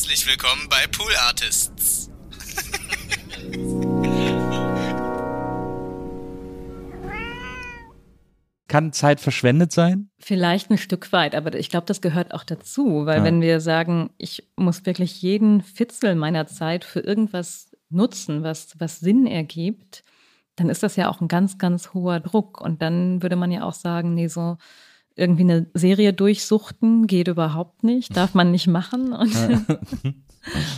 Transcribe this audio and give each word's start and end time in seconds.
Herzlich 0.00 0.26
willkommen 0.26 0.66
bei 0.70 0.86
Pool 0.86 1.12
Artists. 1.28 2.10
Kann 8.66 8.94
Zeit 8.94 9.20
verschwendet 9.20 9.72
sein? 9.72 10.08
Vielleicht 10.18 10.70
ein 10.70 10.78
Stück 10.78 11.12
weit, 11.12 11.34
aber 11.34 11.54
ich 11.54 11.68
glaube, 11.68 11.84
das 11.84 12.00
gehört 12.00 12.32
auch 12.32 12.44
dazu, 12.44 13.04
weil 13.04 13.18
Ja. 13.18 13.24
wenn 13.24 13.42
wir 13.42 13.60
sagen, 13.60 14.08
ich 14.16 14.48
muss 14.56 14.86
wirklich 14.86 15.20
jeden 15.20 15.60
Fitzel 15.60 16.14
meiner 16.14 16.46
Zeit 16.46 16.86
für 16.86 17.00
irgendwas 17.00 17.70
nutzen, 17.90 18.42
was, 18.42 18.80
was 18.80 19.00
Sinn 19.00 19.26
ergibt, 19.26 20.02
dann 20.56 20.70
ist 20.70 20.82
das 20.82 20.96
ja 20.96 21.10
auch 21.10 21.20
ein 21.20 21.28
ganz, 21.28 21.58
ganz 21.58 21.92
hoher 21.92 22.20
Druck. 22.20 22.58
Und 22.62 22.80
dann 22.80 23.22
würde 23.22 23.36
man 23.36 23.52
ja 23.52 23.64
auch 23.64 23.74
sagen, 23.74 24.14
nee, 24.14 24.28
so 24.28 24.56
irgendwie 25.16 25.42
eine 25.42 25.66
Serie 25.74 26.12
durchsuchten 26.12 27.06
geht 27.06 27.28
überhaupt 27.28 27.84
nicht, 27.84 28.16
darf 28.16 28.34
man 28.34 28.50
nicht 28.50 28.66
machen. 28.66 29.12
Und, 29.12 30.22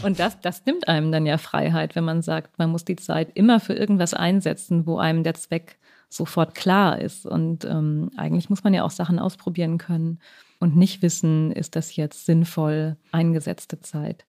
und 0.03 0.19
das, 0.19 0.41
das 0.41 0.67
nimmt 0.67 0.89
einem 0.89 1.13
dann 1.13 1.25
ja 1.25 1.39
Freiheit, 1.39 1.95
wenn 1.95 2.03
man 2.03 2.21
sagt, 2.21 2.59
man 2.59 2.71
muss 2.71 2.85
die 2.85 2.97
Zeit 2.97 3.31
immer 3.35 3.61
für 3.61 3.75
irgendwas 3.75 4.13
einsetzen, 4.13 4.87
wo 4.87 4.99
einem 4.99 5.23
der 5.23 5.35
Zweck 5.35 5.79
sofort 6.09 6.57
klar 6.57 6.99
ist. 7.01 7.27
Und 7.27 7.65
ähm, 7.65 8.11
eigentlich 8.17 8.51
muss 8.51 8.65
man 8.65 8.75
ja 8.75 8.83
auch 8.83 8.91
Sachen 8.91 9.21
ausprobieren 9.21 9.79
können 9.79 10.19
und 10.59 10.77
nicht 10.77 11.03
wissen, 11.03 11.53
ist 11.53 11.77
das 11.77 11.97
jetzt 11.97 12.27
sinnvoll 12.27 12.97
eingesetzte 13.13 13.81
Zeit. 13.81 14.25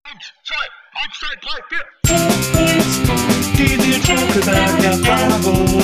Die 3.58 3.78
Nils 3.78 4.08
Buckelberg 4.08 4.84
Erfahrung. 4.84 5.84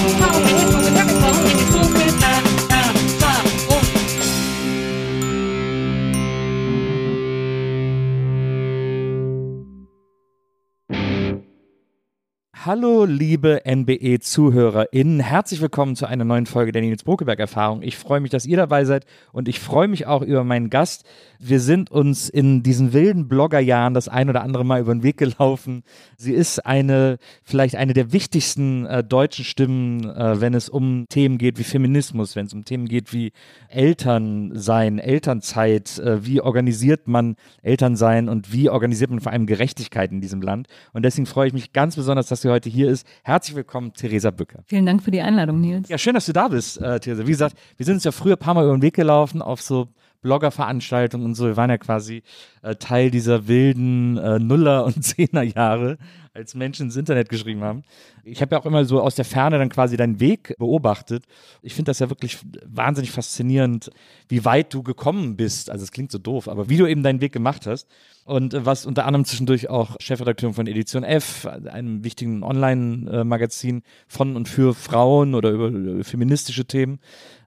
Hallo, 12.66 13.06
liebe 13.06 13.62
NBE-ZuhörerInnen. 13.66 15.22
Herzlich 15.22 15.62
willkommen 15.62 15.96
zu 15.96 16.08
einer 16.08 16.26
neuen 16.26 16.46
Folge 16.46 16.74
der 16.74 16.82
Nils 16.82 17.06
Brokeberg-Erfahrung. 17.06 17.84
Ich 17.84 17.96
freue 17.98 18.20
mich, 18.20 18.32
dass 18.32 18.46
ihr 18.46 18.58
dabei 18.58 18.84
seid 18.84 19.06
und 19.32 19.48
ich 19.48 19.62
freue 19.62 19.88
mich 19.88 20.08
auch 20.08 20.22
über 20.22 20.44
meinen 20.44 20.70
Gast. 20.70 21.06
Wir 21.40 21.62
sind 21.62 21.90
uns 21.90 22.28
in 22.28 22.62
diesen 22.62 22.92
wilden 22.92 23.30
Bloggerjahren 23.30 23.94
das 23.94 24.10
ein 24.10 24.30
oder 24.30 24.44
andere 24.44 24.66
Mal 24.66 24.82
über 24.82 24.94
den 24.94 25.04
Weg 25.04 25.16
gelaufen. 25.16 25.84
Sie 26.18 26.34
ist 26.34 26.66
eine, 26.66 27.18
vielleicht 27.46 27.78
eine 27.78 27.94
der 27.94 28.12
wichtigsten 28.12 28.86
äh, 28.86 29.06
deutschen 29.06 29.46
Stimmen, 29.46 30.04
äh, 30.04 30.42
wenn 30.42 30.54
es 30.54 30.68
um 30.68 31.06
Themen 31.08 31.38
geht 31.38 31.60
wie 31.60 31.64
Feminismus, 31.64 32.36
wenn 32.36 32.48
es 32.48 32.54
um 32.54 32.66
Themen 32.66 32.90
geht 32.90 33.14
wie 33.14 33.32
Elternsein, 33.70 35.00
Elternzeit, 35.00 35.98
äh, 36.00 36.26
wie 36.26 36.42
organisiert 36.42 37.08
man 37.08 37.38
Elternsein 37.62 38.28
und 38.28 38.52
wie 38.52 38.70
organisiert 38.70 39.12
man 39.12 39.22
vor 39.22 39.32
allem 39.32 39.46
Gerechtigkeit 39.46 40.12
in 40.12 40.20
diesem 40.20 40.42
Land. 40.42 40.68
Und 40.92 41.04
deswegen 41.04 41.26
freue 41.26 41.48
ich 41.48 41.54
mich 41.54 41.72
ganz 41.72 41.96
besonders, 41.96 42.28
dass 42.28 42.49
sie 42.50 42.54
heute 42.54 42.70
hier 42.70 42.90
ist. 42.90 43.06
Herzlich 43.24 43.56
willkommen, 43.56 43.94
Theresa 43.94 44.32
Bücker. 44.32 44.64
Vielen 44.66 44.86
Dank 44.86 45.04
für 45.04 45.12
die 45.12 45.22
Einladung, 45.22 45.62
Nils. 45.62 45.88
Ja, 45.90 45.98
schön, 45.98 46.16
dass 46.16 46.26
du 46.26 46.34
da 46.34 46.48
bist, 46.48 46.82
äh, 46.82 47.00
Theresa. 47.00 47.26
Wie 47.26 47.32
gesagt, 47.32 47.58
wir 47.78 47.86
sind 47.86 47.96
uns 47.96 48.04
ja 48.04 48.12
früher 48.12 48.34
ein 48.34 48.40
paar 48.40 48.54
Mal 48.54 48.64
über 48.64 48.76
den 48.76 48.82
Weg 48.82 48.96
gelaufen 48.96 49.42
auf 49.42 49.62
so 49.62 49.88
Bloggerveranstaltungen 50.22 51.26
und 51.26 51.36
so. 51.36 51.46
Wir 51.46 51.58
waren 51.58 51.70
ja 51.70 51.78
quasi 51.78 52.24
äh, 52.62 52.76
Teil 52.76 53.12
dieser 53.12 53.48
wilden 53.48 54.18
äh, 54.18 54.40
Nuller- 54.40 54.86
und 54.86 55.04
Zehnerjahre, 55.04 55.98
als 56.40 56.56
Menschen 56.56 56.88
ins 56.88 56.96
Internet 56.96 57.30
geschrieben 57.30 57.62
haben. 57.64 57.84
Ich 58.24 58.42
habe 58.42 58.56
ja 58.56 58.62
auch 58.62 58.66
immer 58.66 58.86
so 58.86 59.02
aus 59.02 59.16
der 59.16 59.26
Ferne 59.26 59.58
dann 59.58 59.70
quasi 59.70 59.98
deinen 59.98 60.20
Weg 60.20 60.56
beobachtet. 60.58 61.26
Ich 61.62 61.76
finde 61.76 61.90
das 61.90 62.00
ja 62.00 62.10
wirklich 62.10 62.40
wahnsinnig 62.66 63.12
faszinierend, 63.12 63.92
wie 64.28 64.46
weit 64.46 64.74
du 64.74 64.82
gekommen 64.82 65.36
bist. 65.36 65.70
Also 65.70 65.84
es 65.84 65.92
klingt 65.92 66.12
so 66.12 66.18
doof, 66.18 66.48
aber 66.48 66.70
wie 66.70 66.78
du 66.78 66.88
eben 66.88 67.04
deinen 67.04 67.22
Weg 67.22 67.34
gemacht 67.34 67.68
hast. 67.68 67.88
Und 68.26 68.54
was 68.64 68.86
unter 68.86 69.06
anderem 69.06 69.26
zwischendurch 69.26 69.70
auch 69.70 69.96
Chefredakteurin 70.00 70.54
von 70.54 70.68
Edition 70.68 71.04
F, 71.04 71.48
einem 71.48 72.04
wichtigen 72.04 72.44
Online-Magazin 72.44 73.82
von 74.08 74.36
und 74.36 74.48
für 74.48 74.76
Frauen 74.76 75.34
oder 75.34 75.50
über 75.50 76.04
feministische 76.04 76.66
Themen. 76.66 77.00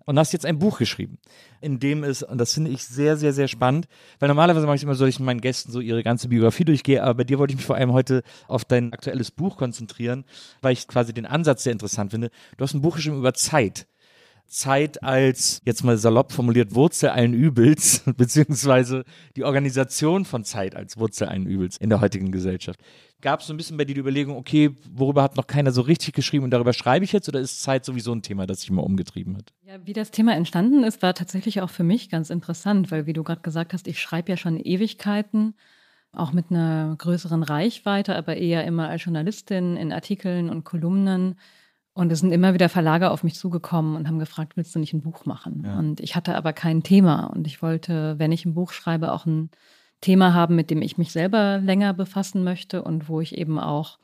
Und 0.04 0.18
hast 0.18 0.32
jetzt 0.32 0.46
ein 0.46 0.58
Buch 0.58 0.78
geschrieben, 0.78 1.18
in 1.60 1.78
dem 1.78 2.04
es, 2.04 2.22
und 2.22 2.38
das 2.38 2.54
finde 2.54 2.70
ich 2.70 2.84
sehr, 2.84 3.16
sehr, 3.16 3.32
sehr 3.32 3.48
spannend, 3.48 3.86
weil 4.18 4.28
normalerweise 4.28 4.66
mache 4.66 4.76
ich 4.76 4.82
immer 4.82 4.94
so, 4.94 5.04
dass 5.04 5.14
ich 5.14 5.20
meinen 5.20 5.40
Gästen 5.40 5.70
so 5.70 5.80
ihre 5.80 6.02
ganze 6.02 6.28
Biografie 6.28 6.64
durchgehe, 6.64 7.02
aber 7.02 7.14
bei 7.14 7.24
dir 7.24 7.38
wollte 7.38 7.52
ich 7.52 7.58
mich 7.58 7.66
vor 7.66 7.76
allem 7.76 7.92
heute 7.92 8.22
auf 8.48 8.64
dein 8.64 8.92
aktuelles 8.92 9.30
Buch 9.30 9.56
konzentrieren, 9.56 10.24
weil 10.60 10.72
ich 10.72 10.88
quasi 10.88 11.12
den 11.12 11.26
Ansatz 11.26 11.64
sehr 11.64 11.72
interessant 11.72 12.10
finde. 12.10 12.30
Du 12.56 12.64
hast 12.64 12.74
ein 12.74 12.82
Buch 12.82 12.96
geschrieben 12.96 13.18
über 13.18 13.34
Zeit. 13.34 13.86
Zeit 14.52 15.02
als, 15.02 15.62
jetzt 15.64 15.82
mal 15.82 15.96
salopp 15.96 16.30
formuliert, 16.30 16.74
Wurzel 16.74 17.08
allen 17.08 17.32
Übels, 17.32 18.04
beziehungsweise 18.16 19.04
die 19.34 19.44
Organisation 19.44 20.24
von 20.24 20.44
Zeit 20.44 20.76
als 20.76 20.98
Wurzel 20.98 21.28
allen 21.28 21.46
Übels 21.46 21.78
in 21.78 21.88
der 21.88 22.00
heutigen 22.00 22.30
Gesellschaft. 22.30 22.78
Gab 23.22 23.40
es 23.40 23.46
so 23.46 23.54
ein 23.54 23.56
bisschen 23.56 23.78
bei 23.78 23.84
dir 23.84 23.94
die 23.94 24.00
Überlegung, 24.00 24.36
okay, 24.36 24.74
worüber 24.92 25.22
hat 25.22 25.36
noch 25.36 25.46
keiner 25.46 25.72
so 25.72 25.80
richtig 25.80 26.14
geschrieben 26.14 26.44
und 26.44 26.50
darüber 26.50 26.74
schreibe 26.74 27.04
ich 27.04 27.12
jetzt 27.12 27.28
oder 27.28 27.40
ist 27.40 27.62
Zeit 27.62 27.84
sowieso 27.84 28.12
ein 28.12 28.20
Thema, 28.20 28.46
das 28.46 28.60
sich 28.60 28.70
immer 28.70 28.84
umgetrieben 28.84 29.36
hat? 29.36 29.52
Ja, 29.66 29.78
wie 29.84 29.94
das 29.94 30.10
Thema 30.10 30.34
entstanden 30.34 30.84
ist, 30.84 31.00
war 31.00 31.14
tatsächlich 31.14 31.62
auch 31.62 31.70
für 31.70 31.84
mich 31.84 32.10
ganz 32.10 32.28
interessant, 32.28 32.90
weil 32.90 33.06
wie 33.06 33.14
du 33.14 33.22
gerade 33.22 33.40
gesagt 33.40 33.72
hast, 33.72 33.88
ich 33.88 34.00
schreibe 34.00 34.30
ja 34.30 34.36
schon 34.36 34.60
Ewigkeiten, 34.60 35.54
auch 36.12 36.32
mit 36.32 36.50
einer 36.50 36.94
größeren 36.98 37.42
Reichweite, 37.42 38.16
aber 38.16 38.36
eher 38.36 38.66
immer 38.66 38.88
als 38.88 39.04
Journalistin 39.04 39.76
in 39.78 39.92
Artikeln 39.92 40.50
und 40.50 40.64
Kolumnen. 40.64 41.36
Und 41.94 42.10
es 42.10 42.20
sind 42.20 42.32
immer 42.32 42.54
wieder 42.54 42.68
Verlage 42.68 43.10
auf 43.10 43.22
mich 43.22 43.34
zugekommen 43.34 43.96
und 43.96 44.08
haben 44.08 44.18
gefragt, 44.18 44.56
willst 44.56 44.74
du 44.74 44.78
nicht 44.78 44.94
ein 44.94 45.02
Buch 45.02 45.26
machen? 45.26 45.62
Ja. 45.64 45.78
Und 45.78 46.00
ich 46.00 46.16
hatte 46.16 46.34
aber 46.36 46.52
kein 46.52 46.82
Thema. 46.82 47.26
Und 47.26 47.46
ich 47.46 47.60
wollte, 47.60 48.18
wenn 48.18 48.32
ich 48.32 48.46
ein 48.46 48.54
Buch 48.54 48.72
schreibe, 48.72 49.12
auch 49.12 49.26
ein 49.26 49.50
Thema 50.00 50.32
haben, 50.32 50.56
mit 50.56 50.70
dem 50.70 50.80
ich 50.80 50.96
mich 50.96 51.12
selber 51.12 51.58
länger 51.58 51.92
befassen 51.92 52.44
möchte 52.44 52.82
und 52.82 53.08
wo 53.08 53.20
ich 53.20 53.36
eben 53.36 53.58
auch 53.58 53.98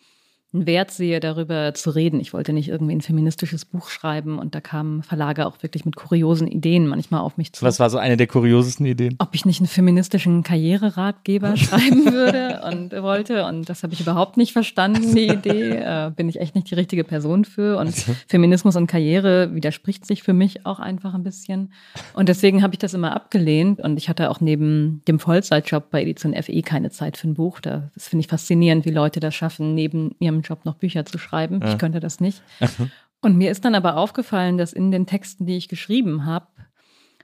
einen 0.55 0.67
Wert 0.67 0.91
sehe, 0.91 1.21
darüber 1.21 1.75
zu 1.75 1.91
reden. 1.91 2.21
Ich 2.21 2.33
wollte 2.33 2.55
nicht 2.55 2.69
irgendwie 2.69 2.95
ein 2.95 3.03
feministisches 3.03 3.67
Buch 3.67 3.91
schreiben 3.91 4.39
und 4.39 4.55
da 4.55 4.61
kamen 4.63 5.03
Verlage 5.03 5.47
auch 5.47 5.63
wirklich 5.63 5.85
mit 5.85 5.95
kuriosen 5.95 6.49
Ideen 6.49 6.87
manchmal 6.87 7.21
auf 7.21 7.37
mich 7.37 7.53
zu. 7.53 7.65
Was 7.67 7.79
war 7.79 7.91
so 7.91 7.99
eine 7.99 8.17
der 8.17 8.27
kuriosesten 8.29 8.87
Ideen? 8.87 9.17
ob 9.19 9.35
ich 9.35 9.45
nicht 9.45 9.61
einen 9.61 9.67
feministischen 9.69 10.43
Karriereratgeber 10.43 11.57
schreiben 11.57 12.07
würde 12.13 12.63
und 12.67 12.93
wollte. 13.03 13.45
Und 13.45 13.69
das 13.69 13.83
habe 13.83 13.93
ich 13.93 14.01
überhaupt 14.01 14.37
nicht 14.39 14.53
verstanden, 14.53 15.15
die 15.15 15.29
Idee. 15.29 15.71
Äh, 15.73 16.11
bin 16.17 16.29
ich 16.31 16.41
echt 16.41 16.55
nicht 16.55 16.71
die 16.71 16.75
richtige 16.77 17.05
Person 17.05 17.45
für. 17.45 17.77
Und 17.79 17.95
Feminismus 18.29 18.77
und 18.77 18.87
Karriere 18.87 19.55
widerspricht 19.55 20.07
sich 20.07 20.23
für 20.23 20.33
mich 20.33 20.65
auch 20.65 20.79
einfach 20.81 21.13
ein 21.15 21.25
bisschen. 21.25 21.73
Und 22.15 22.29
deswegen 22.31 22.63
habe 22.63 22.75
ich 22.75 22.79
das 22.79 22.95
immer 22.95 23.15
abgelehnt. 23.15 23.81
Und 23.81 23.99
ich 23.99 24.09
hatte 24.09 24.31
auch 24.31 24.41
neben 24.41 25.03
dem 25.09 25.19
Vollzeitjob 25.19 25.91
bei 25.91 26.03
Edition 26.03 26.35
FE 26.43 26.63
keine 26.63 26.91
Zeit 26.91 27.17
für 27.19 27.29
ein 27.29 27.35
Buch. 27.35 27.61
Da- 27.61 27.91
Das 27.95 28.09
finde 28.09 28.23
ich 28.23 28.29
faszinierend, 28.29 28.85
wie 28.87 28.91
Leute 28.91 29.21
das 29.21 29.35
schaffen, 29.35 29.75
neben 29.75 30.15
ihrem 30.21 30.38
Job 30.43 30.65
noch 30.65 30.75
Bücher 30.75 31.05
zu 31.05 31.19
schreiben. 31.19 31.61
Ich 31.65 31.79
könnte 31.79 32.01
das 32.01 32.21
nicht. 32.21 32.43
Und 33.21 33.37
mir 33.37 33.51
ist 33.51 33.65
dann 33.65 33.75
aber 33.75 33.97
aufgefallen, 33.97 34.59
dass 34.59 34.73
in 34.73 34.91
den 34.91 35.07
Texten, 35.07 35.47
die 35.47 35.57
ich 35.57 35.69
geschrieben 35.69 36.25
habe, 36.25 36.47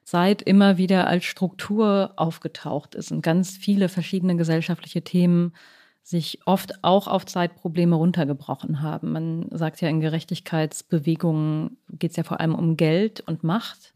Zeit 0.02 0.42
immer 0.42 0.76
wieder 0.76 1.06
als 1.06 1.24
Struktur 1.24 2.12
aufgetaucht 2.16 2.94
ist 2.94 3.10
und 3.10 3.22
ganz 3.22 3.56
viele 3.56 3.88
verschiedene 3.88 4.36
gesellschaftliche 4.36 5.02
Themen 5.02 5.54
sich 6.02 6.40
oft 6.44 6.84
auch 6.84 7.08
auf 7.08 7.24
Zeitprobleme 7.24 7.96
runtergebrochen 7.96 8.82
haben. 8.82 9.12
Man 9.12 9.46
sagt 9.50 9.80
ja, 9.80 9.88
in 9.88 10.00
Gerechtigkeitsbewegungen 10.00 11.78
geht 11.88 12.10
es 12.10 12.16
ja 12.18 12.24
vor 12.24 12.40
allem 12.40 12.54
um 12.54 12.76
Geld 12.76 13.20
und 13.20 13.42
Macht. 13.42 13.94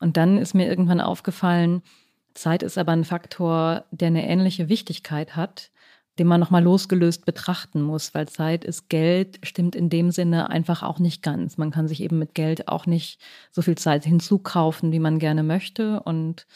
Und 0.00 0.16
dann 0.16 0.36
ist 0.36 0.54
mir 0.54 0.66
irgendwann 0.66 1.00
aufgefallen, 1.00 1.82
Zeit 2.34 2.64
ist 2.64 2.76
aber 2.76 2.90
ein 2.90 3.04
Faktor, 3.04 3.84
der 3.92 4.08
eine 4.08 4.28
ähnliche 4.28 4.68
Wichtigkeit 4.68 5.36
hat, 5.36 5.70
den 6.18 6.26
man 6.26 6.40
nochmal 6.40 6.62
losgelöst 6.62 7.24
betrachten 7.24 7.82
muss, 7.82 8.14
weil 8.14 8.28
Zeit 8.28 8.64
ist 8.64 8.88
Geld, 8.88 9.38
stimmt 9.42 9.74
in 9.74 9.88
dem 9.88 10.10
Sinne 10.10 10.50
einfach 10.50 10.82
auch 10.82 10.98
nicht 10.98 11.22
ganz. 11.22 11.56
Man 11.56 11.70
kann 11.70 11.88
sich 11.88 12.00
eben 12.00 12.18
mit 12.18 12.34
Geld 12.34 12.68
auch 12.68 12.86
nicht 12.86 13.20
so 13.50 13.62
viel 13.62 13.76
Zeit 13.76 14.04
hinzukaufen, 14.04 14.92
wie 14.92 15.00
man 15.00 15.18
gerne 15.18 15.42
möchte. 15.42 16.00
Und 16.00 16.46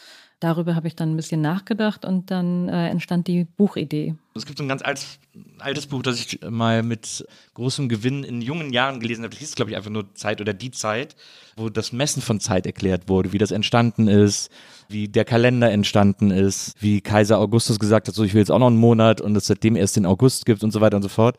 darüber 0.41 0.75
habe 0.75 0.87
ich 0.87 0.95
dann 0.95 1.13
ein 1.13 1.17
bisschen 1.17 1.41
nachgedacht 1.41 2.05
und 2.05 2.31
dann 2.31 2.69
äh, 2.69 2.89
entstand 2.89 3.27
die 3.27 3.45
Buchidee. 3.45 4.15
Es 4.35 4.47
gibt 4.47 4.59
so 4.59 4.65
ein 4.65 4.69
ganz 4.69 4.83
altes, 4.83 5.19
altes 5.59 5.87
Buch, 5.87 6.03
das 6.03 6.21
ich 6.21 6.41
mal 6.49 6.83
mit 6.83 7.27
großem 7.55 7.89
Gewinn 7.89 8.23
in 8.23 8.41
jungen 8.41 8.73
Jahren 8.73 9.01
gelesen 9.01 9.25
habe. 9.25 9.31
Das 9.31 9.41
hieß, 9.41 9.55
glaube 9.57 9.73
ich, 9.73 9.77
einfach 9.77 9.91
nur 9.91 10.15
Zeit 10.15 10.41
oder 10.41 10.55
die 10.55 10.71
Zeit, 10.71 11.17
wo 11.57 11.69
das 11.69 11.93
Messen 11.93 12.23
von 12.23 12.39
Zeit 12.39 12.67
erklärt 12.67 13.09
wurde, 13.09 13.33
wie 13.33 13.39
das 13.39 13.51
entstanden 13.51 14.07
ist, 14.07 14.51
wie 14.89 15.09
der 15.09 15.25
Kalender 15.25 15.71
entstanden 15.71 16.31
ist, 16.31 16.75
wie 16.81 17.01
Kaiser 17.01 17.39
Augustus 17.39 17.79
gesagt 17.79 18.07
hat, 18.09 18.15
so 18.15 18.23
ich 18.23 18.35
will 18.35 18.41
jetzt 18.41 18.51
auch 18.51 18.61
noch 18.61 18.69
einen 18.69 18.77
Monat 18.77 19.21
und 19.21 19.37
es 19.37 19.47
seitdem 19.47 19.75
erst 19.75 19.97
den 19.97 20.07
August 20.07 20.47
gibt 20.47 20.63
und 20.63 20.71
so 20.71 20.81
weiter 20.81 20.97
und 20.97 21.03
so 21.03 21.09
fort. 21.09 21.37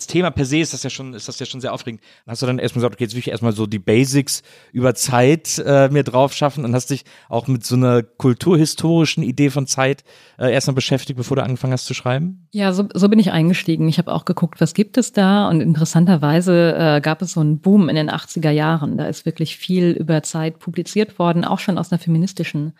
Das 0.00 0.06
Thema 0.06 0.30
per 0.30 0.46
se 0.46 0.56
ist 0.60 0.72
das 0.72 0.82
ja 0.82 0.88
schon, 0.88 1.12
ist 1.12 1.28
das 1.28 1.38
ja 1.40 1.44
schon 1.44 1.60
sehr 1.60 1.74
aufregend. 1.74 2.00
Dann 2.24 2.32
hast 2.32 2.40
du 2.40 2.46
dann 2.46 2.58
erstmal 2.58 2.80
gesagt, 2.80 2.94
okay, 2.94 3.04
jetzt 3.04 3.12
will 3.12 3.18
ich 3.18 3.28
erstmal 3.28 3.52
so 3.52 3.66
die 3.66 3.78
Basics 3.78 4.42
über 4.72 4.94
Zeit 4.94 5.62
äh, 5.62 5.90
mir 5.90 6.04
drauf 6.04 6.32
schaffen 6.32 6.64
und 6.64 6.74
hast 6.74 6.88
dich 6.88 7.04
auch 7.28 7.48
mit 7.48 7.66
so 7.66 7.74
einer 7.74 8.02
kulturhistorischen 8.02 9.22
Idee 9.22 9.50
von 9.50 9.66
Zeit 9.66 10.02
äh, 10.38 10.50
erstmal 10.50 10.74
beschäftigt, 10.74 11.18
bevor 11.18 11.36
du 11.36 11.42
angefangen 11.42 11.74
hast 11.74 11.84
zu 11.84 11.92
schreiben? 11.92 12.48
Ja, 12.52 12.72
so, 12.72 12.88
so 12.94 13.10
bin 13.10 13.18
ich 13.18 13.30
eingestiegen. 13.30 13.90
Ich 13.90 13.98
habe 13.98 14.10
auch 14.10 14.24
geguckt, 14.24 14.62
was 14.62 14.72
gibt 14.72 14.96
es 14.96 15.12
da. 15.12 15.50
Und 15.50 15.60
interessanterweise 15.60 16.74
äh, 16.78 17.00
gab 17.02 17.20
es 17.20 17.32
so 17.32 17.40
einen 17.40 17.58
Boom 17.58 17.90
in 17.90 17.96
den 17.96 18.10
80er 18.10 18.50
Jahren. 18.50 18.96
Da 18.96 19.06
ist 19.06 19.26
wirklich 19.26 19.58
viel 19.58 19.90
über 19.90 20.22
Zeit 20.22 20.60
publiziert 20.60 21.18
worden, 21.18 21.44
auch 21.44 21.58
schon 21.58 21.76
aus 21.76 21.92
einer 21.92 21.98
feministischen 21.98 22.72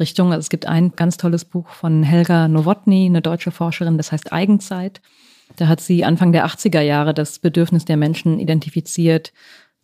Richtung. 0.00 0.32
Also 0.32 0.40
es 0.40 0.50
gibt 0.50 0.66
ein 0.66 0.90
ganz 0.96 1.18
tolles 1.18 1.44
Buch 1.44 1.68
von 1.68 2.02
Helga 2.02 2.48
Nowotny, 2.48 3.06
eine 3.06 3.22
deutsche 3.22 3.52
Forscherin, 3.52 3.96
das 3.96 4.10
heißt 4.10 4.32
Eigenzeit. 4.32 5.00
Da 5.56 5.68
hat 5.68 5.80
sie 5.80 6.04
Anfang 6.04 6.32
der 6.32 6.46
80er 6.46 6.80
Jahre 6.80 7.14
das 7.14 7.38
Bedürfnis 7.38 7.84
der 7.84 7.96
Menschen 7.96 8.38
identifiziert, 8.38 9.32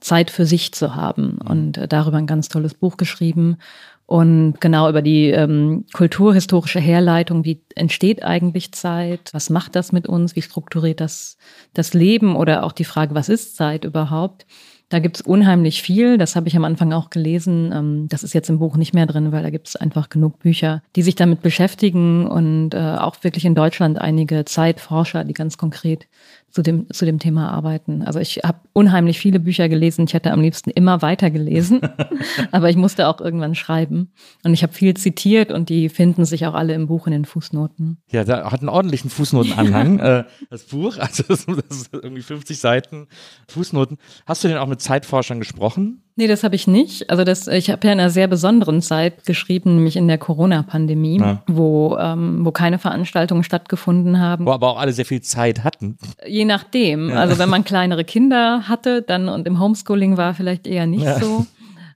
Zeit 0.01 0.31
für 0.31 0.47
sich 0.47 0.73
zu 0.73 0.95
haben 0.95 1.39
und 1.39 1.77
äh, 1.77 1.87
darüber 1.87 2.17
ein 2.17 2.27
ganz 2.27 2.49
tolles 2.49 2.75
Buch 2.75 2.97
geschrieben. 2.97 3.59
Und 4.07 4.61
genau 4.61 4.89
über 4.89 5.03
die 5.03 5.29
ähm, 5.29 5.85
kulturhistorische 5.93 6.81
Herleitung, 6.81 7.45
wie 7.45 7.63
entsteht 7.77 8.25
eigentlich 8.25 8.73
Zeit, 8.73 9.31
was 9.33 9.51
macht 9.51 9.77
das 9.77 9.93
mit 9.93 10.09
uns, 10.09 10.35
wie 10.35 10.43
strukturiert 10.43 11.01
das 11.01 11.37
das 11.75 11.95
Leben 11.95 12.35
oder 12.35 12.65
auch 12.65 12.73
die 12.73 12.85
Frage, 12.85 13.15
was 13.15 13.29
ist 13.29 13.55
Zeit 13.55 13.85
überhaupt. 13.85 14.47
Da 14.91 14.99
gibt's 14.99 15.21
unheimlich 15.21 15.83
viel. 15.83 16.19
Das 16.19 16.35
habe 16.35 16.49
ich 16.49 16.57
am 16.57 16.65
Anfang 16.65 16.93
auch 16.93 17.11
gelesen. 17.11 17.71
Ähm, 17.73 18.09
das 18.09 18.25
ist 18.25 18.35
jetzt 18.35 18.51
im 18.51 18.59
Buch 18.59 18.77
nicht 18.77 18.93
mehr 18.93 19.07
drin, 19.07 19.31
weil 19.31 19.43
da 19.43 19.51
gibt's 19.51 19.77
einfach 19.77 20.09
genug 20.09 20.41
Bücher, 20.41 20.83
die 20.97 21.03
sich 21.03 21.15
damit 21.15 21.43
beschäftigen 21.43 22.27
und 22.27 22.75
äh, 22.75 22.97
auch 22.99 23.17
wirklich 23.23 23.45
in 23.45 23.55
Deutschland 23.55 24.01
einige 24.01 24.45
Zeitforscher, 24.45 25.25
die 25.25 25.33
ganz 25.33 25.57
konkret 25.57 26.09
zu 26.51 26.63
dem, 26.63 26.91
zu 26.93 27.05
dem 27.05 27.19
Thema 27.19 27.51
arbeiten. 27.51 28.03
Also 28.03 28.19
ich 28.19 28.41
habe 28.45 28.59
unheimlich 28.73 29.19
viele 29.19 29.41
Bücher 29.41 29.69
gelesen. 29.69 30.05
Ich 30.07 30.15
hätte 30.15 30.33
am 30.33 30.41
liebsten 30.41 30.71
immer 30.71 31.03
weiter 31.03 31.31
gelesen, 31.31 31.81
aber 32.53 32.71
ich 32.71 32.77
musste 32.77 33.09
auch 33.09 33.21
irgendwann 33.21 33.55
schreiben. 33.55 34.13
Und 34.45 34.53
ich 34.53 34.63
habe 34.63 34.73
viel 34.73 34.95
zitiert 34.95 35.53
und 35.53 35.69
die 35.69 35.89
finden 35.89 36.25
sich 36.25 36.47
auch 36.47 36.55
alle 36.55 36.75
im 36.75 36.87
Buch 36.87 37.07
in 37.07 37.13
den 37.13 37.25
Fußnoten. 37.25 37.99
Ja, 38.11 38.25
da 38.25 38.51
hat 38.51 38.61
einen 38.61 38.69
ordentlichen 38.69 39.11
Fußnotenanhang, 39.11 39.99
äh, 40.01 40.25
das 40.51 40.65
Buch. 40.65 40.99
Also 40.99 41.23
das, 41.29 41.47
das 41.47 41.77
ist 41.77 41.91
irgendwie 41.93 42.23
50 42.23 42.59
Seiten 42.59 43.07
Fußnoten. 43.49 43.99
Hast 44.27 44.45
du 44.45 44.49
denn 44.49 44.59
auch 44.59 44.67
mit 44.67 44.81
Zeitforschern 44.81 45.39
gesprochen? 45.39 46.03
Nee, 46.21 46.27
das 46.27 46.45
habe 46.45 46.55
ich 46.55 46.67
nicht. 46.67 47.09
Also 47.09 47.25
das, 47.25 47.49
ich 47.49 47.71
habe 47.71 47.87
ja 47.87 47.95
in 47.95 47.99
einer 47.99 48.11
sehr 48.11 48.27
besonderen 48.29 48.83
Zeit 48.83 49.25
geschrieben, 49.25 49.77
nämlich 49.77 49.97
in 49.97 50.07
der 50.07 50.19
Corona-Pandemie, 50.19 51.19
Ja. 51.19 51.43
wo, 51.47 51.97
ähm, 51.99 52.45
wo 52.45 52.51
keine 52.51 52.79
Veranstaltungen 52.79 53.43
stattgefunden 53.43 54.21
haben. 54.21 54.45
Wo 54.45 54.53
aber 54.53 54.69
auch 54.69 54.79
alle 54.79 54.93
sehr 54.93 55.07
viel 55.07 55.23
Zeit 55.23 55.65
hatten. 55.65 55.97
Je 56.27 56.45
nachdem. 56.45 57.11
Also 57.11 57.39
wenn 57.39 57.49
man 57.49 57.65
kleinere 57.65 58.05
Kinder 58.05 58.65
hatte, 58.69 59.01
dann 59.01 59.31
und 59.31 59.47
im 59.47 59.59
Homeschooling 59.61 60.19
war 60.19 60.35
vielleicht 60.35 60.67
eher 60.67 60.87
nicht 60.87 61.05
Ja. 61.05 61.19
so. 61.19 61.47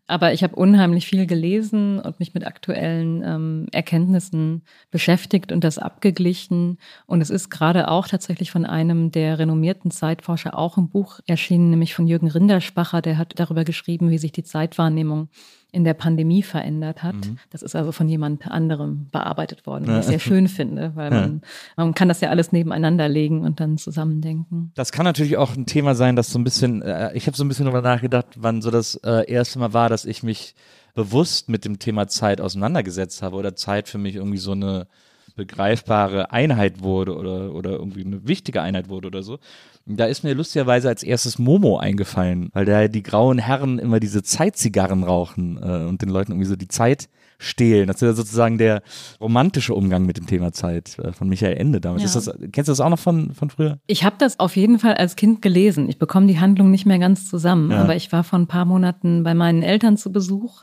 Aber 0.06 0.34
ich 0.34 0.42
habe 0.42 0.54
unheimlich 0.56 1.06
viel 1.06 1.26
gelesen 1.26 1.98
und 1.98 2.20
mich 2.20 2.34
mit 2.34 2.46
aktuellen 2.46 3.22
ähm, 3.24 3.66
Erkenntnissen 3.72 4.62
beschäftigt 4.90 5.50
und 5.50 5.64
das 5.64 5.78
abgeglichen. 5.78 6.78
Und 7.06 7.22
es 7.22 7.30
ist 7.30 7.48
gerade 7.48 7.88
auch 7.88 8.06
tatsächlich 8.06 8.50
von 8.50 8.66
einem 8.66 9.10
der 9.12 9.38
renommierten 9.38 9.90
Zeitforscher 9.90 10.58
auch 10.58 10.76
ein 10.76 10.90
Buch 10.90 11.20
erschienen, 11.26 11.70
nämlich 11.70 11.94
von 11.94 12.06
Jürgen 12.06 12.28
Rinderspacher, 12.28 13.00
der 13.00 13.16
hat 13.16 13.32
darüber 13.36 13.64
geschrieben, 13.64 14.10
wie 14.10 14.18
sich 14.18 14.32
die 14.32 14.44
Zeitwahrnehmung 14.44 15.30
in 15.75 15.85
der 15.85 15.94
Pandemie 15.94 16.43
verändert 16.43 17.03
hat. 17.03 17.17
Das 17.50 17.62
ist 17.62 17.75
also 17.75 17.91
von 17.91 18.09
jemand 18.09 18.47
anderem 18.49 19.09
bearbeitet 19.11 19.67
worden, 19.67 19.88
was 19.88 20.06
ich 20.06 20.11
sehr 20.11 20.19
schön 20.21 20.47
finde, 20.49 20.93
weil 20.94 21.11
man, 21.11 21.43
man 21.76 21.94
kann 21.94 22.09
das 22.09 22.21
ja 22.21 22.31
alles 22.31 22.53
nebeneinander 22.53 23.09
legen 23.09 23.43
und 23.43 23.59
dann 23.59 23.76
zusammendenken. 23.76 24.71
Das 24.76 24.93
kann 24.93 25.05
natürlich 25.05 25.37
auch 25.37 25.56
ein 25.56 25.67
Thema 25.67 25.94
sein, 25.94 26.15
das 26.15 26.31
so 26.31 26.38
ein 26.38 26.44
bisschen, 26.44 26.81
äh, 26.82 27.12
ich 27.15 27.26
habe 27.26 27.37
so 27.37 27.44
ein 27.44 27.49
bisschen 27.49 27.67
darüber 27.67 27.82
nachgedacht, 27.82 28.26
wann 28.37 28.62
so 28.62 28.71
das 28.71 28.94
äh, 29.05 29.31
erste 29.31 29.59
Mal 29.59 29.73
war, 29.73 29.88
dass 29.88 30.05
ich 30.05 30.23
mich 30.23 30.55
bewusst 30.94 31.49
mit 31.49 31.65
dem 31.65 31.81
Thema 31.81 32.06
Zeit 32.06 32.41
auseinandergesetzt 32.41 33.21
habe 33.23 33.37
oder 33.37 33.56
Zeit 33.56 33.88
für 33.88 33.99
mich 33.99 34.15
irgendwie 34.15 34.38
so 34.38 34.53
eine 34.53 34.87
begreifbare 35.36 36.31
Einheit 36.32 36.82
wurde 36.82 37.16
oder, 37.16 37.52
oder 37.54 37.70
irgendwie 37.70 38.04
eine 38.04 38.26
wichtige 38.26 38.62
Einheit 38.62 38.88
wurde 38.88 39.08
oder 39.08 39.22
so. 39.22 39.38
Da 39.86 40.06
ist 40.06 40.25
mir 40.25 40.34
lustigerweise 40.34 40.88
als 40.88 41.02
erstes 41.02 41.38
Momo 41.38 41.76
eingefallen, 41.78 42.48
weil 42.54 42.64
da 42.64 42.88
die 42.88 43.02
grauen 43.02 43.38
Herren 43.38 43.78
immer 43.78 44.00
diese 44.00 44.22
Zeitzigarren 44.22 45.02
rauchen 45.02 45.58
äh, 45.62 45.86
und 45.86 46.00
den 46.02 46.08
Leuten 46.08 46.32
irgendwie 46.32 46.48
so 46.48 46.56
die 46.56 46.69
Zeit 46.69 47.08
stehlen. 47.38 47.88
Das 47.88 47.96
ist 47.96 48.02
ja 48.02 48.12
sozusagen 48.14 48.56
der 48.58 48.82
romantische 49.20 49.75
Umgang 49.75 50.06
mit 50.06 50.16
dem 50.16 50.26
Thema 50.26 50.52
Zeit 50.52 50.98
äh, 51.00 51.12
von 51.12 51.28
Michael 51.28 51.56
Ende 51.56 51.80
damals. 51.80 52.02
Ja. 52.02 52.06
Ist 52.06 52.14
das, 52.28 52.34
kennst 52.52 52.69
du 52.69 52.72
das 52.72 52.80
auch 52.80 52.88
noch 52.88 52.98
von, 52.98 53.32
von 53.34 53.50
früher? 53.50 53.78
Ich 53.87 54.04
habe 54.04 54.16
das 54.19 54.38
auf 54.40 54.56
jeden 54.56 54.78
Fall 54.78 54.94
als 54.94 55.16
Kind 55.16 55.42
gelesen. 55.42 55.88
Ich 55.90 55.98
bekomme 55.98 56.28
die 56.28 56.38
Handlung 56.40 56.70
nicht 56.70 56.87
mehr 56.87 56.98
ganz 56.98 57.28
zusammen, 57.28 57.70
Ja. 57.70 57.82
aber 57.82 57.96
ich 57.96 58.10
war 58.12 58.25
vor 58.25 58.38
ein 58.38 58.46
paar 58.46 58.64
Monaten 58.64 59.25
bei 59.25 59.34
meinen 59.34 59.62
Eltern 59.62 59.96
zu 59.96 60.12
Besuch 60.12 60.62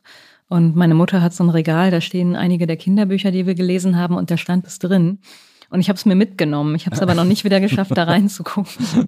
und 0.51 0.75
meine 0.75 0.95
Mutter 0.95 1.21
hat 1.21 1.33
so 1.33 1.45
ein 1.45 1.49
Regal, 1.49 1.91
da 1.91 2.01
stehen 2.01 2.35
einige 2.35 2.67
der 2.67 2.75
Kinderbücher, 2.75 3.31
die 3.31 3.47
wir 3.47 3.55
gelesen 3.55 3.97
haben 3.97 4.17
und 4.17 4.29
da 4.31 4.35
stand 4.35 4.67
es 4.67 4.79
drin. 4.79 5.19
Und 5.69 5.79
ich 5.79 5.87
habe 5.87 5.95
es 5.95 6.05
mir 6.05 6.15
mitgenommen. 6.15 6.75
Ich 6.75 6.85
habe 6.87 6.93
es 6.93 7.01
aber 7.01 7.15
noch 7.15 7.23
nicht 7.23 7.45
wieder 7.45 7.61
geschafft, 7.61 7.95
da 7.95 8.03
reinzugucken. 8.03 8.85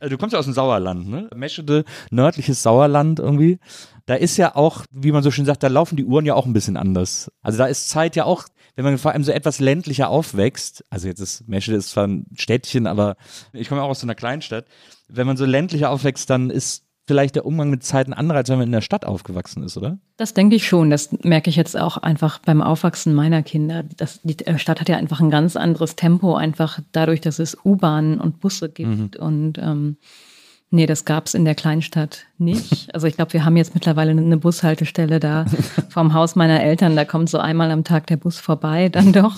Also 0.00 0.10
du 0.10 0.18
kommst 0.18 0.32
ja 0.32 0.40
aus 0.40 0.46
dem 0.46 0.54
Sauerland, 0.54 1.08
ne? 1.08 1.30
Meschede, 1.36 1.84
nördliches 2.10 2.64
Sauerland 2.64 3.20
irgendwie. 3.20 3.60
Da 4.06 4.16
ist 4.16 4.38
ja 4.38 4.56
auch, 4.56 4.84
wie 4.90 5.12
man 5.12 5.22
so 5.22 5.30
schön 5.30 5.44
sagt, 5.44 5.62
da 5.62 5.68
laufen 5.68 5.94
die 5.94 6.04
Uhren 6.04 6.26
ja 6.26 6.34
auch 6.34 6.46
ein 6.46 6.52
bisschen 6.52 6.76
anders. 6.76 7.30
Also 7.42 7.58
da 7.58 7.66
ist 7.66 7.88
Zeit 7.88 8.16
ja 8.16 8.24
auch, 8.24 8.42
wenn 8.74 8.84
man 8.84 8.98
vor 8.98 9.12
allem 9.12 9.22
so 9.22 9.30
etwas 9.30 9.60
ländlicher 9.60 10.08
aufwächst, 10.08 10.84
also 10.90 11.06
jetzt 11.06 11.20
ist 11.20 11.46
Meschede 11.46 11.76
ist 11.76 11.90
zwar 11.90 12.08
ein 12.08 12.26
Städtchen, 12.34 12.88
aber 12.88 13.14
ich 13.52 13.68
komme 13.68 13.82
ja 13.82 13.84
auch 13.84 13.90
aus 13.90 14.00
so 14.00 14.06
einer 14.06 14.16
Kleinstadt. 14.16 14.64
Wenn 15.06 15.28
man 15.28 15.36
so 15.36 15.44
ländlicher 15.44 15.90
aufwächst, 15.90 16.28
dann 16.28 16.50
ist 16.50 16.89
vielleicht 17.06 17.34
der 17.34 17.46
Umgang 17.46 17.70
mit 17.70 17.82
Zeit 17.82 18.06
ein 18.06 18.12
anderer, 18.12 18.38
als 18.38 18.48
wenn 18.48 18.58
man 18.58 18.68
in 18.68 18.72
der 18.72 18.80
Stadt 18.80 19.04
aufgewachsen 19.04 19.62
ist, 19.62 19.76
oder? 19.76 19.98
Das 20.16 20.34
denke 20.34 20.56
ich 20.56 20.66
schon. 20.66 20.90
Das 20.90 21.10
merke 21.22 21.50
ich 21.50 21.56
jetzt 21.56 21.76
auch 21.78 21.96
einfach 21.96 22.38
beim 22.38 22.62
Aufwachsen 22.62 23.14
meiner 23.14 23.42
Kinder. 23.42 23.84
Das, 23.96 24.20
die 24.22 24.38
äh, 24.46 24.58
Stadt 24.58 24.80
hat 24.80 24.88
ja 24.88 24.96
einfach 24.96 25.20
ein 25.20 25.30
ganz 25.30 25.56
anderes 25.56 25.96
Tempo, 25.96 26.36
einfach 26.36 26.80
dadurch, 26.92 27.20
dass 27.20 27.38
es 27.38 27.56
U-Bahnen 27.64 28.20
und 28.20 28.40
Busse 28.40 28.68
gibt. 28.68 29.16
Und 29.16 29.58
ähm, 29.58 29.96
nee, 30.70 30.86
das 30.86 31.04
gab 31.04 31.26
es 31.26 31.34
in 31.34 31.44
der 31.44 31.54
Kleinstadt 31.54 32.26
nicht. 32.38 32.88
Also 32.94 33.06
ich 33.06 33.14
glaube, 33.14 33.32
wir 33.32 33.44
haben 33.44 33.56
jetzt 33.56 33.74
mittlerweile 33.74 34.10
eine 34.10 34.36
Bushaltestelle 34.36 35.20
da 35.20 35.44
vom 35.90 36.12
Haus 36.12 36.34
meiner 36.34 36.62
Eltern. 36.62 36.96
Da 36.96 37.04
kommt 37.04 37.30
so 37.30 37.38
einmal 37.38 37.70
am 37.70 37.84
Tag 37.84 38.06
der 38.08 38.16
Bus 38.16 38.38
vorbei, 38.38 38.88
dann 38.88 39.12
doch. 39.12 39.36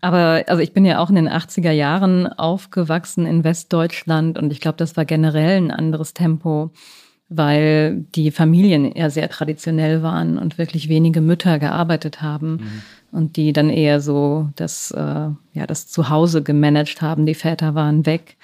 Aber 0.00 0.44
also 0.46 0.62
ich 0.62 0.72
bin 0.72 0.84
ja 0.84 0.98
auch 0.98 1.08
in 1.08 1.16
den 1.16 1.28
80er 1.28 1.70
Jahren 1.70 2.26
aufgewachsen 2.26 3.26
in 3.26 3.42
Westdeutschland 3.42 4.38
und 4.38 4.52
ich 4.52 4.60
glaube, 4.60 4.76
das 4.76 4.96
war 4.96 5.04
generell 5.04 5.56
ein 5.56 5.70
anderes 5.70 6.14
Tempo 6.14 6.70
weil 7.30 8.04
die 8.14 8.30
Familien 8.30 8.84
eher 8.84 9.10
sehr 9.10 9.28
traditionell 9.28 10.02
waren 10.02 10.38
und 10.38 10.58
wirklich 10.58 10.88
wenige 10.88 11.20
Mütter 11.20 11.58
gearbeitet 11.58 12.22
haben 12.22 12.82
und 13.12 13.36
die 13.36 13.52
dann 13.52 13.70
eher 13.70 14.00
so 14.00 14.50
das, 14.56 14.90
äh, 14.90 15.00
ja, 15.00 15.66
das 15.66 15.86
Zuhause 15.86 16.42
gemanagt 16.42 17.00
haben. 17.00 17.26
Die 17.26 17.34
Väter 17.34 17.74
waren 17.74 18.06
weg. 18.06 18.36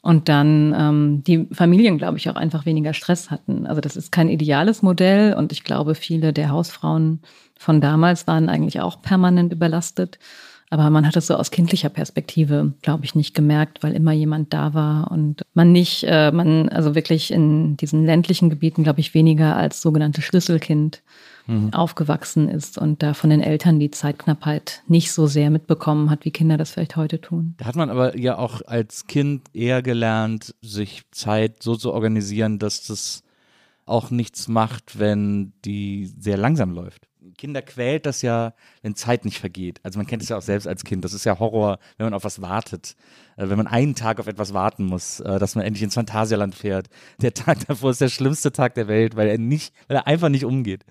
Und 0.00 0.28
dann 0.28 0.74
ähm, 0.78 1.24
die 1.24 1.48
Familien, 1.52 1.98
glaube 1.98 2.18
ich, 2.18 2.30
auch 2.30 2.36
einfach 2.36 2.66
weniger 2.66 2.94
Stress 2.94 3.30
hatten. 3.30 3.66
Also 3.66 3.80
das 3.80 3.96
ist 3.96 4.12
kein 4.12 4.28
ideales 4.28 4.80
Modell 4.82 5.34
und 5.34 5.52
ich 5.52 5.64
glaube, 5.64 5.94
viele 5.94 6.32
der 6.32 6.50
Hausfrauen 6.50 7.20
von 7.58 7.80
damals 7.80 8.26
waren 8.26 8.48
eigentlich 8.48 8.80
auch 8.80 9.02
permanent 9.02 9.52
überlastet. 9.52 10.18
Aber 10.70 10.90
man 10.90 11.06
hat 11.06 11.16
es 11.16 11.26
so 11.26 11.34
aus 11.34 11.50
kindlicher 11.50 11.88
Perspektive, 11.88 12.74
glaube 12.82 13.04
ich, 13.04 13.14
nicht 13.14 13.34
gemerkt, 13.34 13.82
weil 13.82 13.94
immer 13.94 14.12
jemand 14.12 14.52
da 14.52 14.74
war 14.74 15.10
und 15.10 15.42
man 15.54 15.72
nicht, 15.72 16.04
äh, 16.04 16.30
man, 16.30 16.68
also 16.68 16.94
wirklich 16.94 17.30
in 17.30 17.76
diesen 17.76 18.04
ländlichen 18.04 18.50
Gebieten, 18.50 18.84
glaube 18.84 19.00
ich, 19.00 19.14
weniger 19.14 19.56
als 19.56 19.80
sogenannte 19.80 20.20
Schlüsselkind 20.20 21.02
aufgewachsen 21.72 22.48
ist 22.48 22.76
und 22.76 23.02
da 23.02 23.14
von 23.14 23.30
den 23.30 23.40
Eltern 23.40 23.80
die 23.80 23.90
Zeitknappheit 23.90 24.82
nicht 24.86 25.12
so 25.12 25.26
sehr 25.26 25.48
mitbekommen 25.48 26.10
hat, 26.10 26.26
wie 26.26 26.30
Kinder 26.30 26.58
das 26.58 26.72
vielleicht 26.72 26.96
heute 26.96 27.20
tun. 27.20 27.54
Da 27.56 27.64
hat 27.64 27.76
man 27.76 27.88
aber 27.88 28.18
ja 28.18 28.36
auch 28.36 28.60
als 28.66 29.06
Kind 29.06 29.48
eher 29.54 29.80
gelernt, 29.82 30.54
sich 30.60 31.04
Zeit 31.10 31.62
so 31.62 31.74
zu 31.76 31.92
organisieren, 31.92 32.58
dass 32.58 32.86
das 32.86 33.22
auch 33.86 34.10
nichts 34.10 34.48
macht, 34.48 34.98
wenn 34.98 35.54
die 35.64 36.12
sehr 36.18 36.36
langsam 36.36 36.72
läuft. 36.72 37.08
Kinder 37.38 37.62
quält 37.62 38.04
das 38.04 38.20
ja, 38.22 38.52
wenn 38.82 38.94
Zeit 38.94 39.24
nicht 39.24 39.38
vergeht. 39.38 39.80
Also 39.82 39.98
man 39.98 40.06
kennt 40.06 40.22
es 40.22 40.28
ja 40.28 40.36
auch 40.36 40.42
selbst 40.42 40.66
als 40.66 40.84
Kind. 40.84 41.04
Das 41.04 41.14
ist 41.14 41.24
ja 41.24 41.38
Horror, 41.38 41.78
wenn 41.96 42.06
man 42.06 42.14
auf 42.14 42.24
was 42.24 42.42
wartet. 42.42 42.96
Äh, 43.36 43.48
Wenn 43.48 43.56
man 43.56 43.66
einen 43.66 43.94
Tag 43.94 44.20
auf 44.20 44.26
etwas 44.26 44.52
warten 44.52 44.84
muss, 44.84 45.20
äh, 45.20 45.38
dass 45.38 45.54
man 45.54 45.64
endlich 45.64 45.82
ins 45.82 45.94
Phantasialand 45.94 46.54
fährt. 46.54 46.88
Der 47.22 47.32
Tag 47.34 47.66
davor 47.66 47.90
ist 47.90 48.00
der 48.00 48.08
schlimmste 48.08 48.52
Tag 48.52 48.74
der 48.74 48.88
Welt, 48.88 49.16
weil 49.16 49.28
er 49.28 49.38
nicht, 49.38 49.72
weil 49.86 49.96
er 49.96 50.06
einfach 50.06 50.28
nicht 50.28 50.44
umgeht. 50.44 50.84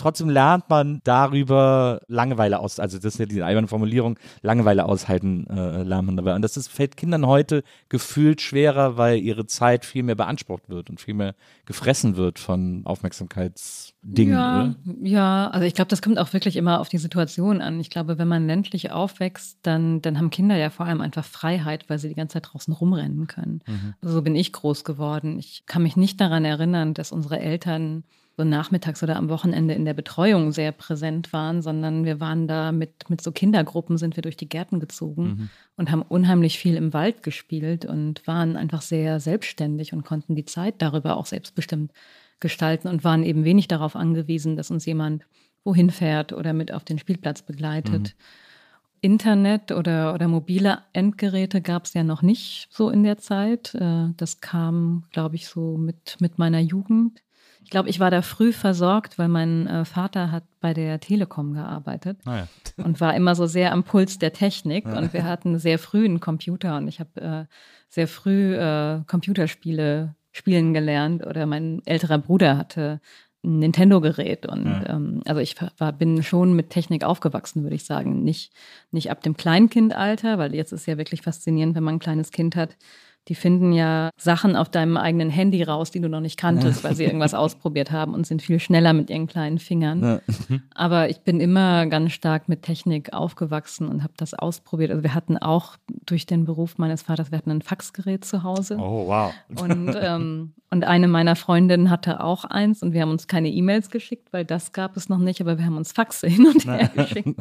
Trotzdem 0.00 0.30
lernt 0.30 0.70
man 0.70 1.02
darüber 1.04 2.00
Langeweile 2.08 2.58
aus, 2.58 2.80
also 2.80 2.98
das 2.98 3.14
ist 3.14 3.18
ja 3.20 3.26
die 3.26 3.42
alberne 3.42 3.68
Formulierung, 3.68 4.18
Langeweile 4.40 4.86
aushalten 4.86 5.46
äh, 5.50 5.82
lernt 5.82 6.06
man 6.06 6.16
dabei. 6.16 6.34
Und 6.34 6.40
das 6.40 6.56
ist, 6.56 6.68
fällt 6.68 6.96
Kindern 6.96 7.26
heute 7.26 7.62
gefühlt 7.90 8.40
schwerer, 8.40 8.96
weil 8.96 9.18
ihre 9.18 9.44
Zeit 9.44 9.84
viel 9.84 10.02
mehr 10.02 10.14
beansprucht 10.14 10.70
wird 10.70 10.88
und 10.88 11.00
viel 11.02 11.12
mehr 11.12 11.34
gefressen 11.66 12.16
wird 12.16 12.38
von 12.38 12.80
Aufmerksamkeitsdingen. 12.86 14.32
Ja, 14.32 14.62
Oder? 14.62 14.74
ja, 15.02 15.50
also 15.50 15.66
ich 15.66 15.74
glaube, 15.74 15.88
das 15.90 16.00
kommt 16.00 16.18
auch 16.18 16.32
wirklich 16.32 16.56
immer 16.56 16.80
auf 16.80 16.88
die 16.88 16.96
Situation 16.96 17.60
an. 17.60 17.78
Ich 17.78 17.90
glaube, 17.90 18.16
wenn 18.16 18.28
man 18.28 18.46
ländlich 18.46 18.90
aufwächst, 18.92 19.58
dann, 19.62 20.00
dann 20.00 20.16
haben 20.16 20.30
Kinder 20.30 20.56
ja 20.56 20.70
vor 20.70 20.86
allem 20.86 21.02
einfach 21.02 21.26
Freiheit, 21.26 21.90
weil 21.90 21.98
sie 21.98 22.08
die 22.08 22.14
ganze 22.14 22.34
Zeit 22.34 22.48
draußen 22.50 22.72
rumrennen 22.72 23.26
können. 23.26 23.60
Also 24.00 24.14
so 24.14 24.22
bin 24.22 24.34
ich 24.34 24.54
groß 24.54 24.84
geworden. 24.84 25.38
Ich 25.38 25.64
kann 25.66 25.82
mich 25.82 25.96
nicht 25.96 26.20
daran 26.22 26.46
erinnern, 26.46 26.94
dass 26.94 27.12
unsere 27.12 27.38
Eltern 27.38 28.04
so 28.40 28.44
nachmittags 28.44 29.02
oder 29.02 29.16
am 29.16 29.28
Wochenende 29.28 29.74
in 29.74 29.84
der 29.84 29.92
Betreuung 29.92 30.50
sehr 30.50 30.72
präsent 30.72 31.30
waren, 31.34 31.60
sondern 31.60 32.06
wir 32.06 32.20
waren 32.20 32.48
da 32.48 32.72
mit, 32.72 33.10
mit 33.10 33.20
so 33.20 33.32
Kindergruppen, 33.32 33.98
sind 33.98 34.16
wir 34.16 34.22
durch 34.22 34.38
die 34.38 34.48
Gärten 34.48 34.80
gezogen 34.80 35.50
und 35.76 35.90
haben 35.90 36.00
unheimlich 36.00 36.58
viel 36.58 36.74
im 36.76 36.94
Wald 36.94 37.22
gespielt 37.22 37.84
und 37.84 38.26
waren 38.26 38.56
einfach 38.56 38.80
sehr 38.80 39.20
selbstständig 39.20 39.92
und 39.92 40.04
konnten 40.04 40.36
die 40.36 40.46
Zeit 40.46 40.76
darüber 40.78 41.18
auch 41.18 41.26
selbstbestimmt 41.26 41.92
gestalten 42.40 42.88
und 42.88 43.04
waren 43.04 43.24
eben 43.24 43.44
wenig 43.44 43.68
darauf 43.68 43.94
angewiesen, 43.94 44.56
dass 44.56 44.70
uns 44.70 44.86
jemand 44.86 45.26
wohin 45.64 45.90
fährt 45.90 46.32
oder 46.32 46.54
mit 46.54 46.72
auf 46.72 46.84
den 46.84 46.98
Spielplatz 46.98 47.42
begleitet. 47.42 48.16
Internet 49.02 49.72
oder, 49.72 50.14
oder 50.14 50.28
mobile 50.28 50.78
Endgeräte 50.94 51.60
gab 51.60 51.84
es 51.84 51.94
ja 51.94 52.04
noch 52.04 52.22
nicht 52.22 52.68
so 52.70 52.88
in 52.88 53.02
der 53.02 53.18
Zeit. 53.18 53.74
Äh, 53.74 54.08
Das 54.16 54.40
kam, 54.40 55.04
glaube 55.12 55.36
ich, 55.36 55.46
so 55.48 55.76
mit, 55.76 56.16
mit 56.20 56.38
meiner 56.38 56.60
Jugend. 56.60 57.22
Ich 57.62 57.70
glaube, 57.70 57.88
ich 57.88 58.00
war 58.00 58.10
da 58.10 58.22
früh 58.22 58.52
versorgt, 58.52 59.18
weil 59.18 59.28
mein 59.28 59.66
äh, 59.66 59.84
Vater 59.84 60.32
hat 60.32 60.44
bei 60.60 60.74
der 60.74 60.98
Telekom 61.00 61.52
gearbeitet 61.54 62.18
Naja. 62.24 62.48
und 62.76 63.00
war 63.00 63.14
immer 63.14 63.34
so 63.34 63.46
sehr 63.46 63.72
am 63.72 63.84
Puls 63.84 64.18
der 64.18 64.32
Technik. 64.32 64.86
Und 64.86 65.12
wir 65.12 65.24
hatten 65.24 65.58
sehr 65.58 65.78
früh 65.78 66.04
einen 66.04 66.20
Computer 66.20 66.76
und 66.76 66.88
ich 66.88 66.98
habe 67.00 67.20
äh, 67.20 67.44
sehr 67.88 68.08
früh 68.08 68.54
äh, 68.54 69.00
Computerspiele 69.06 70.14
spielen 70.32 70.74
gelernt. 70.74 71.24
Oder 71.26 71.46
mein 71.46 71.82
älterer 71.86 72.18
Bruder 72.18 72.56
hatte 72.56 73.00
ein 73.44 73.58
Nintendo-Gerät. 73.60 74.46
Und 74.46 74.66
Ja. 74.66 74.96
ähm, 74.96 75.22
also 75.26 75.40
ich 75.40 75.56
war, 75.78 75.92
bin 75.92 76.22
schon 76.22 76.54
mit 76.54 76.70
Technik 76.70 77.04
aufgewachsen, 77.04 77.62
würde 77.62 77.76
ich 77.76 77.84
sagen. 77.84 78.22
Nicht, 78.22 78.52
nicht 78.90 79.10
ab 79.10 79.22
dem 79.22 79.36
Kleinkindalter, 79.36 80.38
weil 80.38 80.54
jetzt 80.54 80.72
ist 80.72 80.86
ja 80.86 80.98
wirklich 80.98 81.22
faszinierend, 81.22 81.74
wenn 81.76 81.84
man 81.84 81.96
ein 81.96 82.00
kleines 82.00 82.32
Kind 82.32 82.56
hat. 82.56 82.76
Die 83.28 83.34
finden 83.34 83.72
ja 83.72 84.10
Sachen 84.16 84.56
auf 84.56 84.68
deinem 84.68 84.96
eigenen 84.96 85.30
Handy 85.30 85.62
raus, 85.62 85.90
die 85.90 86.00
du 86.00 86.08
noch 86.08 86.20
nicht 86.20 86.38
kanntest, 86.38 86.82
weil 86.82 86.96
sie 86.96 87.04
irgendwas 87.04 87.34
ausprobiert 87.34 87.90
haben 87.92 88.14
und 88.14 88.26
sind 88.26 88.42
viel 88.42 88.58
schneller 88.58 88.92
mit 88.92 89.10
ihren 89.10 89.26
kleinen 89.26 89.58
Fingern. 89.58 90.02
Ja. 90.02 90.20
Aber 90.74 91.10
ich 91.10 91.20
bin 91.20 91.40
immer 91.40 91.86
ganz 91.86 92.12
stark 92.12 92.48
mit 92.48 92.62
Technik 92.62 93.12
aufgewachsen 93.12 93.88
und 93.88 94.02
habe 94.02 94.14
das 94.16 94.34
ausprobiert. 94.34 94.90
Also 94.90 95.02
wir 95.02 95.14
hatten 95.14 95.38
auch 95.38 95.76
durch 96.06 96.26
den 96.26 96.44
Beruf 96.44 96.78
meines 96.78 97.02
Vaters, 97.02 97.30
wir 97.30 97.38
hatten 97.38 97.50
ein 97.50 97.62
Faxgerät 97.62 98.24
zu 98.24 98.42
Hause. 98.42 98.76
Oh, 98.78 99.06
wow. 99.06 99.32
Und, 99.60 99.94
ähm, 100.00 100.54
und 100.70 100.84
eine 100.84 101.08
meiner 101.08 101.36
Freundinnen 101.36 101.90
hatte 101.90 102.22
auch 102.22 102.44
eins 102.44 102.82
und 102.82 102.92
wir 102.92 103.02
haben 103.02 103.10
uns 103.10 103.26
keine 103.26 103.50
E-Mails 103.50 103.90
geschickt, 103.90 104.32
weil 104.32 104.44
das 104.44 104.72
gab 104.72 104.96
es 104.96 105.08
noch 105.08 105.18
nicht, 105.18 105.40
aber 105.40 105.58
wir 105.58 105.66
haben 105.66 105.76
uns 105.76 105.92
Faxe 105.92 106.26
hin 106.26 106.46
und 106.46 106.64
her 106.64 106.90
geschickt. 106.94 107.40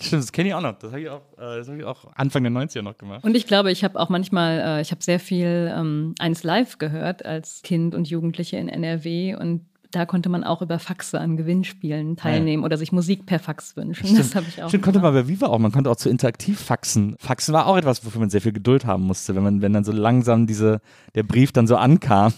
Stimmt, 0.00 0.22
das 0.22 0.32
kenne 0.32 0.48
ich 0.48 0.54
auch 0.54 0.60
noch. 0.60 0.78
Das 0.78 0.90
habe 0.90 1.00
ich, 1.00 1.08
auch, 1.08 1.22
äh, 1.38 1.58
das 1.58 1.68
hab 1.68 1.76
ich 1.76 1.84
auch 1.84 2.12
Anfang 2.14 2.42
der 2.42 2.52
90er 2.52 2.82
noch 2.82 2.96
gemacht. 2.96 3.24
Und 3.24 3.36
ich 3.36 3.46
glaube, 3.46 3.70
ich 3.70 3.84
habe 3.84 3.98
auch 3.98 4.08
manchmal, 4.08 4.58
äh, 4.58 4.80
ich 4.82 4.90
habe 4.90 5.01
sehr 5.02 5.20
viel 5.20 5.72
ähm, 5.74 6.14
eins 6.18 6.42
live 6.42 6.78
gehört 6.78 7.24
als 7.24 7.62
Kind 7.62 7.94
und 7.94 8.08
Jugendliche 8.08 8.56
in 8.56 8.68
NRW 8.68 9.34
und 9.36 9.62
da 9.92 10.06
konnte 10.06 10.30
man 10.30 10.42
auch 10.42 10.62
über 10.62 10.78
Faxe 10.78 11.20
an 11.20 11.36
Gewinnspielen 11.36 12.16
teilnehmen 12.16 12.64
oder 12.64 12.78
sich 12.78 12.92
Musik 12.92 13.26
per 13.26 13.38
Fax 13.38 13.76
wünschen. 13.76 14.16
Das 14.16 14.34
habe 14.34 14.46
ich 14.48 14.62
auch. 14.62 14.68
Stimmt, 14.68 14.84
konnte 14.84 15.00
man 15.00 15.12
bei 15.12 15.28
Viva 15.28 15.46
auch. 15.46 15.58
Man 15.58 15.70
konnte 15.70 15.90
auch 15.90 15.96
zu 15.96 16.08
interaktiv 16.08 16.58
faxen. 16.58 17.14
Faxen 17.18 17.52
war 17.52 17.66
auch 17.66 17.76
etwas, 17.76 18.04
wofür 18.04 18.20
man 18.20 18.30
sehr 18.30 18.40
viel 18.40 18.52
Geduld 18.52 18.86
haben 18.86 19.02
musste, 19.02 19.34
wenn 19.34 19.42
man, 19.42 19.60
wenn 19.60 19.74
dann 19.74 19.84
so 19.84 19.92
langsam 19.92 20.46
diese, 20.46 20.80
der 21.14 21.24
Brief 21.24 21.52
dann 21.52 21.66
so 21.66 21.76
ankam. 21.76 22.32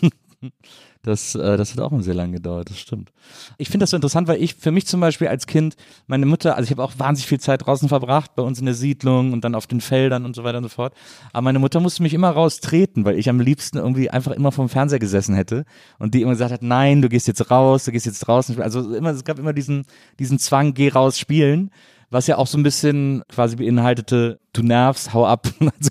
Das, 1.05 1.35
äh, 1.35 1.59
das 1.59 1.73
hat 1.73 1.81
auch 1.81 1.93
sehr 2.01 2.15
lange 2.15 2.33
gedauert, 2.33 2.71
das 2.71 2.79
stimmt. 2.79 3.13
Ich 3.59 3.69
finde 3.69 3.83
das 3.83 3.91
so 3.91 3.97
interessant, 3.97 4.27
weil 4.27 4.43
ich 4.43 4.55
für 4.55 4.73
mich 4.73 4.87
zum 4.87 5.01
Beispiel 5.01 5.29
als 5.29 5.47
Kind, 5.47 5.77
meine 6.07 6.25
Mutter, 6.25 6.57
also 6.57 6.65
ich 6.65 6.71
habe 6.71 6.83
auch 6.83 6.93
wahnsinnig 6.97 7.29
viel 7.29 7.39
Zeit 7.39 7.67
draußen 7.67 7.91
verbracht, 7.91 8.35
bei 8.35 8.43
uns 8.43 8.59
in 8.59 8.65
der 8.65 8.75
Siedlung 8.75 9.35
und 9.35 9.45
dann 9.45 9.55
auf 9.55 9.67
den 9.67 9.83
Feldern 9.83 10.25
und 10.25 10.35
so 10.35 10.45
weiter 10.45 10.57
und 10.59 10.65
so 10.65 10.71
fort. 10.71 10.95
Aber 11.35 11.43
meine 11.43 11.59
Mutter 11.59 11.79
musste 11.79 12.03
mich 12.03 12.15
immer 12.15 12.31
raustreten, 12.31 13.05
weil 13.05 13.19
ich 13.19 13.29
am 13.29 13.39
liebsten 13.39 13.77
irgendwie 13.77 14.09
einfach 14.09 14.33
immer 14.33 14.51
vom 14.51 14.71
Fernseher 14.71 14.99
gesessen 14.99 15.35
hätte 15.35 15.67
und 15.99 16.15
die 16.15 16.23
immer 16.23 16.33
gesagt 16.33 16.53
hat, 16.53 16.63
nein, 16.63 17.03
du 17.03 17.11
gehst 17.11 17.29
jetzt 17.29 17.51
raus, 17.51 17.85
du 17.85 17.93
gehst 17.93 18.07
jetzt 18.07 18.21
draußen. 18.21 18.59
Also 18.63 18.95
immer, 18.95 19.11
es 19.11 19.25
gab 19.25 19.39
immer 19.39 19.53
diesen, 19.53 19.85
diesen 20.19 20.39
Zwang, 20.39 20.73
geh 20.73 20.89
raus 20.89 21.19
spielen. 21.19 21.71
Was 22.15 22.29
ja 22.29 22.39
auch 22.39 22.47
so 22.47 22.57
ein 22.57 22.63
bisschen 22.63 23.25
quasi 23.29 23.57
beinhaltete, 23.57 24.39
du 24.53 24.63
nervst, 24.63 25.13
hau 25.13 25.27
ab. 25.27 25.49
Also 25.61 25.91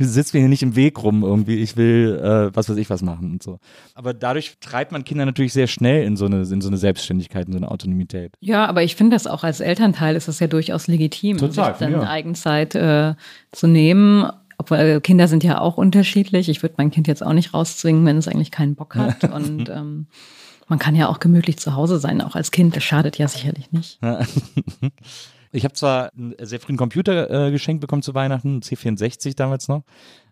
sitzt 0.00 0.34
mir 0.34 0.40
hier 0.40 0.48
nicht 0.48 0.64
im 0.64 0.74
Weg 0.74 1.00
rum 1.02 1.22
irgendwie, 1.22 1.58
ich 1.58 1.76
will 1.76 2.20
äh, 2.20 2.54
was 2.54 2.68
weiß 2.68 2.76
ich 2.78 2.90
was 2.90 3.00
machen 3.00 3.30
und 3.30 3.42
so. 3.44 3.60
Aber 3.94 4.12
dadurch 4.12 4.56
treibt 4.60 4.90
man 4.90 5.04
Kinder 5.04 5.24
natürlich 5.24 5.52
sehr 5.52 5.68
schnell 5.68 6.02
in 6.04 6.16
so 6.16 6.26
eine, 6.26 6.38
in 6.38 6.60
so 6.60 6.68
eine 6.68 6.78
Selbstständigkeit, 6.78 7.46
in 7.46 7.52
so 7.52 7.58
eine 7.58 7.70
Autonomität. 7.70 8.32
Ja, 8.40 8.66
aber 8.66 8.82
ich 8.82 8.96
finde 8.96 9.14
das 9.14 9.28
auch 9.28 9.44
als 9.44 9.60
Elternteil 9.60 10.16
ist 10.16 10.26
es 10.26 10.40
ja 10.40 10.48
durchaus 10.48 10.88
legitim, 10.88 11.38
Total, 11.38 11.70
sich 11.70 11.78
dann 11.78 11.92
ja. 11.92 12.08
Eigenzeit 12.08 12.74
äh, 12.74 13.14
zu 13.52 13.68
nehmen. 13.68 14.28
Obwohl 14.58 14.78
äh, 14.78 15.00
Kinder 15.00 15.28
sind 15.28 15.44
ja 15.44 15.60
auch 15.60 15.76
unterschiedlich. 15.76 16.48
Ich 16.48 16.62
würde 16.62 16.74
mein 16.78 16.90
Kind 16.90 17.06
jetzt 17.06 17.24
auch 17.24 17.34
nicht 17.34 17.54
rauszwingen, 17.54 18.04
wenn 18.04 18.16
es 18.16 18.26
eigentlich 18.26 18.50
keinen 18.50 18.74
Bock 18.74 18.96
hat. 18.96 19.22
Und 19.32 19.68
ähm, 19.68 20.06
man 20.68 20.78
kann 20.78 20.96
ja 20.96 21.08
auch 21.08 21.20
gemütlich 21.20 21.58
zu 21.58 21.74
Hause 21.76 21.98
sein, 21.98 22.20
auch 22.20 22.34
als 22.34 22.50
Kind. 22.50 22.74
Das 22.74 22.82
schadet 22.82 23.18
ja 23.18 23.28
sicherlich 23.28 23.70
nicht. 23.72 24.00
Ich 25.52 25.64
habe 25.64 25.74
zwar 25.74 26.10
einen 26.16 26.34
sehr 26.40 26.60
frühen 26.60 26.78
Computer 26.78 27.48
äh, 27.48 27.50
geschenkt 27.50 27.82
bekommen 27.82 28.02
zu 28.02 28.14
Weihnachten, 28.14 28.48
einen 28.48 28.62
C64 28.62 29.36
damals 29.36 29.68
noch, 29.68 29.82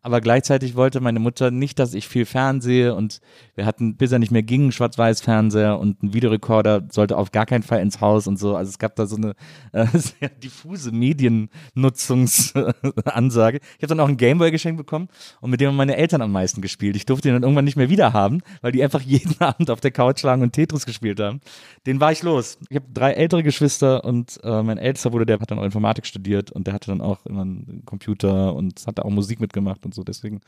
aber 0.02 0.20
gleichzeitig 0.20 0.76
wollte 0.76 1.00
meine 1.00 1.20
Mutter 1.20 1.50
nicht, 1.50 1.78
dass 1.78 1.94
ich 1.94 2.08
viel 2.08 2.24
fernsehe 2.24 2.94
und 2.94 3.20
wir 3.54 3.66
hatten, 3.66 3.96
bis 3.96 4.12
er 4.12 4.18
nicht 4.18 4.32
mehr 4.32 4.42
ging, 4.42 4.72
Schwarz-Weiß-Fernseher 4.72 5.78
und 5.78 6.02
ein 6.02 6.14
Videorekorder 6.14 6.84
sollte 6.90 7.18
auf 7.18 7.32
gar 7.32 7.44
keinen 7.44 7.62
Fall 7.62 7.80
ins 7.80 8.00
Haus 8.00 8.26
und 8.26 8.38
so. 8.38 8.56
Also 8.56 8.70
es 8.70 8.78
gab 8.78 8.96
da 8.96 9.04
so 9.06 9.16
eine 9.16 9.34
äh, 9.72 9.84
sehr 9.92 10.30
diffuse 10.30 10.92
Mediennutzungsansage. 10.92 13.60
Ich 13.76 13.82
habe 13.82 13.88
dann 13.88 14.00
auch 14.00 14.08
einen 14.08 14.16
Gameboy 14.16 14.50
geschenkt 14.50 14.78
bekommen 14.78 15.08
und 15.40 15.50
mit 15.50 15.60
dem 15.60 15.68
haben 15.68 15.76
meine 15.76 15.96
Eltern 15.96 16.22
am 16.22 16.32
meisten 16.32 16.62
gespielt. 16.62 16.96
Ich 16.96 17.04
durfte 17.04 17.28
ihn 17.28 17.34
dann 17.34 17.42
irgendwann 17.42 17.66
nicht 17.66 17.76
mehr 17.76 17.90
wieder 17.90 18.14
haben, 18.14 18.40
weil 18.62 18.72
die 18.72 18.82
einfach 18.82 19.02
jeden 19.02 19.38
Abend 19.40 19.70
auf 19.70 19.80
der 19.80 19.90
Couch 19.90 20.22
lagen 20.22 20.40
und 20.42 20.52
Tetris 20.52 20.86
gespielt 20.86 21.20
haben. 21.20 21.42
Den 21.86 22.00
war 22.00 22.12
ich 22.12 22.22
los. 22.22 22.58
Ich 22.70 22.76
habe 22.76 22.86
drei 22.92 23.12
ältere 23.12 23.42
Geschwister 23.42 24.04
und 24.04 24.40
äh, 24.44 24.62
mein 24.62 24.78
ältester 24.78 25.10
Bruder, 25.10 25.26
der 25.26 25.40
hat 25.40 25.50
dann 25.50 25.58
auch 25.58 25.64
Informatik 25.64 26.06
studiert 26.06 26.50
und 26.50 26.66
der 26.66 26.72
hatte 26.72 26.90
dann 26.90 27.02
auch 27.02 27.26
immer 27.26 27.42
einen 27.42 27.82
Computer 27.84 28.54
und 28.54 28.86
hat 28.86 28.96
da 28.98 29.02
auch 29.02 29.10
Musik 29.10 29.40
mitgemacht 29.40 29.84
und 29.90 29.94
so. 29.94 30.04
Deswegen 30.04 30.40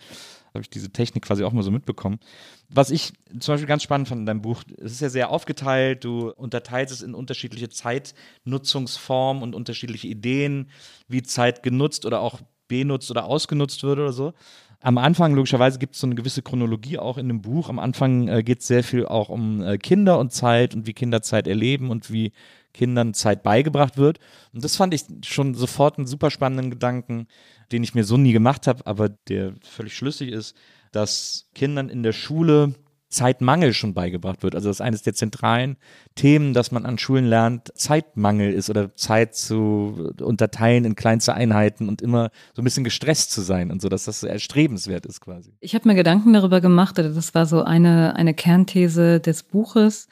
habe 0.55 0.63
ich 0.63 0.71
diese 0.71 0.91
Technik 0.91 1.25
quasi 1.25 1.45
auch 1.45 1.53
mal 1.53 1.63
so 1.63 1.71
mitbekommen. 1.71 2.21
Was 2.69 2.91
ich 2.91 3.13
zum 3.39 3.55
Beispiel 3.55 3.69
ganz 3.69 3.83
spannend 3.83 4.09
fand 4.09 4.21
in 4.21 4.27
deinem 4.27 4.43
Buch, 4.43 4.63
es 4.79 4.93
ist 4.93 5.01
ja 5.01 5.09
sehr 5.09 5.31
aufgeteilt, 5.31 6.05
du 6.05 6.31
unterteilst 6.31 6.93
es 6.93 7.03
in 7.03 7.15
unterschiedliche 7.15 7.69
Zeitnutzungsformen 7.69 9.43
und 9.43 9.55
unterschiedliche 9.55 10.09
Ideen, 10.09 10.71
wie 11.09 11.23
Zeit 11.23 11.63
genutzt 11.63 12.07
oder 12.07 12.21
auch 12.21 12.41
benutzt 12.69 13.11
oder 13.11 13.25
ausgenutzt 13.25 13.83
wird 13.83 13.99
oder 13.99 14.13
so. 14.13 14.33
Am 14.81 14.99
Anfang, 14.99 15.35
logischerweise, 15.35 15.79
gibt 15.79 15.95
es 15.95 16.01
so 16.01 16.09
eine 16.09 16.17
gewisse 16.17 16.43
Chronologie 16.43 16.99
auch 16.99 17.17
in 17.17 17.29
dem 17.29 17.41
Buch. 17.41 17.69
Am 17.69 17.79
Anfang 17.79 18.27
äh, 18.27 18.43
geht 18.43 18.61
es 18.61 18.67
sehr 18.67 18.83
viel 18.83 19.07
auch 19.07 19.29
um 19.29 19.63
äh, 19.63 19.79
Kinder 19.79 20.19
und 20.19 20.33
Zeit 20.33 20.75
und 20.75 20.89
wie 20.89 20.93
Kinder 20.93 21.23
Zeit 21.23 21.47
erleben 21.47 21.91
und 21.91 22.13
wie 22.13 22.33
Kindern 22.73 23.15
Zeit 23.15 23.45
beigebracht 23.45 23.97
wird. 23.97 24.19
Und 24.53 24.65
das 24.65 24.77
fand 24.77 24.93
ich 24.93 25.05
schon 25.25 25.55
sofort 25.55 25.99
einen 25.99 26.07
super 26.09 26.31
spannenden 26.31 26.71
Gedanken, 26.71 27.29
den 27.73 27.83
ich 27.83 27.95
mir 27.95 28.05
so 28.05 28.17
nie 28.17 28.33
gemacht 28.33 28.67
habe, 28.67 28.87
aber 28.87 29.09
der 29.09 29.55
völlig 29.63 29.97
schlüssig 29.97 30.31
ist, 30.31 30.57
dass 30.93 31.49
Kindern 31.55 31.89
in 31.89 32.03
der 32.03 32.13
Schule 32.13 32.75
Zeitmangel 33.13 33.75
schon 33.75 33.95
beigebracht 33.95 34.43
wird. 34.43 34.55
Also 34.55 34.69
das 34.69 34.79
ist 34.79 34.81
eines 34.81 35.03
der 35.03 35.15
zentralen 35.15 35.77
Themen, 36.15 36.55
dass 36.55 36.73
man 36.73 36.87
an 36.87 36.99
Schulen 36.99 37.27
lernt, 37.27 37.71
Zeitmangel 37.77 38.53
ist 38.53 38.71
oder 38.71 38.97
Zeit 38.97 39.37
zu 39.37 40.13
unterteilen 40.21 40.85
in 40.85 40.97
kleinste 40.97 41.35
Einheiten 41.35 41.89
und 41.89 42.03
immer 42.03 42.31
so 42.55 42.63
ein 42.63 42.65
bisschen 42.65 42.85
gestresst 42.85 43.31
zu 43.31 43.43
sein 43.43 43.71
und 43.71 43.83
so, 43.83 43.89
dass 43.89 44.05
das 44.05 44.23
erstrebenswert 44.23 45.07
ist 45.07 45.21
quasi. 45.21 45.55
Ich 45.61 45.75
habe 45.75 45.87
mir 45.87 45.95
Gedanken 45.95 46.33
darüber 46.33 46.61
gemacht, 46.61 46.99
das 46.99 47.35
war 47.35 47.47
so 47.47 47.63
eine, 47.63 48.17
eine 48.17 48.35
Kernthese 48.35 49.21
des 49.21 49.43
Buches, 49.43 50.09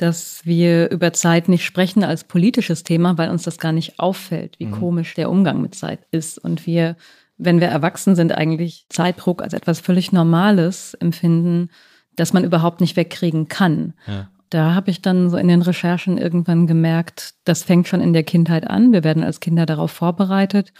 dass 0.00 0.40
wir 0.44 0.90
über 0.90 1.12
Zeit 1.12 1.48
nicht 1.48 1.64
sprechen 1.64 2.04
als 2.04 2.24
politisches 2.24 2.84
Thema, 2.84 3.18
weil 3.18 3.28
uns 3.28 3.42
das 3.42 3.58
gar 3.58 3.72
nicht 3.72 4.00
auffällt, 4.00 4.58
wie 4.58 4.70
komisch 4.70 5.14
der 5.14 5.30
Umgang 5.30 5.60
mit 5.60 5.74
Zeit 5.74 6.00
ist. 6.10 6.38
Und 6.38 6.66
wir, 6.66 6.96
wenn 7.36 7.60
wir 7.60 7.68
erwachsen 7.68 8.16
sind, 8.16 8.32
eigentlich 8.32 8.86
Zeitdruck 8.88 9.42
als 9.42 9.52
etwas 9.52 9.78
völlig 9.80 10.10
Normales 10.10 10.94
empfinden, 10.94 11.68
das 12.16 12.32
man 12.32 12.44
überhaupt 12.44 12.80
nicht 12.80 12.96
wegkriegen 12.96 13.48
kann. 13.48 13.92
Ja. 14.06 14.30
Da 14.48 14.74
habe 14.74 14.90
ich 14.90 15.02
dann 15.02 15.28
so 15.28 15.36
in 15.36 15.48
den 15.48 15.62
Recherchen 15.62 16.16
irgendwann 16.16 16.66
gemerkt, 16.66 17.34
das 17.44 17.62
fängt 17.62 17.86
schon 17.86 18.00
in 18.00 18.14
der 18.14 18.24
Kindheit 18.24 18.68
an. 18.68 18.92
Wir 18.92 19.04
werden 19.04 19.22
als 19.22 19.40
Kinder 19.40 19.66
darauf 19.66 19.90
vorbereitet. 19.90 20.72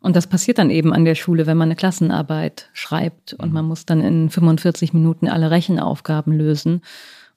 Und 0.00 0.14
das 0.14 0.26
passiert 0.26 0.58
dann 0.58 0.70
eben 0.70 0.92
an 0.92 1.04
der 1.04 1.16
Schule, 1.16 1.46
wenn 1.46 1.56
man 1.56 1.68
eine 1.68 1.76
Klassenarbeit 1.76 2.68
schreibt 2.72 3.32
und 3.32 3.52
man 3.52 3.64
muss 3.64 3.86
dann 3.86 4.00
in 4.00 4.30
45 4.30 4.92
Minuten 4.92 5.26
alle 5.26 5.50
Rechenaufgaben 5.50 6.32
lösen. 6.32 6.82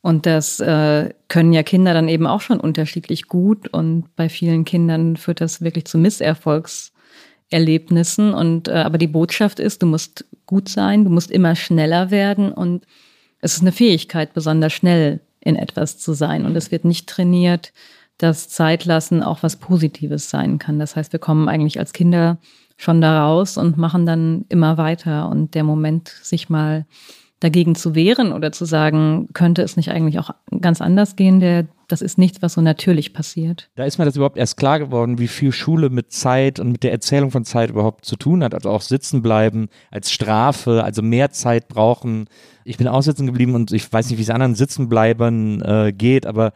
Und 0.02 0.26
das 0.26 0.60
äh, 0.60 1.14
können 1.28 1.54
ja 1.54 1.62
Kinder 1.64 1.94
dann 1.94 2.10
eben 2.10 2.26
auch 2.26 2.42
schon 2.42 2.60
unterschiedlich 2.60 3.28
gut. 3.28 3.72
Und 3.72 4.16
bei 4.16 4.30
vielen 4.30 4.66
Kindern 4.66 5.16
führt 5.16 5.42
das 5.42 5.62
wirklich 5.62 5.86
zu 5.86 6.00
Misserfolgserlebnissen. 6.00 8.34
Und 8.34 8.68
äh, 8.68 8.74
aber 8.74 8.98
die 8.98 9.06
Botschaft 9.08 9.60
ist, 9.60 9.84
du 9.84 9.86
musst 9.86 10.26
gut 10.48 10.70
sein, 10.70 11.04
du 11.04 11.12
musst 11.12 11.30
immer 11.30 11.56
schneller 11.56 12.10
werden. 12.10 12.52
Und 12.52 12.88
es 13.42 13.54
ist 13.54 13.62
eine 13.62 13.72
Fähigkeit, 13.72 14.34
besonders 14.34 14.74
schnell 14.74 15.20
in 15.40 15.56
etwas 15.56 16.00
zu 16.00 16.14
sein. 16.14 16.46
Und 16.46 16.56
es 16.56 16.72
wird 16.72 16.84
nicht 16.84 17.08
trainiert, 17.08 17.72
dass 18.18 18.50
Zeitlassen 18.50 19.22
auch 19.24 19.44
was 19.44 19.56
Positives 19.56 20.30
sein 20.30 20.60
kann. 20.60 20.78
Das 20.80 20.96
heißt, 20.96 21.12
wir 21.12 21.20
kommen 21.20 21.48
eigentlich 21.48 21.80
als 21.80 21.94
Kinder 21.94 22.38
schon 22.78 23.02
da 23.02 23.26
raus 23.26 23.58
und 23.58 23.78
machen 23.78 24.08
dann 24.08 24.46
immer 24.50 24.78
weiter. 24.78 25.30
Und 25.30 25.54
der 25.54 25.64
Moment, 25.64 26.08
sich 26.24 26.50
mal 26.50 26.88
dagegen 27.42 27.74
zu 27.74 27.96
wehren 27.96 28.32
oder 28.32 28.52
zu 28.52 28.66
sagen, 28.66 29.28
könnte 29.34 29.64
es 29.64 29.76
nicht 29.76 29.90
eigentlich 29.90 30.20
auch 30.20 30.30
ganz 30.62 30.80
anders 30.80 31.16
gehen, 31.16 31.40
der, 31.40 31.66
das 31.88 32.04
ist 32.04 32.20
nichts, 32.20 32.42
was 32.44 32.54
so 32.54 32.62
natürlich 32.62 33.14
passiert. 33.14 33.70
Da 33.76 33.84
ist 33.84 33.98
mir 33.98 34.06
das 34.06 34.16
überhaupt 34.16 34.38
erst 34.38 34.58
klar 34.58 34.78
geworden, 34.78 35.18
wie 35.18 35.28
viel 35.28 35.52
Schule 35.52 35.90
mit 35.90 36.12
Zeit 36.12 36.60
und 36.60 36.72
mit 36.72 36.84
der 36.84 36.92
Erzählung 36.92 37.32
von 37.32 37.44
Zeit 37.44 37.72
überhaupt 37.72 38.06
zu 38.06 38.16
tun 38.16 38.44
hat. 38.44 38.54
Also 38.54 38.70
auch 38.70 38.82
sitzen 38.82 39.24
bleiben 39.24 39.70
als 39.90 40.12
Strafe, 40.12 40.84
also 40.84 41.02
mehr 41.02 41.32
Zeit 41.32 41.68
brauchen. 41.68 42.26
Ich 42.64 42.78
bin 42.78 42.88
auch 42.88 43.02
sitzen 43.02 43.26
geblieben 43.26 43.56
und 43.56 43.72
ich 43.72 43.92
weiß 43.92 44.10
nicht, 44.10 44.20
wie 44.20 44.24
es 44.24 44.30
anderen 44.30 44.54
Sitzenbleibern 44.54 45.62
äh, 45.62 45.94
geht, 45.94 46.28
aber 46.28 46.54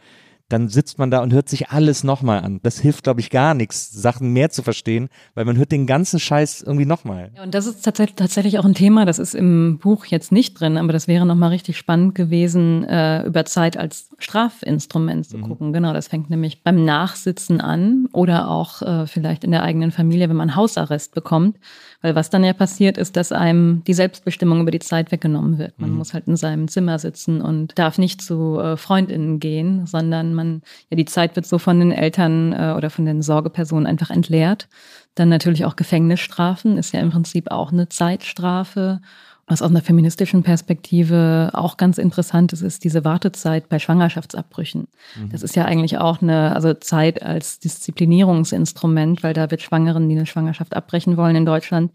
dann 0.48 0.68
sitzt 0.68 0.98
man 0.98 1.10
da 1.10 1.22
und 1.22 1.32
hört 1.32 1.48
sich 1.48 1.70
alles 1.70 2.04
nochmal 2.04 2.40
an. 2.44 2.60
Das 2.62 2.78
hilft, 2.78 3.04
glaube 3.04 3.20
ich, 3.20 3.30
gar 3.30 3.54
nichts, 3.54 3.90
Sachen 3.90 4.32
mehr 4.32 4.50
zu 4.50 4.62
verstehen, 4.62 5.08
weil 5.34 5.44
man 5.44 5.56
hört 5.56 5.72
den 5.72 5.86
ganzen 5.86 6.20
Scheiß 6.20 6.62
irgendwie 6.62 6.86
nochmal. 6.86 7.32
Ja, 7.36 7.42
und 7.42 7.54
das 7.54 7.66
ist 7.66 7.84
tatsächlich, 7.84 8.16
tatsächlich 8.16 8.58
auch 8.58 8.64
ein 8.64 8.74
Thema, 8.74 9.04
das 9.04 9.18
ist 9.18 9.34
im 9.34 9.78
Buch 9.78 10.06
jetzt 10.06 10.30
nicht 10.30 10.60
drin, 10.60 10.76
aber 10.76 10.92
das 10.92 11.08
wäre 11.08 11.26
nochmal 11.26 11.50
richtig 11.50 11.76
spannend 11.76 12.14
gewesen, 12.14 12.84
äh, 12.84 13.24
über 13.24 13.44
Zeit 13.44 13.76
als 13.76 14.10
Strafinstrument 14.18 15.26
zu 15.26 15.38
gucken. 15.38 15.72
Genau, 15.72 15.92
das 15.92 16.08
fängt 16.08 16.30
nämlich 16.30 16.62
beim 16.62 16.84
Nachsitzen 16.84 17.60
an 17.60 18.08
oder 18.12 18.48
auch 18.48 18.82
äh, 18.82 19.06
vielleicht 19.06 19.42
in 19.42 19.50
der 19.50 19.62
eigenen 19.62 19.90
Familie, 19.90 20.28
wenn 20.28 20.36
man 20.36 20.54
Hausarrest 20.54 21.14
bekommt. 21.14 21.58
Weil 22.02 22.14
was 22.14 22.30
dann 22.30 22.44
ja 22.44 22.52
passiert, 22.52 22.98
ist, 22.98 23.16
dass 23.16 23.32
einem 23.32 23.82
die 23.84 23.94
Selbstbestimmung 23.94 24.60
über 24.60 24.70
die 24.70 24.78
Zeit 24.78 25.12
weggenommen 25.12 25.58
wird. 25.58 25.80
Man 25.80 25.92
muss 25.92 26.14
halt 26.14 26.28
in 26.28 26.36
seinem 26.36 26.68
Zimmer 26.68 26.98
sitzen 26.98 27.40
und 27.40 27.78
darf 27.78 27.98
nicht 27.98 28.22
zu 28.22 28.58
äh, 28.58 28.76
Freundinnen 28.76 29.40
gehen, 29.40 29.86
sondern 29.86 30.34
man, 30.34 30.62
ja, 30.90 30.96
die 30.96 31.04
Zeit 31.04 31.36
wird 31.36 31.46
so 31.46 31.58
von 31.58 31.78
den 31.78 31.92
Eltern 31.92 32.52
äh, 32.52 32.74
oder 32.76 32.90
von 32.90 33.06
den 33.06 33.22
Sorgepersonen 33.22 33.86
einfach 33.86 34.10
entleert. 34.10 34.68
Dann 35.14 35.28
natürlich 35.28 35.64
auch 35.64 35.76
Gefängnisstrafen, 35.76 36.76
ist 36.76 36.92
ja 36.92 37.00
im 37.00 37.10
Prinzip 37.10 37.50
auch 37.50 37.72
eine 37.72 37.88
Zeitstrafe. 37.88 39.00
Was 39.48 39.62
aus 39.62 39.70
einer 39.70 39.82
feministischen 39.82 40.42
Perspektive 40.42 41.50
auch 41.52 41.76
ganz 41.76 41.98
interessant 41.98 42.52
ist, 42.52 42.62
ist 42.62 42.82
diese 42.82 43.04
Wartezeit 43.04 43.68
bei 43.68 43.78
Schwangerschaftsabbrüchen. 43.78 44.88
Das 45.30 45.42
ist 45.42 45.54
ja 45.54 45.64
eigentlich 45.64 45.98
auch 45.98 46.20
eine, 46.20 46.52
also 46.52 46.74
Zeit 46.74 47.22
als 47.22 47.60
Disziplinierungsinstrument, 47.60 49.22
weil 49.22 49.34
da 49.34 49.48
wird 49.48 49.62
Schwangeren, 49.62 50.08
die 50.08 50.16
eine 50.16 50.26
Schwangerschaft 50.26 50.74
abbrechen 50.74 51.16
wollen 51.16 51.36
in 51.36 51.46
Deutschland, 51.46 51.92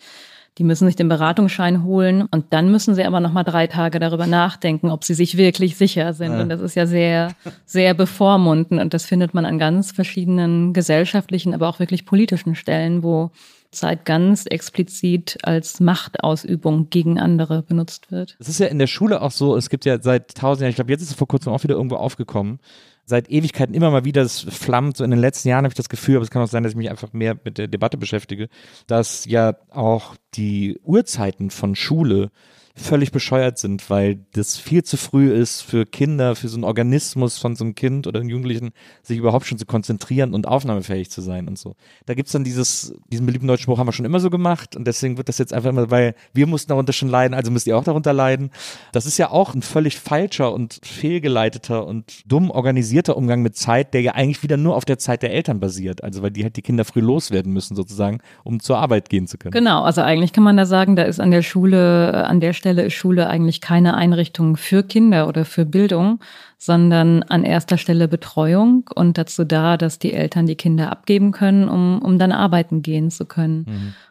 die 0.58 0.63
müssen 0.63 0.86
sich 0.86 0.96
den 0.96 1.08
Beratungsschein 1.08 1.84
holen 1.84 2.27
und 2.29 2.46
dann 2.51 2.72
müssen 2.72 2.93
sie 2.93 3.05
aber 3.05 3.20
noch 3.20 3.31
mal 3.31 3.43
drei 3.43 3.67
Tage 3.67 4.00
darüber 4.00 4.27
nachdenken, 4.27 4.89
ob 4.89 5.03
sie 5.03 5.13
sich 5.13 5.38
wirklich 5.38 5.77
sicher 5.77 6.13
sind. 6.13 6.34
Ja. 6.34 6.41
Und 6.41 6.50
das 6.50 6.62
ist 6.62 6.75
ja 6.75 6.86
sehr, 6.86 7.34
sehr 7.65 7.93
bevormundend 7.93 8.81
und 8.81 8.93
das 8.93 9.05
findet 9.05 9.34
man 9.34 9.46
an 9.46 9.60
ganz 9.60 9.91
verschiedenen 9.91 10.74
gesellschaftlichen, 10.74 11.53
aber 11.53 11.70
auch 11.70 11.79
wirklich 11.79 12.05
politischen 12.05 12.55
Stellen, 12.55 13.01
wo 13.01 13.31
Zeit 13.71 14.05
ganz 14.05 14.45
explizit 14.45 15.37
als 15.43 15.79
Machtausübung 15.79 16.89
gegen 16.89 17.19
andere 17.19 17.63
benutzt 17.63 18.11
wird. 18.11 18.35
Es 18.39 18.49
ist 18.49 18.59
ja 18.59 18.67
in 18.67 18.79
der 18.79 18.87
Schule 18.87 19.21
auch 19.21 19.31
so, 19.31 19.55
es 19.55 19.69
gibt 19.69 19.85
ja 19.85 20.01
seit 20.01 20.35
tausend 20.35 20.61
Jahren, 20.61 20.71
ich 20.71 20.75
glaube, 20.75 20.91
jetzt 20.91 21.01
ist 21.01 21.09
es 21.11 21.15
vor 21.15 21.27
kurzem 21.27 21.53
auch 21.53 21.63
wieder 21.63 21.75
irgendwo 21.75 21.95
aufgekommen, 21.95 22.59
seit 23.05 23.29
Ewigkeiten 23.29 23.73
immer 23.73 23.91
mal 23.91 24.05
wieder, 24.05 24.23
das 24.23 24.41
flammt, 24.41 24.97
so 24.97 25.03
in 25.03 25.11
den 25.11 25.19
letzten 25.19 25.49
Jahren 25.49 25.63
habe 25.63 25.71
ich 25.71 25.77
das 25.77 25.89
Gefühl, 25.89 26.15
aber 26.15 26.23
es 26.23 26.31
kann 26.31 26.41
auch 26.41 26.47
sein, 26.47 26.63
dass 26.63 26.73
ich 26.73 26.77
mich 26.77 26.89
einfach 26.89 27.13
mehr 27.13 27.37
mit 27.43 27.57
der 27.57 27.67
Debatte 27.67 27.97
beschäftige, 27.97 28.49
dass 28.87 29.25
ja 29.25 29.55
auch 29.69 30.15
die 30.33 30.79
Uhrzeiten 30.83 31.49
von 31.49 31.75
Schule 31.75 32.31
völlig 32.75 33.11
bescheuert 33.11 33.57
sind, 33.57 33.89
weil 33.89 34.19
das 34.33 34.57
viel 34.57 34.83
zu 34.83 34.97
früh 34.97 35.31
ist 35.31 35.61
für 35.61 35.85
Kinder, 35.85 36.35
für 36.35 36.47
so 36.47 36.57
einen 36.57 36.63
Organismus 36.63 37.37
von 37.37 37.55
so 37.55 37.63
einem 37.63 37.75
Kind 37.75 38.07
oder 38.07 38.19
einem 38.19 38.29
Jugendlichen, 38.29 38.71
sich 39.03 39.17
überhaupt 39.17 39.45
schon 39.45 39.57
zu 39.57 39.65
konzentrieren 39.65 40.33
und 40.33 40.47
aufnahmefähig 40.47 41.09
zu 41.09 41.21
sein 41.21 41.47
und 41.47 41.57
so. 41.57 41.75
Da 42.05 42.13
gibt's 42.13 42.31
dann 42.31 42.43
dieses, 42.43 42.93
diesen 43.11 43.25
beliebten 43.25 43.47
deutschen 43.47 43.63
Spruch 43.63 43.77
haben 43.77 43.87
wir 43.87 43.93
schon 43.93 44.05
immer 44.05 44.19
so 44.19 44.29
gemacht 44.29 44.75
und 44.75 44.85
deswegen 44.85 45.17
wird 45.17 45.29
das 45.29 45.37
jetzt 45.37 45.53
einfach 45.53 45.69
immer, 45.69 45.91
weil 45.91 46.15
wir 46.33 46.47
mussten 46.47 46.69
darunter 46.69 46.93
schon 46.93 47.09
leiden, 47.09 47.33
also 47.33 47.51
müsst 47.51 47.67
ihr 47.67 47.77
auch 47.77 47.83
darunter 47.83 48.13
leiden. 48.13 48.51
Das 48.91 49.05
ist 49.05 49.17
ja 49.17 49.31
auch 49.31 49.53
ein 49.53 49.61
völlig 49.61 49.99
falscher 49.99 50.53
und 50.53 50.79
fehlgeleiteter 50.83 51.85
und 51.85 52.21
dumm 52.25 52.49
organisierter 52.49 53.17
Umgang 53.17 53.41
mit 53.41 53.55
Zeit, 53.55 53.93
der 53.93 54.01
ja 54.01 54.13
eigentlich 54.13 54.43
wieder 54.43 54.57
nur 54.57 54.75
auf 54.75 54.85
der 54.85 54.97
Zeit 54.97 55.23
der 55.23 55.33
Eltern 55.33 55.59
basiert. 55.59 56.03
Also 56.03 56.21
weil 56.21 56.31
die 56.31 56.43
halt 56.43 56.55
die 56.55 56.61
Kinder 56.61 56.85
früh 56.85 57.01
loswerden 57.01 57.51
müssen 57.51 57.75
sozusagen, 57.75 58.19
um 58.43 58.59
zur 58.59 58.77
Arbeit 58.77 59.09
gehen 59.09 59.27
zu 59.27 59.37
können. 59.37 59.51
Genau, 59.51 59.83
also 59.83 60.01
eigentlich 60.01 60.33
kann 60.33 60.43
man 60.43 60.57
da 60.57 60.65
sagen, 60.65 60.95
da 60.95 61.03
ist 61.03 61.19
an 61.19 61.31
der 61.31 61.41
Schule, 61.41 62.11
äh, 62.11 62.15
an 62.15 62.39
der 62.39 62.53
Stelle 62.61 62.83
ist 62.83 62.93
Schule 62.93 63.27
eigentlich 63.27 63.59
keine 63.59 63.95
Einrichtung 63.95 64.55
für 64.55 64.83
Kinder 64.83 65.27
oder 65.27 65.45
für 65.45 65.65
Bildung, 65.65 66.19
sondern 66.59 67.23
an 67.23 67.43
erster 67.43 67.79
Stelle 67.79 68.07
Betreuung 68.07 68.87
und 68.93 69.17
dazu 69.17 69.43
da, 69.45 69.77
dass 69.77 69.97
die 69.97 70.13
Eltern 70.13 70.45
die 70.45 70.55
Kinder 70.55 70.91
abgeben 70.91 71.31
können, 71.31 71.67
um, 71.67 71.99
um 72.03 72.19
dann 72.19 72.31
arbeiten 72.31 72.83
gehen 72.83 73.09
zu 73.09 73.25
können. 73.25 73.65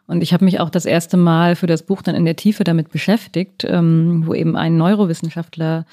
Und 0.09 0.23
ich 0.25 0.33
habe 0.33 0.45
mich 0.45 0.59
auch 0.59 0.71
das 0.71 0.85
erste 0.85 1.17
Mal 1.17 1.55
für 1.55 1.69
das 1.69 1.85
Buch 1.85 2.03
dann 2.03 2.17
in 2.17 2.25
der 2.25 2.35
Tiefe 2.35 2.65
damit 2.65 2.91
beschäftigt, 2.91 3.65
ähm, 3.65 4.25
wo 4.27 4.35
eben 4.35 4.57
ein 4.57 4.77
Neurowissenschaftler 4.77 5.87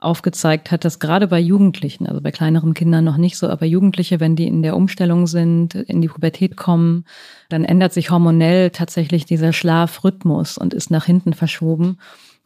aufgezeigt 0.00 0.70
hat, 0.70 0.84
dass 0.84 0.98
gerade 0.98 1.28
bei 1.28 1.38
Jugendlichen, 1.38 2.06
also 2.06 2.20
bei 2.20 2.30
kleineren 2.30 2.74
Kindern 2.74 3.04
noch 3.04 3.18
nicht 3.18 3.36
so, 3.36 3.48
aber 3.48 3.66
Jugendliche, 3.66 4.18
wenn 4.18 4.34
die 4.34 4.46
in 4.46 4.62
der 4.62 4.74
Umstellung 4.74 5.26
sind, 5.26 5.74
in 5.74 6.00
die 6.00 6.08
Pubertät 6.08 6.56
kommen, 6.56 7.04
dann 7.50 7.64
ändert 7.64 7.92
sich 7.92 8.10
hormonell 8.10 8.70
tatsächlich 8.70 9.26
dieser 9.26 9.52
Schlafrhythmus 9.52 10.56
und 10.56 10.74
ist 10.74 10.90
nach 10.90 11.04
hinten 11.04 11.34
verschoben. 11.34 11.98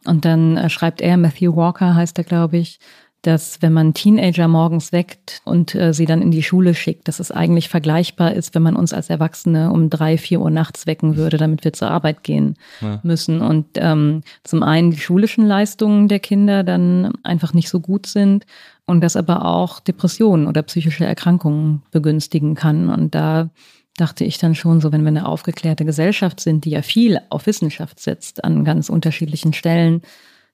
Und 0.05 0.25
dann 0.25 0.57
äh, 0.57 0.69
schreibt 0.69 1.01
er, 1.01 1.17
Matthew 1.17 1.55
Walker 1.55 1.95
heißt 1.95 2.17
er, 2.17 2.23
glaube 2.23 2.57
ich, 2.57 2.79
dass 3.25 3.61
wenn 3.61 3.73
man 3.73 3.93
Teenager 3.93 4.47
morgens 4.47 4.91
weckt 4.91 5.41
und 5.45 5.73
äh, 5.73 5.93
sie 5.93 6.05
dann 6.05 6.21
in 6.21 6.31
die 6.31 6.43
Schule 6.43 6.75
schickt, 6.75 7.07
dass 7.07 7.19
es 7.19 7.31
eigentlich 7.31 7.69
vergleichbar 7.69 8.33
ist, 8.33 8.53
wenn 8.53 8.61
man 8.61 8.75
uns 8.75 8.93
als 8.93 9.09
Erwachsene 9.09 9.71
um 9.71 9.89
drei, 9.89 10.17
vier 10.17 10.41
Uhr 10.41 10.51
nachts 10.51 10.85
wecken 10.85 11.15
würde, 11.15 11.37
damit 11.37 11.63
wir 11.63 11.73
zur 11.73 11.89
Arbeit 11.89 12.23
gehen 12.23 12.55
Ja. 12.81 12.99
müssen. 13.03 13.41
Und 13.41 13.65
ähm, 13.75 14.21
zum 14.43 14.61
einen 14.63 14.91
die 14.91 14.99
schulischen 14.99 15.45
Leistungen 15.45 16.07
der 16.07 16.19
Kinder 16.19 16.63
dann 16.63 17.13
einfach 17.23 17.53
nicht 17.53 17.69
so 17.69 17.79
gut 17.79 18.05
sind 18.05 18.45
und 18.85 19.01
das 19.01 19.15
aber 19.15 19.45
auch 19.45 19.79
Depressionen 19.79 20.47
oder 20.47 20.61
psychische 20.61 21.05
Erkrankungen 21.05 21.81
begünstigen 21.91 22.53
kann. 22.53 22.89
Und 22.89 23.15
da 23.15 23.49
dachte 23.97 24.23
ich 24.25 24.37
dann 24.37 24.55
schon 24.55 24.81
so, 24.81 24.91
wenn 24.91 25.01
wir 25.01 25.07
eine 25.07 25.27
aufgeklärte 25.27 25.85
Gesellschaft 25.85 26.39
sind, 26.39 26.65
die 26.65 26.71
ja 26.71 26.81
viel 26.81 27.19
auf 27.29 27.47
Wissenschaft 27.47 27.99
setzt 27.99 28.43
an 28.43 28.65
ganz 28.65 28.89
unterschiedlichen 28.89 29.53
Stellen, 29.53 30.01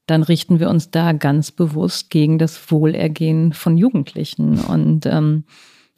dann 0.07 0.23
richten 0.23 0.59
wir 0.59 0.69
uns 0.69 0.91
da 0.91 1.13
ganz 1.13 1.51
bewusst 1.51 2.09
gegen 2.09 2.37
das 2.37 2.71
Wohlergehen 2.71 3.53
von 3.53 3.77
Jugendlichen 3.77 4.59
und 4.59 5.05
ähm, 5.05 5.43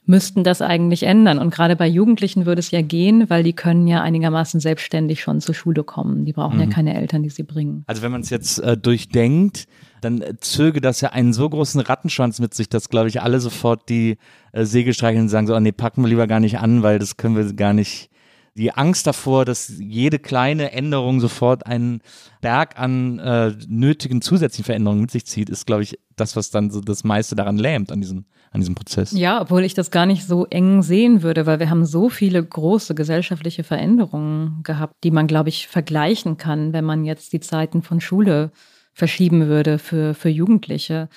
müssten 0.05 0.43
das 0.43 0.61
eigentlich 0.61 1.03
ändern. 1.03 1.39
Und 1.39 1.53
gerade 1.53 1.75
bei 1.75 1.87
Jugendlichen 1.87 2.45
würde 2.45 2.59
es 2.59 2.71
ja 2.71 2.81
gehen, 2.81 3.29
weil 3.29 3.43
die 3.43 3.53
können 3.53 3.87
ja 3.87 4.01
einigermaßen 4.01 4.59
selbstständig 4.59 5.21
schon 5.21 5.39
zur 5.39 5.55
Schule 5.55 5.83
kommen. 5.83 6.25
Die 6.25 6.33
brauchen 6.33 6.59
ja 6.59 6.67
keine 6.67 6.95
Eltern, 6.95 7.23
die 7.23 7.29
sie 7.29 7.43
bringen. 7.43 7.83
Also 7.87 8.01
wenn 8.01 8.11
man 8.11 8.21
es 8.21 8.29
jetzt 8.29 8.59
äh, 8.59 8.77
durchdenkt, 8.77 9.65
dann 10.01 10.21
äh, 10.21 10.35
zöge 10.39 10.81
das 10.81 11.01
ja 11.01 11.09
einen 11.11 11.33
so 11.33 11.49
großen 11.49 11.79
Rattenschwanz 11.81 12.39
mit 12.39 12.53
sich, 12.53 12.67
dass, 12.69 12.89
glaube 12.89 13.07
ich, 13.07 13.21
alle 13.21 13.39
sofort 13.39 13.87
die 13.89 14.17
äh, 14.51 14.65
Segel 14.65 14.93
streicheln 14.93 15.23
und 15.23 15.29
sagen 15.29 15.47
so, 15.47 15.55
oh, 15.55 15.59
nee, 15.59 15.71
packen 15.71 16.01
wir 16.03 16.09
lieber 16.09 16.27
gar 16.27 16.39
nicht 16.41 16.59
an, 16.59 16.83
weil 16.83 16.99
das 16.99 17.17
können 17.17 17.35
wir 17.35 17.53
gar 17.53 17.73
nicht. 17.73 18.09
Die 18.55 18.71
Angst 18.71 19.07
davor, 19.07 19.45
dass 19.45 19.73
jede 19.79 20.19
kleine 20.19 20.73
Änderung 20.73 21.19
sofort 21.19 21.65
einen 21.65 22.01
Berg 22.41 22.77
an 22.77 23.17
äh, 23.17 23.53
nötigen 23.67 24.21
zusätzlichen 24.21 24.65
Veränderungen 24.65 25.01
mit 25.01 25.11
sich 25.11 25.25
zieht, 25.25 25.49
ist, 25.49 25.65
glaube 25.65 25.81
ich, 25.81 25.97
das, 26.15 26.35
was 26.35 26.51
dann 26.51 26.69
so 26.69 26.79
das 26.79 27.03
meiste 27.03 27.35
daran 27.35 27.57
lähmt 27.57 27.91
an 27.91 28.01
diesem, 28.01 28.25
an 28.51 28.61
diesem 28.61 28.75
Prozess. 28.75 29.11
Ja, 29.11 29.41
obwohl 29.41 29.63
ich 29.63 29.73
das 29.73 29.89
gar 29.89 30.05
nicht 30.05 30.25
so 30.25 30.45
eng 30.45 30.83
sehen 30.83 31.23
würde, 31.23 31.47
weil 31.47 31.59
wir 31.59 31.71
haben 31.71 31.85
so 31.85 32.09
viele 32.09 32.43
große 32.43 32.93
gesellschaftliche 32.93 33.63
Veränderungen 33.63 34.61
gehabt, 34.61 35.03
die 35.03 35.11
man, 35.11 35.25
glaube 35.25 35.49
ich, 35.49 35.67
vergleichen 35.67 36.37
kann, 36.37 36.73
wenn 36.73 36.85
man 36.85 37.05
jetzt 37.05 37.33
die 37.33 37.39
Zeiten 37.39 37.81
von 37.81 38.01
Schule 38.01 38.51
verschieben 38.93 39.47
würde 39.47 39.79
für, 39.79 40.13
für 40.13 40.29
Jugendliche. 40.29 41.09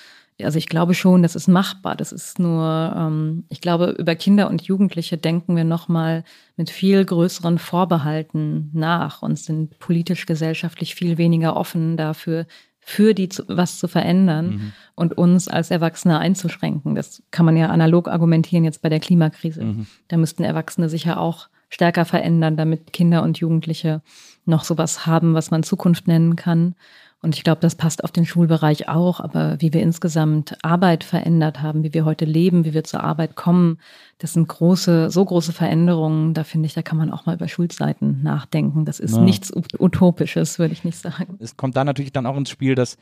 Also 0.43 0.57
ich 0.57 0.67
glaube 0.67 0.93
schon, 0.93 1.23
das 1.23 1.35
ist 1.35 1.47
machbar. 1.47 1.95
Das 1.95 2.11
ist 2.11 2.37
nur, 2.37 2.93
ähm, 2.95 3.45
ich 3.49 3.59
glaube, 3.59 3.95
über 3.97 4.15
Kinder 4.15 4.49
und 4.49 4.61
Jugendliche 4.61 5.17
denken 5.17 5.55
wir 5.55 5.63
nochmal 5.63 6.23
mit 6.55 6.69
viel 6.69 7.03
größeren 7.03 7.57
Vorbehalten 7.57 8.69
nach 8.73 9.21
und 9.21 9.39
sind 9.39 9.79
politisch, 9.79 10.25
gesellschaftlich 10.25 10.93
viel 10.95 11.17
weniger 11.17 11.57
offen 11.57 11.97
dafür, 11.97 12.45
für 12.79 13.13
die 13.13 13.27
zu, 13.27 13.43
was 13.49 13.79
zu 13.79 13.89
verändern 13.89 14.73
und 14.95 15.17
uns 15.17 15.49
als 15.49 15.71
Erwachsene 15.71 16.19
einzuschränken. 16.19 16.95
Das 16.95 17.21
kann 17.31 17.45
man 17.45 17.57
ja 17.57 17.67
analog 17.67 18.07
argumentieren 18.07 18.63
jetzt 18.63 18.81
bei 18.81 18.87
der 18.87 19.01
Klimakrise. 19.01 19.61
Da 20.07 20.15
müssten 20.15 20.43
Erwachsene 20.43 20.87
sich 20.87 21.03
ja 21.03 21.17
auch 21.17 21.49
stärker 21.69 22.05
verändern, 22.05 22.55
damit 22.55 22.93
Kinder 22.93 23.23
und 23.23 23.39
Jugendliche 23.39 24.01
noch 24.45 24.63
sowas 24.63 25.05
haben, 25.05 25.33
was 25.33 25.51
man 25.51 25.63
Zukunft 25.63 26.07
nennen 26.07 26.37
kann. 26.37 26.75
Und 27.23 27.35
ich 27.35 27.43
glaube, 27.43 27.61
das 27.61 27.75
passt 27.75 28.03
auf 28.03 28.11
den 28.11 28.25
Schulbereich 28.25 28.87
auch. 28.89 29.19
Aber 29.19 29.59
wie 29.59 29.73
wir 29.73 29.81
insgesamt 29.81 30.55
Arbeit 30.63 31.03
verändert 31.03 31.61
haben, 31.61 31.83
wie 31.83 31.93
wir 31.93 32.05
heute 32.05 32.25
leben, 32.25 32.63
wie 32.63 32.73
wir 32.73 32.83
zur 32.83 33.03
Arbeit 33.03 33.35
kommen, 33.35 33.79
das 34.19 34.33
sind 34.33 34.47
große, 34.47 35.09
so 35.09 35.25
große 35.25 35.51
Veränderungen. 35.51 36.33
Da 36.35 36.43
finde 36.43 36.67
ich, 36.67 36.73
da 36.73 36.83
kann 36.83 36.97
man 36.97 37.11
auch 37.11 37.25
mal 37.25 37.35
über 37.35 37.47
Schulzeiten 37.47 38.21
nachdenken. 38.21 38.85
Das 38.85 38.99
ist 38.99 39.15
Ja. 39.15 39.21
nichts 39.21 39.51
Utopisches, 39.79 40.59
würde 40.59 40.73
ich 40.73 40.83
nicht 40.83 40.97
sagen. 40.99 41.37
es 41.39 41.57
kommt 41.57 41.75
da 41.75 41.83
natürlich 41.83 42.11
dann 42.11 42.27
auch 42.27 42.37
ins 42.37 42.49
Spiel, 42.51 42.75
dass 42.75 42.97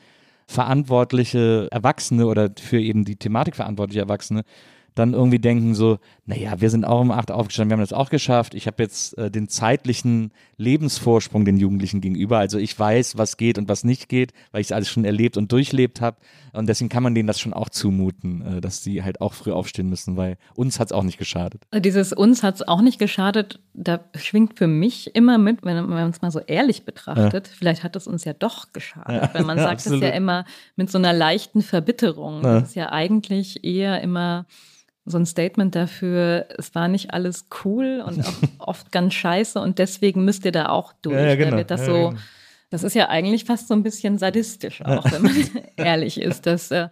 verantwortliche 0.46 1.68
Erwachsene 1.70 2.26
oder 2.26 2.50
für 2.58 2.80
eben 2.80 3.04
die 3.04 3.16
Thematik 3.16 3.56
verantwortliche 3.56 4.00
Erwachsene 4.00 4.42
dann 4.96 5.12
irgendwie 5.12 5.38
denken 5.38 5.74
so, 5.74 5.98
naja, 6.24 6.60
wir 6.60 6.70
sind 6.70 6.84
auch 6.84 7.02
um 7.02 7.10
acht 7.10 7.30
aufgestanden, 7.30 7.70
wir 7.70 7.74
haben 7.74 7.82
das 7.82 7.92
auch 7.92 8.08
geschafft. 8.08 8.54
Ich 8.54 8.66
habe 8.66 8.82
jetzt 8.82 9.16
äh, 9.18 9.30
den 9.30 9.48
zeitlichen 9.48 10.32
Lebensvorsprung 10.56 11.44
den 11.44 11.58
Jugendlichen 11.58 12.00
gegenüber. 12.00 12.38
Also 12.38 12.58
ich 12.58 12.76
weiß, 12.76 13.18
was 13.18 13.36
geht 13.36 13.58
und 13.58 13.68
was 13.68 13.84
nicht 13.84 14.08
geht, 14.08 14.32
weil 14.52 14.62
ich 14.62 14.68
es 14.68 14.72
alles 14.72 14.88
schon 14.88 15.04
erlebt 15.04 15.36
und 15.36 15.52
durchlebt 15.52 16.00
habe. 16.00 16.16
Und 16.54 16.66
deswegen 16.66 16.88
kann 16.88 17.02
man 17.02 17.14
denen 17.14 17.26
das 17.26 17.38
schon 17.38 17.52
auch 17.52 17.68
zumuten, 17.68 18.56
äh, 18.56 18.60
dass 18.62 18.82
sie 18.82 19.02
halt 19.02 19.20
auch 19.20 19.34
früh 19.34 19.52
aufstehen 19.52 19.90
müssen, 19.90 20.16
weil 20.16 20.38
uns 20.54 20.80
hat 20.80 20.88
es 20.88 20.92
auch 20.92 21.02
nicht 21.02 21.18
geschadet. 21.18 21.62
Dieses 21.74 22.14
uns 22.14 22.42
hat 22.42 22.54
es 22.54 22.66
auch 22.66 22.80
nicht 22.80 22.98
geschadet, 22.98 23.60
da 23.74 24.00
schwingt 24.14 24.58
für 24.58 24.66
mich 24.66 25.14
immer 25.14 25.36
mit, 25.36 25.62
wenn 25.62 25.86
man 25.86 26.08
es 26.08 26.22
mal 26.22 26.30
so 26.30 26.40
ehrlich 26.40 26.86
betrachtet, 26.86 27.48
vielleicht 27.48 27.84
hat 27.84 27.96
es 27.96 28.06
uns 28.06 28.24
ja 28.24 28.32
doch 28.32 28.72
geschadet. 28.72 29.24
Ja, 29.24 29.34
Weil 29.34 29.44
man 29.44 29.58
ja, 29.58 29.64
sagt 29.64 29.84
es 29.84 30.00
ja 30.00 30.08
immer 30.08 30.46
mit 30.74 30.90
so 30.90 30.96
einer 30.96 31.12
leichten 31.12 31.60
Verbitterung. 31.60 32.42
Ja. 32.42 32.60
Das 32.60 32.70
ist 32.70 32.76
ja 32.76 32.90
eigentlich 32.90 33.62
eher 33.62 34.00
immer 34.00 34.46
so 35.06 35.18
ein 35.18 35.24
Statement 35.26 35.74
dafür, 35.74 36.46
es 36.58 36.74
war 36.74 36.88
nicht 36.88 37.14
alles 37.14 37.46
cool 37.64 38.02
und 38.04 38.26
auch 38.26 38.34
oft 38.58 38.92
ganz 38.92 39.14
scheiße 39.14 39.60
und 39.60 39.78
deswegen 39.78 40.24
müsst 40.24 40.44
ihr 40.44 40.52
da 40.52 40.68
auch 40.68 40.92
durch. 41.00 41.14
Ja, 41.16 41.28
ja, 41.28 41.34
genau. 41.36 41.50
Da 41.52 41.56
wird 41.58 41.70
das 41.70 41.80
Ja, 41.82 41.86
so, 41.86 42.08
genau. 42.10 42.20
das 42.70 42.82
ist 42.82 42.94
ja 42.94 43.08
eigentlich 43.08 43.44
fast 43.44 43.68
so 43.68 43.74
ein 43.74 43.84
bisschen 43.84 44.18
sadistisch 44.18 44.84
auch, 44.84 45.10
wenn 45.10 45.22
man 45.22 45.34
ehrlich 45.76 46.20
ist, 46.20 46.46
dass, 46.46 46.72
äh, 46.72 46.88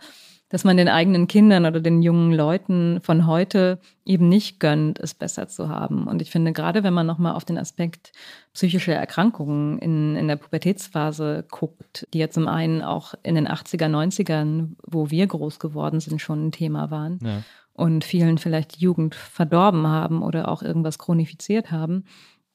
dass 0.48 0.62
man 0.62 0.77
den 0.77 0.88
eigenen 0.88 1.27
Kindern 1.27 1.66
oder 1.66 1.81
den 1.81 2.03
jungen 2.03 2.33
Leuten 2.33 3.00
von 3.03 3.27
heute 3.27 3.81
eben 4.05 4.29
nicht 4.29 4.61
gönnt, 4.61 5.00
es 5.00 5.12
besser 5.14 5.48
zu 5.48 5.68
haben. 5.68 6.07
Und 6.07 6.22
ich 6.22 6.31
finde, 6.31 6.53
gerade 6.53 6.85
wenn 6.85 6.94
man 6.94 7.07
nochmal 7.09 7.35
auf 7.35 7.44
den 7.44 7.59
Aspekt 7.59 8.12
psychische 8.53 8.92
Erkrankungen 8.92 9.81
in, 9.81 10.14
in 10.14 10.29
der 10.29 10.37
Pubertätsphase 10.37 11.44
guckt, 11.50 12.07
die 12.14 12.18
ja 12.18 12.31
zum 12.31 12.46
einen 12.46 12.83
auch 12.83 13.14
in 13.24 13.35
den 13.35 13.48
80er, 13.48 13.88
90ern, 13.88 14.77
wo 14.87 15.11
wir 15.11 15.27
groß 15.27 15.59
geworden 15.59 15.98
sind, 15.98 16.20
schon 16.20 16.46
ein 16.46 16.53
Thema 16.53 16.92
waren 16.92 17.18
Ja. 17.20 17.42
Und 17.74 18.04
vielen 18.04 18.38
vielleicht 18.38 18.80
Jugend 18.80 19.14
verdorben 19.14 19.87
haben 19.87 20.22
oder 20.22 20.48
auch 20.48 20.62
irgendwas 20.62 20.98
chronifiziert 20.98 21.70
haben. 21.70 22.04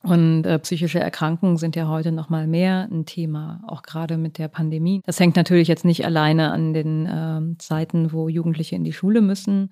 Und 0.01 0.45
äh, 0.45 0.57
psychische 0.59 1.01
Erkrankungen 1.01 1.57
sind 1.57 1.75
ja 1.75 1.89
heute 1.89 2.13
noch 2.13 2.29
mal 2.29 2.47
mehr 2.47 2.87
ein 2.89 3.05
Thema, 3.05 3.61
auch 3.67 3.83
gerade 3.83 4.17
mit 4.17 4.37
der 4.37 4.47
Pandemie. 4.47 5.01
Das 5.05 5.19
hängt 5.19 5.35
natürlich 5.35 5.67
jetzt 5.67 5.83
nicht 5.83 6.05
alleine 6.05 6.51
an 6.51 6.73
den 6.73 7.07
ähm, 7.11 7.59
Zeiten, 7.59 8.13
wo 8.13 8.29
Jugendliche 8.29 8.77
in 8.77 8.85
die 8.85 8.93
Schule 8.93 9.19
müssen, 9.19 9.71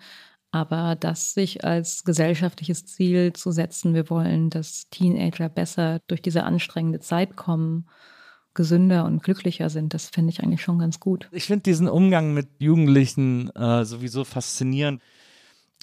aber 0.52 0.96
das 0.96 1.34
sich 1.34 1.64
als 1.64 2.04
gesellschaftliches 2.04 2.86
Ziel 2.86 3.32
zu 3.32 3.52
setzen, 3.52 3.94
wir 3.94 4.10
wollen, 4.10 4.50
dass 4.50 4.90
Teenager 4.90 5.48
besser 5.48 6.00
durch 6.08 6.22
diese 6.22 6.44
anstrengende 6.44 7.00
Zeit 7.00 7.38
kommen, 7.38 7.88
gesünder 8.54 9.06
und 9.06 9.24
glücklicher 9.24 9.70
sind, 9.70 9.94
das 9.94 10.10
finde 10.10 10.32
ich 10.32 10.44
eigentlich 10.44 10.64
schon 10.64 10.80
ganz 10.80 11.00
gut. 11.00 11.30
Ich 11.32 11.46
finde 11.46 11.64
diesen 11.64 11.88
Umgang 11.88 12.34
mit 12.34 12.48
Jugendlichen 12.60 13.50
äh, 13.56 13.86
sowieso 13.86 14.26
faszinierend. 14.26 15.02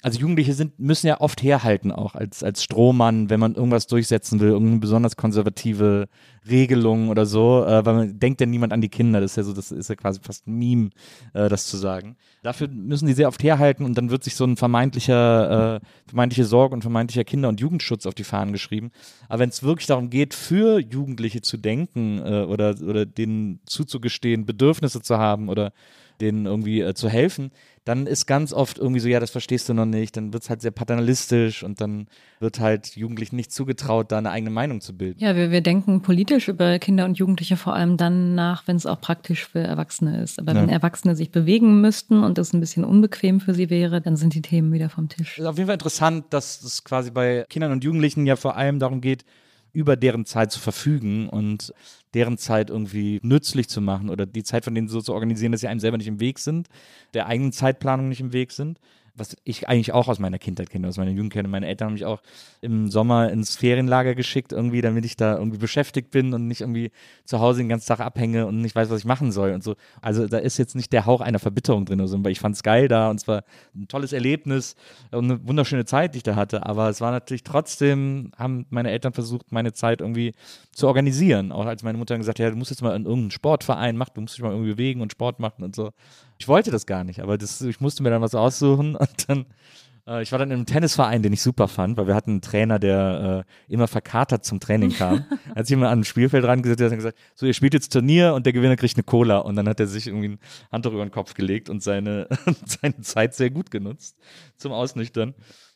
Also 0.05 0.19
Jugendliche 0.19 0.53
sind, 0.53 0.77
müssen 0.77 1.07
ja 1.07 1.19
oft 1.19 1.41
herhalten 1.41 1.91
auch 1.91 2.13
als, 2.13 2.43
als 2.43 2.63
Strohmann, 2.63 3.31
wenn 3.31 3.39
man 3.39 3.55
irgendwas 3.55 3.87
durchsetzen 3.87 4.39
will, 4.39 4.49
irgendeine 4.49 4.79
besonders 4.79 5.15
konservative 5.15 6.09
Regelung 6.47 7.09
oder 7.09 7.25
so, 7.25 7.65
äh, 7.65 7.83
weil 7.83 7.95
man 7.95 8.19
denkt 8.19 8.39
ja 8.39 8.45
niemand 8.45 8.71
an 8.71 8.81
die 8.81 8.89
Kinder, 8.89 9.19
das 9.19 9.31
ist 9.31 9.37
ja 9.37 9.41
so, 9.41 9.53
das 9.53 9.71
ist 9.71 9.89
ja 9.89 9.95
quasi 9.95 10.19
fast 10.21 10.45
ein 10.45 10.59
Meme, 10.59 10.91
äh, 11.33 11.49
das 11.49 11.65
zu 11.65 11.77
sagen. 11.77 12.17
Dafür 12.43 12.67
müssen 12.67 13.07
die 13.07 13.13
sehr 13.13 13.27
oft 13.27 13.41
herhalten 13.41 13.83
und 13.83 13.97
dann 13.97 14.11
wird 14.11 14.23
sich 14.23 14.35
so 14.35 14.45
ein 14.45 14.57
vermeintlicher, 14.57 15.77
äh, 15.77 15.85
vermeintliche 16.05 16.45
Sorge 16.45 16.75
und 16.75 16.83
vermeintlicher 16.83 17.23
Kinder- 17.23 17.49
und 17.49 17.59
Jugendschutz 17.59 18.05
auf 18.05 18.13
die 18.13 18.23
Fahnen 18.23 18.53
geschrieben. 18.53 18.91
Aber 19.27 19.39
wenn 19.39 19.49
es 19.49 19.63
wirklich 19.63 19.87
darum 19.87 20.11
geht, 20.11 20.35
für 20.35 20.77
Jugendliche 20.77 21.41
zu 21.41 21.57
denken 21.57 22.19
äh, 22.19 22.43
oder, 22.43 22.75
oder 22.87 23.07
denen 23.07 23.59
zuzugestehen, 23.65 24.45
Bedürfnisse 24.45 25.01
zu 25.01 25.17
haben 25.17 25.49
oder 25.49 25.73
denen 26.21 26.45
irgendwie 26.45 26.81
äh, 26.81 26.93
zu 26.93 27.09
helfen, 27.09 27.51
dann 27.83 28.07
ist 28.07 28.25
ganz 28.25 28.51
oft 28.51 28.79
irgendwie 28.79 28.99
so, 28.99 29.07
ja, 29.07 29.19
das 29.19 29.29
verstehst 29.29 29.69
du 29.69 29.73
noch 29.73 29.85
nicht, 29.85 30.17
dann 30.17 30.33
wird 30.33 30.43
es 30.43 30.49
halt 30.49 30.61
sehr 30.61 30.71
paternalistisch 30.71 31.63
und 31.63 31.81
dann 31.81 32.07
wird 32.39 32.59
halt 32.59 32.95
Jugendlichen 32.95 33.35
nicht 33.35 33.51
zugetraut, 33.51 34.11
da 34.11 34.17
eine 34.17 34.31
eigene 34.31 34.49
Meinung 34.49 34.81
zu 34.81 34.97
bilden. 34.97 35.19
Ja, 35.19 35.35
wir, 35.35 35.51
wir 35.51 35.61
denken 35.61 36.01
politisch 36.01 36.47
über 36.47 36.79
Kinder 36.79 37.05
und 37.05 37.17
Jugendliche 37.17 37.57
vor 37.57 37.75
allem 37.75 37.97
dann 37.97 38.33
nach, 38.35 38.67
wenn 38.67 38.75
es 38.75 38.85
auch 38.85 38.99
praktisch 38.99 39.45
für 39.47 39.59
Erwachsene 39.59 40.21
ist. 40.21 40.39
Aber 40.39 40.53
Ja. 40.53 40.61
wenn 40.61 40.69
Erwachsene 40.69 41.15
sich 41.15 41.31
bewegen 41.31 41.81
müssten 41.81 42.23
und 42.23 42.37
das 42.37 42.53
ein 42.53 42.59
bisschen 42.59 42.83
unbequem 42.83 43.39
für 43.39 43.53
sie 43.53 43.69
wäre, 43.69 44.01
dann 44.01 44.15
sind 44.15 44.33
die 44.33 44.41
Themen 44.41 44.73
wieder 44.73 44.89
vom 44.89 45.07
Tisch. 45.09 45.37
ist 45.37 45.45
auf 45.45 45.57
jeden 45.57 45.67
Fall 45.67 45.75
interessant, 45.75 46.25
dass 46.31 46.63
es 46.63 46.83
quasi 46.83 47.11
bei 47.11 47.45
Kindern 47.49 47.71
und 47.71 47.83
Jugendlichen 47.83 48.25
ja 48.25 48.35
vor 48.35 48.55
allem 48.57 48.79
darum 48.79 49.01
geht, 49.01 49.25
über 49.75 49.97
deren 49.97 50.25
Zeit 50.25 50.51
zu 50.51 50.59
verfügen 50.59 51.29
und 51.29 51.73
deren 52.13 52.37
Zeit 52.37 52.69
irgendwie 52.69 53.19
nützlich 53.21 53.67
zu 53.67 53.81
machen 53.81 54.09
oder 54.09 54.25
die 54.25 54.43
Zeit 54.43 54.63
von 54.63 54.73
denen 54.73 54.87
so 54.87 55.01
zu 55.01 55.13
organisieren, 55.13 55.51
dass 55.51 55.61
sie 55.61 55.67
einem 55.67 55.81
selber 55.81 55.97
nicht 55.97 56.07
im 56.07 56.21
Weg 56.21 56.39
sind, 56.39 56.69
der 57.13 57.27
eigenen 57.27 57.51
Zeitplanung 57.51 58.07
nicht 58.07 58.21
im 58.21 58.31
Weg 58.31 58.51
sind. 58.51 58.79
Was 59.17 59.37
ich 59.45 59.69
eigentlich 59.69 59.93
auch 59.93 60.09
aus 60.09 60.19
meiner 60.19 60.39
Kindheit 60.39 60.69
kenne, 60.69 60.89
aus 60.89 60.97
meiner 60.97 61.11
Jugend 61.11 61.31
kenne. 61.31 61.47
Meine 61.47 61.67
Eltern 61.67 61.87
haben 61.87 61.93
mich 61.93 62.03
auch 62.03 62.21
im 62.59 62.89
Sommer 62.89 63.31
ins 63.31 63.55
Ferienlager 63.55 64.13
geschickt, 64.13 64.51
irgendwie, 64.51 64.81
damit 64.81 65.05
ich 65.05 65.15
da 65.15 65.37
irgendwie 65.37 65.57
beschäftigt 65.57 66.11
bin 66.11 66.33
und 66.33 66.47
nicht 66.47 66.61
irgendwie 66.61 66.91
zu 67.23 67.39
Hause 67.39 67.59
den 67.59 67.69
ganzen 67.69 67.87
Tag 67.87 68.01
abhänge 68.01 68.45
und 68.45 68.59
nicht 68.59 68.75
weiß, 68.75 68.89
was 68.89 68.99
ich 68.99 69.05
machen 69.05 69.31
soll 69.31 69.53
und 69.53 69.63
so. 69.63 69.75
Also 70.01 70.27
da 70.27 70.39
ist 70.39 70.57
jetzt 70.57 70.75
nicht 70.75 70.91
der 70.91 71.05
Hauch 71.05 71.21
einer 71.21 71.39
Verbitterung 71.39 71.85
drin, 71.85 72.01
oder 72.01 72.09
so, 72.09 72.21
weil 72.25 72.33
ich 72.33 72.39
fand 72.41 72.55
es 72.55 72.63
geil 72.63 72.89
da 72.89 73.09
und 73.09 73.21
es 73.21 73.27
war 73.27 73.43
ein 73.73 73.87
tolles 73.87 74.11
Erlebnis 74.11 74.75
und 75.11 75.31
eine 75.31 75.47
wunderschöne 75.47 75.85
Zeit, 75.85 76.13
die 76.13 76.17
ich 76.17 76.23
da 76.23 76.35
hatte. 76.35 76.65
Aber 76.65 76.89
es 76.89 76.99
war 76.99 77.11
natürlich 77.11 77.43
trotzdem, 77.43 78.31
haben 78.37 78.65
meine 78.69 78.91
Eltern 78.91 79.13
versucht, 79.13 79.51
meine 79.51 79.71
Zeit 79.71 80.01
irgendwie 80.01 80.33
zu 80.73 80.87
organisieren. 80.87 81.53
Auch 81.53 81.65
als 81.65 81.83
meine 81.83 81.97
Mutter 81.97 82.17
gesagt 82.17 82.39
hat, 82.39 82.43
ja, 82.43 82.49
du 82.49 82.57
musst 82.57 82.71
jetzt 82.71 82.81
mal 82.81 82.95
in 82.95 83.05
irgendeinen 83.05 83.31
Sportverein 83.31 83.95
machen, 83.95 84.11
du 84.15 84.21
musst 84.21 84.35
dich 84.35 84.43
mal 84.43 84.51
irgendwie 84.51 84.71
bewegen 84.71 84.99
und 84.99 85.11
Sport 85.13 85.39
machen 85.39 85.63
und 85.63 85.73
so. 85.73 85.91
Ich 86.37 86.47
wollte 86.47 86.71
das 86.71 86.85
gar 86.85 87.03
nicht, 87.03 87.21
aber 87.21 87.37
das, 87.37 87.61
ich 87.61 87.79
musste 87.79 88.03
mir 88.03 88.09
dann 88.09 88.21
was 88.21 88.35
aussuchen 88.35 88.95
und 88.95 89.29
dann 89.29 89.45
äh, 90.07 90.21
ich 90.21 90.31
war 90.31 90.39
dann 90.39 90.49
in 90.49 90.57
einem 90.57 90.65
Tennisverein, 90.65 91.23
den 91.23 91.33
ich 91.33 91.41
super 91.41 91.67
fand, 91.67 91.97
weil 91.97 92.07
wir 92.07 92.15
hatten 92.15 92.31
einen 92.31 92.41
Trainer, 92.41 92.79
der 92.79 93.45
äh, 93.69 93.73
immer 93.73 93.87
verkatert 93.87 94.45
zum 94.45 94.59
Training 94.59 94.91
kam. 94.91 95.25
Er 95.49 95.59
hat 95.59 95.67
sich 95.67 95.73
immer 95.73 95.89
an 95.89 96.01
ein 96.01 96.03
Spielfeld 96.03 96.43
rangesetzt 96.43 96.81
und 96.81 96.91
hat 96.91 96.97
gesagt, 96.97 97.17
so 97.33 97.45
ihr 97.45 97.53
spielt 97.53 97.73
jetzt 97.73 97.93
Turnier 97.93 98.33
und 98.33 98.45
der 98.45 98.53
Gewinner 98.53 98.75
kriegt 98.75 98.97
eine 98.97 99.03
Cola. 99.03 99.37
Und 99.37 99.55
dann 99.55 99.69
hat 99.69 99.79
er 99.79 99.87
sich 99.87 100.07
irgendwie 100.07 100.29
ein 100.29 100.39
Handtuch 100.71 100.91
über 100.91 101.05
den 101.05 101.11
Kopf 101.11 101.33
gelegt 101.33 101.69
und 101.69 101.81
seine, 101.81 102.27
seine 102.65 103.01
Zeit 103.01 103.35
sehr 103.35 103.49
gut 103.49 103.71
genutzt 103.71 104.17
zum 104.57 104.71
Ausnüchtern. 104.71 105.33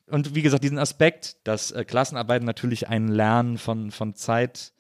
Und 0.08 0.36
wie 0.36 0.42
gesagt, 0.42 0.64
diesen 0.64 0.80
Aspekt, 0.80 1.38
dass 1.46 1.72
äh, 1.72 1.86
Klassenarbeiten 1.86 2.46
natürlich 2.46 2.90
ein 2.90 3.08
Lernen 3.08 3.58
von, 3.58 3.92
von 3.92 4.16
Zeit 4.16 4.74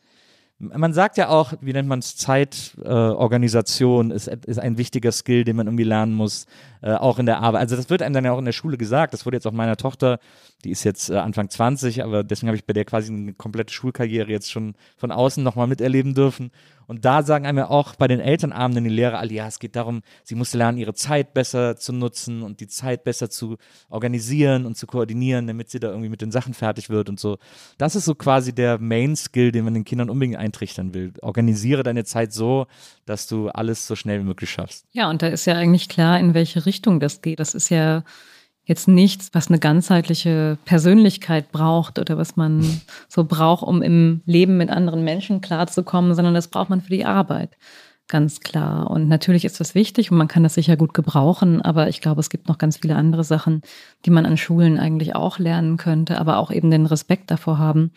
man 0.59 0.91
sagt 0.91 1.17
ja 1.17 1.29
auch, 1.29 1.53
wie 1.61 1.71
nennt 1.71 1.87
man 1.87 1.99
es, 1.99 2.17
Zeitorganisation 2.17 4.11
äh, 4.11 4.15
ist, 4.15 4.27
ist 4.27 4.59
ein 4.59 4.77
wichtiger 4.77 5.13
Skill, 5.13 5.45
den 5.45 5.55
man 5.55 5.67
irgendwie 5.67 5.85
lernen 5.85 6.13
muss, 6.13 6.47
äh, 6.81 6.93
auch 6.93 7.17
in 7.17 7.25
der 7.25 7.39
Arbeit. 7.39 7.61
Also 7.61 7.77
das 7.77 7.89
wird 7.89 8.01
einem 8.01 8.13
dann 8.13 8.25
ja 8.25 8.33
auch 8.33 8.39
in 8.39 8.45
der 8.45 8.51
Schule 8.51 8.77
gesagt. 8.77 9.13
Das 9.13 9.25
wurde 9.25 9.37
jetzt 9.37 9.47
auch 9.47 9.53
meiner 9.53 9.77
Tochter, 9.77 10.19
die 10.65 10.71
ist 10.71 10.83
jetzt 10.83 11.09
äh, 11.09 11.15
Anfang 11.15 11.49
20, 11.49 12.03
aber 12.03 12.25
deswegen 12.25 12.49
habe 12.49 12.57
ich 12.57 12.65
bei 12.65 12.73
der 12.73 12.83
quasi 12.83 13.11
eine 13.11 13.33
komplette 13.33 13.73
Schulkarriere 13.73 14.29
jetzt 14.29 14.51
schon 14.51 14.75
von 14.97 15.11
außen 15.11 15.41
nochmal 15.43 15.67
miterleben 15.67 16.13
dürfen. 16.13 16.51
Und 16.89 17.05
da 17.05 17.21
sagen 17.21 17.45
einem 17.45 17.59
ja 17.59 17.69
auch 17.69 17.93
bei 17.93 18.07
den 18.07 18.19
Elternabenden 18.19 18.83
die 18.83 18.89
Lehrer 18.89 19.19
alle, 19.19 19.31
ja, 19.31 19.45
es 19.45 19.59
geht 19.59 19.75
darum, 19.75 20.01
sie 20.23 20.33
muss 20.33 20.55
lernen, 20.55 20.79
ihre 20.79 20.95
Zeit 20.95 21.35
besser 21.35 21.75
zu 21.75 21.93
nutzen 21.93 22.41
und 22.41 22.61
die 22.61 22.67
Zeit 22.67 23.03
besser 23.03 23.29
zu 23.29 23.57
organisieren 23.89 24.65
und 24.65 24.75
zu 24.75 24.87
koordinieren, 24.87 25.45
damit 25.45 25.69
sie 25.69 25.79
da 25.79 25.89
irgendwie 25.89 26.09
mit 26.09 26.21
den 26.21 26.31
Sachen 26.31 26.55
fertig 26.55 26.89
wird 26.89 27.07
und 27.07 27.19
so. 27.19 27.37
Das 27.77 27.95
ist 27.95 28.05
so 28.05 28.15
quasi 28.15 28.55
der 28.55 28.79
Main-Skill, 28.79 29.51
den 29.51 29.65
man 29.65 29.75
den 29.75 29.85
Kindern 29.85 30.09
unbedingt 30.09 30.37
eintrichtern 30.37 30.95
will. 30.95 31.13
Organisiere 31.21 31.83
deine 31.83 32.05
Zeit 32.05 32.33
so, 32.33 32.65
dass 33.05 33.27
du 33.27 33.49
alles 33.49 33.85
so 33.85 33.95
schnell 33.95 34.21
wie 34.21 34.25
möglich 34.25 34.49
schaffst. 34.49 34.87
Ja, 34.91 35.11
und 35.11 35.21
da 35.21 35.27
ist 35.27 35.45
ja 35.45 35.53
eigentlich 35.53 35.89
klar, 35.89 36.19
in 36.19 36.33
welche 36.33 36.65
Richtung 36.65 36.99
das 36.99 37.21
geht. 37.21 37.39
Das 37.39 37.53
ist 37.53 37.69
ja 37.69 38.03
jetzt 38.69 38.87
nichts, 38.87 39.31
was 39.33 39.49
eine 39.49 39.59
ganzheitliche 39.59 40.57
Persönlichkeit 40.63 41.51
braucht 41.51 41.99
oder 41.99 42.17
was 42.17 42.37
man 42.37 42.81
so 43.09 43.25
braucht, 43.25 43.63
um 43.63 43.81
im 43.81 44.21
Leben 44.25 44.55
mit 44.57 44.69
anderen 44.69 45.03
Menschen 45.03 45.41
klarzukommen, 45.41 46.13
sondern 46.13 46.33
das 46.33 46.47
braucht 46.47 46.69
man 46.69 46.81
für 46.81 46.91
die 46.91 47.05
Arbeit. 47.05 47.57
Ganz 48.07 48.39
klar. 48.39 48.89
Und 48.89 49.07
natürlich 49.07 49.45
ist 49.45 49.59
das 49.59 49.75
wichtig 49.75 50.09
und 50.09 50.17
man 50.17 50.27
kann 50.27 50.41
das 50.43 50.55
sicher 50.55 50.77
gut 50.77 50.93
gebrauchen, 50.93 51.61
aber 51.61 51.89
ich 51.89 52.01
glaube, 52.01 52.21
es 52.21 52.29
gibt 52.29 52.47
noch 52.47 52.57
ganz 52.57 52.77
viele 52.77 52.95
andere 52.95 53.23
Sachen, 53.23 53.61
die 54.05 54.09
man 54.09 54.25
an 54.25 54.37
Schulen 54.37 54.79
eigentlich 54.79 55.15
auch 55.15 55.37
lernen 55.37 55.77
könnte, 55.77 56.19
aber 56.19 56.37
auch 56.37 56.49
eben 56.49 56.71
den 56.71 56.87
Respekt 56.87 57.29
davor 57.29 57.59
haben, 57.59 57.91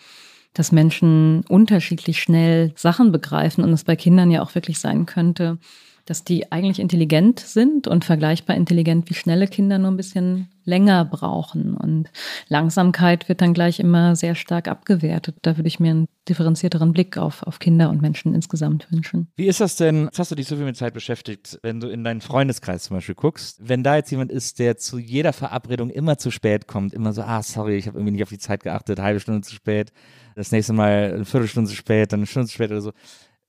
dass 0.53 0.73
Menschen 0.73 1.45
unterschiedlich 1.49 2.21
schnell 2.21 2.73
Sachen 2.77 3.11
begreifen 3.11 3.65
und 3.65 3.73
es 3.73 3.85
bei 3.85 3.97
Kindern 3.97 4.31
ja 4.31 4.43
auch 4.43 4.55
wirklich 4.55 4.81
sein 4.81 5.07
könnte, 5.07 5.59
dass 6.05 6.25
die 6.25 6.51
eigentlich 6.51 6.81
intelligent 6.81 7.41
sind 7.41 7.87
und 7.87 8.05
vergleichbar 8.05 8.57
intelligent 8.57 9.09
wie 9.09 9.15
schnelle 9.15 9.47
Kinder 9.47 9.79
nur 9.79 9.91
ein 9.91 9.97
bisschen 9.97 10.49
länger 10.65 11.05
brauchen. 11.05 11.77
Und 11.77 12.11
Langsamkeit 12.49 13.29
wird 13.29 13.41
dann 13.41 13.55
gleich 13.55 13.81
immer 13.81 14.17
sehr 14.17 14.35
stark 14.35 14.69
abgewertet. 14.69 15.37
Da 15.43 15.57
würde 15.57 15.69
ich 15.69 15.81
mir 15.81 15.91
einen 15.91 16.09
differenzierteren 16.29 16.93
Blick 16.93 17.19
auf, 17.19 17.43
auf 17.43 17.59
Kinder 17.59 17.91
und 17.91 18.01
Menschen 18.01 18.35
insgesamt 18.35 18.91
wünschen. 18.91 19.29
Wie 19.37 19.47
ist 19.47 19.61
das 19.61 19.77
denn, 19.77 20.05
jetzt 20.05 20.19
hast 20.19 20.31
du 20.31 20.37
dich 20.37 20.47
so 20.47 20.57
viel 20.57 20.65
mit 20.65 20.77
Zeit 20.77 20.95
beschäftigt, 20.95 21.59
wenn 21.63 21.81
du 21.81 21.89
in 21.89 22.05
deinen 22.05 22.21
Freundeskreis 22.21 22.85
zum 22.85 22.97
Beispiel 22.97 23.17
guckst, 23.17 23.59
wenn 23.61 23.83
da 23.83 23.97
jetzt 23.97 24.11
jemand 24.11 24.31
ist, 24.31 24.59
der 24.59 24.77
zu 24.77 24.99
jeder 24.99 25.33
Verabredung 25.33 25.91
immer 25.91 26.19
zu 26.19 26.31
spät 26.31 26.69
kommt, 26.69 26.95
immer 26.95 27.13
so, 27.13 27.23
ah, 27.23 27.43
sorry, 27.43 27.77
ich 27.77 27.87
habe 27.87 27.99
irgendwie 27.99 28.13
nicht 28.13 28.23
auf 28.23 28.29
die 28.29 28.39
Zeit 28.39 28.63
geachtet, 28.63 29.01
halbe 29.01 29.21
Stunde 29.21 29.41
zu 29.41 29.55
spät, 29.55 29.93
das 30.37 30.53
nächste 30.53 30.73
Mal 30.73 31.13
eine 31.15 31.25
Viertelstunde 31.25 31.71
zu 31.71 31.77
spät, 31.77 32.13
dann 32.13 32.21
eine 32.21 32.27
Stunde 32.27 32.49
zu 32.49 32.55
spät 32.55 32.71
oder 32.71 32.83
so. 32.83 32.93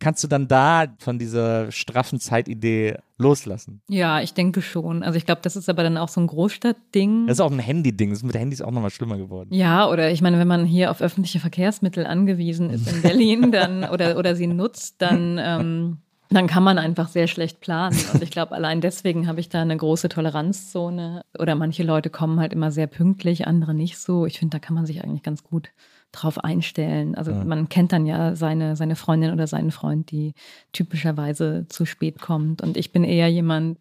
Kannst 0.04 0.24
du 0.24 0.28
dann 0.28 0.48
da 0.48 0.86
von 1.00 1.18
dieser 1.18 1.72
straffen 1.72 2.20
Zeitidee 2.20 2.98
loslassen? 3.18 3.82
Ja, 3.88 4.22
ich 4.22 4.34
denke 4.34 4.62
schon. 4.62 5.02
Also 5.02 5.18
ich 5.18 5.26
glaube, 5.26 5.42
das 5.42 5.56
ist 5.56 5.70
aber 5.70 5.82
dann 5.82 5.98
auch 5.98 6.10
so 6.10 6.20
ein 6.20 6.28
Großstadtding. 6.28 7.28
Das 7.28 7.38
ist 7.38 7.42
auch 7.42 7.52
ein 7.52 7.60
Handy-Ding. 7.60 8.10
Das 8.10 8.20
ist 8.20 8.26
mit 8.26 8.36
Handys 8.36 8.62
auch 8.62 8.72
nochmal 8.72 8.90
schlimmer 8.90 9.18
geworden. 9.18 9.54
Ja, 9.54 9.90
oder 9.90 10.12
ich 10.12 10.22
meine, 10.22 10.38
wenn 10.40 10.48
man 10.48 10.66
hier 10.66 10.92
auf 10.92 11.02
öffentliche 11.02 11.40
Verkehrsmittel 11.40 12.06
angewiesen 12.06 12.70
ist 12.70 12.92
in 12.92 13.02
Berlin, 13.02 13.52
dann 13.54 13.86
oder 13.86 14.18
oder 14.18 14.36
sie 14.36 14.48
nutzt, 14.48 15.02
dann 15.02 15.40
ähm, 15.42 15.98
dann 16.30 16.48
kann 16.48 16.64
man 16.64 16.80
einfach 16.80 17.08
sehr 17.08 17.28
schlecht 17.28 17.60
planen. 17.60 17.98
Und 18.14 18.24
ich 18.24 18.32
glaube, 18.32 18.54
allein 18.54 18.82
deswegen 18.82 19.28
habe 19.28 19.40
ich 19.40 19.50
da 19.50 19.62
eine 19.62 19.78
große 19.78 20.10
Toleranzzone. 20.10 21.24
Oder 21.38 21.56
manche 21.56 21.84
Leute 21.84 22.10
kommen 22.10 22.40
halt 22.40 22.54
immer 22.54 22.72
sehr 22.72 22.88
pünktlich, 22.88 23.48
andere 23.48 23.74
nicht 23.74 24.00
so. 24.00 24.26
Ich 24.26 24.40
finde, 24.40 24.58
da 24.58 24.60
kann 24.60 24.76
man 24.76 24.86
sich 24.86 25.04
eigentlich 25.04 25.24
ganz 25.24 25.44
gut 25.44 25.70
drauf 26.14 26.42
einstellen. 26.44 27.16
Also 27.16 27.32
Ja. 27.32 27.44
man 27.44 27.68
kennt 27.68 27.92
dann 27.92 28.06
ja 28.06 28.36
seine, 28.36 28.76
seine 28.78 28.96
Freundin 28.96 29.32
oder 29.32 29.48
seinen 29.48 29.72
Freund, 29.72 30.10
die 30.12 30.34
typischerweise 30.72 31.66
zu 31.70 31.86
spät 31.86 32.22
kommt. 32.22 32.62
Und 32.62 32.78
ich 32.78 32.92
bin 32.92 33.04
eher 33.04 33.28
jemand, 33.30 33.78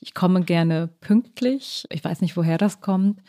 ich 0.00 0.14
komme 0.14 0.42
gerne 0.42 0.88
pünktlich. 1.00 1.84
Ich 1.90 2.02
weiß 2.02 2.20
nicht, 2.22 2.36
woher 2.36 2.58
das 2.58 2.80
kommt. 2.80 3.20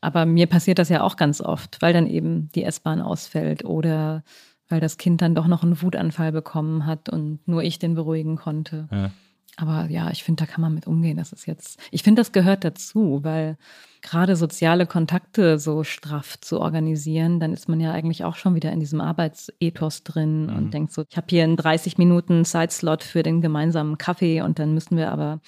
Aber 0.00 0.26
mir 0.26 0.46
passiert 0.46 0.78
das 0.78 0.88
ja 0.88 1.02
auch 1.02 1.16
ganz 1.16 1.40
oft, 1.40 1.80
weil 1.82 1.92
dann 1.92 2.06
eben 2.06 2.50
die 2.54 2.64
S-Bahn 2.64 3.00
ausfällt 3.00 3.64
oder 3.64 4.22
weil 4.68 4.80
das 4.80 4.96
Kind 4.98 5.20
dann 5.20 5.34
doch 5.34 5.46
noch 5.46 5.62
einen 5.62 5.82
Wutanfall 5.82 6.32
bekommen 6.32 6.86
hat 6.86 7.08
und 7.08 7.40
nur 7.46 7.62
ich 7.62 7.78
den 7.78 7.94
beruhigen 7.94 8.36
konnte. 8.36 8.88
Ja. 8.90 9.10
Aber 9.56 9.90
ja, 9.90 10.10
ich 10.10 10.22
finde, 10.24 10.44
da 10.44 10.50
kann 10.50 10.62
man 10.62 10.72
mit 10.74 10.86
umgehen. 10.86 11.16
Das 11.18 11.32
ist 11.32 11.44
jetzt, 11.46 11.78
ich 11.90 12.02
finde, 12.02 12.20
das 12.20 12.32
gehört 12.32 12.64
dazu, 12.64 13.20
weil 13.24 13.58
gerade 14.02 14.36
soziale 14.36 14.86
Kontakte 14.86 15.58
so 15.58 15.84
straff 15.84 16.38
zu 16.40 16.60
organisieren, 16.60 17.40
dann 17.40 17.52
ist 17.52 17.68
man 17.68 17.80
ja 17.80 17.92
eigentlich 17.92 18.24
auch 18.24 18.36
schon 18.36 18.54
wieder 18.54 18.72
in 18.72 18.80
diesem 18.80 19.00
Arbeitsethos 19.00 20.02
drin 20.04 20.46
Mhm. 20.46 20.56
und 20.56 20.74
denkt 20.74 20.92
so, 20.92 21.04
ich 21.08 21.16
habe 21.16 21.26
hier 21.30 21.44
einen 21.44 21.56
30 21.56 21.98
Minuten 21.98 22.44
Zeitslot 22.44 23.02
für 23.04 23.22
den 23.22 23.40
gemeinsamen 23.40 23.98
Kaffee 23.98 24.42
und 24.42 24.58
dann 24.58 24.74
müssen 24.74 24.96
wir 24.96 25.10
aber 25.12 25.40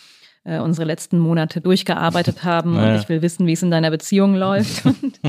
äh, 0.45 0.59
unsere 0.59 0.87
letzten 0.87 1.19
Monate 1.19 1.61
durchgearbeitet 1.61 2.43
haben 2.45 2.75
Naja. 2.75 2.95
und 2.95 3.01
ich 3.01 3.09
will 3.09 3.23
wissen, 3.23 3.47
wie 3.47 3.53
es 3.53 3.63
in 3.63 3.71
deiner 3.71 3.91
Beziehung 3.91 4.35
läuft. 4.35 4.85
Und 4.87 5.21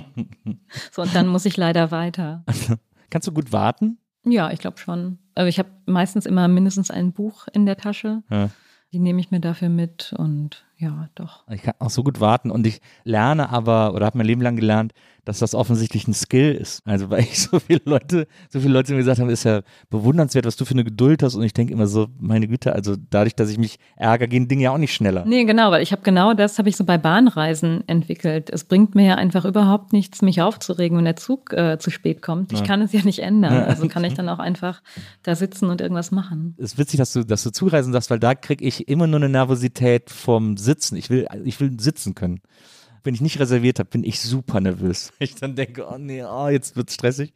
so, 0.92 1.02
und 1.04 1.14
dann 1.16 1.28
muss 1.28 1.46
ich 1.46 1.56
leider 1.58 1.92
weiter. 1.92 2.44
Kannst 3.10 3.28
du 3.28 3.32
gut 3.32 3.52
warten? 3.52 3.98
Ja, 4.26 4.52
ich 4.52 4.60
glaube 4.60 4.78
schon. 4.80 5.20
Also 5.36 5.48
ich 5.48 5.60
habe 5.60 5.70
meistens 5.86 6.26
immer 6.26 6.48
mindestens 6.48 6.90
ein 6.92 7.12
Buch 7.14 7.48
in 7.54 7.66
der 7.66 7.78
Tasche. 7.78 8.24
Ja. 8.32 8.50
Die 8.92 9.00
nehme 9.00 9.20
ich 9.20 9.32
mir 9.32 9.40
dafür 9.40 9.70
mit 9.70 10.14
und 10.18 10.66
ja, 10.84 11.10
doch. 11.16 11.44
Ich 11.50 11.64
kann 11.64 11.76
auch 11.80 11.90
so 11.90 12.04
gut 12.04 12.20
warten 12.20 12.52
und 12.52 12.68
ich 12.68 12.82
lerne 13.04 13.50
aber 13.50 13.94
oder 13.94 14.06
habe 14.06 14.18
mein 14.18 14.28
Leben 14.28 14.42
lang 14.42 14.56
gelernt, 14.56 14.94
dass 15.26 15.40
das 15.40 15.56
offensichtlich 15.56 16.06
ein 16.08 16.14
Skill 16.14 16.52
ist. 16.54 16.82
Also 16.86 17.10
weil 17.10 17.22
ich 17.22 17.40
so 17.44 17.60
viele 17.60 17.82
Leute, 17.86 18.28
so 18.50 18.60
viele 18.60 18.74
Leute 18.74 18.92
mir 18.92 18.98
gesagt 18.98 19.20
haben, 19.20 19.30
ist 19.30 19.46
ja 19.46 19.62
bewundernswert, 19.90 20.46
was 20.46 20.58
du 20.58 20.66
für 20.66 20.74
eine 20.74 20.84
Geduld 20.84 21.24
hast 21.24 21.36
und 21.36 21.44
ich 21.44 21.54
denke 21.54 21.72
immer 21.72 21.88
so, 21.88 22.08
meine 22.20 22.48
Güte, 22.48 22.74
also 22.74 22.96
dadurch, 23.10 23.34
dass 23.36 23.50
ich 23.50 23.58
mich 23.58 23.80
ärgere, 23.96 24.28
gehen 24.28 24.48
Dinge 24.50 24.64
ja 24.64 24.72
auch 24.72 24.78
nicht 24.78 24.94
schneller. 24.94 25.24
Nee, 25.26 25.46
genau, 25.46 25.72
weil 25.72 25.82
ich 25.82 25.94
habe 25.94 26.02
genau 26.02 26.34
das 26.34 26.58
habe 26.60 26.68
ich 26.68 26.76
so 26.76 26.84
bei 26.84 26.98
Bahnreisen 26.98 27.88
entwickelt. 27.88 28.50
Es 28.50 28.66
bringt 28.66 28.96
mir 28.96 29.06
ja 29.06 29.16
einfach 29.16 29.46
überhaupt 29.46 29.94
nichts, 29.94 30.22
mich 30.22 30.42
aufzuregen, 30.42 30.98
wenn 30.98 31.06
der 31.06 31.16
Zug 31.16 31.54
äh, 31.54 31.78
zu 31.80 31.90
spät 31.90 32.22
kommt. 32.22 32.52
Ich 32.52 32.60
Ja. 32.60 32.66
kann 32.66 32.82
es 32.82 32.92
ja 32.92 33.02
nicht 33.04 33.20
ändern. 33.20 33.54
Also 33.64 33.88
kann 33.88 34.04
ich 34.04 34.14
dann 34.16 34.28
auch 34.28 34.40
einfach 34.40 34.82
da 35.24 35.36
sitzen 35.36 35.70
und 35.70 35.80
irgendwas 35.80 36.12
machen. 36.12 36.56
Es 36.58 36.74
ist 36.74 36.78
witzig, 36.78 36.98
dass 36.98 37.14
du, 37.14 37.24
dass 37.24 37.44
du 37.44 37.52
zureisen 37.52 37.94
sagst, 37.94 38.10
weil 38.10 38.20
da 38.20 38.36
kriege 38.36 38.66
ich 38.66 38.90
immer 38.90 39.08
nur 39.08 39.22
eine 39.22 39.30
Nervosität 39.30 40.10
vom 40.10 40.58
Sitzen. 40.58 40.73
Ich 40.98 41.10
will, 41.10 41.28
ich 41.44 41.60
will 41.60 41.80
sitzen 41.80 42.16
können. 42.16 42.42
Wenn 43.06 43.14
ich 43.14 43.22
nicht 43.22 43.38
reserviert 43.40 43.80
habe, 43.80 43.90
bin 43.90 44.06
ich 44.06 44.22
super 44.22 44.62
nervös. 44.62 45.12
Ich 45.20 45.36
dann 45.36 45.56
denke, 45.56 45.86
oh 45.86 45.98
nee, 45.98 46.24
oh, 46.24 46.48
jetzt 46.48 46.78
wird's 46.78 46.94
stressig, 46.94 47.34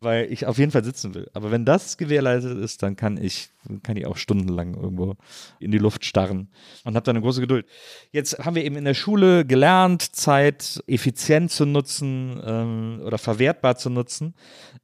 weil 0.00 0.30
ich 0.32 0.46
auf 0.46 0.58
jeden 0.58 0.70
Fall 0.70 0.84
sitzen 0.84 1.12
will. 1.14 1.28
Aber 1.34 1.50
wenn 1.50 1.64
das 1.64 1.96
gewährleistet 1.96 2.56
ist, 2.56 2.84
dann 2.84 2.94
kann 2.94 3.16
ich, 3.16 3.50
kann 3.82 3.96
ich 3.96 4.06
auch 4.06 4.16
stundenlang 4.16 4.74
irgendwo 4.74 5.16
in 5.58 5.72
die 5.72 5.78
Luft 5.78 6.04
starren 6.04 6.48
und 6.84 6.94
habe 6.94 7.04
da 7.04 7.10
eine 7.10 7.20
große 7.20 7.40
Geduld. 7.40 7.66
Jetzt 8.12 8.38
haben 8.38 8.54
wir 8.54 8.64
eben 8.64 8.76
in 8.76 8.84
der 8.84 8.94
Schule 8.94 9.44
gelernt, 9.44 10.02
Zeit 10.14 10.82
effizient 10.86 11.50
zu 11.50 11.66
nutzen 11.66 12.40
ähm, 12.44 13.00
oder 13.04 13.18
verwertbar 13.18 13.76
zu 13.76 13.90
nutzen. 13.90 14.34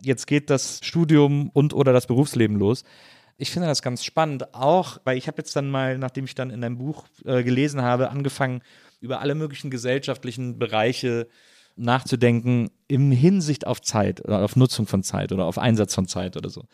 Jetzt 0.03 0.27
geht 0.27 0.51
das 0.51 0.81
Studium 0.83 1.51
und 1.51 1.75
oder 1.75 1.93
das 1.93 2.09
Berufsleben 2.09 2.57
los. 2.59 2.83
Ich 3.37 3.51
finde 3.51 3.69
das 3.69 3.83
ganz 3.83 4.05
spannend, 4.05 4.55
auch 4.55 4.99
weil 5.05 5.19
ich 5.19 5.27
habe 5.27 5.39
jetzt 5.39 5.57
dann 5.57 5.71
mal, 5.71 5.99
nachdem 5.99 6.25
ich 6.25 6.35
dann 6.35 6.51
in 6.51 6.61
deinem 6.61 6.79
Buch 6.79 7.05
äh, 7.25 7.43
gelesen 7.43 7.83
habe, 7.83 8.11
angefangen, 8.11 8.63
über 9.01 9.21
alle 9.21 9.35
möglichen 9.35 9.71
gesellschaftlichen 9.71 10.59
Bereiche 10.59 11.27
nachzudenken 11.77 12.71
im 12.87 13.11
Hinsicht 13.11 13.67
auf 13.67 13.83
Zeit 13.83 14.25
oder 14.25 14.45
auf 14.45 14.55
Nutzung 14.57 14.87
von 14.87 15.03
Zeit 15.03 15.33
oder 15.33 15.45
auf 15.45 15.59
Einsatz 15.59 15.95
von 15.95 16.07
Zeit 16.07 16.37
oder 16.37 16.49
so. 16.49 16.65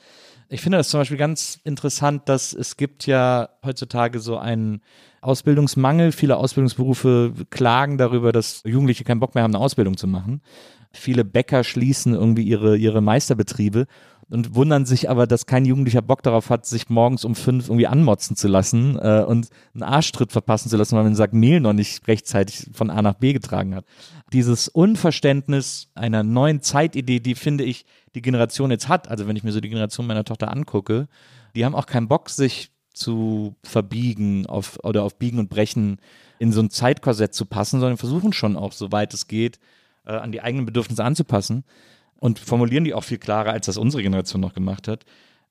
Ich 0.49 0.61
finde 0.61 0.79
das 0.79 0.90
zum 0.90 1.01
Beispiel 1.01 1.16
ganz 1.16 1.59
interessant, 1.64 2.29
dass 2.29 2.53
es 2.53 2.77
gibt 2.77 3.07
ja 3.07 3.49
heutzutage 3.64 4.20
so 4.20 4.37
einen 4.37 4.83
Ausbildungsmangel. 5.23 6.12
Viele 6.12 6.37
Ausbildungsberufe 6.37 7.33
klagen 7.51 7.99
darüber, 7.99 8.33
dass 8.33 8.62
Jugendliche 8.64 9.05
keinen 9.05 9.20
Bock 9.20 9.35
mehr 9.35 9.44
haben, 9.44 9.55
eine 9.55 9.64
Ausbildung 9.64 9.96
zu 9.96 10.07
machen. 10.07 10.42
Viele 10.92 11.25
Bäcker 11.25 11.62
schließen 11.64 12.14
irgendwie 12.14 12.42
ihre, 12.42 12.77
ihre 12.77 13.01
Meisterbetriebe 13.01 13.87
und 14.31 14.55
wundern 14.55 14.87
sich 14.87 15.11
aber, 15.11 15.27
dass 15.27 15.47
kein 15.47 15.64
Jugendlicher 15.64 16.03
Bock 16.03 16.23
darauf 16.23 16.51
hat, 16.51 16.64
sich 16.64 16.88
morgens 16.88 17.25
um 17.25 17.35
fünf 17.35 17.66
irgendwie 17.69 17.88
anmotzen 17.88 18.37
zu 18.37 18.47
lassen 18.47 18.97
äh, 18.97 19.25
und 19.27 19.49
einen 19.75 19.83
Arschtritt 19.83 20.31
verpassen 20.31 20.71
zu 20.71 20.77
lassen, 20.77 20.97
weil 20.97 21.03
man 21.03 21.16
sagt, 21.16 21.35
Mehl 21.35 21.61
noch 21.61 21.73
nicht 21.73 22.07
rechtzeitig 22.07 22.71
von 22.73 22.90
A 22.90 23.03
nach 23.03 23.14
B 23.14 23.33
getragen 23.33 23.75
hat. 23.75 23.85
Dieses 24.33 24.69
Unverständnis 24.69 25.88
einer 25.95 26.23
neuen 26.23 26.62
Zeitidee, 26.62 27.19
die 27.19 27.35
finde 27.35 27.64
ich, 27.64 27.85
die 28.14 28.23
Generation 28.23 28.71
jetzt 28.71 28.88
hat, 28.88 29.09
also 29.09 29.27
wenn 29.27 29.37
ich 29.37 29.43
mir 29.43 29.53
so 29.53 29.61
die 29.61 29.69
Generation 29.69 30.07
meiner 30.07 30.25
Tochter 30.25 30.51
angucke, 30.51 31.09
die 31.57 31.64
haben 31.64 31.75
auch 31.75 31.87
keinen 31.87 32.09
Bock, 32.09 32.31
sich 32.31 32.71
zu 32.95 33.57
verbiegen 33.64 34.47
auf, 34.47 34.79
oder 34.85 35.03
auf 35.03 35.19
Biegen 35.19 35.40
und 35.40 35.49
Brechen 35.49 35.99
in 36.38 36.53
so 36.53 36.61
ein 36.61 36.71
Zeitkorsett 36.71 37.35
zu 37.35 37.47
passen, 37.47 37.81
sondern 37.81 37.99
versuchen 37.99 38.33
schon 38.33 38.57
auch, 38.57 38.73
soweit 38.73 39.12
es 39.12 39.27
geht, 39.27 39.59
äh, 40.07 40.12
an 40.12 40.33
die 40.33 40.40
eigenen 40.40 40.66
Bedürfnisse 40.66 41.05
anzupassen 41.05 41.64
und 42.20 42.38
formulieren 42.38 42.85
die 42.85 42.94
auch 42.94 43.04
viel 43.04 43.18
klarer, 43.18 43.50
als 43.52 43.66
das 43.66 43.76
unsere 43.76 44.02
Generation 44.02 44.40
noch 44.40 44.52
gemacht 44.54 44.87
hat. 44.87 45.04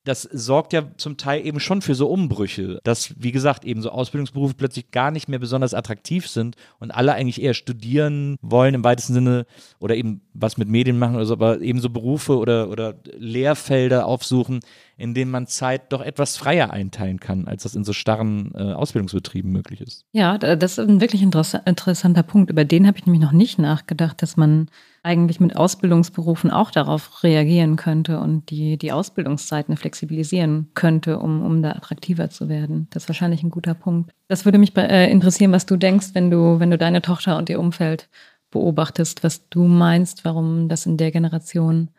Das 0.05 0.21
sorgt 0.21 0.71
ja 0.71 0.84
zum 0.95 1.17
Teil 1.17 1.45
eben 1.45 1.60
schon 1.60 1.82
für 1.82 1.93
so 1.93 2.08
Umbrüche, 2.08 2.79
dass, 2.86 3.13
wie 3.21 3.34
gesagt, 3.34 3.65
eben 3.65 3.82
so 3.82 3.89
Ausbildungsberufe 3.91 4.53
plötzlich 4.53 4.91
gar 4.91 5.12
nicht 5.12 5.27
mehr 5.27 5.39
besonders 5.39 5.73
attraktiv 5.73 6.25
sind 6.25 6.55
und 6.79 6.91
alle 6.91 7.13
eigentlich 7.15 7.41
eher 7.41 7.53
studieren 7.53 8.38
wollen 8.41 8.75
im 8.75 8.84
weitesten 8.86 9.13
Sinne 9.13 9.45
oder 9.77 9.95
eben 9.97 10.21
was 10.34 10.55
mit 10.58 10.69
Medien 10.69 10.97
machen 10.97 11.15
oder 11.17 11.25
so, 11.25 11.34
aber 11.34 11.60
eben 11.60 11.82
so 11.82 11.89
Berufe 11.89 12.38
oder, 12.38 12.69
oder 12.69 12.95
Lehrfelder 13.17 14.05
aufsuchen, 14.05 14.62
in 14.97 15.13
denen 15.13 15.32
man 15.32 15.47
Zeit 15.47 15.91
doch 15.91 16.01
etwas 16.01 16.38
freier 16.38 16.71
einteilen 16.71 17.19
kann, 17.19 17.45
als 17.47 17.63
das 17.63 17.75
in 17.75 17.84
so 17.84 17.91
starren 17.91 18.53
äh, 18.55 18.73
Ausbildungsbetrieben 18.73 19.51
möglich 19.51 19.82
ist. 19.82 20.05
Ja, 20.13 20.38
da- 20.38 20.55
das 20.55 20.77
ist 20.77 20.79
ein 20.79 21.01
wirklich 21.01 21.23
interess- 21.23 21.62
interessanter 21.67 22.23
Punkt. 22.23 22.49
Über 22.51 22.63
den 22.63 22.88
habe 22.88 22.97
ich 22.97 23.05
nämlich 23.05 23.21
noch 23.21 23.34
nicht 23.34 23.60
nachgedacht, 23.60 24.21
dass 24.21 24.38
man 24.38 24.69
eigentlich 25.03 25.39
mit 25.39 25.55
Ausbildungsberufen 25.55 26.51
auch 26.51 26.71
darauf 26.71 27.23
reagieren 27.23 27.75
könnte 27.75 28.19
und 28.19 28.49
die, 28.49 28.77
die 28.77 28.91
Ausbildungszeiten 28.91 29.77
flexibilisieren 29.77 30.69
könnte, 30.73 31.19
um, 31.19 31.41
um 31.43 31.62
da 31.62 31.71
attraktiver 31.71 32.29
zu 32.29 32.49
werden. 32.49 32.88
Das 32.91 33.03
ist 33.03 33.09
wahrscheinlich 33.09 33.43
ein 33.43 33.51
guter 33.51 33.73
Punkt. 33.73 34.12
Das 34.27 34.45
würde 34.45 34.57
mich 34.57 34.75
äh, 34.77 35.09
interessieren, 35.12 35.51
was 35.51 35.65
du 35.65 35.77
denkst, 35.77 36.09
wenn 36.13 36.29
du, 36.29 36.59
wenn 36.59 36.71
du 36.71 36.77
deine 36.77 37.01
Tochter 37.01 37.38
und 37.38 37.49
ihr 37.49 37.59
Umfeld 37.59 38.09
beobachtest, 38.51 39.23
was 39.23 39.47
du 39.49 39.63
meinst, 39.65 40.25
warum 40.25 40.69
das 40.69 40.85
in 40.85 40.97
der 40.97 41.12
Generation 41.12 41.89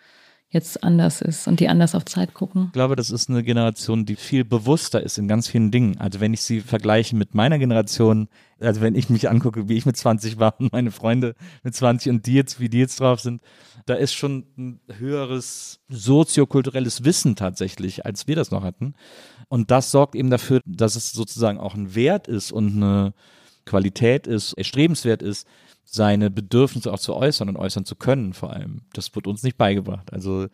jetzt 0.50 0.82
anders 0.82 1.22
ist 1.22 1.46
und 1.46 1.60
die 1.60 1.68
anders 1.68 1.94
auf 1.94 2.04
Zeit 2.04 2.34
gucken. 2.34 2.66
Ich 2.66 2.72
glaube, 2.72 2.96
das 2.96 3.10
ist 3.10 3.30
eine 3.30 3.44
Generation, 3.44 4.04
die 4.04 4.16
viel 4.16 4.44
bewusster 4.44 5.00
ist 5.00 5.16
in 5.16 5.28
ganz 5.28 5.46
vielen 5.48 5.70
Dingen. 5.70 5.98
Also 5.98 6.18
wenn 6.18 6.34
ich 6.34 6.42
sie 6.42 6.60
vergleiche 6.60 7.14
mit 7.14 7.34
meiner 7.34 7.58
Generation, 7.58 8.28
also 8.58 8.80
wenn 8.80 8.96
ich 8.96 9.08
mich 9.10 9.30
angucke, 9.30 9.68
wie 9.68 9.76
ich 9.76 9.86
mit 9.86 9.96
20 9.96 10.40
war 10.40 10.58
und 10.58 10.72
meine 10.72 10.90
Freunde 10.90 11.36
mit 11.62 11.74
20 11.74 12.10
und 12.10 12.26
die 12.26 12.34
jetzt, 12.34 12.58
wie 12.58 12.68
die 12.68 12.80
jetzt 12.80 12.98
drauf 12.98 13.20
sind, 13.20 13.42
da 13.86 13.94
ist 13.94 14.12
schon 14.12 14.44
ein 14.58 14.80
höheres 14.98 15.80
soziokulturelles 15.88 17.04
Wissen 17.04 17.36
tatsächlich, 17.36 18.04
als 18.04 18.26
wir 18.26 18.34
das 18.34 18.50
noch 18.50 18.64
hatten. 18.64 18.94
Und 19.48 19.70
das 19.70 19.92
sorgt 19.92 20.16
eben 20.16 20.30
dafür, 20.30 20.60
dass 20.66 20.96
es 20.96 21.12
sozusagen 21.12 21.58
auch 21.58 21.74
ein 21.74 21.94
Wert 21.94 22.26
ist 22.26 22.50
und 22.50 22.76
eine 22.76 23.14
Qualität 23.66 24.26
ist, 24.26 24.54
erstrebenswert 24.54 25.22
ist, 25.22 25.46
seine 25.92 26.30
Bedürfnisse 26.30 26.92
auch 26.92 27.00
zu 27.00 27.14
äußern 27.16 27.48
und 27.48 27.56
äußern 27.56 27.84
zu 27.84 27.96
können 27.96 28.32
vor 28.32 28.52
allem. 28.52 28.82
Das 28.92 29.12
wird 29.14 29.26
uns 29.26 29.42
nicht 29.42 29.58
beigebracht. 29.58 30.12
Also 30.12 30.46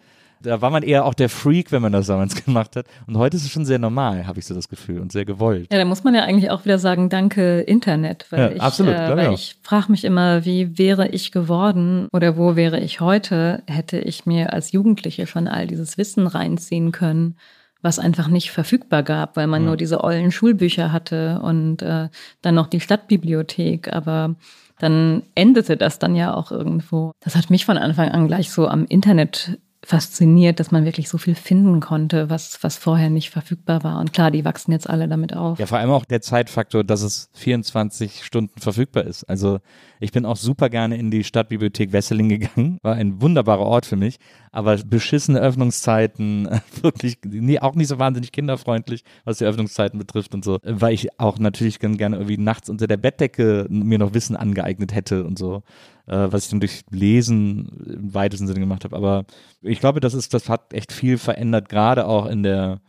da 0.42 0.60
war 0.62 0.70
man 0.70 0.82
eher 0.82 1.04
auch 1.04 1.12
der 1.14 1.28
Freak, 1.28 1.72
wenn 1.72 1.82
man 1.82 1.92
das 1.92 2.06
damals 2.06 2.34
gemacht 2.44 2.74
hat. 2.76 2.86
Und 3.06 3.18
heute 3.18 3.36
ist 3.36 3.44
es 3.44 3.50
schon 3.50 3.64
sehr 3.66 3.78
normal, 3.78 4.26
habe 4.26 4.38
ich 4.38 4.46
so 4.46 4.54
das 4.54 4.68
Gefühl, 4.68 5.00
und 5.00 5.12
sehr 5.12 5.24
gewollt. 5.26 5.70
Ja, 5.70 5.78
da 5.78 5.84
muss 5.84 6.04
man 6.04 6.14
ja 6.14 6.22
eigentlich 6.24 6.50
auch 6.50 6.64
wieder 6.64 6.78
sagen, 6.78 7.10
danke 7.10 7.60
Internet, 7.60 8.26
weil 8.30 8.40
Ja, 8.40 8.50
ich, 8.50 8.62
absolut, 8.62 8.94
äh, 8.94 9.16
weil 9.16 9.32
ich 9.34 9.56
frage 9.62 9.90
mich 9.90 10.04
immer, 10.04 10.44
wie 10.46 10.78
wäre 10.78 11.08
ich 11.08 11.32
geworden 11.32 12.08
oder 12.12 12.36
wo 12.38 12.56
wäre 12.56 12.80
ich 12.80 13.00
heute, 13.00 13.62
hätte 13.66 13.98
ich 13.98 14.24
mir 14.24 14.54
als 14.54 14.72
Jugendliche 14.72 15.26
schon 15.26 15.48
all 15.48 15.66
dieses 15.66 15.98
Wissen 15.98 16.26
reinziehen 16.26 16.92
können, 16.92 17.36
was 17.82 17.98
einfach 17.98 18.28
nicht 18.28 18.50
verfügbar 18.52 19.02
gab, 19.02 19.36
weil 19.36 19.46
man 19.46 19.62
Ja. 19.62 19.68
nur 19.68 19.76
diese 19.76 20.02
ollen 20.02 20.32
Schulbücher 20.32 20.92
hatte 20.92 21.40
und 21.42 21.82
äh, 21.82 22.08
dann 22.42 22.54
noch 22.54 22.66
die 22.68 22.80
Stadtbibliothek, 22.80 23.92
aber 23.92 24.34
dann 24.78 25.22
endete 25.34 25.76
das 25.76 25.98
dann 25.98 26.14
ja 26.14 26.34
auch 26.34 26.50
irgendwo. 26.50 27.12
Das 27.20 27.36
hat 27.36 27.50
mich 27.50 27.64
von 27.64 27.78
Anfang 27.78 28.10
an 28.10 28.26
gleich 28.26 28.50
so 28.50 28.68
am 28.68 28.84
Internet 28.86 29.58
fasziniert, 29.86 30.58
dass 30.58 30.72
man 30.72 30.84
wirklich 30.84 31.08
so 31.08 31.16
viel 31.16 31.36
finden 31.36 31.78
konnte, 31.78 32.28
was, 32.28 32.58
was 32.62 32.76
vorher 32.76 33.08
nicht 33.08 33.30
verfügbar 33.30 33.84
war. 33.84 34.00
Und 34.00 34.12
klar, 34.12 34.32
die 34.32 34.44
wachsen 34.44 34.72
jetzt 34.72 34.90
alle 34.90 35.06
damit 35.06 35.36
auf. 35.36 35.60
Ja, 35.60 35.66
vor 35.66 35.78
allem 35.78 35.90
auch 35.90 36.04
der 36.04 36.20
Zeitfaktor, 36.20 36.82
dass 36.82 37.02
es 37.02 37.30
24 37.34 38.24
Stunden 38.24 38.60
verfügbar 38.60 39.04
ist. 39.04 39.22
Also 39.24 39.60
ich 40.00 40.10
bin 40.10 40.26
auch 40.26 40.36
super 40.36 40.70
gerne 40.70 40.96
in 40.96 41.12
die 41.12 41.22
Stadtbibliothek 41.22 41.92
Wesseling 41.92 42.28
gegangen. 42.28 42.78
War 42.82 42.96
ein 42.96 43.22
wunderbarer 43.22 43.60
Ort 43.60 43.86
für 43.86 43.94
mich. 43.94 44.16
Aber 44.56 44.74
beschissene 44.78 45.38
Öffnungszeiten, 45.38 46.48
wirklich 46.80 47.18
nie, 47.26 47.60
auch 47.60 47.74
nicht 47.74 47.88
so 47.88 47.98
wahnsinnig 47.98 48.32
kinderfreundlich, 48.32 49.04
was 49.26 49.36
die 49.36 49.44
Öffnungszeiten 49.44 49.98
betrifft 49.98 50.34
und 50.34 50.46
so. 50.46 50.60
Weil 50.62 50.94
ich 50.94 51.20
auch 51.20 51.38
natürlich 51.38 51.78
gerne 51.78 52.16
irgendwie 52.16 52.38
nachts 52.38 52.70
unter 52.70 52.86
der 52.86 52.96
Bettdecke 52.96 53.66
mir 53.68 53.98
noch 53.98 54.14
Wissen 54.14 54.34
angeeignet 54.34 54.94
hätte 54.94 55.24
und 55.24 55.38
so. 55.38 55.62
Äh, 56.06 56.32
was 56.32 56.44
ich 56.44 56.50
dann 56.50 56.60
durch 56.60 56.84
Lesen 56.88 57.68
im 57.84 58.14
weitesten 58.14 58.46
Sinne 58.46 58.60
gemacht 58.60 58.84
habe. 58.84 58.96
Aber 58.96 59.26
ich 59.60 59.78
glaube, 59.78 60.00
das 60.00 60.14
ist, 60.14 60.32
das 60.32 60.48
hat 60.48 60.72
echt 60.72 60.90
viel 60.90 61.18
verändert, 61.18 61.68
gerade 61.68 62.06
auch 62.06 62.24
in 62.24 62.42
der, 62.42 62.80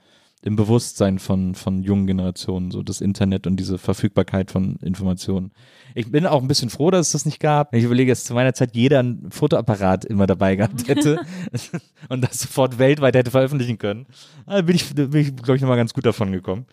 im 0.48 0.56
Bewusstsein 0.56 1.20
von, 1.20 1.56
von 1.56 1.84
jungen 1.84 2.08
Generationen, 2.08 2.72
so 2.72 2.82
das 2.82 3.02
Internet 3.02 3.48
und 3.48 3.58
diese 3.58 3.78
Verfügbarkeit 3.78 4.50
von 4.50 4.78
Informationen. 4.78 5.52
Ich 5.94 6.10
bin 6.10 6.26
auch 6.26 6.42
ein 6.42 6.48
bisschen 6.48 6.70
froh, 6.70 6.90
dass 6.90 7.08
es 7.08 7.12
das 7.12 7.26
nicht 7.26 7.42
gab. 7.42 7.74
Ich 7.74 7.84
überlege, 7.84 8.14
dass 8.14 8.24
zu 8.24 8.34
meiner 8.34 8.54
Zeit 8.54 8.74
jeder 8.74 9.04
ein 9.04 9.28
Fotoapparat 9.30 10.06
immer 10.06 10.26
dabei 10.26 10.56
gehabt 10.56 10.88
hätte 10.88 11.20
und 12.10 12.24
das 12.24 12.40
sofort 12.40 12.80
weltweit 12.80 13.18
hätte 13.18 13.30
veröffentlichen 13.30 13.78
können. 13.78 14.06
Da 14.46 14.62
bin 14.62 14.78
ich, 14.78 14.96
bin 14.96 15.14
ich 15.14 15.36
glaube 15.36 15.58
ich, 15.58 15.62
nochmal 15.62 15.76
ganz 15.76 15.94
gut 15.94 16.06
davon 16.06 16.32
gekommen. 16.32 16.66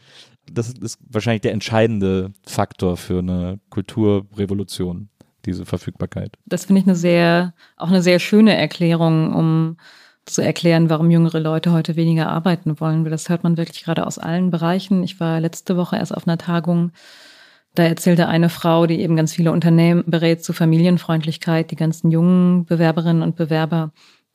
Das 0.53 0.71
ist 0.71 1.01
wahrscheinlich 1.11 1.43
der 1.43 1.53
entscheidende 1.53 2.33
Faktor 2.47 2.97
für 2.97 3.19
eine 3.19 3.59
Kulturrevolution, 3.71 5.09
diese 5.47 5.67
Verfügbarkeit. 5.67 6.37
Das 6.47 6.67
finde 6.67 6.83
ich 6.83 6.87
eine 6.87 6.95
sehr, 6.95 7.55
auch 7.77 7.89
eine 7.89 8.03
sehr 8.03 8.21
schöne 8.21 8.57
Erklärung, 8.57 9.35
um 9.35 9.77
zu 10.27 10.43
erklären, 10.43 10.91
warum 10.91 11.11
jüngere 11.11 11.41
Leute 11.41 11.73
heute 11.73 11.97
weniger 11.97 12.29
arbeiten 12.29 12.81
wollen. 12.81 13.05
Weil 13.05 13.11
das 13.11 13.29
hört 13.29 13.45
man 13.45 13.57
wirklich 13.57 13.85
gerade 13.85 14.07
aus 14.07 14.19
allen 14.19 14.51
Bereichen. 14.51 15.03
Ich 15.03 15.21
war 15.21 15.41
letzte 15.41 15.77
Woche 15.77 15.97
erst 15.97 16.15
auf 16.15 16.27
einer 16.27 16.39
Tagung, 16.39 16.93
da 17.75 17.83
erzählte 17.83 18.29
eine 18.29 18.51
Frau, 18.51 18.87
die 18.87 19.01
eben 19.01 19.17
ganz 19.17 19.35
viele 19.35 19.51
Unternehmen 19.51 20.05
berät 20.07 20.45
zu 20.45 20.53
Familienfreundlichkeit, 20.53 21.73
die 21.73 21.77
ganzen 21.77 22.13
jungen 22.13 22.67
Bewerberinnen 22.67 23.23
und 23.23 23.35
Bewerber. 23.35 23.93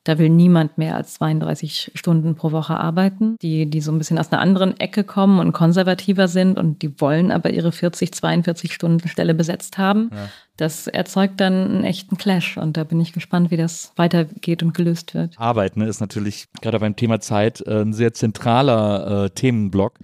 Da 0.09 0.17
will 0.17 0.29
niemand 0.29 0.79
mehr 0.79 0.95
als 0.95 1.13
32 1.13 1.91
Stunden 1.93 2.33
pro 2.33 2.51
Woche 2.51 2.75
arbeiten. 2.75 3.35
Die, 3.43 3.67
die 3.67 3.79
so 3.79 3.91
ein 3.91 3.99
bisschen 3.99 4.17
aus 4.17 4.31
einer 4.31 4.41
anderen 4.41 4.79
Ecke 4.79 5.03
kommen 5.03 5.37
und 5.37 5.51
konservativer 5.51 6.27
sind 6.27 6.57
und 6.57 6.81
die 6.81 6.99
wollen 6.99 7.29
aber 7.29 7.51
ihre 7.51 7.71
40, 7.71 8.11
42 8.11 8.73
Stunden 8.73 9.07
Stelle 9.07 9.35
besetzt 9.35 9.77
haben. 9.77 10.09
Ja. 10.11 10.29
Das 10.57 10.87
erzeugt 10.87 11.39
dann 11.39 11.53
einen 11.53 11.83
echten 11.83 12.17
Clash 12.17 12.57
und 12.57 12.75
da 12.75 12.85
bin 12.85 12.99
ich 12.99 13.13
gespannt, 13.13 13.51
wie 13.51 13.57
das 13.57 13.93
weitergeht 13.97 14.63
und 14.63 14.73
gelöst 14.73 15.13
wird. 15.13 15.35
Arbeit 15.37 15.77
ne, 15.77 15.85
ist 15.85 15.99
natürlich 15.99 16.47
gerade 16.59 16.79
beim 16.79 16.95
Thema 16.95 17.19
Zeit 17.19 17.61
äh, 17.67 17.81
ein 17.83 17.93
sehr 17.93 18.11
zentraler 18.11 19.25
äh, 19.25 19.29
Themenblock, 19.29 19.99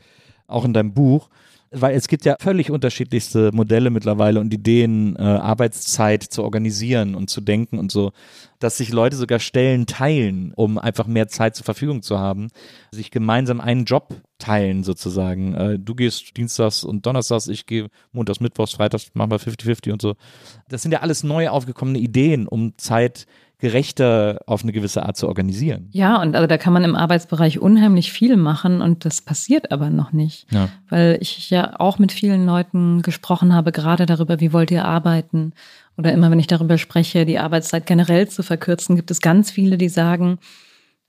auch 0.46 0.66
in 0.66 0.74
deinem 0.74 0.94
Buch. 0.94 1.30
Weil 1.78 1.96
es 1.96 2.08
gibt 2.08 2.26
ja 2.26 2.36
völlig 2.40 2.72
unterschiedlichste 2.72 3.52
Modelle 3.54 3.90
mittlerweile 3.90 4.40
und 4.40 4.54
Ideen, 4.54 5.16
äh, 5.18 5.22
Arbeitszeit 5.22 6.24
zu 6.24 6.44
organisieren 6.44 7.16
und 7.16 7.30
zu 7.30 7.42
denken 7.42 7.78
und 7.78 7.92
so, 7.92 8.12
dass 8.60 8.78
sich 8.78 8.92
Leute 8.92 9.18
sogar 9.18 9.40
Stellen 9.40 9.86
teilen, 9.86 10.54
um 10.56 10.78
einfach 10.78 11.08
mehr 11.08 11.28
Zeit 11.28 11.56
zur 11.56 11.66
Verfügung 11.66 12.02
zu 12.02 12.18
haben, 12.18 12.48
sich 12.92 13.12
gemeinsam 13.12 13.60
einen 13.60 13.86
Job 13.86 14.16
teilen 14.40 14.84
sozusagen. 14.84 15.54
Äh, 15.54 15.80
du 15.80 15.96
gehst 15.96 16.38
Dienstags 16.38 16.84
und 16.84 17.06
Donnerstags, 17.06 17.48
ich 17.48 17.66
gehe 17.66 17.90
Montags, 18.12 18.40
Mittwochs, 18.40 18.74
Freitags, 18.74 19.12
machen 19.14 19.32
wir 19.32 19.40
50-50 19.40 19.92
und 19.92 20.02
so. 20.02 20.16
Das 20.70 20.82
sind 20.82 20.92
ja 20.92 21.02
alles 21.02 21.24
neu 21.24 21.50
aufgekommene 21.50 22.00
Ideen, 22.00 22.48
um 22.48 22.78
Zeit 22.78 23.26
gerechter 23.58 24.40
auf 24.48 24.64
eine 24.64 24.74
gewisse 24.74 25.04
Art 25.04 25.16
zu 25.18 25.28
organisieren. 25.28 25.88
Ja, 25.92 26.22
und 26.22 26.36
also 26.36 26.48
da 26.48 26.58
kann 26.58 26.74
man 26.74 26.84
im 26.84 26.96
Arbeitsbereich 26.96 27.60
unheimlich 27.60 28.12
viel 28.12 28.36
machen 28.36 28.82
und 28.82 29.06
das 29.06 29.22
passiert 29.22 29.72
aber 29.72 29.90
noch 29.90 30.12
nicht. 30.12 30.52
Ja. 30.52 30.70
Weil 30.90 31.18
ich 31.22 31.50
ja 31.50 31.80
auch 31.80 31.98
mit 31.98 32.12
vielen 32.12 32.46
Leuten 32.46 33.02
gesprochen 33.02 33.54
habe, 33.54 33.72
gerade 33.72 34.06
darüber, 34.06 34.40
wie 34.40 34.52
wollt 34.52 34.72
ihr 34.72 34.86
arbeiten? 34.86 35.54
Oder 35.98 36.12
immer, 36.12 36.30
wenn 36.32 36.40
ich 36.40 36.48
darüber 36.48 36.78
spreche, 36.78 37.26
die 37.26 37.40
Arbeitszeit 37.40 37.86
generell 37.86 38.28
zu 38.28 38.44
verkürzen, 38.44 38.98
gibt 38.98 39.12
es 39.12 39.22
ganz 39.22 39.52
viele, 39.52 39.78
die 39.78 39.90
sagen, 39.90 40.40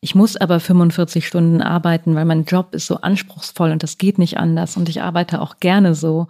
ich 0.01 0.15
muss 0.15 0.37
aber 0.37 0.61
45 0.61 1.27
Stunden 1.27 1.63
arbeiten, 1.63 2.15
weil 2.15 2.27
mein 2.27 2.45
Job 2.45 2.75
ist 2.75 2.87
so 2.87 2.97
anspruchsvoll 2.97 3.73
und 3.73 3.83
das 3.83 3.99
geht 3.99 4.19
nicht 4.19 4.39
anders 4.39 4.77
und 4.77 4.89
ich 4.89 5.03
arbeite 5.03 5.41
auch 5.41 5.59
gerne 5.59 5.95
so. 5.95 6.29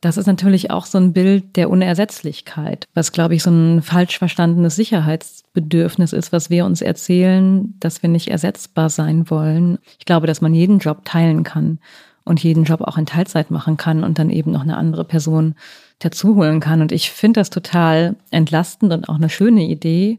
Das 0.00 0.16
ist 0.16 0.26
natürlich 0.26 0.70
auch 0.70 0.86
so 0.86 0.96
ein 0.96 1.12
Bild 1.12 1.56
der 1.56 1.68
Unersetzlichkeit, 1.68 2.86
was, 2.94 3.12
glaube 3.12 3.34
ich, 3.34 3.42
so 3.42 3.50
ein 3.50 3.82
falsch 3.82 4.18
verstandenes 4.18 4.76
Sicherheitsbedürfnis 4.76 6.14
ist, 6.14 6.32
was 6.32 6.48
wir 6.48 6.64
uns 6.64 6.80
erzählen, 6.80 7.74
dass 7.80 8.02
wir 8.02 8.08
nicht 8.08 8.28
ersetzbar 8.28 8.88
sein 8.88 9.28
wollen. 9.28 9.78
Ich 9.98 10.06
glaube, 10.06 10.26
dass 10.26 10.40
man 10.40 10.54
jeden 10.54 10.78
Job 10.78 11.04
teilen 11.04 11.44
kann 11.44 11.80
und 12.24 12.42
jeden 12.42 12.64
Job 12.64 12.80
auch 12.80 12.96
in 12.96 13.04
Teilzeit 13.04 13.50
machen 13.50 13.76
kann 13.76 14.02
und 14.02 14.18
dann 14.18 14.30
eben 14.30 14.52
noch 14.52 14.62
eine 14.62 14.78
andere 14.78 15.04
Person 15.04 15.54
dazu 15.98 16.34
holen 16.34 16.60
kann. 16.60 16.80
Und 16.80 16.92
ich 16.92 17.10
finde 17.10 17.40
das 17.40 17.50
total 17.50 18.16
entlastend 18.30 18.92
und 18.94 19.08
auch 19.08 19.16
eine 19.16 19.28
schöne 19.28 19.64
Idee. 19.64 20.18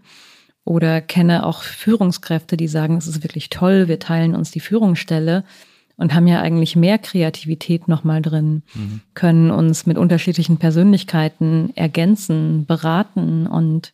Oder 0.63 1.01
kenne 1.01 1.43
auch 1.43 1.63
Führungskräfte, 1.63 2.55
die 2.55 2.67
sagen, 2.67 2.97
es 2.97 3.07
ist 3.07 3.23
wirklich 3.23 3.49
toll, 3.49 3.87
wir 3.87 3.97
teilen 3.97 4.35
uns 4.35 4.51
die 4.51 4.59
Führungsstelle 4.59 5.43
und 6.01 6.15
haben 6.15 6.27
ja 6.27 6.41
eigentlich 6.41 6.75
mehr 6.75 6.97
Kreativität 6.97 7.87
nochmal 7.87 8.21
drin, 8.23 8.63
Mhm. 8.73 9.01
können 9.13 9.51
uns 9.51 9.85
mit 9.85 9.97
unterschiedlichen 9.97 10.57
Persönlichkeiten 10.57 11.71
ergänzen, 11.75 12.65
beraten 12.65 13.45
und 13.45 13.93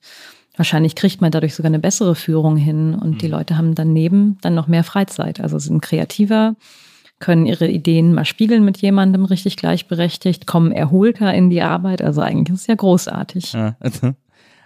wahrscheinlich 0.56 0.96
kriegt 0.96 1.20
man 1.20 1.32
dadurch 1.32 1.54
sogar 1.54 1.70
eine 1.70 1.80
bessere 1.80 2.15
Führung 2.15 2.56
hin 2.56 2.96
und 2.96 3.22
die 3.22 3.28
Leute 3.28 3.58
haben 3.58 3.76
daneben 3.76 4.38
dann 4.41 4.56
noch 4.56 4.67
mehr 4.67 4.86
Freizeit, 4.86 5.41
also 5.41 5.60
sind 5.60 5.82
kreativer, 5.82 6.56
können 7.20 7.46
ihre 7.46 7.67
Ideen 7.67 8.13
mal 8.13 8.26
spiegeln 8.26 8.63
mit 8.63 8.78
jemandem 8.78 9.26
richtig 9.26 9.58
gleichberechtigt, 9.58 10.48
kommen 10.48 10.72
erholter 10.72 11.34
in 11.34 11.50
die 11.50 11.62
Arbeit, 11.62 12.02
also 12.02 12.22
eigentlich 12.22 12.56
ist 12.56 12.62
es 12.62 12.67
ja 12.67 12.76
großartig. 12.76 13.52
Ja. 13.54 13.76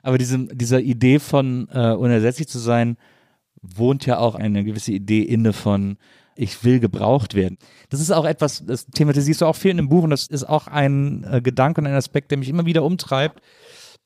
Aber 0.04 0.18
diese, 0.18 0.48
dieser 0.54 0.80
Idee 0.80 1.18
von 1.20 1.68
äh, 1.74 1.92
unersetzlich 1.94 2.48
zu 2.48 2.60
sein, 2.60 2.98
wohnt 3.64 4.06
ja 4.06 4.18
auch 4.20 4.36
eine 4.36 4.64
gewisse 4.64 4.92
Idee 4.92 5.22
inne 5.22 5.54
von 5.54 5.98
ich 6.42 6.64
will 6.64 6.80
gebraucht 6.80 7.36
werden. 7.36 7.60
Das 7.90 8.00
ist 8.00 8.10
auch 8.10 8.26
etwas, 8.26 8.66
das 8.66 8.88
thematisierst 8.88 9.42
du 9.42 9.46
auch 9.46 9.56
viel 9.56 9.70
in 9.70 9.78
dem 9.78 9.90
Buch 9.90 10.04
und 10.04 10.10
das 10.10 10.26
ist 10.26 10.44
auch 10.44 10.66
ein 10.66 11.24
äh, 11.24 11.40
Gedanke 11.40 11.82
und 11.82 11.88
ein 11.88 11.94
Aspekt, 11.94 12.32
der 12.32 12.40
mich 12.40 12.50
immer 12.50 12.66
wieder 12.66 12.84
umtreibt. 12.84 13.42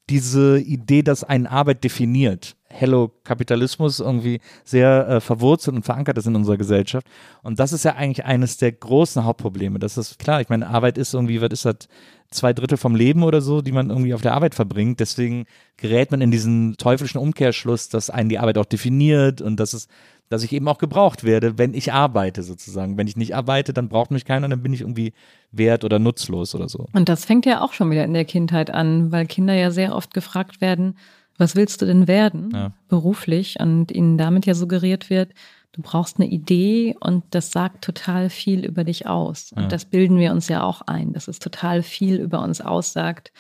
Diese 0.10 0.60
Idee, 0.60 1.02
dass 1.02 1.24
eine 1.24 1.50
Arbeit 1.50 1.84
definiert. 1.86 2.58
Hello 2.68 3.10
Kapitalismus 3.24 4.02
irgendwie 4.02 4.42
sehr 4.66 5.08
äh, 5.08 5.22
verwurzelt 5.22 5.78
und 5.78 5.84
verankert 5.86 6.18
ist 6.18 6.28
in 6.28 6.36
unserer 6.36 6.58
Gesellschaft. 6.58 7.08
Und 7.42 7.58
das 7.58 7.72
ist 7.72 7.86
ja 7.86 7.96
eigentlich 7.96 8.26
eines 8.26 8.58
der 8.58 8.74
großen 8.74 9.24
Hauptprobleme. 9.24 9.80
Das 9.80 9.98
ist 9.98 10.20
klar, 10.20 10.42
ich 10.42 10.50
meine, 10.50 10.68
Arbeit 10.68 10.98
ist 10.98 11.14
irgendwie, 11.14 11.40
was 11.40 11.52
ist 11.52 11.66
das, 11.66 11.88
zwei 12.32 12.54
Drittel 12.54 12.78
vom 12.78 12.96
Leben 12.96 13.24
oder 13.24 13.42
so, 13.42 13.62
die 13.62 13.72
man 13.72 13.90
irgendwie 13.90 14.14
auf 14.14 14.22
der 14.22 14.34
Arbeit 14.34 14.56
verbringt. 14.56 15.00
Deswegen 15.00 15.46
gerät 15.78 16.12
man 16.12 16.22
in 16.22 16.32
diesen 16.32 16.76
teuflischen 16.78 17.20
Umkehrschluss, 17.20 17.90
dass 17.90 18.10
einen 18.10 18.30
die 18.30 18.40
Arbeit 18.40 18.58
auch 18.58 18.66
definiert 18.66 19.42
und 19.42 19.60
dass 19.60 19.74
es, 19.74 19.88
dass 20.30 20.44
ich 20.44 20.52
eben 20.54 20.68
auch 20.68 20.78
gebraucht 20.78 21.24
werde, 21.24 21.58
wenn 21.58 21.74
ich 21.74 21.94
arbeite 21.94 22.44
sozusagen. 22.44 22.98
Wenn 22.98 23.08
ich 23.08 23.16
nicht 23.16 23.36
arbeite, 23.36 23.74
dann 23.74 23.90
braucht 23.90 24.12
mich 24.12 24.26
keiner, 24.26 24.48
dann 24.50 24.64
bin 24.64 24.74
ich 24.74 24.82
irgendwie 24.82 25.14
wert 25.52 25.84
oder 25.84 26.00
nutzlos 26.00 26.56
oder 26.56 26.68
so. 26.68 26.88
Und 26.94 27.10
das 27.10 27.26
fängt 27.26 27.46
ja 27.46 27.62
auch 27.62 27.74
schon 27.74 27.92
wieder 27.92 28.04
in 28.04 28.14
der 28.14 28.26
Kindheit 28.26 28.72
an, 28.72 29.12
weil 29.12 29.26
Kinder 29.28 29.54
ja 29.54 29.72
sehr 29.72 29.96
oft 29.96 30.14
gefragt 30.14 30.62
werden, 30.62 30.98
was 31.38 31.56
willst 31.56 31.82
du 31.82 31.86
denn 31.86 32.08
werden 32.08 32.52
Ja. 32.54 32.72
beruflich? 32.88 33.58
Und 33.60 33.92
ihnen 33.92 34.18
damit 34.18 34.46
ja 34.46 34.54
suggeriert 34.56 35.10
wird, 35.10 35.34
du 35.74 35.82
brauchst 35.82 36.18
eine 36.18 36.30
Idee 36.30 36.96
und 37.00 37.24
das 37.32 37.52
sagt 37.52 37.84
total 37.84 38.30
viel 38.30 38.66
über 38.66 38.84
dich 38.84 39.08
aus. 39.08 39.52
Und 39.52 39.64
Ja. 39.64 39.68
das 39.68 39.86
bilden 39.86 40.18
wir 40.18 40.32
uns 40.32 40.48
ja 40.48 40.64
auch 40.64 40.82
ein, 40.82 41.12
dass 41.14 41.28
es 41.28 41.40
total 41.40 41.84
viel 41.84 42.16
über 42.16 42.42
uns 42.42 42.62
aussagt, 42.62 43.32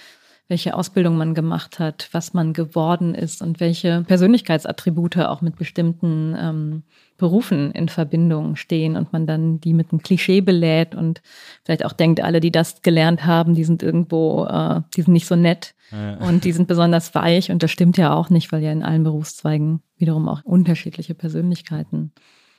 welche 0.48 0.76
Ausbildung 0.76 1.18
man 1.18 1.34
gemacht 1.34 1.80
hat, 1.80 2.10
was 2.12 2.34
man 2.34 2.54
geworden 2.54 3.16
ist 3.16 3.42
und 3.42 3.60
welche 3.60 4.04
Persönlichkeitsattribute 4.04 5.18
auch 5.18 5.42
mit 5.42 5.56
bestimmten 5.56 6.36
ähm, 6.40 6.84
Berufen 7.18 7.72
in 7.72 7.90
Verbindung 7.90 8.56
stehen 8.56 8.96
und 8.96 9.12
man 9.12 9.26
dann 9.26 9.60
die 9.60 9.74
mit 9.74 9.92
einem 9.92 10.04
Klischee 10.04 10.42
belädt 10.42 10.94
und 10.94 11.22
vielleicht 11.64 11.84
auch 11.86 11.94
denkt, 11.94 12.22
alle, 12.22 12.42
die 12.42 12.52
das 12.52 12.82
gelernt 12.82 13.26
haben, 13.26 13.56
die 13.56 13.64
sind 13.64 13.82
irgendwo, 13.82 14.46
äh, 14.46 14.82
die 14.96 15.02
sind 15.02 15.14
nicht 15.14 15.28
so 15.28 15.36
nett 15.36 15.74
und 16.20 16.44
die 16.44 16.52
sind 16.52 16.68
besonders 16.68 17.14
weich 17.14 17.52
und 17.52 17.62
das 17.62 17.72
stimmt 17.72 17.98
ja 17.98 18.14
auch 18.14 18.30
nicht, 18.30 18.52
weil 18.52 18.64
ja 18.64 18.72
in 18.72 18.84
allen 18.84 19.04
Berufszweigen 19.04 19.82
wiederum 19.98 20.28
auch 20.28 20.44
unterschiedliche 20.44 21.14
Persönlichkeiten 21.14 22.12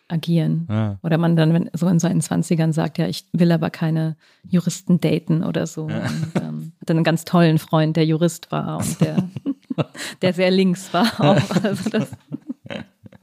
agieren. 0.09 0.67
Ja. 0.69 0.99
Oder 1.03 1.19
man 1.19 1.37
dann 1.37 1.53
wenn, 1.53 1.71
so 1.73 1.89
in 1.89 1.99
seinen 1.99 2.21
Zwanzigern 2.21 2.73
sagt, 2.73 2.99
ja, 2.99 3.07
ich 3.09 3.25
will 3.33 3.51
aber 3.53 3.71
keine 3.71 4.17
Juristen 4.43 5.01
daten 5.01 5.43
oder 5.43 5.67
so. 5.67 5.85
Und 5.85 6.33
ähm, 6.37 6.73
hat 6.81 6.89
dann 6.89 6.99
einen 6.99 7.05
ganz 7.05 7.25
tollen 7.25 7.59
Freund, 7.59 7.97
der 7.97 8.07
Jurist 8.07 8.53
war 8.53 8.79
und 8.79 9.01
der, 9.01 9.29
der 10.23 10.33
sehr 10.33 10.51
links 10.51 10.93
war 10.93 11.21
auch. 11.21 11.65
Also 11.65 11.91
das, 11.91 12.11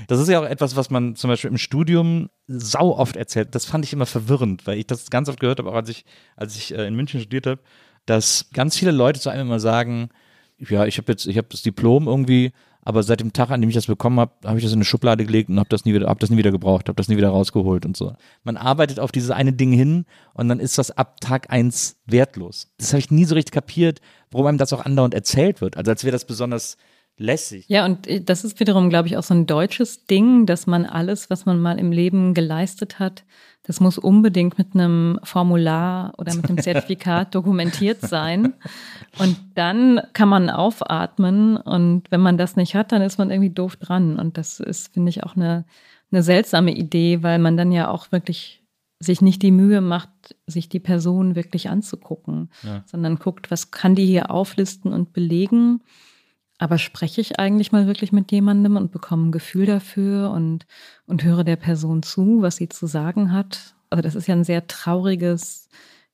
Das 0.08 0.20
ist 0.20 0.28
ja 0.28 0.40
auch 0.40 0.44
etwas, 0.44 0.76
was 0.76 0.90
man 0.90 1.16
zum 1.16 1.28
Beispiel 1.28 1.50
im 1.50 1.58
Studium 1.58 2.28
sau 2.46 2.96
oft 2.96 3.16
erzählt. 3.16 3.54
Das 3.54 3.64
fand 3.64 3.84
ich 3.84 3.92
immer 3.92 4.06
verwirrend, 4.06 4.66
weil 4.66 4.78
ich 4.78 4.86
das 4.86 5.10
ganz 5.10 5.28
oft 5.28 5.40
gehört 5.40 5.58
habe, 5.58 5.70
auch 5.70 5.74
als 5.74 5.88
ich, 5.88 6.04
als 6.36 6.56
ich 6.56 6.74
äh, 6.74 6.86
in 6.86 6.94
München 6.94 7.20
studiert 7.20 7.46
habe, 7.46 7.60
dass 8.06 8.50
ganz 8.52 8.76
viele 8.76 8.90
Leute 8.90 9.20
zu 9.20 9.30
einem 9.30 9.46
immer 9.46 9.60
sagen, 9.60 10.10
ja, 10.58 10.84
ich 10.84 10.98
habe 10.98 11.12
jetzt, 11.12 11.26
ich 11.26 11.36
habe 11.38 11.48
das 11.50 11.62
Diplom 11.62 12.06
irgendwie, 12.06 12.52
aber 12.84 13.02
seit 13.02 13.20
dem 13.20 13.32
Tag, 13.32 13.50
an 13.50 13.60
dem 13.60 13.70
ich 13.70 13.74
das 13.74 13.86
bekommen 13.86 14.20
habe, 14.20 14.32
habe 14.44 14.58
ich 14.58 14.64
das 14.64 14.72
in 14.72 14.78
eine 14.78 14.84
Schublade 14.84 15.24
gelegt 15.24 15.48
und 15.48 15.58
habe 15.58 15.68
das 15.68 15.84
nie 15.84 15.94
wieder, 15.94 16.08
habe 16.08 16.20
das 16.20 16.30
nie 16.30 16.36
wieder 16.36 16.50
gebraucht, 16.50 16.88
habe 16.88 16.96
das 16.96 17.08
nie 17.08 17.16
wieder 17.16 17.30
rausgeholt 17.30 17.86
und 17.86 17.96
so. 17.96 18.14
Man 18.42 18.56
arbeitet 18.56 19.00
auf 19.00 19.12
dieses 19.12 19.30
eine 19.30 19.52
Ding 19.52 19.72
hin 19.72 20.04
und 20.34 20.48
dann 20.48 20.60
ist 20.60 20.78
das 20.78 20.90
ab 20.90 21.20
Tag 21.20 21.50
eins 21.50 21.96
wertlos. 22.06 22.72
Das 22.78 22.92
habe 22.92 23.00
ich 23.00 23.10
nie 23.10 23.24
so 23.24 23.34
richtig 23.34 23.52
kapiert, 23.52 24.00
warum 24.30 24.46
einem 24.46 24.58
das 24.58 24.72
auch 24.72 24.84
andauernd 24.84 25.14
erzählt 25.14 25.60
wird. 25.60 25.76
Also 25.76 25.90
als 25.90 26.04
wäre 26.04 26.12
das 26.12 26.26
besonders 26.26 26.76
lässig. 27.16 27.66
Ja, 27.68 27.84
und 27.84 28.06
äh, 28.06 28.20
das 28.22 28.44
ist 28.44 28.58
wiederum, 28.60 28.90
glaube 28.90 29.08
ich, 29.08 29.16
auch 29.16 29.22
so 29.22 29.34
ein 29.34 29.46
deutsches 29.46 30.06
Ding, 30.06 30.46
dass 30.46 30.66
man 30.66 30.84
alles, 30.86 31.30
was 31.30 31.46
man 31.46 31.60
mal 31.60 31.78
im 31.78 31.92
Leben 31.92 32.34
geleistet 32.34 32.98
hat, 32.98 33.24
das 33.66 33.80
muss 33.80 33.96
unbedingt 33.96 34.58
mit 34.58 34.74
einem 34.74 35.18
Formular 35.22 36.12
oder 36.18 36.34
mit 36.34 36.46
einem 36.48 36.58
Zertifikat 36.62 37.34
dokumentiert 37.34 38.00
sein. 38.02 38.52
Und 39.18 39.38
dann 39.54 40.02
kann 40.12 40.28
man 40.28 40.50
aufatmen. 40.50 41.56
Und 41.56 42.10
wenn 42.10 42.20
man 42.20 42.36
das 42.36 42.56
nicht 42.56 42.74
hat, 42.74 42.92
dann 42.92 43.00
ist 43.00 43.16
man 43.16 43.30
irgendwie 43.30 43.50
doof 43.50 43.76
dran. 43.76 44.18
Und 44.18 44.36
das 44.36 44.60
ist, 44.60 44.92
finde 44.92 45.08
ich, 45.08 45.24
auch 45.24 45.34
eine, 45.36 45.64
eine 46.12 46.22
seltsame 46.22 46.72
Idee, 46.76 47.22
weil 47.22 47.38
man 47.38 47.56
dann 47.56 47.72
ja 47.72 47.88
auch 47.88 48.12
wirklich 48.12 48.62
sich 49.00 49.22
nicht 49.22 49.40
die 49.42 49.50
Mühe 49.50 49.80
macht, 49.80 50.10
sich 50.46 50.68
die 50.68 50.80
Person 50.80 51.34
wirklich 51.34 51.68
anzugucken, 51.70 52.50
Ja. 52.62 52.82
sondern 52.86 53.18
guckt, 53.18 53.50
was 53.50 53.70
kann 53.70 53.94
die 53.94 54.06
hier 54.06 54.30
auflisten 54.30 54.92
und 54.92 55.12
belegen. 55.14 55.80
Aber 56.64 56.78
spreche 56.78 57.20
ich 57.20 57.38
eigentlich 57.38 57.72
mal 57.72 57.86
wirklich 57.86 58.10
mit 58.10 58.32
jemandem 58.32 58.78
und 58.78 58.90
bekomme 58.90 59.26
ein 59.26 59.32
Gefühl 59.32 59.66
dafür 59.66 60.30
und, 60.30 60.64
und 61.04 61.22
höre 61.22 61.44
der 61.44 61.56
Person 61.56 62.02
zu, 62.02 62.40
was 62.40 62.56
sie 62.56 62.70
zu 62.70 62.86
sagen 62.86 63.32
hat? 63.32 63.74
Also 63.90 64.00
das 64.00 64.14
ist 64.14 64.28
ja 64.28 64.34
ein 64.34 64.44
sehr 64.44 64.66
trauriges, 64.66 65.68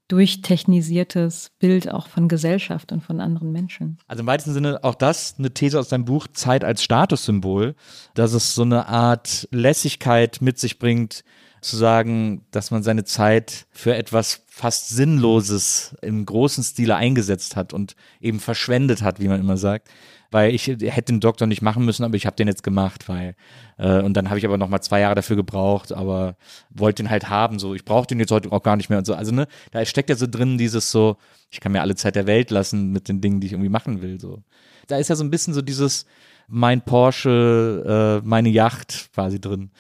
durchtechnisiertes 0.09 1.53
Bild 1.61 1.89
auch 1.89 2.09
von 2.09 2.27
Gesellschaft 2.27 2.91
und 2.91 3.05
von 3.05 3.21
anderen 3.21 3.53
Menschen. 3.53 3.99
Also 4.09 4.23
im 4.23 4.27
weitesten 4.27 4.53
Sinne 4.53 4.81
auch 4.83 4.97
das 4.97 5.37
eine 5.39 5.55
These 5.55 5.79
aus 5.79 5.89
deinem 5.89 6.05
Buch 6.05 6.27
Zeit 6.33 6.65
als 6.65 6.83
Statussymbol, 6.83 7.77
dass 8.15 8.33
es 8.33 8.53
so 8.53 8.63
eine 8.63 8.89
Art 8.89 9.47
Lässigkeit 9.53 10.39
mit 10.41 10.59
sich 10.59 10.81
bringt, 10.81 11.23
zu 11.61 11.77
sagen, 11.77 12.45
dass 12.51 12.71
man 12.71 12.83
seine 12.83 13.05
Zeit 13.05 13.67
für 13.71 13.95
etwas 13.95 14.45
fast 14.49 14.89
Sinnloses 14.89 15.95
im 16.03 16.25
großen 16.27 16.65
Stile 16.65 16.97
eingesetzt 16.97 17.55
hat 17.55 17.73
und 17.73 17.95
eben 18.21 18.41
verschwendet 18.41 19.03
hat, 19.03 19.21
wie 19.21 19.29
man 19.29 19.41
immer 19.41 19.57
sagt. 19.57 19.89
Weil 20.31 20.55
ich 20.55 20.69
hätte 20.69 21.13
den 21.13 21.21
Doktor 21.21 21.47
nicht 21.47 21.61
machen 21.61 21.85
müssen, 21.85 22.05
aber 22.05 22.15
ich 22.15 22.25
habe 22.25 22.37
den 22.37 22.47
jetzt 22.47 22.63
gemacht, 22.63 23.09
weil 23.09 23.35
äh, 23.79 24.01
und 24.01 24.15
dann 24.15 24.29
habe 24.29 24.39
ich 24.39 24.47
aber 24.47 24.59
noch 24.59 24.69
mal 24.69 24.81
zwei 24.81 25.01
Jahre 25.01 25.17
dafür 25.17 25.37
gebraucht, 25.37 25.93
aber 25.93 26.37
wollte 26.71 27.03
den 27.03 27.11
halt 27.11 27.29
haben, 27.29 27.59
so 27.59 27.75
ich 27.75 27.85
brauche 27.85 28.07
den 28.07 28.21
jetzt 28.21 28.31
heute 28.31 28.53
auch 28.53 28.63
gar 28.63 28.77
nicht 28.77 28.91
mehr 28.91 28.99
und 28.99 29.07
so. 29.07 29.15
Also 29.15 29.33
ne, 29.33 29.49
da 29.73 29.85
steckt 29.85 30.09
ja 30.09 30.17
so 30.17 30.27
drin 30.29 30.57
dieses 30.57 30.91
so, 30.91 31.17
ich 31.51 31.61
kann 31.61 31.73
mir 31.73 31.81
alle 31.81 31.97
Zeit 31.97 32.15
der 32.15 32.27
Welt 32.27 32.51
lassen 32.51 32.93
mit 32.93 33.09
den 33.09 33.21
Dingen, 33.21 33.41
die 33.41 33.49
ich 33.49 33.53
irgendwie 33.55 33.71
machen 33.71 34.03
will. 34.03 34.21
So, 34.21 34.43
da 34.87 34.99
ist 34.99 35.09
ja 35.09 35.17
so 35.17 35.25
ein 35.25 35.31
bisschen 35.31 35.55
so 35.55 35.63
dieses 35.63 36.07
mein 36.47 36.83
Porsche, 36.83 38.21
äh, 38.23 38.27
meine 38.27 38.49
Yacht 38.49 39.11
quasi 39.13 39.41
drin 39.41 39.71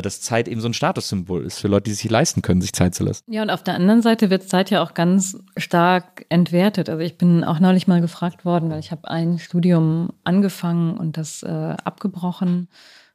dass 0.00 0.20
Zeit 0.22 0.48
eben 0.48 0.60
so 0.60 0.68
ein 0.68 0.74
Statussymbol 0.74 1.44
ist 1.44 1.58
für 1.58 1.68
Leute, 1.68 1.84
die 1.84 1.92
sich 1.92 2.10
leisten 2.10 2.40
können, 2.40 2.62
sich 2.62 2.72
Zeit 2.72 2.94
zu 2.94 3.04
lassen. 3.04 3.24
Ja, 3.26 3.42
und 3.42 3.50
auf 3.50 3.62
der 3.62 3.74
anderen 3.74 4.00
Seite 4.00 4.30
wird 4.30 4.48
Zeit 4.48 4.70
ja 4.70 4.82
auch 4.82 4.94
ganz 4.94 5.36
stark 5.56 6.24
entwertet. 6.30 6.88
Also 6.88 7.00
ich 7.02 7.18
bin 7.18 7.44
auch 7.44 7.60
neulich 7.60 7.86
mal 7.88 8.00
gefragt 8.00 8.44
worden, 8.44 8.70
weil 8.70 8.80
ich 8.80 8.90
habe 8.90 9.10
ein 9.10 9.38
Studium 9.38 10.10
angefangen 10.24 10.96
und 10.96 11.18
das 11.18 11.42
äh, 11.42 11.48
abgebrochen, 11.48 12.68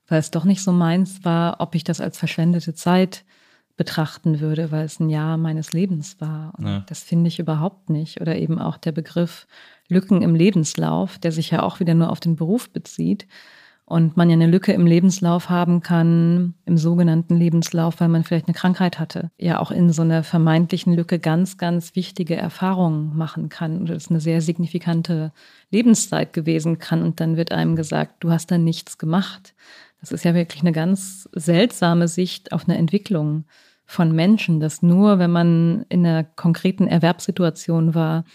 weil 0.08 0.20
es 0.20 0.30
doch 0.30 0.44
nicht 0.44 0.62
so 0.62 0.72
meins 0.72 1.24
war, 1.26 1.60
ob 1.60 1.74
ich 1.74 1.84
das 1.84 2.00
als 2.02 2.18
verschwendete 2.18 2.76
Zeit 2.76 3.24
betrachten 3.78 4.40
würde, 4.40 4.72
weil 4.72 4.86
es 4.86 5.00
ein 5.00 5.10
Jahr 5.10 5.38
meines 5.38 5.72
Lebens 5.72 6.20
war. 6.20 6.54
Und 6.58 6.66
Ja. 6.66 6.84
das 6.88 7.04
finde 7.04 7.28
ich 7.28 7.40
überhaupt 7.40 7.90
nicht. 7.90 8.20
Oder 8.20 8.36
eben 8.36 8.60
auch 8.60 8.78
der 8.78 8.92
Begriff 8.92 9.48
Lücken 9.88 10.22
im 10.22 10.36
Lebenslauf, 10.36 11.18
der 11.20 11.32
sich 11.32 11.52
ja 11.52 11.64
auch 11.64 11.80
wieder 11.80 11.94
nur 11.94 12.10
auf 12.10 12.20
den 12.20 12.36
Beruf 12.36 12.70
bezieht. 12.72 13.28
Und 13.90 14.18
man 14.18 14.30
ja 14.30 14.34
eine 14.34 14.48
Lücke 14.48 14.74
im 14.74 14.86
Lebenslauf 14.86 15.50
haben 15.50 15.80
kann, 15.80 16.56
im 16.66 16.78
sogenannten 16.78 17.38
Lebenslauf, 17.38 18.02
weil 18.02 18.10
man 18.10 18.26
vielleicht 18.26 18.48
eine 18.48 18.54
Krankheit 18.54 19.00
hatte. 19.00 19.32
Ja, 19.38 19.60
auch 19.60 19.72
in 19.72 19.94
so 19.94 20.02
einer 20.02 20.24
vermeintlichen 20.24 20.94
Lücke 20.94 21.20
ganz, 21.20 21.58
ganz 21.58 21.96
wichtige 21.96 22.36
Erfahrungen 22.36 23.16
machen 23.16 23.48
kann. 23.48 23.82
Oder 23.82 23.96
es 23.96 24.10
eine 24.10 24.20
sehr 24.20 24.42
signifikante 24.42 25.32
Lebenszeit 25.72 26.34
gewesen 26.34 26.80
kann. 26.80 27.02
Und 27.02 27.22
dann 27.22 27.38
wird 27.38 27.54
einem 27.54 27.78
gesagt, 27.78 28.26
du 28.26 28.30
hast 28.30 28.52
da 28.52 28.58
nichts 28.58 28.98
gemacht. 28.98 29.56
Das 30.02 30.12
ist 30.12 30.26
ja 30.26 30.36
wirklich 30.36 30.64
eine 30.64 30.74
ganz 30.74 31.30
seltsame 31.32 32.10
Sicht 32.10 32.52
auf 32.52 32.68
eine 32.68 32.78
Entwicklung 32.78 33.46
von 33.86 34.12
Menschen, 34.12 34.60
dass 34.60 34.82
nur, 34.82 35.18
wenn 35.18 35.32
man 35.32 35.86
in 35.88 36.06
einer 36.06 36.26
konkreten 36.26 36.88
Erwerbssituation 36.88 37.96
war, 37.96 38.26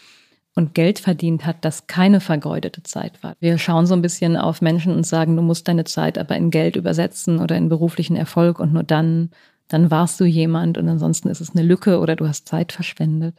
und 0.54 0.74
Geld 0.74 0.98
verdient 0.98 1.46
hat, 1.46 1.64
das 1.64 1.86
keine 1.86 2.20
vergeudete 2.20 2.82
Zeit 2.82 3.22
war. 3.22 3.34
Wir 3.40 3.58
schauen 3.58 3.86
so 3.86 3.94
ein 3.94 4.02
bisschen 4.02 4.36
auf 4.36 4.60
Menschen 4.60 4.94
und 4.94 5.06
sagen, 5.06 5.36
du 5.36 5.42
musst 5.42 5.66
deine 5.66 5.84
Zeit 5.84 6.18
aber 6.18 6.36
in 6.36 6.50
Geld 6.50 6.76
übersetzen 6.76 7.38
oder 7.38 7.56
in 7.56 7.68
beruflichen 7.68 8.16
Erfolg 8.16 8.58
und 8.58 8.72
nur 8.72 8.82
dann, 8.82 9.30
dann 9.68 9.90
warst 9.90 10.20
du 10.20 10.24
jemand 10.24 10.76
und 10.76 10.88
ansonsten 10.88 11.28
ist 11.28 11.40
es 11.40 11.54
eine 11.54 11.62
Lücke 11.62 12.00
oder 12.00 12.16
du 12.16 12.28
hast 12.28 12.46
Zeit 12.46 12.72
verschwendet. 12.72 13.36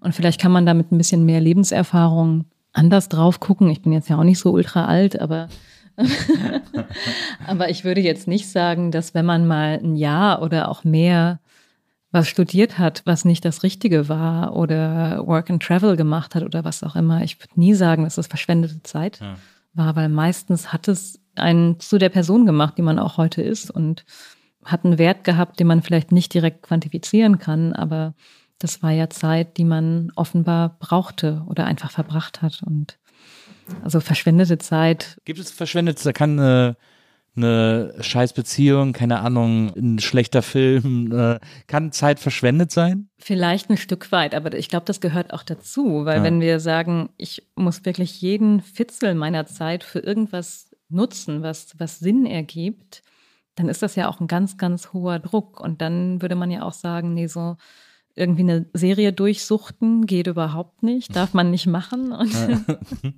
Und 0.00 0.14
vielleicht 0.14 0.40
kann 0.40 0.52
man 0.52 0.66
da 0.66 0.74
mit 0.74 0.92
ein 0.92 0.98
bisschen 0.98 1.24
mehr 1.24 1.40
Lebenserfahrung 1.40 2.44
anders 2.72 3.08
drauf 3.08 3.40
gucken. 3.40 3.70
Ich 3.70 3.82
bin 3.82 3.92
jetzt 3.92 4.08
ja 4.08 4.18
auch 4.18 4.24
nicht 4.24 4.38
so 4.38 4.52
ultra 4.52 4.84
alt, 4.84 5.18
aber 5.18 5.48
aber 7.46 7.68
ich 7.68 7.84
würde 7.84 8.00
jetzt 8.00 8.28
nicht 8.28 8.48
sagen, 8.48 8.90
dass 8.90 9.14
wenn 9.14 9.26
man 9.26 9.46
mal 9.46 9.80
ein 9.82 9.96
Jahr 9.96 10.42
oder 10.42 10.68
auch 10.68 10.84
mehr 10.84 11.40
was 12.12 12.28
studiert 12.28 12.78
hat, 12.78 13.02
was 13.04 13.24
nicht 13.24 13.44
das 13.44 13.62
Richtige 13.62 14.08
war 14.08 14.56
oder 14.56 15.26
Work 15.26 15.50
and 15.50 15.62
Travel 15.62 15.96
gemacht 15.96 16.34
hat 16.34 16.42
oder 16.42 16.64
was 16.64 16.82
auch 16.82 16.96
immer. 16.96 17.22
Ich 17.22 17.38
würde 17.40 17.58
nie 17.58 17.74
sagen, 17.74 18.04
dass 18.04 18.16
das 18.16 18.26
verschwendete 18.26 18.82
Zeit 18.82 19.20
Ja. 19.20 19.36
war, 19.74 19.96
weil 19.96 20.08
meistens 20.08 20.72
hat 20.72 20.88
es 20.88 21.20
einen 21.36 21.78
zu 21.78 21.98
der 21.98 22.08
Person 22.08 22.46
gemacht, 22.46 22.76
die 22.76 22.82
man 22.82 22.98
auch 22.98 23.16
heute 23.16 23.42
ist 23.42 23.70
und 23.70 24.04
hat 24.64 24.84
einen 24.84 24.98
Wert 24.98 25.24
gehabt, 25.24 25.60
den 25.60 25.68
man 25.68 25.82
vielleicht 25.82 26.12
nicht 26.12 26.34
direkt 26.34 26.62
quantifizieren 26.62 27.38
kann, 27.38 27.72
aber 27.72 28.14
das 28.58 28.82
war 28.82 28.90
ja 28.90 29.08
Zeit, 29.08 29.56
die 29.56 29.64
man 29.64 30.12
offenbar 30.16 30.76
brauchte 30.80 31.42
oder 31.46 31.64
einfach 31.64 31.90
verbracht 31.90 32.42
hat 32.42 32.62
und 32.66 32.98
also 33.82 34.00
verschwendete 34.00 34.58
Zeit 34.58 35.18
Gibt 35.24 35.38
es 35.38 35.50
verschwendet, 35.50 36.04
da 36.04 36.12
kann 36.12 36.38
eine, 36.38 36.76
eine 37.36 37.94
scheiß 38.00 38.32
Beziehung, 38.32 38.92
keine 38.92 39.20
Ahnung, 39.20 39.72
ein 39.76 39.98
schlechter 39.98 40.42
Film, 40.42 41.12
äh, 41.16 41.38
kann 41.66 41.92
Zeit 41.92 42.18
verschwendet 42.20 42.70
sein? 42.70 43.08
Vielleicht 43.18 43.70
ein 43.70 43.76
Stück 43.76 44.10
weit, 44.12 44.34
aber 44.34 44.52
ich 44.54 44.68
glaube, 44.68 44.86
das 44.86 45.00
gehört 45.00 45.32
auch 45.32 45.42
dazu, 45.42 46.04
weil 46.04 46.18
Ja. 46.18 46.24
wenn 46.24 46.40
wir 46.40 46.60
sagen, 46.60 47.10
ich 47.16 47.48
muss 47.54 47.84
wirklich 47.84 48.20
jeden 48.20 48.60
Fitzel 48.60 49.14
meiner 49.14 49.46
Zeit 49.46 49.84
für 49.84 50.00
irgendwas 50.00 50.70
nutzen, 50.88 51.42
was, 51.42 51.74
was 51.78 51.98
Sinn 52.00 52.26
ergibt, 52.26 53.02
dann 53.54 53.68
ist 53.68 53.82
das 53.82 53.94
ja 53.96 54.08
auch 54.08 54.20
ein 54.20 54.26
ganz, 54.26 54.56
ganz 54.58 54.92
hoher 54.92 55.18
Druck. 55.18 55.60
Und 55.60 55.80
dann 55.80 56.22
würde 56.22 56.34
man 56.34 56.50
ja 56.50 56.62
auch 56.62 56.72
sagen, 56.72 57.14
nee, 57.14 57.26
so 57.26 57.56
irgendwie 58.14 58.42
eine 58.42 58.66
Serie 58.72 59.12
durchsuchten 59.12 60.06
geht 60.06 60.26
überhaupt 60.26 60.82
nicht, 60.82 61.14
darf 61.14 61.32
man 61.32 61.50
nicht 61.50 61.66
machen. 61.66 62.12
Und, 62.12 62.32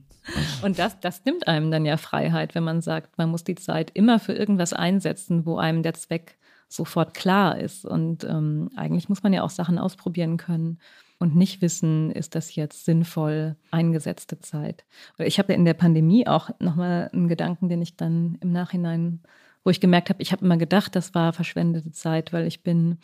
und 0.62 0.78
das, 0.78 1.00
das 1.00 1.24
nimmt 1.24 1.48
einem 1.48 1.70
dann 1.70 1.84
ja 1.84 1.96
Freiheit, 1.96 2.54
wenn 2.54 2.64
man 2.64 2.80
sagt, 2.80 3.18
man 3.18 3.30
muss 3.30 3.44
die 3.44 3.54
Zeit 3.54 3.90
immer 3.94 4.18
für 4.18 4.32
irgendwas 4.32 4.72
einsetzen, 4.72 5.46
wo 5.46 5.58
einem 5.58 5.82
der 5.82 5.94
Zweck 5.94 6.38
sofort 6.68 7.14
klar 7.14 7.58
ist. 7.58 7.84
Und 7.84 8.24
ähm, 8.24 8.70
eigentlich 8.76 9.08
muss 9.08 9.22
man 9.22 9.32
ja 9.32 9.42
auch 9.42 9.50
Sachen 9.50 9.78
ausprobieren 9.78 10.36
können 10.36 10.78
und 11.18 11.36
nicht 11.36 11.62
wissen, 11.62 12.10
ist 12.10 12.34
das 12.34 12.54
jetzt 12.54 12.84
sinnvoll 12.84 13.56
eingesetzte 13.70 14.40
Zeit. 14.40 14.84
Oder 15.16 15.26
ich 15.26 15.38
habe 15.38 15.52
in 15.52 15.64
der 15.64 15.74
Pandemie 15.74 16.26
auch 16.26 16.50
nochmal 16.58 17.10
einen 17.12 17.28
Gedanken, 17.28 17.68
den 17.68 17.82
ich 17.82 17.96
dann 17.96 18.38
im 18.40 18.52
Nachhinein, 18.52 19.20
wo 19.64 19.70
ich 19.70 19.80
gemerkt 19.80 20.08
habe, 20.08 20.20
ich 20.20 20.32
habe 20.32 20.44
immer 20.44 20.56
gedacht, 20.56 20.96
das 20.96 21.14
war 21.14 21.32
verschwendete 21.32 21.92
Zeit, 21.92 22.32
weil 22.32 22.46
ich 22.46 22.62
bin 22.62 22.98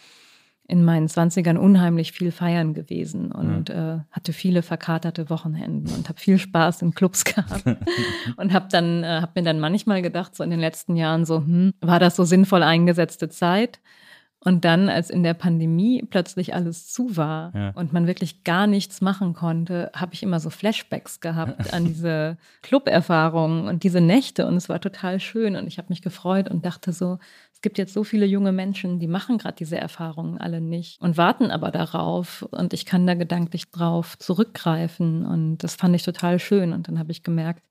in 0.68 0.84
meinen 0.84 1.08
Zwanzigern 1.08 1.56
unheimlich 1.56 2.12
viel 2.12 2.30
feiern 2.30 2.74
gewesen 2.74 3.32
und 3.32 3.70
äh, 3.70 4.00
hatte 4.10 4.34
viele 4.34 4.62
verkaterte 4.62 5.30
Wochenenden 5.30 5.90
und 5.94 6.10
habe 6.10 6.20
viel 6.20 6.38
Spaß 6.38 6.82
in 6.82 6.94
Clubs 6.94 7.24
gehabt 7.24 7.64
und 8.36 8.52
habe 8.52 8.68
dann 8.70 9.02
äh, 9.02 9.22
habe 9.22 9.32
mir 9.36 9.44
dann 9.44 9.60
manchmal 9.60 10.02
gedacht 10.02 10.36
so 10.36 10.44
in 10.44 10.50
den 10.50 10.60
letzten 10.60 10.94
Jahren 10.94 11.24
so 11.24 11.38
hm, 11.38 11.72
war 11.80 11.98
das 11.98 12.16
so 12.16 12.24
sinnvoll 12.24 12.62
eingesetzte 12.62 13.30
Zeit 13.30 13.80
und 14.45 14.64
dann 14.64 14.89
als 14.89 15.11
in 15.11 15.22
der 15.24 15.34
Pandemie 15.34 16.03
plötzlich 16.09 16.55
alles 16.55 16.86
zu 16.86 17.16
war 17.16 17.53
Ja. 17.55 17.70
und 17.70 17.93
man 17.93 18.07
wirklich 18.07 18.45
gar 18.45 18.66
nichts 18.66 19.01
machen 19.01 19.34
konnte 19.34 19.91
habe 19.95 20.14
ich 20.14 20.22
immer 20.22 20.39
so 20.39 20.49
Flashbacks 20.51 21.20
gehabt 21.20 21.72
an 21.74 21.84
diese 21.86 22.36
Club-Erfahrungen 22.62 23.66
und 23.66 23.82
diese 23.82 24.01
Nächte. 24.01 24.47
Und 24.47 24.57
es 24.57 24.68
war 24.68 24.80
total 24.80 25.18
schön. 25.20 25.57
Und 25.57 25.66
ich 25.66 25.78
habe 25.78 25.89
mich 25.91 26.03
gefreut 26.03 26.49
und 26.51 26.64
dachte 26.64 26.93
so 26.93 27.18
es 27.53 27.61
gibt 27.62 27.76
jetzt 27.78 27.93
so 27.93 28.05
viele 28.05 28.24
junge 28.24 28.53
Menschen, 28.53 29.01
die 29.01 29.09
machen 29.09 29.36
gerade 29.39 29.57
diese 29.57 29.76
Erfahrungen 29.76 30.39
alle 30.39 30.61
nicht 30.61 31.01
und 31.01 31.16
warten 31.16 31.51
aber 31.51 31.72
darauf. 31.72 32.43
Und 32.53 32.72
ich 32.72 32.86
kann 32.86 33.05
da 33.05 33.14
gedanklich 33.14 33.68
drauf 33.72 34.16
zurückgreifen. 34.18 35.26
Und 35.26 35.59
das 35.59 35.74
fand 35.74 35.97
ich 35.97 36.05
total 36.05 36.39
schön. 36.39 36.72
Und 36.72 36.86
dann 36.86 37.01
habe 37.01 37.11
ich 37.11 37.24
gemerkt, 37.24 37.64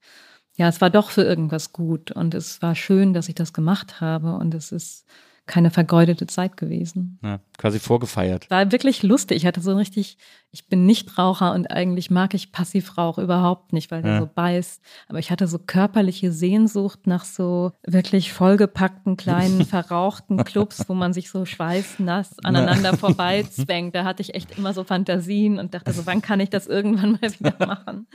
ja, 0.57 0.67
es 0.67 0.81
war 0.81 0.89
doch 0.89 1.09
für 1.11 1.23
irgendwas 1.23 1.71
gut. 1.71 2.11
Und 2.11 2.33
es 2.33 2.61
war 2.61 2.75
schön, 2.75 3.13
dass 3.13 3.29
ich 3.29 3.35
das 3.35 3.53
gemacht 3.53 4.01
habe. 4.01 4.33
Und 4.35 4.53
es 4.53 4.73
ist 4.73 5.05
keine 5.47 5.71
vergeudete 5.71 6.27
Zeit 6.27 6.57
gewesen. 6.57 7.19
Ja, 7.23 7.39
quasi 7.57 7.79
vorgefeiert. 7.79 8.49
War 8.49 8.71
wirklich 8.71 9.01
lustig. 9.01 9.37
Ich 9.37 9.45
hatte 9.45 9.61
so 9.61 9.71
ein 9.71 9.77
richtig, 9.77 10.17
ich 10.57 10.67
bin 10.67 10.87
Nichtraucher 10.87 11.53
und 11.53 11.69
eigentlich 11.69 12.09
mag 12.09 12.33
ich 12.33 12.51
Passivrauch 12.51 13.19
überhaupt 13.19 13.73
nicht, 13.73 13.91
weil 13.91 14.01
der 14.01 14.13
Ja. 14.13 14.19
so 14.21 14.29
beißt. 14.33 14.81
Aber 15.07 15.19
ich 15.19 15.29
hatte 15.29 15.47
so 15.47 15.59
körperliche 15.59 16.31
Sehnsucht 16.31 17.05
nach 17.05 17.25
so 17.25 17.73
wirklich 17.85 18.33
vollgepackten, 18.33 19.17
kleinen, 19.17 19.65
verrauchten 19.67 20.43
Clubs, 20.45 20.83
wo 20.87 20.95
man 20.95 21.13
sich 21.13 21.29
so 21.29 21.45
schweißnass 21.45 22.39
aneinander 22.43 22.97
vorbeizwängt. 22.97 23.93
Da 23.93 24.03
hatte 24.03 24.23
ich 24.23 24.33
echt 24.33 24.57
immer 24.57 24.73
so 24.73 24.83
Fantasien 24.83 25.59
und 25.59 25.75
dachte 25.75 25.93
so, 25.93 26.07
wann 26.07 26.23
kann 26.23 26.39
ich 26.39 26.49
das 26.49 26.65
irgendwann 26.65 27.19
mal 27.21 27.31
wieder 27.39 27.53
machen? 27.67 28.07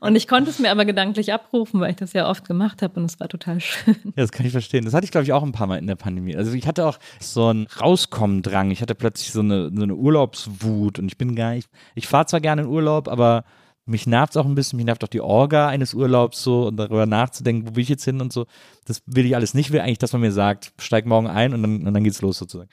Und 0.00 0.16
ich 0.16 0.28
konnte 0.28 0.50
es 0.50 0.58
mir 0.58 0.70
aber 0.70 0.84
gedanklich 0.84 1.32
abrufen, 1.32 1.80
weil 1.80 1.92
ich 1.92 1.96
das 1.96 2.12
ja 2.12 2.28
oft 2.28 2.46
gemacht 2.46 2.82
habe 2.82 3.00
und 3.00 3.06
es 3.06 3.18
war 3.20 3.28
total 3.28 3.58
schön. 3.60 3.96
Ja, 4.04 4.12
das 4.16 4.32
kann 4.32 4.44
ich 4.44 4.52
verstehen. 4.52 4.84
Das 4.84 4.92
hatte 4.92 5.06
ich, 5.06 5.10
glaube 5.12 5.24
ich, 5.24 5.32
auch 5.32 5.42
ein 5.42 5.52
paar 5.52 5.66
Mal 5.66 5.78
in 5.78 5.86
der 5.86 5.96
Pandemie. 5.96 6.36
Also 6.36 6.52
ich 6.52 6.66
hatte 6.66 6.84
auch 6.86 6.98
so 7.20 7.46
einen 7.46 7.66
Rauskommen-Drang. 7.80 8.70
Ich 8.70 8.82
hatte 8.82 8.94
plötzlich 8.94 9.32
so 9.32 9.40
eine, 9.40 9.70
so 9.74 9.82
eine 9.82 9.94
Urlaubswut 9.94 10.98
und 10.98 11.06
ich 11.06 11.16
bin 11.16 11.34
gar 11.34 11.54
nicht, 11.54 11.70
ich 11.94 12.06
fahre 12.06 12.26
zwar 12.26 12.40
gerne 12.40 12.62
in 12.62 12.68
Urlaub, 12.68 13.08
aber 13.08 13.44
mich 13.86 14.06
nervt 14.06 14.32
es 14.32 14.36
auch 14.36 14.46
ein 14.46 14.54
bisschen, 14.54 14.76
mich 14.76 14.86
nervt 14.86 15.04
auch 15.04 15.08
die 15.08 15.20
Orga 15.20 15.68
eines 15.68 15.94
Urlaubs 15.94 16.42
so 16.42 16.66
und 16.66 16.76
darüber 16.76 17.06
nachzudenken, 17.06 17.68
wo 17.68 17.76
will 17.76 17.82
ich 17.82 17.88
jetzt 17.88 18.04
hin 18.04 18.20
und 18.20 18.32
so. 18.32 18.46
Das 18.84 19.02
will 19.06 19.24
ich 19.24 19.36
alles 19.36 19.54
nicht. 19.54 19.66
Ich 19.66 19.72
will 19.72 19.80
eigentlich, 19.80 19.98
dass 19.98 20.12
man 20.12 20.22
mir 20.22 20.32
sagt, 20.32 20.72
steig 20.78 21.06
morgen 21.06 21.28
ein 21.28 21.54
und 21.54 21.62
dann, 21.62 21.86
und 21.86 21.94
dann 21.94 22.04
geht's 22.04 22.20
los 22.20 22.38
sozusagen. 22.38 22.68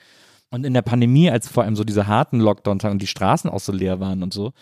Und 0.50 0.66
in 0.66 0.74
der 0.74 0.82
Pandemie, 0.82 1.30
als 1.30 1.48
vor 1.48 1.62
allem 1.62 1.76
so 1.76 1.84
diese 1.84 2.06
harten 2.06 2.40
Lockdown-Tage 2.40 2.92
und 2.92 3.02
die 3.02 3.06
Straßen 3.06 3.48
auch 3.48 3.60
so 3.60 3.72
leer 3.72 4.00
waren 4.00 4.22
und 4.22 4.32
so, 4.32 4.52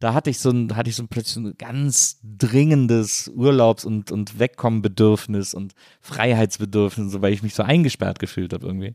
da 0.00 0.14
hatte 0.14 0.30
ich 0.30 0.38
so 0.38 0.50
ein, 0.50 0.74
hatte 0.76 0.90
ich 0.90 0.96
so 0.96 1.06
plötzlich 1.06 1.34
so 1.34 1.40
ein 1.40 1.54
ganz 1.58 2.18
dringendes 2.22 3.30
Urlaubs- 3.34 3.84
und, 3.84 4.10
und 4.10 4.38
Wegkommenbedürfnis 4.38 5.54
und 5.54 5.74
Freiheitsbedürfnis, 6.00 7.12
so, 7.12 7.22
weil 7.22 7.32
ich 7.32 7.42
mich 7.42 7.54
so 7.54 7.62
eingesperrt 7.62 8.18
gefühlt 8.18 8.52
habe 8.52 8.66
irgendwie. 8.66 8.94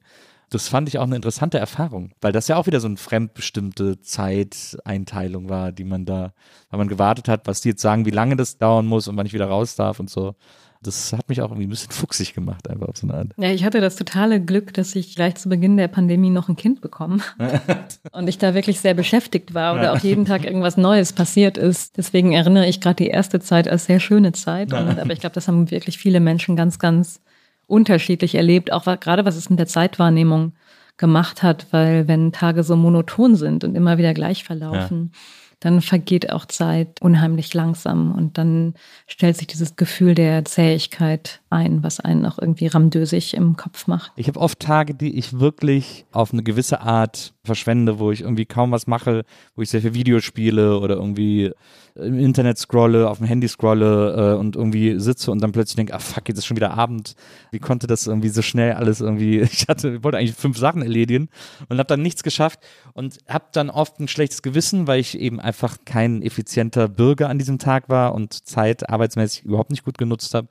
Das 0.56 0.70
fand 0.70 0.88
ich 0.88 0.99
auch 0.99 1.03
eine 1.03 1.18
interessante 1.18 1.60
Erfahrung, 1.60 2.12
weil 2.22 2.32
das 2.32 2.47
ja 2.47 2.56
auch 2.56 2.66
wieder 2.66 2.80
so 2.80 2.88
eine 2.88 2.95
fremdbestimmte 2.95 3.99
Zeiteinteilung 3.99 5.49
war, 5.49 5.74
die 5.74 5.84
man 5.84 6.06
da, 6.06 6.32
weil 6.70 6.78
man 6.78 6.88
gewartet 6.88 7.28
hat, 7.28 7.45
was 7.45 7.60
die 7.60 7.68
jetzt 7.68 7.82
sagen, 7.82 8.06
wie 8.06 8.12
lange 8.12 8.38
das 8.38 8.58
dauern 8.58 8.86
muss 8.86 9.10
und 9.10 9.18
wann 9.18 9.26
ich 9.26 9.34
wieder 9.34 9.47
raus 9.47 9.76
darf 9.76 9.99
und 9.99 10.10
so. 10.10 10.34
Das 10.82 11.12
hat 11.12 11.28
mich 11.28 11.41
auch 11.41 11.49
irgendwie 11.49 11.68
ein 11.68 11.72
bisschen 11.72 11.91
fuchsig 11.91 12.34
gemacht, 12.34 12.70
einfach 12.70 12.88
auf 12.88 12.95
so 12.95 13.06
eine 13.06 13.18
Art. 13.18 13.28
Ja, 13.36 13.49
ich 13.49 13.66
hatte 13.66 13.82
das 13.82 13.97
totale 13.97 14.39
Glück, 14.39 14.74
dass 14.74 14.95
ich 14.95 15.14
gleich 15.14 15.36
zu 15.36 15.49
Beginn 15.49 15.76
der 15.76 15.89
Pandemie 15.89 16.30
noch 16.30 16.47
ein 16.47 16.56
Kind 16.56 16.80
bekommen 16.80 17.22
und 18.14 18.30
ich 18.30 18.38
da 18.38 18.53
wirklich 18.53 18.80
sehr 18.80 18.93
beschäftigt 18.93 19.53
war 19.53 19.76
oder 19.76 19.91
auch 19.91 19.99
jeden 19.99 20.24
Tag 20.24 20.45
irgendwas 20.45 20.78
Neues 20.78 21.12
passiert 21.12 21.58
ist. 21.58 21.97
Deswegen 21.97 22.32
erinnere 22.32 22.68
ich 22.68 22.80
gerade 22.80 23.03
die 23.03 23.10
erste 23.10 23.41
Zeit 23.41 23.68
als 23.68 23.88
sehr 23.88 23.99
schöne 23.99 24.32
Zeit. 24.32 24.72
Und, 24.72 24.99
aber 24.99 25.12
ich 25.12 25.20
glaube, 25.20 25.36
das 25.36 25.49
haben 25.49 25.70
wirklich 25.70 25.97
viele 25.97 26.22
Menschen 26.22 26.56
ganz, 26.56 26.80
ganz 26.80 27.20
unterschiedlich 27.68 28.36
erlebt, 28.36 28.72
auch 28.72 28.86
gerade 28.99 29.26
was 29.26 29.36
es 29.36 29.49
mit 29.49 29.59
der 29.59 29.68
Zeitwahrnehmung 29.68 30.53
gemacht 30.97 31.43
hat, 31.43 31.68
weil 31.72 32.07
wenn 32.07 32.32
Tage 32.32 32.63
so 32.63 32.76
monoton 32.76 33.36
sind 33.36 33.63
und 33.63 33.76
immer 33.76 33.97
wieder 33.97 34.13
gleich 34.13 34.43
verlaufen, 34.43 35.11
dann 35.59 35.82
vergeht 35.82 36.32
auch 36.32 36.45
Zeit 36.45 37.01
unheimlich 37.01 37.53
langsam 37.53 38.13
und 38.13 38.38
dann 38.38 38.76
stellt 39.07 39.38
sich 39.38 39.47
dieses 39.47 39.76
Gefühl 39.76 40.13
der 40.13 40.45
Zähigkeit 40.45 41.41
ein, 41.49 41.82
was 41.82 41.99
einen 41.99 42.26
auch 42.26 42.38
irgendwie 42.38 42.68
ramdösig 42.68 43.34
im 43.34 43.55
Kopf 43.55 43.88
macht. 43.88 44.11
Ich 44.16 44.28
habe 44.28 44.39
oft 44.39 44.59
Tage, 44.59 44.93
die 44.93 45.18
ich 45.18 45.39
wirklich 45.39 46.05
auf 46.11 46.34
eine 46.34 46.43
gewisse 46.43 46.82
Art 46.82 47.34
verschwende, 47.43 47.99
wo 47.99 48.11
ich 48.11 48.22
irgendwie 48.22 48.45
kaum 48.45 48.72
was 48.72 48.86
mache, 48.86 49.24
wo 49.55 49.61
ich 49.61 49.70
sehr 49.70 49.82
viel 49.82 49.93
Videos 49.93 50.24
spiele 50.24 50.80
oder 50.80 50.95
irgendwie 50.95 51.51
im 51.96 52.20
Internet 52.20 52.58
scrolle, 52.58 53.10
auf 53.10 53.20
dem 53.20 53.28
Handy 53.28 53.48
scrolle 53.48 54.34
äh, 54.34 54.38
und 54.38 54.56
irgendwie 54.56 55.00
sitze 55.00 55.32
und 55.32 55.41
dann 55.41 55.52
plötzlich 55.52 55.78
denke, 55.78 55.93
ah 55.93 56.00
fuck, 56.00 56.28
jetzt 56.28 56.38
ist 56.38 56.46
schon 56.46 56.58
wieder 56.58 56.74
Abend. 56.74 57.16
Wie 57.52 57.60
konnte 57.60 57.88
das 57.88 58.06
irgendwie 58.06 58.30
so 58.30 58.41
schnell 58.41 58.74
alles 58.74 59.02
irgendwie? 59.02 59.46
Ich 59.56 59.70
hatte, 59.70 59.96
ich 59.96 60.04
wollte 60.04 60.18
eigentlich 60.18 60.36
fünf 60.36 60.58
Sachen 60.58 60.82
erledigen 60.82 61.30
und 61.70 61.78
habe 61.78 61.88
dann 61.88 62.02
nichts 62.02 62.24
geschafft 62.24 62.60
und 62.93 63.20
habe 63.28 63.46
dann 63.54 63.70
oft 63.70 64.00
ein 64.00 64.08
schlechtes 64.08 64.41
Gewissen, 64.41 64.86
weil 64.88 65.00
ich 65.00 65.18
eben 65.18 65.39
einfach 65.39 65.78
kein 65.86 66.22
effizienter 66.22 66.89
Bürger 66.89 67.30
an 67.30 67.39
diesem 67.39 67.58
Tag 67.58 67.88
war 67.88 68.14
und 68.14 68.46
Zeit 68.46 68.89
arbeitsmäßig 68.89 69.46
überhaupt 69.46 69.72
nicht 69.72 69.86
gut 69.86 69.98
genutzt 69.98 70.34
habe 70.34 70.50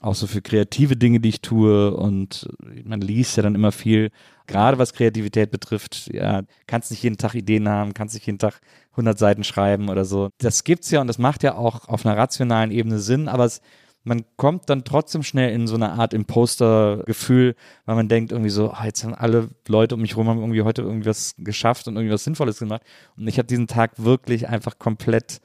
auch 0.00 0.14
so 0.14 0.26
für 0.26 0.42
kreative 0.42 0.96
Dinge, 0.96 1.20
die 1.20 1.30
ich 1.30 1.40
tue. 1.40 1.94
Und 1.94 2.48
man 2.84 3.00
liest 3.00 3.36
ja 3.36 3.42
dann 3.42 3.54
immer 3.54 3.72
viel, 3.72 4.10
gerade 4.46 4.78
was 4.78 4.92
Kreativität 4.92 5.50
betrifft, 5.50 6.10
ja, 6.12 6.42
kannst 6.66 6.90
nicht 6.90 7.02
jeden 7.02 7.18
Tag 7.18 7.34
Ideen 7.34 7.68
haben, 7.68 7.94
kannst 7.94 8.14
nicht 8.14 8.26
jeden 8.26 8.38
Tag 8.38 8.60
100 8.92 9.18
Seiten 9.18 9.44
schreiben 9.44 9.88
oder 9.88 10.04
so. 10.04 10.30
Das 10.38 10.64
gibt's 10.64 10.90
ja 10.90 11.00
und 11.00 11.06
das 11.06 11.18
macht 11.18 11.42
ja 11.42 11.54
auch 11.54 11.88
auf 11.88 12.04
einer 12.04 12.16
rationalen 12.16 12.70
Ebene 12.70 12.98
Sinn, 12.98 13.28
aber 13.28 13.44
es, 13.44 13.60
man 14.04 14.24
kommt 14.36 14.70
dann 14.70 14.84
trotzdem 14.84 15.22
schnell 15.22 15.52
in 15.52 15.66
so 15.66 15.74
eine 15.74 15.92
Art 15.92 16.14
Imposter-Gefühl, 16.14 17.54
weil 17.84 17.96
man 17.96 18.08
denkt 18.08 18.32
irgendwie 18.32 18.50
so, 18.50 18.72
oh, 18.72 18.84
jetzt 18.84 19.04
haben 19.04 19.14
alle 19.14 19.50
Leute 19.66 19.96
um 19.96 20.00
mich 20.00 20.16
rum 20.16 20.28
haben 20.28 20.40
irgendwie 20.40 20.62
heute 20.62 20.82
irgendwas 20.82 21.34
geschafft 21.38 21.88
und 21.88 21.96
irgendwas 21.96 22.24
Sinnvolles 22.24 22.58
gemacht. 22.58 22.82
Und 23.16 23.28
ich 23.28 23.38
habe 23.38 23.46
diesen 23.46 23.66
Tag 23.66 23.92
wirklich 23.98 24.48
einfach 24.48 24.78
komplett 24.78 25.40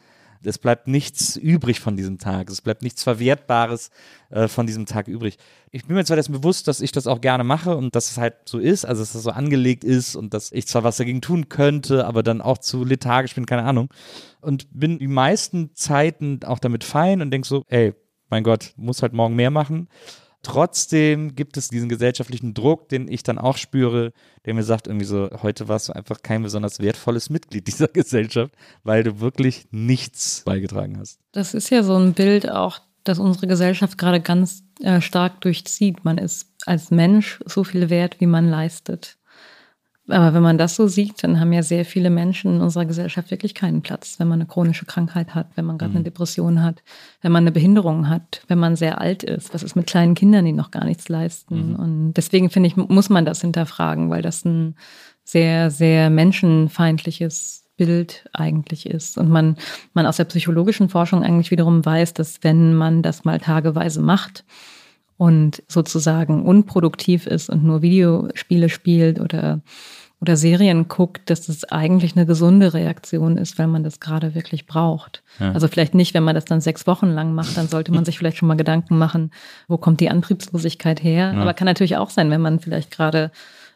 es 0.46 0.58
bleibt 0.58 0.88
nichts 0.88 1.36
übrig 1.36 1.80
von 1.80 1.96
diesem 1.96 2.18
Tag. 2.18 2.50
Es 2.50 2.62
bleibt 2.62 2.82
nichts 2.82 3.04
Verwertbares 3.04 3.89
äh, 4.30 4.48
von 4.48 4.68
diesem 4.68 4.86
Tag 4.86 5.08
übrig. 5.08 5.38
Ich 5.72 5.86
bin 5.86 5.96
mir 5.96 6.06
zwar 6.06 6.18
dessen 6.18 6.34
bewusst, 6.34 6.68
dass 6.68 6.82
ich 6.82 6.91
das 6.91 7.08
auch 7.08 7.22
gerne 7.22 7.44
mache 7.44 7.76
und 7.76 7.96
dass 7.96 8.12
es 8.12 8.18
halt 8.18 8.36
so 8.46 8.60
ist, 8.60 8.86
also 8.86 9.02
dass 9.02 9.14
das 9.14 9.24
so 9.24 9.32
angelegt 9.32 9.84
ist 9.84 10.16
und 10.16 10.34
dass 10.34 10.52
ich 10.52 10.68
zwar 10.68 10.84
was 10.84 10.98
dagegen 10.98 11.22
tun 11.22 11.50
könnte, 11.50 12.06
aber 12.06 12.24
dann 12.24 12.41
auch 12.41 12.58
zu 12.58 12.84
lethargisch 12.84 13.36
bin, 13.36 13.46
keine 13.46 13.64
Ahnung. 13.64 13.89
Und 14.41 14.68
bin 14.72 15.00
die 15.00 15.08
meisten 15.08 15.74
Zeiten 15.76 16.39
auch 16.46 16.60
damit 16.60 16.84
fein 16.84 17.22
und 17.22 17.32
denk 17.32 17.46
so, 17.46 17.64
ey, 17.68 17.94
mein 18.30 18.44
Gott, 18.44 18.74
muss 18.78 19.02
halt 19.02 19.14
morgen 19.14 19.36
mehr 19.36 19.52
machen. 19.52 19.88
Trotzdem 20.44 21.36
gibt 21.36 21.56
es 21.56 21.70
diesen 21.70 21.88
gesellschaftlichen 21.88 22.54
Druck, 22.54 22.89
den 22.89 23.08
ich 23.08 23.24
dann 23.24 23.39
auch 23.39 23.56
spüre, 23.56 24.12
der 24.46 24.54
mir 24.54 24.64
sagt 24.64 24.88
irgendwie 24.88 25.06
so, 25.06 25.30
heute 25.41 25.70
warst 25.70 25.88
du 25.88 25.94
einfach 25.94 26.22
kein 26.22 26.44
besonders 26.44 26.80
wertvolles 26.80 27.30
Mitglied 27.30 27.66
dieser 27.68 27.88
Gesellschaft, 27.88 28.54
weil 28.84 29.04
du 29.04 29.22
wirklich 29.22 29.68
nichts 29.72 30.44
beigetragen 30.46 31.00
hast. 31.00 31.20
Das 31.32 31.54
ist 31.54 31.70
ja 31.70 31.82
so 31.82 31.96
ein 31.96 32.14
Bild 32.14 32.52
auch, 32.52 32.82
das 33.06 33.20
unsere 33.20 33.48
Gesellschaft 33.48 33.98
gerade 33.98 34.20
ganz 34.20 34.64
äh, 34.82 35.00
stark 35.00 35.41
durchzieht. 35.41 36.04
Man 36.04 36.18
ist 36.18 36.48
als 36.66 36.91
Mensch 36.91 37.39
so 37.46 37.64
viel 37.64 37.89
wert, 37.89 38.20
wie 38.20 38.28
man 38.28 38.50
leistet. 38.50 39.18
Aber 40.10 40.34
wenn 40.34 40.43
man 40.43 40.58
das 40.58 40.76
so 40.76 40.88
sieht, 40.88 41.24
dann 41.24 41.39
haben 41.39 41.54
ja 41.54 41.64
sehr 41.64 41.86
viele 41.86 42.10
Menschen 42.10 42.56
in 42.56 42.62
unserer 42.62 42.86
Gesellschaft 42.86 43.32
wirklich 43.32 43.56
keinen 43.56 43.82
Platz, 43.82 44.20
wenn 44.20 44.28
man 44.28 44.41
eine 44.41 44.47
chronische 44.47 44.86
Krankheit 44.86 45.34
hat, 45.34 45.47
wenn 45.56 45.64
man 45.64 45.78
gerade 45.78 45.93
eine 45.95 46.04
Depression 46.04 46.62
hat, 46.62 46.84
wenn 47.22 47.32
man 47.32 47.43
eine 47.43 47.54
Behinderung 47.54 48.10
hat, 48.10 48.41
wenn 48.49 48.60
man 48.60 48.76
sehr 48.76 48.99
alt 48.99 49.24
ist. 49.24 49.54
Was 49.54 49.64
ist 49.64 49.76
mit 49.76 49.88
kleinen 49.88 50.14
Kindern, 50.14 50.43
die 50.43 50.51
noch 50.51 50.72
gar 50.72 50.84
nichts 50.84 51.08
leisten? 51.08 51.76
Und 51.76 52.14
deswegen 52.16 52.49
finde 52.49 52.68
ich, 52.68 52.76
muss 52.76 53.10
man 53.10 53.24
das 53.24 53.39
hinterfragen, 53.39 54.10
weil 54.10 54.22
das 54.22 54.43
ein 54.43 54.76
sehr, 55.24 55.72
sehr 55.72 56.10
menschenfeindliches 56.10 57.64
Bild 57.78 58.26
eigentlich 58.34 58.86
ist. 58.86 59.18
Und 59.18 59.30
man, 59.30 59.56
man 59.93 60.06
aus 60.06 60.18
der 60.18 60.26
psychologischen 60.26 60.89
Forschung 60.89 61.24
eigentlich 61.24 61.49
wiederum 61.49 61.84
weiß, 61.86 62.14
dass 62.14 62.43
wenn 62.43 62.76
man 62.76 63.01
das 63.04 63.24
mal 63.24 63.39
tageweise 63.39 64.01
macht, 64.01 64.43
und 65.18 65.64
sozusagen 65.68 66.43
unproduktiv 66.43 67.28
ist 67.28 67.49
und 67.49 67.64
nur 67.64 67.82
Videospiele 67.82 68.70
spielt 68.70 69.20
oder, 69.20 69.61
oder 70.22 70.38
Serien 70.38 70.88
guckt, 70.88 71.30
dass 71.30 71.47
das 71.47 71.64
eigentlich 71.66 72.16
eine 72.16 72.26
gesunde 72.26 72.74
Reaktion 72.74 73.38
ist, 73.38 73.59
weil 73.59 73.68
man 73.68 73.84
das 73.84 73.99
gerade 73.99 74.36
wirklich 74.36 74.66
braucht. 74.66 75.24
Also 75.53 75.68
vielleicht 75.68 75.93
nicht, 75.93 76.14
wenn 76.14 76.24
man 76.24 76.36
das 76.36 76.45
dann 76.45 76.61
sechs 76.61 76.88
Wochen 76.88 77.09
lang 77.09 77.34
macht, 77.34 77.57
dann 77.57 77.68
sollte 77.68 77.91
man 77.91 78.05
sich 78.05 78.18
vielleicht 78.18 78.38
schon 78.38 78.47
mal 78.47 78.57
Gedanken 78.57 78.97
machen, 78.97 79.32
wo 79.68 79.78
kommt 79.78 79.99
die 79.99 80.09
Antriebslosigkeit 80.09 81.03
her. 81.03 81.34
Aber 81.38 81.53
kann 81.53 81.66
natürlich 81.66 81.97
auch 81.97 82.09
sein, 82.09 82.30
wenn 82.32 82.41
man 82.41 82.59
vielleicht 82.59 82.91
gerade 82.91 83.32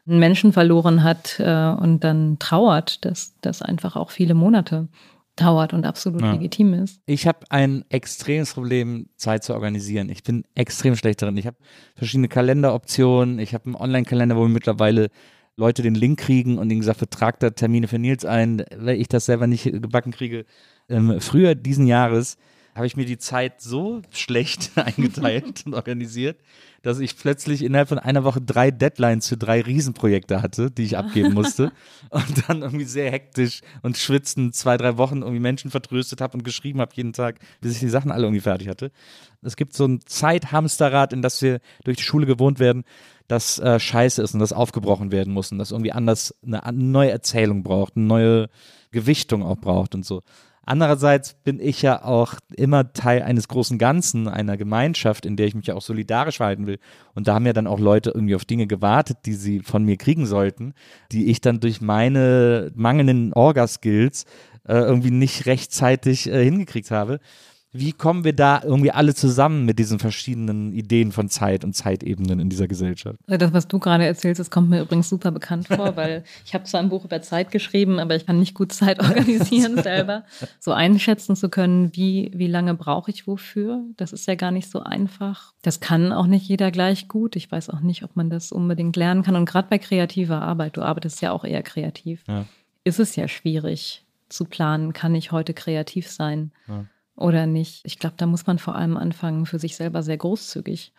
einen 0.08 0.20
Menschen 0.20 0.54
verloren 0.54 1.04
hat 1.04 1.40
äh, 1.40 1.70
und 1.70 2.04
dann 2.04 2.40
trauert, 2.40 3.04
dass 3.06 3.36
das 3.42 3.62
einfach 3.62 3.96
auch 3.96 4.12
viele 4.12 4.34
Monate 4.34 4.88
dauert 5.38 5.74
und 5.74 5.86
absolut 5.86 6.22
Ja. 6.22 6.34
legitim 6.34 6.74
ist. 6.74 7.00
Ich 7.06 7.26
habe 7.28 7.40
ein 7.50 7.86
extremes 7.90 8.54
Problem, 8.54 9.08
Zeit 9.16 9.44
zu 9.44 9.54
organisieren. 9.54 10.10
Ich 10.10 10.24
bin 10.24 10.44
extrem 10.56 10.96
schlecht 10.96 11.22
darin. 11.22 11.38
Ich 11.38 11.48
habe 11.48 11.58
verschiedene 11.96 12.28
Kalenderoptionen. 12.28 13.40
Ich 13.40 13.54
habe 13.54 13.66
einen 13.66 13.76
Online-Kalender, 13.76 14.36
wo 14.36 14.44
mir 14.44 14.50
mittlerweile 14.54 15.10
Leute 15.56 15.82
den 15.82 15.96
Link 15.96 16.20
kriegen 16.20 16.58
und 16.58 16.70
ihnen 16.70 16.82
gesagt 16.82 17.02
wird, 17.02 17.12
tragt 17.12 17.42
da 17.42 17.50
Termine 17.50 17.88
für 17.88 17.98
Nils 17.98 18.26
ein, 18.26 18.64
weil 18.78 19.00
ich 19.02 19.08
das 19.08 19.26
selber 19.26 19.48
nicht 19.48 19.64
gebacken 19.64 20.12
kriege. 20.12 20.46
Ähm, 20.90 21.20
früher 21.20 21.56
diesen 21.56 21.88
Jahres 21.88 22.38
habe 22.76 22.86
ich 22.86 22.96
mir 22.96 23.06
die 23.06 23.18
Zeit 23.18 23.60
so 23.62 24.02
schlecht 24.12 24.72
eingeteilt 24.76 25.64
und 25.66 25.74
organisiert, 25.74 26.38
dass 26.82 27.00
ich 27.00 27.18
plötzlich 27.18 27.64
innerhalb 27.64 27.90
von 27.90 28.00
einer 28.00 28.24
Woche 28.24 28.42
drei 28.42 28.72
Deadlines 28.72 29.28
für 29.28 29.38
drei 29.38 29.62
Riesenprojekte 29.62 30.42
hatte, 30.42 30.72
die 30.72 30.84
ich 30.84 30.98
abgeben 30.98 31.34
musste. 31.34 31.72
und 32.10 32.48
dann 32.48 32.62
irgendwie 32.62 32.86
sehr 32.86 33.12
hektisch 33.12 33.62
und 33.82 33.98
schwitzend 33.98 34.56
zwei, 34.56 34.78
drei 34.78 34.98
Wochen 34.98 35.22
irgendwie 35.22 35.40
Menschen 35.40 35.72
vertröstet 35.72 36.22
habe 36.22 36.38
und 36.38 36.44
geschrieben 36.44 36.82
habe 36.82 36.92
jeden 36.96 37.14
Tag, 37.14 37.40
bis 37.62 37.74
ich 37.74 37.80
die 37.80 37.90
Sachen 37.90 38.12
alle 38.12 38.24
irgendwie 38.24 38.42
fertig 38.42 38.68
hatte. 38.68 38.92
Es 39.42 39.56
gibt 39.56 39.74
so 39.74 39.86
ein 39.86 40.02
Zeithamsterrad, 40.06 41.14
in 41.14 41.22
das 41.22 41.42
wir 41.42 41.60
durch 41.84 41.98
die 41.98 42.04
Schule 42.04 42.26
gewohnt 42.26 42.60
werden, 42.60 42.84
das 43.28 43.60
äh, 43.60 43.80
scheiße 43.80 44.22
ist 44.22 44.34
und 44.34 44.40
das 44.40 44.54
aufgebrochen 44.54 45.12
werden 45.12 45.34
muss 45.34 45.52
und 45.52 45.58
das 45.58 45.72
irgendwie 45.72 45.92
anders 45.92 46.34
eine, 46.46 46.64
eine 46.64 46.78
neue 46.78 47.12
Erzählung 47.12 47.64
braucht, 47.64 47.98
eine 47.98 48.06
neue 48.06 48.50
Gewichtung 48.92 49.44
auch 49.44 49.58
braucht 49.58 49.96
und 49.96 50.06
so. 50.06 50.24
Andererseits 50.68 51.34
bin 51.34 51.62
ich 51.62 51.82
ja 51.82 52.04
auch 52.04 52.34
immer 52.54 52.92
Teil 52.92 53.24
eines 53.24 53.48
großen 53.48 53.78
Ganzen, 53.78 54.28
einer 54.28 54.58
Gemeinschaft, 54.58 55.26
in 55.26 55.38
der 55.38 55.48
ich 55.48 55.56
mich 55.56 55.68
ja 55.68 55.76
auch 55.76 55.82
solidarisch 55.82 56.38
verhalten 56.38 56.68
will. 56.68 56.78
Und 57.16 57.30
da 57.30 57.36
haben 57.36 57.46
ja 57.46 57.54
dann 57.54 57.68
auch 57.68 57.80
Leute 57.80 58.12
irgendwie 58.14 58.36
auf 58.36 58.44
Dinge 58.44 58.68
gewartet, 58.68 59.20
die 59.26 59.36
sie 59.36 59.62
von 59.62 59.86
mir 59.86 59.96
kriegen 59.96 60.26
sollten, 60.26 60.74
die 61.14 61.28
ich 61.28 61.40
dann 61.40 61.62
durch 61.62 61.80
meine 61.80 62.70
mangelnden 62.76 63.32
Orga-Skills 63.32 64.26
äh, 64.68 64.74
irgendwie 64.74 65.12
nicht 65.12 65.46
rechtzeitig 65.46 66.30
äh, 66.30 66.44
hingekriegt 66.44 66.92
habe. 66.92 67.22
Wie 67.74 67.92
kommen 67.92 68.24
wir 68.24 68.34
da 68.34 68.62
irgendwie 68.64 68.92
alle 68.92 69.14
zusammen 69.14 69.66
mit 69.66 69.78
diesen 69.78 70.00
verschiedenen 70.00 70.72
Ideen 70.74 71.12
von 71.12 71.28
Zeit 71.30 71.66
und 71.66 71.74
Zeitebenen 71.74 72.40
in 72.40 72.50
dieser 72.50 72.68
Gesellschaft? 72.68 73.20
Das, 73.28 73.52
was 73.52 73.68
du 73.68 73.78
gerade 73.78 74.06
erzählst, 74.06 74.40
das 74.40 74.50
kommt 74.50 74.70
mir 74.70 74.82
übrigens 74.82 75.10
super 75.10 75.32
bekannt 75.32 75.68
vor, 75.76 75.96
weil 75.98 76.24
ich 76.46 76.54
habe 76.54 76.64
zwar 76.64 76.80
ein 76.80 76.90
Buch 76.90 77.04
über 77.06 77.22
Zeit 77.22 77.52
geschrieben, 77.52 78.00
aber 78.00 78.16
ich 78.16 78.26
kann 78.26 78.40
nicht 78.40 78.54
gut 78.54 78.72
Zeit 78.72 79.02
organisieren 79.02 79.78
selber. 79.84 80.24
So 80.60 80.72
einschätzen 80.72 81.36
zu 81.36 81.50
können, 81.50 81.94
wie, 81.94 82.32
wie 82.34 82.48
lange 82.48 82.74
brauche 82.74 83.12
ich 83.12 83.28
wofür, 83.28 83.84
das 83.98 84.14
ist 84.14 84.28
ja 84.28 84.36
gar 84.36 84.52
nicht 84.52 84.72
so 84.72 84.80
einfach. 84.80 85.54
Das 85.62 85.80
kann 85.82 86.14
auch 86.14 86.26
nicht 86.28 86.48
jeder 86.48 86.72
gleich 86.72 87.08
gut. 87.10 87.36
Ich 87.36 87.52
weiß 87.52 87.70
auch 87.70 87.82
nicht, 87.82 88.04
ob 88.04 88.16
man 88.16 88.30
das 88.30 88.52
unbedingt 88.54 88.96
lernen 88.96 89.24
kann. 89.24 89.36
Und 89.36 89.46
gerade 89.46 89.68
bei 89.70 89.78
kreativer 89.78 90.42
Arbeit, 90.42 90.78
du 90.78 90.82
arbeitest 90.84 91.22
ja 91.22 91.32
auch 91.34 91.44
eher 91.44 91.64
kreativ, 91.64 92.24
Ja. 92.28 92.46
ist 92.86 93.00
es 93.00 93.16
ja 93.18 93.28
schwierig 93.28 94.06
zu 94.30 94.46
planen, 94.46 94.94
kann 94.94 95.16
ich 95.16 95.32
heute 95.32 95.54
kreativ 95.54 96.10
sein 96.10 96.52
Ja. 96.68 96.86
Oder 97.18 97.48
nicht. 97.48 97.82
Ich 97.84 98.00
glaube, 98.00 98.16
da 98.18 98.26
muss 98.26 98.48
man 98.48 98.60
vor 98.60 98.76
allem 98.76 98.96
anfangen, 98.96 99.46
für 99.46 99.60
sich 99.60 99.76
selber 99.76 100.04
sehr 100.04 100.18
großzügig 100.18 100.94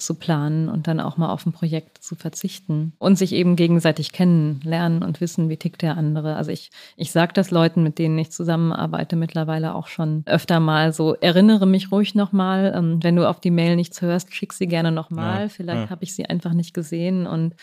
zu 0.00 0.14
planen 0.14 0.68
und 0.68 0.86
dann 0.86 0.98
auch 0.98 1.16
mal 1.16 1.30
auf 1.30 1.46
ein 1.46 1.52
Projekt 1.52 2.02
zu 2.02 2.14
verzichten 2.14 2.94
und 2.98 3.16
sich 3.16 3.32
eben 3.32 3.54
gegenseitig 3.54 4.12
kennenlernen 4.12 5.02
und 5.02 5.20
wissen, 5.20 5.48
wie 5.48 5.56
tickt 5.56 5.82
der 5.82 5.96
andere. 5.96 6.36
Also 6.36 6.50
ich, 6.50 6.70
ich 6.96 7.12
sage 7.12 7.32
das 7.34 7.50
Leuten, 7.50 7.82
mit 7.82 7.98
denen 7.98 8.18
ich 8.18 8.32
zusammenarbeite, 8.32 9.16
mittlerweile 9.16 9.74
auch 9.74 9.88
schon 9.88 10.22
öfter 10.26 10.58
mal 10.58 10.92
so, 10.92 11.14
erinnere 11.14 11.66
mich 11.66 11.92
ruhig 11.92 12.14
nochmal, 12.14 12.72
ähm, 12.74 13.02
wenn 13.02 13.16
du 13.16 13.28
auf 13.28 13.40
die 13.40 13.50
Mail 13.50 13.76
nichts 13.76 14.00
hörst, 14.00 14.34
schick 14.34 14.52
sie 14.52 14.66
gerne 14.66 14.90
nochmal. 14.90 15.42
Ja, 15.42 15.48
Vielleicht 15.48 15.84
ja. 15.84 15.90
habe 15.90 16.04
ich 16.04 16.14
sie 16.14 16.26
einfach 16.26 16.54
nicht 16.54 16.72
gesehen 16.72 17.26
und, 17.26 17.54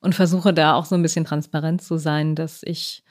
und 0.00 0.14
versuche 0.14 0.54
da 0.54 0.74
auch 0.74 0.86
so 0.86 0.94
ein 0.94 1.02
bisschen 1.02 1.24
transparent 1.26 1.82
zu 1.82 1.98
sein, 1.98 2.34
dass 2.34 2.62
ich 2.62 3.02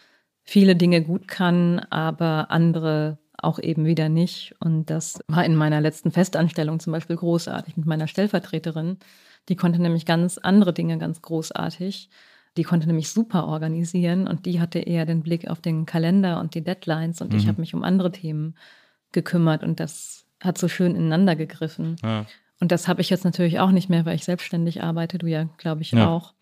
viele 0.44 0.76
Dinge 0.76 1.04
gut 1.04 1.28
kann, 1.28 1.80
aber 1.90 2.50
andere 2.50 3.20
auch 3.38 3.60
eben 3.60 3.86
wieder 3.86 4.10
nicht. 4.10 4.56
Und 4.60 4.90
das 4.90 5.20
war 5.28 5.46
in 5.46 5.56
meiner 5.56 5.82
letzten 5.82 6.12
Festanstellung 6.12 6.80
zum 6.80 6.94
Beispiel 6.94 7.16
großartig 7.16 7.78
mit 7.78 7.86
meiner 7.86 8.08
Stellvertreterin. 8.08 8.98
Die 9.50 9.56
konnte 9.56 9.82
nämlich 9.82 10.06
ganz 10.06 10.38
andere 10.38 10.74
Dinge 10.74 10.98
ganz 10.98 11.22
großartig. 11.22 12.10
Die 12.58 12.64
konnte 12.64 12.88
nämlich 12.88 13.10
super 13.12 13.48
organisieren 13.48 14.28
und 14.28 14.46
die 14.46 14.60
hatte 14.60 14.80
eher 14.80 15.06
den 15.06 15.22
Blick 15.22 15.48
auf 15.48 15.62
den 15.62 15.86
Kalender 15.86 16.40
und 16.40 16.56
die 16.56 16.64
Deadlines 16.64 17.22
und 17.22 17.34
ich 17.34 17.44
Mhm. 17.46 17.48
habe 17.50 17.62
mich 17.62 17.74
um 17.76 17.84
andere 17.84 18.12
Themen 18.12 18.56
gekümmert 19.12 19.64
und 19.64 19.80
das 19.80 20.26
hat 20.42 20.58
so 20.58 20.68
schön 20.68 20.96
ineinander 20.96 21.36
gegriffen. 21.36 21.96
Ja. 22.04 22.26
Und 22.60 22.72
das 22.72 22.88
habe 22.88 23.02
ich 23.02 23.10
jetzt 23.12 23.24
natürlich 23.26 23.60
auch 23.60 23.70
nicht 23.72 23.90
mehr, 23.90 24.06
weil 24.06 24.16
ich 24.16 24.26
selbstständig 24.26 24.82
arbeite, 24.82 25.20
du 25.20 25.28
ja, 25.28 25.44
glaube 25.58 25.82
ich, 25.84 25.92
Ja. 25.92 26.08
auch. 26.08 26.34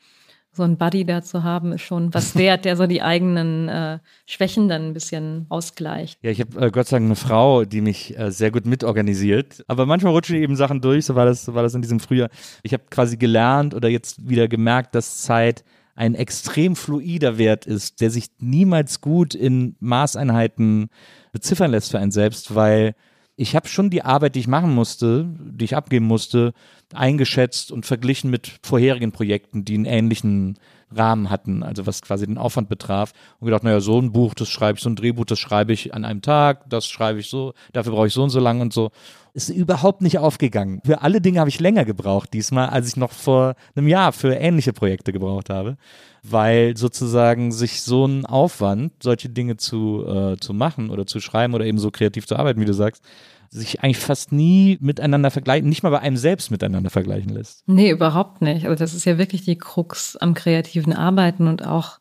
So 0.56 0.64
ein 0.64 0.78
Buddy 0.78 1.03
da 1.03 1.22
zu 1.22 1.43
haben, 1.43 1.74
ist 1.74 1.82
schon 1.82 2.14
was 2.14 2.38
wert, 2.38 2.64
der 2.64 2.78
so 2.78 2.88
die 2.88 3.01
eigenen 3.01 3.68
äh, 3.68 3.99
Schwächen 4.26 4.70
dann 4.70 4.88
ein 4.88 4.93
bisschen 4.93 5.45
ausgleicht. 5.49 6.18
Ja, 6.22 6.32
ich 6.32 6.39
habe 6.39 6.68
äh, 6.68 6.72
Gott 6.72 6.88
sei 6.88 6.95
Dank 6.95 7.08
eine 7.08 7.18
Frau, 7.18 7.66
die 7.66 7.82
mich 7.82 8.18
äh, 8.18 8.32
sehr 8.32 8.51
gut 8.51 8.66
mitorganisiert. 8.66 9.66
Aber 9.68 9.86
manchmal 9.86 10.14
rutschen 10.14 10.38
eben 10.38 10.56
Sachen 10.56 10.80
durch, 10.80 11.06
so 11.06 11.16
war 11.16 11.26
das, 11.26 11.43
so 11.43 11.53
war 11.56 11.64
das 11.64 11.74
in 11.76 11.82
diesem 11.82 11.99
Frühjahr. 11.99 12.30
Ich 12.64 12.72
habe 12.72 12.84
quasi 12.89 13.18
gelernt 13.18 13.74
oder 13.74 13.89
jetzt 13.89 14.30
wieder 14.30 14.47
gemerkt, 14.47 14.95
dass 14.95 15.24
Zeit 15.24 15.66
ein 15.95 16.16
extrem 16.16 16.76
fluider 16.76 17.38
Wert 17.38 17.66
ist, 17.66 17.99
der 17.99 18.10
sich 18.10 18.28
niemals 18.39 19.01
gut 19.01 19.36
in 19.36 19.76
Maßeinheiten 19.80 20.88
beziffern 21.34 21.72
lässt 21.72 21.91
für 21.91 21.99
einen 21.99 22.12
selbst, 22.12 22.56
weil 22.56 22.95
ich 23.38 23.55
habe 23.55 23.67
schon 23.67 23.89
die 23.89 24.03
Arbeit, 24.03 24.36
die 24.36 24.39
ich 24.39 24.47
machen 24.47 24.73
musste, 24.73 25.25
die 25.39 25.65
ich 25.65 25.75
abgeben 25.75 26.05
musste, 26.05 26.53
eingeschätzt 26.93 27.71
und 27.71 27.86
verglichen 27.86 28.29
mit 28.29 28.59
vorherigen 28.63 29.11
Projekten, 29.11 29.65
die 29.65 29.75
einen 29.75 29.86
ähnlichen 29.86 30.57
Rahmen 30.91 31.29
hatten, 31.29 31.63
also 31.63 31.86
was 31.86 32.01
quasi 32.01 32.25
den 32.25 32.38
Aufwand 32.38 32.69
betraf 32.69 33.11
und 33.39 33.45
gedacht, 33.45 33.63
naja, 33.63 33.81
so 33.81 33.99
ein 33.99 34.11
Buch, 34.11 34.33
das 34.33 34.49
schreibe 34.49 34.77
ich, 34.77 34.83
so 34.83 34.89
ein 34.89 34.95
Drehbuch, 34.95 35.25
das 35.25 35.39
schreibe 35.39 35.73
ich 35.73 35.93
an 35.93 36.05
einem 36.05 36.21
Tag, 36.21 36.69
das 36.69 36.88
schreibe 36.88 37.19
ich 37.19 37.27
so, 37.27 37.53
dafür 37.73 37.93
brauche 37.93 38.07
ich 38.07 38.13
so 38.13 38.23
und 38.23 38.29
so 38.29 38.39
lang 38.39 38.61
und 38.61 38.71
so. 38.71 38.91
Ist 39.36 39.49
überhaupt 39.49 40.01
nicht 40.01 40.17
aufgegangen. 40.17 40.79
Für 40.86 41.01
alle 41.01 41.19
Dinge 41.19 41.41
habe 41.41 41.49
ich 41.49 41.59
länger 41.59 41.83
gebraucht 41.83 42.33
diesmal, 42.33 42.69
als 42.69 42.88
ich 42.88 42.95
noch 42.95 43.11
vor 43.11 43.55
einem 43.75 43.89
Jahr 43.89 44.13
für 44.13 44.33
ähnliche 44.33 44.71
Projekte 44.71 45.11
gebraucht 45.11 45.49
habe, 45.49 45.75
weil 46.23 46.77
sozusagen 46.77 47.51
sich 47.51 47.81
so 47.81 48.05
ein 48.05 48.25
Aufwand, 48.25 48.93
solche 49.03 49.27
Dinge 49.27 49.57
zu, 49.57 50.05
äh, 50.07 50.38
zu 50.38 50.53
machen 50.53 50.89
oder 50.89 51.05
zu 51.05 51.19
schreiben 51.19 51.53
oder 51.53 51.65
eben 51.65 51.79
so 51.79 51.91
kreativ 51.91 52.25
zu 52.27 52.38
arbeiten, 52.38 52.61
wie 52.61 52.65
du 52.65 52.73
sagst, 52.73 53.03
sich 53.49 53.83
eigentlich 53.83 53.97
fast 53.99 54.31
nie 54.31 54.77
miteinander 54.79 55.31
vergleichen, 55.31 55.67
nicht 55.67 55.83
mal 55.83 55.89
bei 55.89 55.99
einem 55.99 56.15
selbst 56.17 56.49
miteinander 56.49 56.89
vergleichen 56.89 57.29
lässt. 57.33 57.67
Nee, 57.67 57.91
überhaupt 57.91 58.41
nicht. 58.41 58.65
Also 58.65 58.79
das 58.81 58.93
ist 58.93 59.03
ja 59.03 59.17
wirklich 59.17 59.43
die 59.43 59.57
Krux 59.57 60.15
am 60.15 60.33
kreativen 60.33 60.93
Arbeiten 60.93 61.49
und 61.49 61.65
auch 61.67 61.99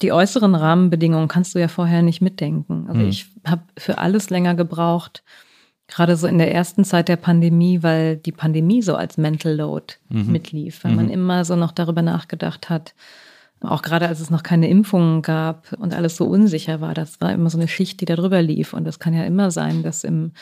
die 0.00 0.12
äußeren 0.12 0.54
Rahmenbedingungen 0.54 1.26
kannst 1.26 1.56
du 1.56 1.58
ja 1.58 1.66
vorher 1.68 2.02
nicht 2.02 2.20
mitdenken. 2.22 2.86
Also 2.88 3.00
Mhm. 3.00 3.08
ich 3.08 3.26
habe 3.44 3.62
für 3.76 3.98
alles 3.98 4.30
länger 4.30 4.54
gebraucht, 4.54 5.24
gerade 5.88 6.16
so 6.16 6.26
in 6.26 6.38
der 6.38 6.54
ersten 6.54 6.84
Zeit 6.84 7.08
der 7.08 7.16
Pandemie, 7.16 7.82
weil 7.82 8.16
die 8.16 8.32
Pandemie 8.32 8.82
so 8.82 8.94
als 8.94 9.18
Mental 9.18 9.54
Load 9.54 9.94
mitlief, 10.08 10.84
weil 10.84 10.92
man 10.92 11.10
immer 11.10 11.44
so 11.44 11.56
noch 11.56 11.72
darüber 11.72 12.02
nachgedacht 12.02 12.70
hat, 12.70 12.94
auch 13.60 13.82
gerade 13.82 14.08
als 14.08 14.20
es 14.20 14.30
noch 14.30 14.42
keine 14.42 14.68
Impfungen 14.68 15.22
gab 15.22 15.72
und 15.78 15.94
alles 15.94 16.16
so 16.16 16.26
unsicher 16.26 16.80
war, 16.80 16.94
das 16.94 17.20
war 17.20 17.32
immer 17.32 17.50
so 17.50 17.58
eine 17.58 17.68
Schicht, 17.68 18.00
die 18.00 18.04
da 18.04 18.16
drüber 18.16 18.42
lief. 18.42 18.72
Und 18.72 18.86
es 18.88 18.98
kann 18.98 19.14
ja 19.14 19.24
immer 19.24 19.50
sein, 19.50 19.82
dass 19.82 20.04
im 20.04 20.32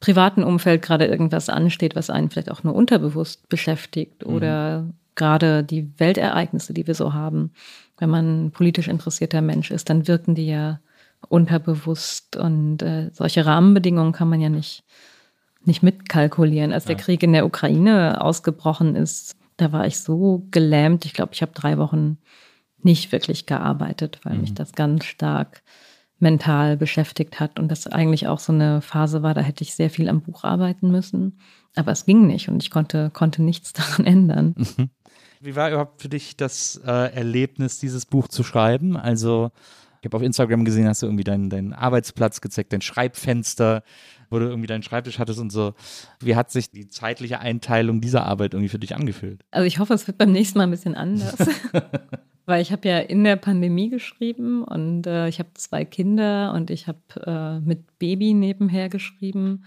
privaten 0.00 0.42
Umfeld 0.42 0.82
gerade 0.82 1.06
irgendwas 1.06 1.48
ansteht, 1.48 1.94
was 1.94 2.10
einen 2.10 2.30
vielleicht 2.30 2.50
auch 2.50 2.64
nur 2.64 2.74
unterbewusst 2.74 3.48
beschäftigt 3.48 4.24
oder 4.24 4.86
gerade 5.14 5.62
die 5.62 5.90
Weltereignisse, 5.98 6.74
die 6.74 6.86
wir 6.86 6.94
so 6.94 7.12
haben. 7.12 7.52
Wenn 7.98 8.10
man 8.10 8.46
ein 8.46 8.50
politisch 8.50 8.88
interessierter 8.88 9.40
Mensch 9.40 9.70
ist, 9.70 9.88
dann 9.88 10.08
wirken 10.08 10.34
die 10.34 10.48
ja 10.48 10.80
unterbewusst 11.28 12.36
und 12.36 12.82
äh, 12.82 13.10
solche 13.12 13.46
Rahmenbedingungen 13.46 14.12
kann 14.12 14.28
man 14.28 14.40
ja 14.40 14.48
nicht, 14.48 14.84
nicht 15.64 15.82
mitkalkulieren. 15.82 16.72
Als 16.72 16.84
der 16.84 16.96
Krieg 16.96 17.22
in 17.22 17.32
der 17.32 17.46
Ukraine 17.46 18.20
ausgebrochen 18.20 18.96
ist, 18.96 19.36
da 19.56 19.72
war 19.72 19.86
ich 19.86 20.00
so 20.00 20.46
gelähmt. 20.50 21.04
Ich 21.04 21.12
glaube, 21.12 21.32
ich 21.32 21.42
habe 21.42 21.52
drei 21.54 21.78
Wochen 21.78 22.18
nicht 22.82 23.12
wirklich 23.12 23.46
gearbeitet, 23.46 24.20
weil 24.24 24.36
mich 24.36 24.54
das 24.54 24.72
ganz 24.72 25.04
stark 25.04 25.62
mental 26.18 26.76
beschäftigt 26.76 27.40
hat 27.40 27.58
und 27.58 27.68
das 27.68 27.86
eigentlich 27.86 28.28
auch 28.28 28.38
so 28.38 28.52
eine 28.52 28.80
Phase 28.80 29.22
war, 29.22 29.34
da 29.34 29.40
hätte 29.40 29.62
ich 29.62 29.74
sehr 29.74 29.90
viel 29.90 30.08
am 30.08 30.22
Buch 30.22 30.44
arbeiten 30.44 30.90
müssen. 30.90 31.38
Aber 31.76 31.92
es 31.92 32.06
ging 32.06 32.26
nicht 32.26 32.48
und 32.48 32.62
ich 32.62 32.70
konnte, 32.70 33.10
konnte 33.10 33.42
nichts 33.42 33.72
daran 33.74 34.06
ändern. 34.06 34.54
Wie 35.40 35.56
war 35.56 35.70
überhaupt 35.70 36.00
für 36.00 36.08
dich 36.08 36.36
das 36.36 36.80
äh, 36.84 37.14
Erlebnis, 37.14 37.78
dieses 37.78 38.06
Buch 38.06 38.28
zu 38.28 38.42
schreiben? 38.42 38.96
Also, 38.96 39.50
ich 40.04 40.06
habe 40.06 40.18
auf 40.18 40.22
Instagram 40.22 40.66
gesehen, 40.66 40.86
hast 40.86 41.00
du 41.00 41.06
irgendwie 41.06 41.24
deinen, 41.24 41.48
deinen 41.48 41.72
Arbeitsplatz 41.72 42.42
gezeigt, 42.42 42.74
dein 42.74 42.82
Schreibfenster, 42.82 43.82
wo 44.28 44.38
du 44.38 44.44
irgendwie 44.44 44.66
deinen 44.66 44.82
Schreibtisch 44.82 45.18
hattest 45.18 45.40
und 45.40 45.50
so. 45.50 45.72
Wie 46.20 46.36
hat 46.36 46.50
sich 46.50 46.70
die 46.70 46.88
zeitliche 46.88 47.38
Einteilung 47.38 48.02
dieser 48.02 48.26
Arbeit 48.26 48.52
irgendwie 48.52 48.68
für 48.68 48.78
dich 48.78 48.94
angefühlt? 48.94 49.42
Also 49.50 49.66
ich 49.66 49.78
hoffe, 49.78 49.94
es 49.94 50.06
wird 50.06 50.18
beim 50.18 50.30
nächsten 50.30 50.58
Mal 50.58 50.64
ein 50.64 50.72
bisschen 50.72 50.94
anders. 50.94 51.36
Weil 52.46 52.60
ich 52.60 52.70
habe 52.70 52.86
ja 52.86 52.98
in 52.98 53.24
der 53.24 53.36
Pandemie 53.36 53.88
geschrieben 53.88 54.62
und 54.62 55.06
äh, 55.06 55.26
ich 55.28 55.38
habe 55.38 55.48
zwei 55.54 55.86
Kinder 55.86 56.52
und 56.52 56.70
ich 56.70 56.86
habe 56.86 56.98
äh, 57.24 57.60
mit 57.66 57.98
Baby 57.98 58.34
nebenher 58.34 58.90
geschrieben. 58.90 59.64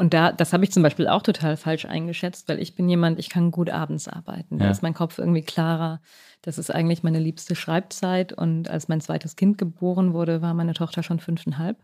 Und 0.00 0.14
da, 0.14 0.32
das 0.32 0.54
habe 0.54 0.64
ich 0.64 0.72
zum 0.72 0.82
Beispiel 0.82 1.08
auch 1.08 1.20
total 1.20 1.58
falsch 1.58 1.84
eingeschätzt, 1.84 2.48
weil 2.48 2.58
ich 2.58 2.74
bin 2.74 2.88
jemand, 2.88 3.18
ich 3.18 3.28
kann 3.28 3.50
gut 3.50 3.68
abends 3.68 4.08
arbeiten. 4.08 4.58
Da 4.58 4.64
Ja. 4.64 4.70
ist 4.70 4.82
mein 4.82 4.94
Kopf 4.94 5.18
irgendwie 5.18 5.42
klarer. 5.42 6.00
Das 6.40 6.56
ist 6.56 6.70
eigentlich 6.74 7.02
meine 7.02 7.18
liebste 7.18 7.54
Schreibzeit. 7.54 8.32
Und 8.32 8.70
als 8.70 8.88
mein 8.88 9.02
zweites 9.02 9.36
Kind 9.36 9.58
geboren 9.58 10.14
wurde, 10.14 10.40
war 10.40 10.54
meine 10.54 10.72
Tochter 10.72 11.02
schon 11.02 11.20
fünfeinhalb. 11.20 11.76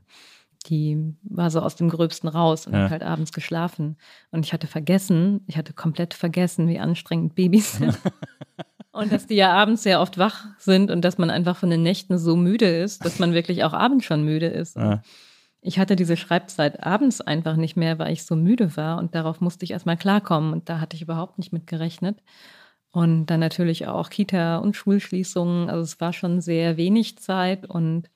Die 0.69 1.15
war 1.25 1.51
so 1.51 1.61
aus 1.61 1.77
dem 1.77 1.91
Gröbsten 1.91 2.27
raus 2.31 2.67
und 2.67 2.73
Ja. 2.73 2.85
hat 2.85 2.91
halt 2.91 3.03
abends 3.03 3.33
geschlafen. 3.33 3.99
Und 4.31 4.47
ich 4.47 4.55
hatte 4.55 4.67
vergessen, 4.67 5.43
ich 5.47 5.59
hatte 5.59 5.75
komplett 5.75 6.15
vergessen, 6.15 6.69
wie 6.69 6.79
anstrengend 6.79 7.35
Babys 7.35 7.75
sind. 7.77 7.99
Und 8.93 9.13
dass 9.13 9.27
die 9.27 9.35
ja 9.35 9.53
abends 9.53 9.83
sehr 9.83 10.01
oft 10.01 10.17
wach 10.17 10.47
sind 10.59 10.91
und 10.91 11.05
dass 11.05 11.19
man 11.19 11.29
einfach 11.29 11.55
von 11.59 11.69
den 11.69 11.83
Nächten 11.83 12.17
so 12.17 12.35
müde 12.35 12.65
ist, 12.79 13.05
dass 13.05 13.19
man 13.19 13.35
wirklich 13.35 13.63
auch 13.63 13.75
abends 13.75 14.07
schon 14.07 14.25
müde 14.25 14.47
ist. 14.47 14.75
Ja. 14.77 15.03
Ich 15.67 15.81
hatte 15.81 15.97
diese 15.97 16.17
Schreibzeit 16.17 16.85
abends 16.85 17.21
einfach 17.21 17.57
nicht 17.57 17.77
mehr, 17.77 17.99
weil 17.99 18.13
ich 18.13 18.25
so 18.25 18.37
müde 18.37 18.77
war 18.77 18.99
und 18.99 19.17
darauf 19.17 19.41
musste 19.41 19.65
ich 19.65 19.73
erstmal 19.73 19.97
klarkommen 19.97 20.53
und 20.53 20.69
da 20.69 20.79
hatte 20.79 20.95
ich 20.95 21.03
überhaupt 21.03 21.39
nicht 21.39 21.53
mit 21.53 21.67
gerechnet. 21.67 22.23
Und 22.93 23.27
dann 23.27 23.41
natürlich 23.41 23.89
auch 23.89 24.09
Kita 24.11 24.59
und 24.59 24.77
Schulschließungen. 24.77 25.69
Also 25.69 25.83
es 25.83 26.01
war 26.01 26.13
schon 26.13 26.41
sehr 26.41 26.77
wenig 26.77 27.19
Zeit 27.19 27.67
und 27.69 28.11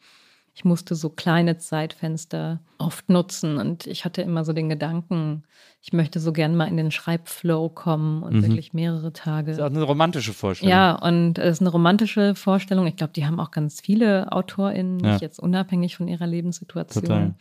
ich 0.60 0.64
musste 0.66 0.94
so 0.94 1.08
kleine 1.08 1.56
Zeitfenster 1.56 2.60
oft 2.76 3.08
nutzen 3.08 3.56
und 3.56 3.86
ich 3.86 4.04
hatte 4.04 4.20
immer 4.20 4.44
so 4.44 4.52
den 4.52 4.68
Gedanken, 4.68 5.44
ich 5.80 5.94
möchte 5.94 6.20
so 6.20 6.34
gern 6.34 6.54
mal 6.54 6.66
in 6.68 6.76
den 6.76 6.90
Schreibflow 6.90 7.70
kommen 7.70 8.22
und 8.22 8.34
Mhm. 8.34 8.42
wirklich 8.42 8.74
mehrere 8.74 9.14
Tage. 9.14 9.46
Das 9.52 9.56
ist 9.56 9.62
auch 9.62 9.70
eine 9.70 9.82
romantische 9.82 10.34
Vorstellung. 10.34 10.70
Ja, 10.70 10.96
und 10.96 11.38
es 11.38 11.52
ist 11.52 11.60
eine 11.62 11.70
romantische 11.70 12.34
Vorstellung. 12.34 12.86
Ich 12.86 12.96
glaube, 12.96 13.14
die 13.14 13.24
haben 13.24 13.40
auch 13.40 13.52
ganz 13.52 13.80
viele 13.80 14.30
AutorInnen, 14.32 15.00
Ja. 15.00 15.12
nicht 15.12 15.22
jetzt 15.22 15.38
unabhängig 15.40 15.96
von 15.96 16.08
ihrer 16.08 16.26
Lebenssituation. 16.26 17.04
Total. 17.04 17.34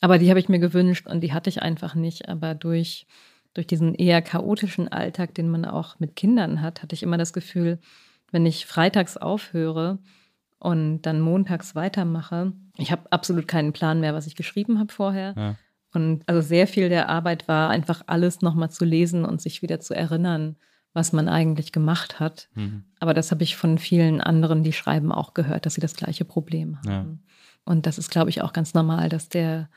Aber 0.00 0.16
die 0.16 0.30
habe 0.30 0.40
ich 0.40 0.48
mir 0.48 0.58
gewünscht 0.58 1.06
und 1.06 1.20
die 1.20 1.34
hatte 1.34 1.50
ich 1.50 1.60
einfach 1.60 1.94
nicht. 1.94 2.26
Aber 2.30 2.54
durch, 2.54 3.06
durch 3.52 3.66
diesen 3.66 3.94
eher 3.94 4.22
chaotischen 4.22 4.88
Alltag, 4.88 5.34
den 5.34 5.50
man 5.50 5.66
auch 5.66 5.98
mit 6.00 6.16
Kindern 6.16 6.62
hat, 6.62 6.82
hatte 6.82 6.94
ich 6.94 7.02
immer 7.02 7.18
das 7.18 7.34
Gefühl, 7.34 7.78
wenn 8.32 8.46
ich 8.46 8.64
freitags 8.64 9.18
aufhöre 9.18 9.98
und 10.58 11.02
dann 11.02 11.20
montags 11.20 11.74
weitermache, 11.74 12.52
ich 12.76 12.92
habe 12.92 13.10
absolut 13.10 13.48
keinen 13.48 13.72
Plan 13.72 14.00
mehr, 14.00 14.14
was 14.14 14.26
ich 14.26 14.36
geschrieben 14.36 14.78
habe 14.78 14.92
vorher. 14.92 15.34
Ja. 15.36 15.56
Und 15.92 16.22
also 16.26 16.40
sehr 16.40 16.66
viel 16.66 16.88
der 16.88 17.08
Arbeit 17.08 17.48
war 17.48 17.70
einfach 17.70 18.02
alles 18.06 18.42
nochmal 18.42 18.70
zu 18.70 18.84
lesen 18.84 19.24
und 19.24 19.40
sich 19.40 19.62
wieder 19.62 19.80
zu 19.80 19.94
erinnern, 19.94 20.56
was 20.92 21.12
man 21.12 21.28
eigentlich 21.28 21.72
gemacht 21.72 22.20
hat. 22.20 22.48
Mhm. 22.54 22.84
Aber 23.00 23.14
das 23.14 23.30
habe 23.30 23.42
ich 23.44 23.56
von 23.56 23.78
vielen 23.78 24.20
anderen, 24.20 24.62
die 24.62 24.72
schreiben, 24.72 25.12
auch 25.12 25.34
gehört, 25.34 25.66
dass 25.66 25.74
sie 25.74 25.80
das 25.80 25.94
gleiche 25.94 26.24
Problem 26.24 26.78
haben. 26.78 26.88
Ja. 26.88 27.06
Und 27.64 27.86
das 27.86 27.98
ist, 27.98 28.10
glaube 28.10 28.30
ich, 28.30 28.42
auch 28.42 28.52
ganz 28.52 28.74
normal, 28.74 29.08
dass 29.08 29.28
der, 29.28 29.68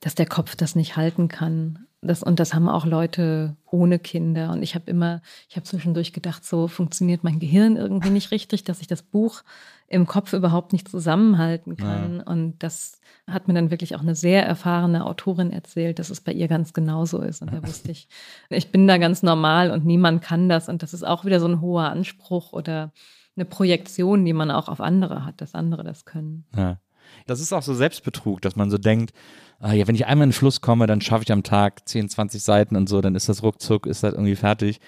dass 0.00 0.14
der 0.14 0.26
Kopf 0.26 0.56
das 0.56 0.74
nicht 0.74 0.96
halten 0.96 1.28
kann. 1.28 1.86
Das, 2.00 2.22
und 2.22 2.40
das 2.40 2.54
haben 2.54 2.68
auch 2.68 2.86
Leute 2.86 3.56
ohne 3.70 3.98
Kinder. 3.98 4.52
Und 4.52 4.62
ich 4.62 4.74
habe 4.74 4.90
immer, 4.90 5.22
ich 5.48 5.56
habe 5.56 5.64
zwischendurch 5.64 6.12
gedacht, 6.12 6.44
so 6.44 6.68
funktioniert 6.68 7.24
mein 7.24 7.38
Gehirn 7.38 7.76
irgendwie 7.76 8.10
nicht 8.10 8.30
richtig, 8.30 8.64
dass 8.64 8.80
ich 8.80 8.86
das 8.86 9.02
Buch 9.02 9.42
im 9.86 10.06
Kopf 10.06 10.32
überhaupt 10.32 10.72
nicht 10.72 10.88
zusammenhalten 10.88 11.76
kann. 11.76 12.20
Und 12.20 12.62
das 12.62 13.00
hat 13.30 13.48
mir 13.48 13.54
dann 13.54 13.70
wirklich 13.70 13.94
auch 13.96 14.00
eine 14.00 14.14
sehr 14.14 14.44
erfahrene 14.44 15.06
Autorin 15.06 15.50
erzählt, 15.50 15.98
dass 15.98 16.10
es 16.10 16.20
bei 16.20 16.32
ihr 16.32 16.48
ganz 16.48 16.72
genauso 16.72 17.20
ist. 17.20 17.42
Und 17.42 17.52
da 17.52 17.62
wusste 17.66 17.90
ich, 17.90 18.08
ich 18.48 18.70
bin 18.70 18.86
da 18.86 18.98
ganz 18.98 19.22
normal 19.22 19.70
und 19.70 19.84
niemand 19.84 20.22
kann 20.22 20.48
das. 20.48 20.68
Und 20.68 20.82
das 20.82 20.94
ist 20.94 21.04
auch 21.04 21.24
wieder 21.24 21.40
so 21.40 21.46
ein 21.46 21.60
hoher 21.60 21.90
Anspruch 21.90 22.52
oder 22.52 22.92
eine 23.36 23.44
Projektion, 23.44 24.24
die 24.24 24.32
man 24.32 24.50
auch 24.50 24.68
auf 24.68 24.80
andere 24.80 25.24
hat, 25.24 25.40
dass 25.40 25.54
andere 25.54 25.84
das 25.84 26.04
können. 26.04 26.44
Ja. 26.56 26.78
Das 27.26 27.40
ist 27.40 27.52
auch 27.52 27.62
so 27.62 27.74
Selbstbetrug, 27.74 28.40
dass 28.40 28.56
man 28.56 28.70
so 28.70 28.78
denkt, 28.78 29.12
ah, 29.60 29.72
ja, 29.72 29.86
wenn 29.86 29.94
ich 29.94 30.06
einmal 30.06 30.24
in 30.24 30.30
den 30.30 30.34
Fluss 30.34 30.60
komme, 30.60 30.86
dann 30.86 31.00
schaffe 31.00 31.24
ich 31.24 31.32
am 31.32 31.42
Tag 31.42 31.86
10, 31.88 32.08
20 32.08 32.42
Seiten 32.42 32.76
und 32.76 32.88
so, 32.88 33.00
dann 33.00 33.14
ist 33.14 33.28
das 33.28 33.42
ruckzuck, 33.42 33.86
ist 33.86 34.02
das 34.02 34.14
irgendwie 34.14 34.36
fertig. 34.36 34.80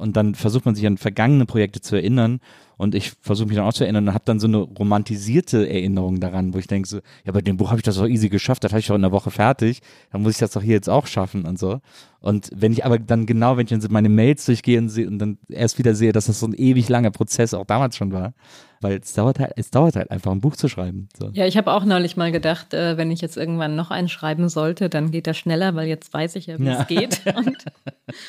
Und 0.00 0.16
dann 0.16 0.34
versucht 0.34 0.64
man 0.64 0.74
sich 0.74 0.86
an 0.86 0.96
vergangene 0.96 1.44
Projekte 1.44 1.80
zu 1.82 1.94
erinnern. 1.94 2.40
Und 2.78 2.94
ich 2.94 3.12
versuche 3.20 3.48
mich 3.48 3.56
dann 3.56 3.66
auch 3.66 3.74
zu 3.74 3.84
erinnern 3.84 4.08
und 4.08 4.14
habe 4.14 4.24
dann 4.24 4.40
so 4.40 4.46
eine 4.46 4.56
romantisierte 4.56 5.68
Erinnerung 5.68 6.18
daran, 6.18 6.54
wo 6.54 6.58
ich 6.58 6.66
denke 6.66 6.88
so, 6.88 7.00
ja, 7.26 7.32
bei 7.32 7.42
dem 7.42 7.58
Buch 7.58 7.68
habe 7.68 7.78
ich 7.78 7.82
das 7.84 7.96
doch 7.96 8.06
easy 8.06 8.30
geschafft, 8.30 8.64
das 8.64 8.72
habe 8.72 8.80
ich 8.80 8.86
doch 8.86 8.94
in 8.94 9.04
einer 9.04 9.12
Woche 9.12 9.30
fertig, 9.30 9.82
dann 10.10 10.22
muss 10.22 10.32
ich 10.32 10.38
das 10.38 10.52
doch 10.52 10.62
hier 10.62 10.76
jetzt 10.76 10.88
auch 10.88 11.06
schaffen 11.06 11.44
und 11.44 11.58
so. 11.58 11.80
Und 12.20 12.48
wenn 12.54 12.72
ich 12.72 12.86
aber 12.86 12.98
dann 12.98 13.26
genau, 13.26 13.58
wenn 13.58 13.66
ich 13.66 13.70
dann 13.70 13.82
meine 13.90 14.08
Mails 14.08 14.46
durchgehe 14.46 14.78
und, 14.78 14.96
und 14.96 15.18
dann 15.18 15.38
erst 15.50 15.78
wieder 15.78 15.94
sehe, 15.94 16.12
dass 16.12 16.24
das 16.24 16.40
so 16.40 16.46
ein 16.46 16.54
ewig 16.54 16.88
langer 16.88 17.10
Prozess 17.10 17.52
auch 17.52 17.66
damals 17.66 17.96
schon 17.96 18.12
war, 18.12 18.32
weil 18.80 18.98
es 19.02 19.12
dauert 19.12 19.38
halt, 19.38 19.52
es 19.56 19.70
dauert 19.70 19.96
halt 19.96 20.10
einfach, 20.10 20.32
ein 20.32 20.40
Buch 20.40 20.56
zu 20.56 20.68
schreiben. 20.68 21.08
So. 21.18 21.30
Ja, 21.32 21.46
ich 21.46 21.56
habe 21.56 21.72
auch 21.72 21.84
neulich 21.84 22.16
mal 22.16 22.32
gedacht, 22.32 22.72
äh, 22.74 22.96
wenn 22.96 23.10
ich 23.10 23.20
jetzt 23.20 23.36
irgendwann 23.36 23.76
noch 23.76 23.90
einen 23.90 24.08
schreiben 24.08 24.48
sollte, 24.48 24.88
dann 24.88 25.10
geht 25.10 25.26
das 25.26 25.36
schneller, 25.36 25.74
weil 25.74 25.86
jetzt 25.88 26.12
weiß 26.12 26.36
ich 26.36 26.46
ja, 26.46 26.58
wie 26.58 26.64
Ja. 26.64 26.80
es 26.80 26.86
geht. 26.86 27.22
Und 27.36 27.64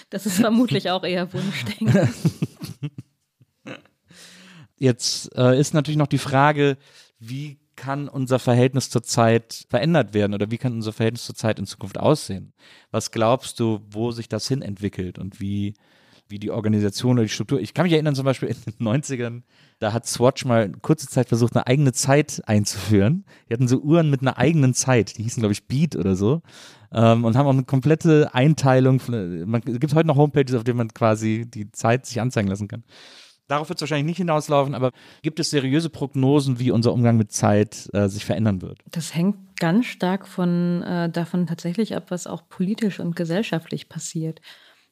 das 0.10 0.26
ist 0.26 0.40
vermutlich 0.40 0.90
auch 0.92 1.04
eher 1.04 1.32
Wunschdenken. 1.34 2.10
Jetzt 4.78 5.36
äh, 5.38 5.60
ist 5.60 5.74
natürlich 5.76 5.98
noch 5.98 6.08
die 6.08 6.18
Frage, 6.18 6.78
wie 7.20 7.60
kann 7.76 8.08
unser 8.10 8.40
Verhältnis 8.40 8.90
zur 8.90 9.04
Zeit 9.04 9.66
verändert 9.70 10.14
werden 10.14 10.34
oder 10.34 10.50
wie 10.52 10.58
kann 10.58 10.74
unser 10.74 10.92
Verhältnis 10.92 11.26
zur 11.26 11.36
Zeit 11.36 11.60
in 11.60 11.66
Zukunft 11.68 12.00
aussehen? 12.00 12.54
Was 12.90 13.12
glaubst 13.12 13.60
du, 13.60 13.82
wo 13.90 14.12
sich 14.12 14.28
das 14.28 14.48
hin 14.48 14.62
entwickelt 14.64 15.20
und 15.20 15.40
wie, 15.40 15.76
wie 16.32 16.40
die 16.40 16.52
Organisation 16.52 17.14
oder 17.14 17.24
die 17.24 17.30
Struktur? 17.30 17.60
Ich 17.60 17.74
kann 17.74 17.84
mich 17.84 17.94
erinnern, 17.94 18.16
zum 18.16 18.26
Beispiel 18.26 18.50
in 18.50 18.56
den 18.66 18.88
90ern, 18.88 19.44
da 19.80 19.94
hat 19.94 20.08
Swatch 20.08 20.46
mal 20.46 20.72
kurze 20.82 21.08
Zeit 21.08 21.28
versucht, 21.28 21.56
eine 21.56 21.68
eigene 21.68 21.94
Zeit 21.94 22.42
einzuführen. 22.46 23.26
Die 23.50 23.54
hatten 23.54 23.68
so 23.68 23.80
Uhren 23.80 24.10
mit 24.10 24.22
einer 24.22 24.38
eigenen 24.38 24.74
Zeit, 24.74 25.18
die 25.18 25.24
hießen, 25.24 25.42
glaube 25.42 25.54
ich, 25.54 25.68
Beat 25.68 25.96
oder 25.96 26.16
so. 26.16 26.42
Ähm, 26.94 27.26
und 27.26 27.38
haben 27.38 27.48
auch 27.48 27.54
eine 27.54 27.64
komplette 27.64 28.34
Einteilung. 28.34 29.00
Von, 29.00 29.48
man, 29.50 29.62
es 29.66 29.80
gibt 29.80 29.94
heute 29.94 30.08
noch 30.08 30.18
Homepages, 30.18 30.56
auf 30.56 30.64
denen 30.64 30.78
man 30.78 30.90
quasi 30.90 31.46
die 31.48 31.72
Zeit 31.72 32.06
sich 32.06 32.20
anzeigen 32.20 32.48
lassen 32.48 32.68
kann. 32.68 32.84
Darauf 33.52 33.68
wird 33.68 33.80
es 33.80 33.82
wahrscheinlich 33.82 34.06
nicht 34.06 34.18
hinauslaufen, 34.18 34.74
aber 34.74 34.92
gibt 35.24 35.38
es 35.42 35.50
seriöse 35.50 35.90
Prognosen, 35.90 36.58
wie 36.60 36.72
unser 36.72 36.94
Umgang 36.94 37.18
mit 37.18 37.34
Zeit 37.34 37.90
äh, 37.92 38.08
sich 38.08 38.24
verändern 38.24 38.62
wird? 38.62 38.80
Das 38.90 39.14
hängt 39.14 39.36
ganz 39.60 39.88
stark 39.88 40.26
von, 40.26 40.82
äh, 40.84 41.10
davon 41.10 41.48
tatsächlich 41.48 41.96
ab, 41.96 42.06
was 42.10 42.28
auch 42.28 42.48
politisch 42.48 43.02
und 43.02 43.16
gesellschaftlich 43.18 43.90
passiert. 43.90 44.40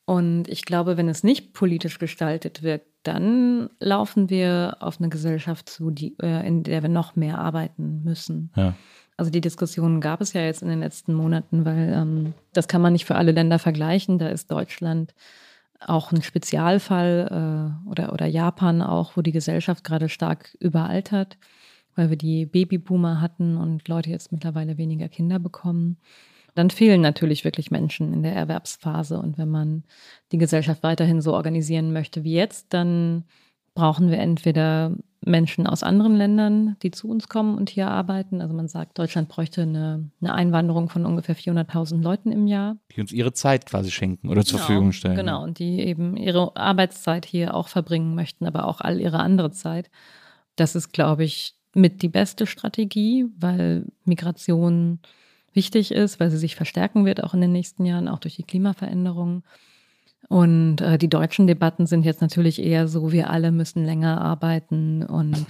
Und 0.09 0.47
ich 0.47 0.65
glaube, 0.65 0.97
wenn 0.97 1.07
es 1.07 1.23
nicht 1.23 1.53
politisch 1.53 1.99
gestaltet 1.99 2.63
wird, 2.63 2.81
dann 3.03 3.69
laufen 3.79 4.31
wir 4.31 4.77
auf 4.79 4.99
eine 4.99 5.09
Gesellschaft 5.09 5.69
zu, 5.69 5.91
die, 5.91 6.17
äh, 6.19 6.47
in 6.47 6.63
der 6.63 6.81
wir 6.81 6.89
noch 6.89 7.15
mehr 7.15 7.37
arbeiten 7.37 8.01
müssen. 8.03 8.51
Ja. 8.55 8.73
Also 9.17 9.29
die 9.29 9.39
Diskussion 9.39 10.01
gab 10.01 10.19
es 10.19 10.33
ja 10.33 10.41
jetzt 10.41 10.63
in 10.63 10.67
den 10.67 10.79
letzten 10.79 11.13
Monaten, 11.13 11.63
weil 11.63 11.93
ähm, 11.93 12.33
das 12.53 12.67
kann 12.67 12.81
man 12.81 12.93
nicht 12.93 13.05
für 13.05 13.17
alle 13.17 13.33
Länder 13.33 13.59
vergleichen. 13.59 14.17
Da 14.17 14.29
ist 14.29 14.49
Deutschland 14.49 15.13
auch 15.79 16.11
ein 16.11 16.23
Spezialfall 16.23 17.77
äh, 17.85 17.87
oder, 17.87 18.11
oder 18.11 18.25
Japan 18.25 18.81
auch, 18.81 19.15
wo 19.15 19.21
die 19.21 19.31
Gesellschaft 19.31 19.83
gerade 19.83 20.09
stark 20.09 20.57
überaltert, 20.59 21.37
weil 21.95 22.09
wir 22.09 22.17
die 22.17 22.47
Babyboomer 22.47 23.21
hatten 23.21 23.57
und 23.57 23.87
Leute 23.87 24.09
jetzt 24.09 24.31
mittlerweile 24.31 24.79
weniger 24.79 25.07
Kinder 25.07 25.37
bekommen. 25.37 25.97
Dann 26.59 26.71
fehlen 26.71 26.99
natürlich 26.99 27.45
wirklich 27.45 27.71
Menschen 27.71 28.11
in 28.11 28.21
der 28.21 28.35
Erwerbsphase. 28.35 29.17
Und 29.17 29.37
wenn 29.37 29.47
man 29.47 29.85
die 30.33 30.37
Gesellschaft 30.37 30.83
weiterhin 30.83 31.21
so 31.21 31.33
organisieren 31.33 31.93
möchte 31.93 32.25
wie 32.25 32.33
jetzt, 32.33 32.73
dann 32.73 33.23
brauchen 33.75 34.11
wir 34.11 34.19
entweder 34.19 34.91
Menschen 35.23 35.67
aus 35.67 35.83
anderen 35.83 36.17
Ländern, 36.17 36.75
die 36.83 36.91
zu 36.91 37.07
uns 37.07 37.29
kommen 37.29 37.57
und 37.57 37.69
hier 37.69 37.87
arbeiten. 37.87 38.41
Also 38.41 38.53
man 38.53 38.67
sagt, 38.67 38.99
Deutschland 38.99 39.29
bräuchte 39.29 39.61
eine, 39.61 40.09
eine 40.19 40.33
Einwanderung 40.33 40.89
von 40.89 41.05
ungefähr 41.05 41.37
400.000 41.37 42.01
Leuten 42.01 42.33
im 42.33 42.45
Jahr. 42.45 42.75
Die 42.93 42.99
uns 42.99 43.13
ihre 43.13 43.31
Zeit 43.31 43.65
quasi 43.65 43.89
schenken 43.89 44.27
oder 44.27 44.43
zur 44.43 44.57
Genau, 44.57 44.65
Verfügung 44.65 44.91
stellen. 44.91 45.15
Genau, 45.15 45.41
und 45.41 45.59
die 45.59 45.79
eben 45.79 46.17
ihre 46.17 46.57
Arbeitszeit 46.57 47.25
hier 47.25 47.53
auch 47.53 47.69
verbringen 47.69 48.15
möchten, 48.15 48.45
aber 48.45 48.67
auch 48.67 48.81
all 48.81 48.99
ihre 48.99 49.19
andere 49.19 49.51
Zeit. 49.51 49.89
Das 50.57 50.75
ist, 50.75 50.91
glaube 50.91 51.23
ich, 51.23 51.53
mit 51.73 52.01
die 52.01 52.09
beste 52.09 52.45
Strategie, 52.45 53.27
weil 53.37 53.85
Migration 54.03 54.99
wichtig 55.59 55.91
ist, 55.91 56.19
weil 56.19 56.31
sie 56.31 56.37
sich 56.37 56.55
verstärken 56.55 57.05
wird, 57.05 57.21
auch 57.23 57.33
in 57.33 57.41
den 57.41 57.51
nächsten 57.51 57.85
Jahren, 57.85 58.07
auch 58.07 58.19
durch 58.19 58.37
die 58.37 58.43
Klimaveränderungen. 58.43 59.43
Und 60.29 60.79
äh, 60.81 60.97
die 60.97 61.09
deutschen 61.09 61.47
Debatten 61.47 61.85
sind 61.87 62.05
jetzt 62.05 62.21
natürlich 62.21 62.61
eher 62.61 62.87
so, 62.87 63.11
wir 63.11 63.29
alle 63.29 63.51
müssen 63.51 63.83
länger 63.85 64.21
arbeiten 64.21 65.03
und 65.03 65.45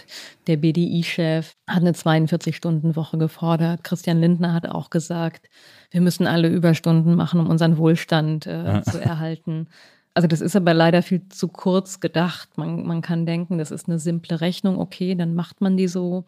der 0.47 0.57
BDI-Chef 0.57 1.53
hat 1.67 1.81
eine 1.81 1.91
42-Stunden-Woche 1.91 3.17
gefordert. 3.17 3.83
Christian 3.83 4.19
Lindner 4.21 4.53
hat 4.53 4.67
auch 4.67 4.89
gesagt, 4.89 5.49
wir 5.91 6.01
müssen 6.01 6.25
alle 6.27 6.47
Überstunden 6.47 7.13
machen, 7.15 7.39
um 7.39 7.47
unseren 7.49 7.77
Wohlstand 7.77 8.47
äh, 8.47 8.63
Ja. 8.65 8.81
zu 8.83 8.99
erhalten. 9.01 9.67
Also 10.15 10.27
das 10.27 10.41
ist 10.41 10.55
aber 10.55 10.73
leider 10.73 11.01
viel 11.03 11.21
zu 11.29 11.47
kurz 11.49 11.99
gedacht. 11.99 12.57
Man, 12.57 12.85
man 12.85 13.01
kann 13.01 13.25
denken, 13.25 13.57
das 13.57 13.71
ist 13.71 13.87
eine 13.87 13.99
simple 13.99 14.39
Rechnung, 14.41 14.79
okay, 14.79 15.13
dann 15.15 15.35
macht 15.35 15.61
man 15.61 15.77
die 15.77 15.87
so. 15.87 16.25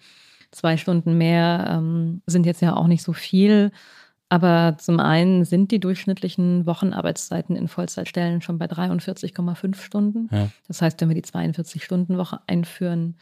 Zwei 0.52 0.78
Stunden 0.78 1.18
mehr 1.18 1.66
ähm, 1.70 2.22
sind 2.26 2.45
jetzt 2.45 2.62
ja 2.62 2.76
auch 2.76 2.88
nicht 2.88 3.04
so 3.04 3.14
viel. 3.14 3.72
Aber 4.30 4.78
zum 4.78 4.99
einen 5.02 5.43
sind 5.43 5.72
die 5.72 5.80
durchschnittlichen 5.82 6.66
Wochenarbeitszeiten 6.66 7.56
in 7.58 7.68
Vollzeitstellen 7.68 8.41
schon 8.41 8.58
bei 8.58 8.66
43,5 8.66 9.76
Stunden. 9.82 10.30
Ja. 10.32 10.49
Das 10.68 10.82
heißt, 10.82 11.02
wenn 11.02 11.10
wir 11.10 11.16
die 11.16 11.24
42-Stunden-Woche 11.24 12.39
einführen, 12.47 13.18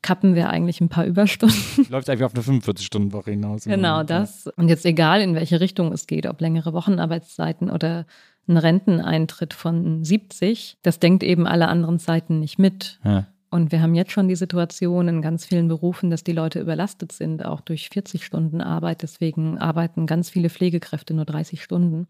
kappen 0.00 0.34
wir 0.34 0.48
eigentlich 0.48 0.80
ein 0.80 0.88
paar 0.88 1.04
Überstunden. 1.04 1.58
Läuft 1.90 2.08
eigentlich 2.08 2.24
auf 2.24 2.34
eine 2.34 2.42
45-Stunden-Woche 2.42 3.32
hinaus. 3.32 3.64
Genau 3.64 3.98
Ja. 3.98 4.04
das. 4.04 4.46
Und 4.56 4.68
jetzt 4.68 4.86
egal, 4.86 5.20
in 5.20 5.34
welche 5.34 5.60
Richtung 5.60 5.92
es 5.92 6.06
geht, 6.06 6.26
ob 6.26 6.40
längere 6.40 6.72
Wochenarbeitszeiten 6.72 7.70
oder 7.70 8.06
ein 8.48 8.56
Renteneintritt 8.56 9.52
von 9.52 10.04
70, 10.04 10.78
das 10.82 11.00
denkt 11.00 11.22
eben 11.22 11.46
alle 11.46 11.68
anderen 11.68 11.98
Zeiten 11.98 12.38
nicht 12.40 12.58
mit. 12.58 12.98
Ja. 13.04 13.26
Und 13.56 13.72
wir 13.72 13.80
haben 13.80 13.94
jetzt 13.94 14.12
schon 14.12 14.28
die 14.28 14.36
Situation 14.36 15.08
in 15.08 15.22
ganz 15.22 15.46
vielen 15.46 15.66
Berufen, 15.66 16.10
dass 16.10 16.22
die 16.22 16.32
Leute 16.32 16.60
überlastet 16.60 17.10
sind, 17.10 17.42
auch 17.42 17.62
durch 17.62 17.88
40 17.88 18.22
Stunden 18.22 18.60
Arbeit. 18.60 19.00
Deswegen 19.00 19.56
arbeiten 19.56 20.04
ganz 20.04 20.28
viele 20.28 20.50
Pflegekräfte 20.50 21.14
nur 21.14 21.24
30 21.24 21.62
Stunden, 21.62 22.06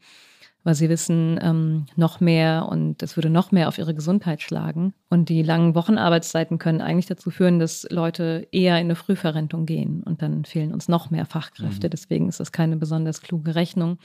weil 0.64 0.74
sie 0.74 0.88
wissen, 0.88 1.38
ähm, 1.40 1.86
noch 1.94 2.18
mehr 2.18 2.66
und 2.68 3.00
es 3.00 3.16
würde 3.16 3.30
noch 3.30 3.52
mehr 3.52 3.68
auf 3.68 3.78
ihre 3.78 3.94
Gesundheit 3.94 4.42
schlagen. 4.42 4.92
Und 5.08 5.28
die 5.28 5.44
langen 5.44 5.76
Wochenarbeitszeiten 5.76 6.58
können 6.58 6.80
eigentlich 6.80 7.06
dazu 7.06 7.30
führen, 7.30 7.60
dass 7.60 7.86
Leute 7.90 8.48
eher 8.50 8.74
in 8.80 8.86
eine 8.86 8.96
Frühverrentung 8.96 9.66
gehen. 9.66 10.02
Und 10.02 10.22
dann 10.22 10.44
fehlen 10.44 10.72
uns 10.72 10.88
noch 10.88 11.10
mehr 11.12 11.26
Fachkräfte. 11.26 11.88
Deswegen 11.88 12.28
ist 12.28 12.40
das 12.40 12.50
keine 12.50 12.76
besonders 12.76 13.22
kluge 13.22 13.54
Rechnung. 13.54 13.98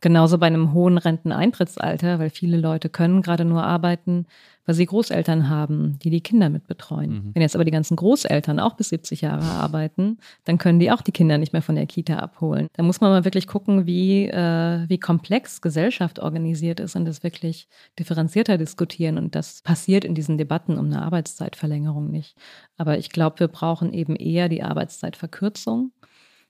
Genauso 0.00 0.38
bei 0.38 0.46
einem 0.46 0.72
hohen 0.72 0.96
Renteneintrittsalter, 0.96 2.18
weil 2.18 2.30
viele 2.30 2.56
Leute 2.56 2.88
können 2.88 3.20
gerade 3.20 3.44
nur 3.44 3.64
arbeiten, 3.64 4.26
weil 4.68 4.74
sie 4.74 4.86
Großeltern 4.86 5.48
haben, 5.48 5.98
die 6.00 6.10
die 6.10 6.20
Kinder 6.20 6.50
mitbetreuen. 6.50 7.10
Mhm. 7.10 7.30
Wenn 7.34 7.42
jetzt 7.42 7.54
aber 7.54 7.64
die 7.64 7.70
ganzen 7.70 7.96
Großeltern 7.96 8.60
auch 8.60 8.74
bis 8.74 8.90
70 8.90 9.22
Jahre 9.22 9.42
arbeiten, 9.42 10.18
dann 10.44 10.58
können 10.58 10.78
die 10.78 10.92
auch 10.92 11.00
die 11.00 11.10
Kinder 11.10 11.38
nicht 11.38 11.54
mehr 11.54 11.62
von 11.62 11.74
der 11.74 11.86
Kita 11.86 12.16
abholen. 12.16 12.68
Da 12.74 12.82
muss 12.82 13.00
man 13.00 13.10
mal 13.10 13.24
wirklich 13.24 13.46
gucken, 13.46 13.86
wie, 13.86 14.28
äh, 14.28 14.84
wie 14.86 15.00
komplex 15.00 15.62
Gesellschaft 15.62 16.18
organisiert 16.18 16.80
ist 16.80 16.96
und 16.96 17.06
das 17.06 17.24
wirklich 17.24 17.66
differenzierter 17.98 18.58
diskutieren. 18.58 19.16
Und 19.16 19.34
das 19.34 19.62
passiert 19.62 20.04
in 20.04 20.14
diesen 20.14 20.36
Debatten 20.36 20.76
um 20.76 20.86
eine 20.86 21.00
Arbeitszeitverlängerung 21.00 22.10
nicht. 22.10 22.36
Aber 22.76 22.98
ich 22.98 23.08
glaube, 23.08 23.40
wir 23.40 23.48
brauchen 23.48 23.94
eben 23.94 24.16
eher 24.16 24.50
die 24.50 24.62
Arbeitszeitverkürzung. 24.62 25.92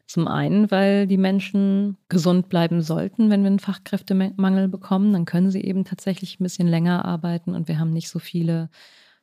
Zum 0.08 0.26
einen, 0.26 0.70
weil 0.70 1.06
die 1.06 1.18
Menschen 1.18 1.98
gesund 2.08 2.48
bleiben 2.48 2.80
sollten, 2.80 3.28
wenn 3.28 3.42
wir 3.42 3.48
einen 3.48 3.58
Fachkräftemangel 3.58 4.66
bekommen, 4.68 5.12
dann 5.12 5.26
können 5.26 5.50
sie 5.50 5.62
eben 5.62 5.84
tatsächlich 5.84 6.40
ein 6.40 6.44
bisschen 6.44 6.66
länger 6.66 7.04
arbeiten 7.04 7.54
und 7.54 7.68
wir 7.68 7.78
haben 7.78 7.92
nicht 7.92 8.08
so 8.08 8.18
viele, 8.18 8.70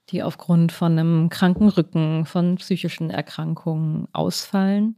die 0.09 0.21
aufgrund 0.21 0.71
von 0.71 0.91
einem 0.91 1.29
kranken 1.29 1.69
Rücken, 1.69 2.25
von 2.25 2.57
psychischen 2.57 3.09
Erkrankungen 3.09 4.07
ausfallen, 4.13 4.97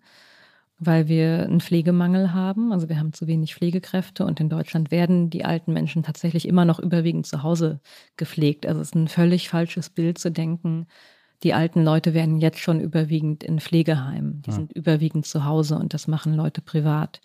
weil 0.79 1.07
wir 1.07 1.43
einen 1.43 1.61
Pflegemangel 1.61 2.33
haben. 2.33 2.73
Also 2.73 2.89
wir 2.89 2.99
haben 2.99 3.13
zu 3.13 3.27
wenig 3.27 3.55
Pflegekräfte 3.55 4.25
und 4.25 4.41
in 4.41 4.49
Deutschland 4.49 4.91
werden 4.91 5.29
die 5.29 5.45
alten 5.45 5.73
Menschen 5.73 6.03
tatsächlich 6.03 6.47
immer 6.49 6.65
noch 6.65 6.79
überwiegend 6.79 7.27
zu 7.27 7.43
Hause 7.43 7.79
gepflegt. 8.17 8.65
Also 8.65 8.81
es 8.81 8.89
ist 8.89 8.95
ein 8.95 9.07
völlig 9.07 9.49
falsches 9.49 9.89
Bild 9.89 10.17
zu 10.17 10.31
denken, 10.31 10.87
die 11.43 11.53
alten 11.53 11.83
Leute 11.83 12.13
werden 12.13 12.39
jetzt 12.39 12.59
schon 12.59 12.79
überwiegend 12.79 13.43
in 13.43 13.59
Pflegeheimen. 13.59 14.41
Die 14.43 14.49
Ja. 14.49 14.55
sind 14.55 14.71
überwiegend 14.73 15.25
zu 15.25 15.45
Hause 15.45 15.77
und 15.77 15.93
das 15.93 16.07
machen 16.07 16.33
Leute 16.33 16.61
privat. 16.61 17.21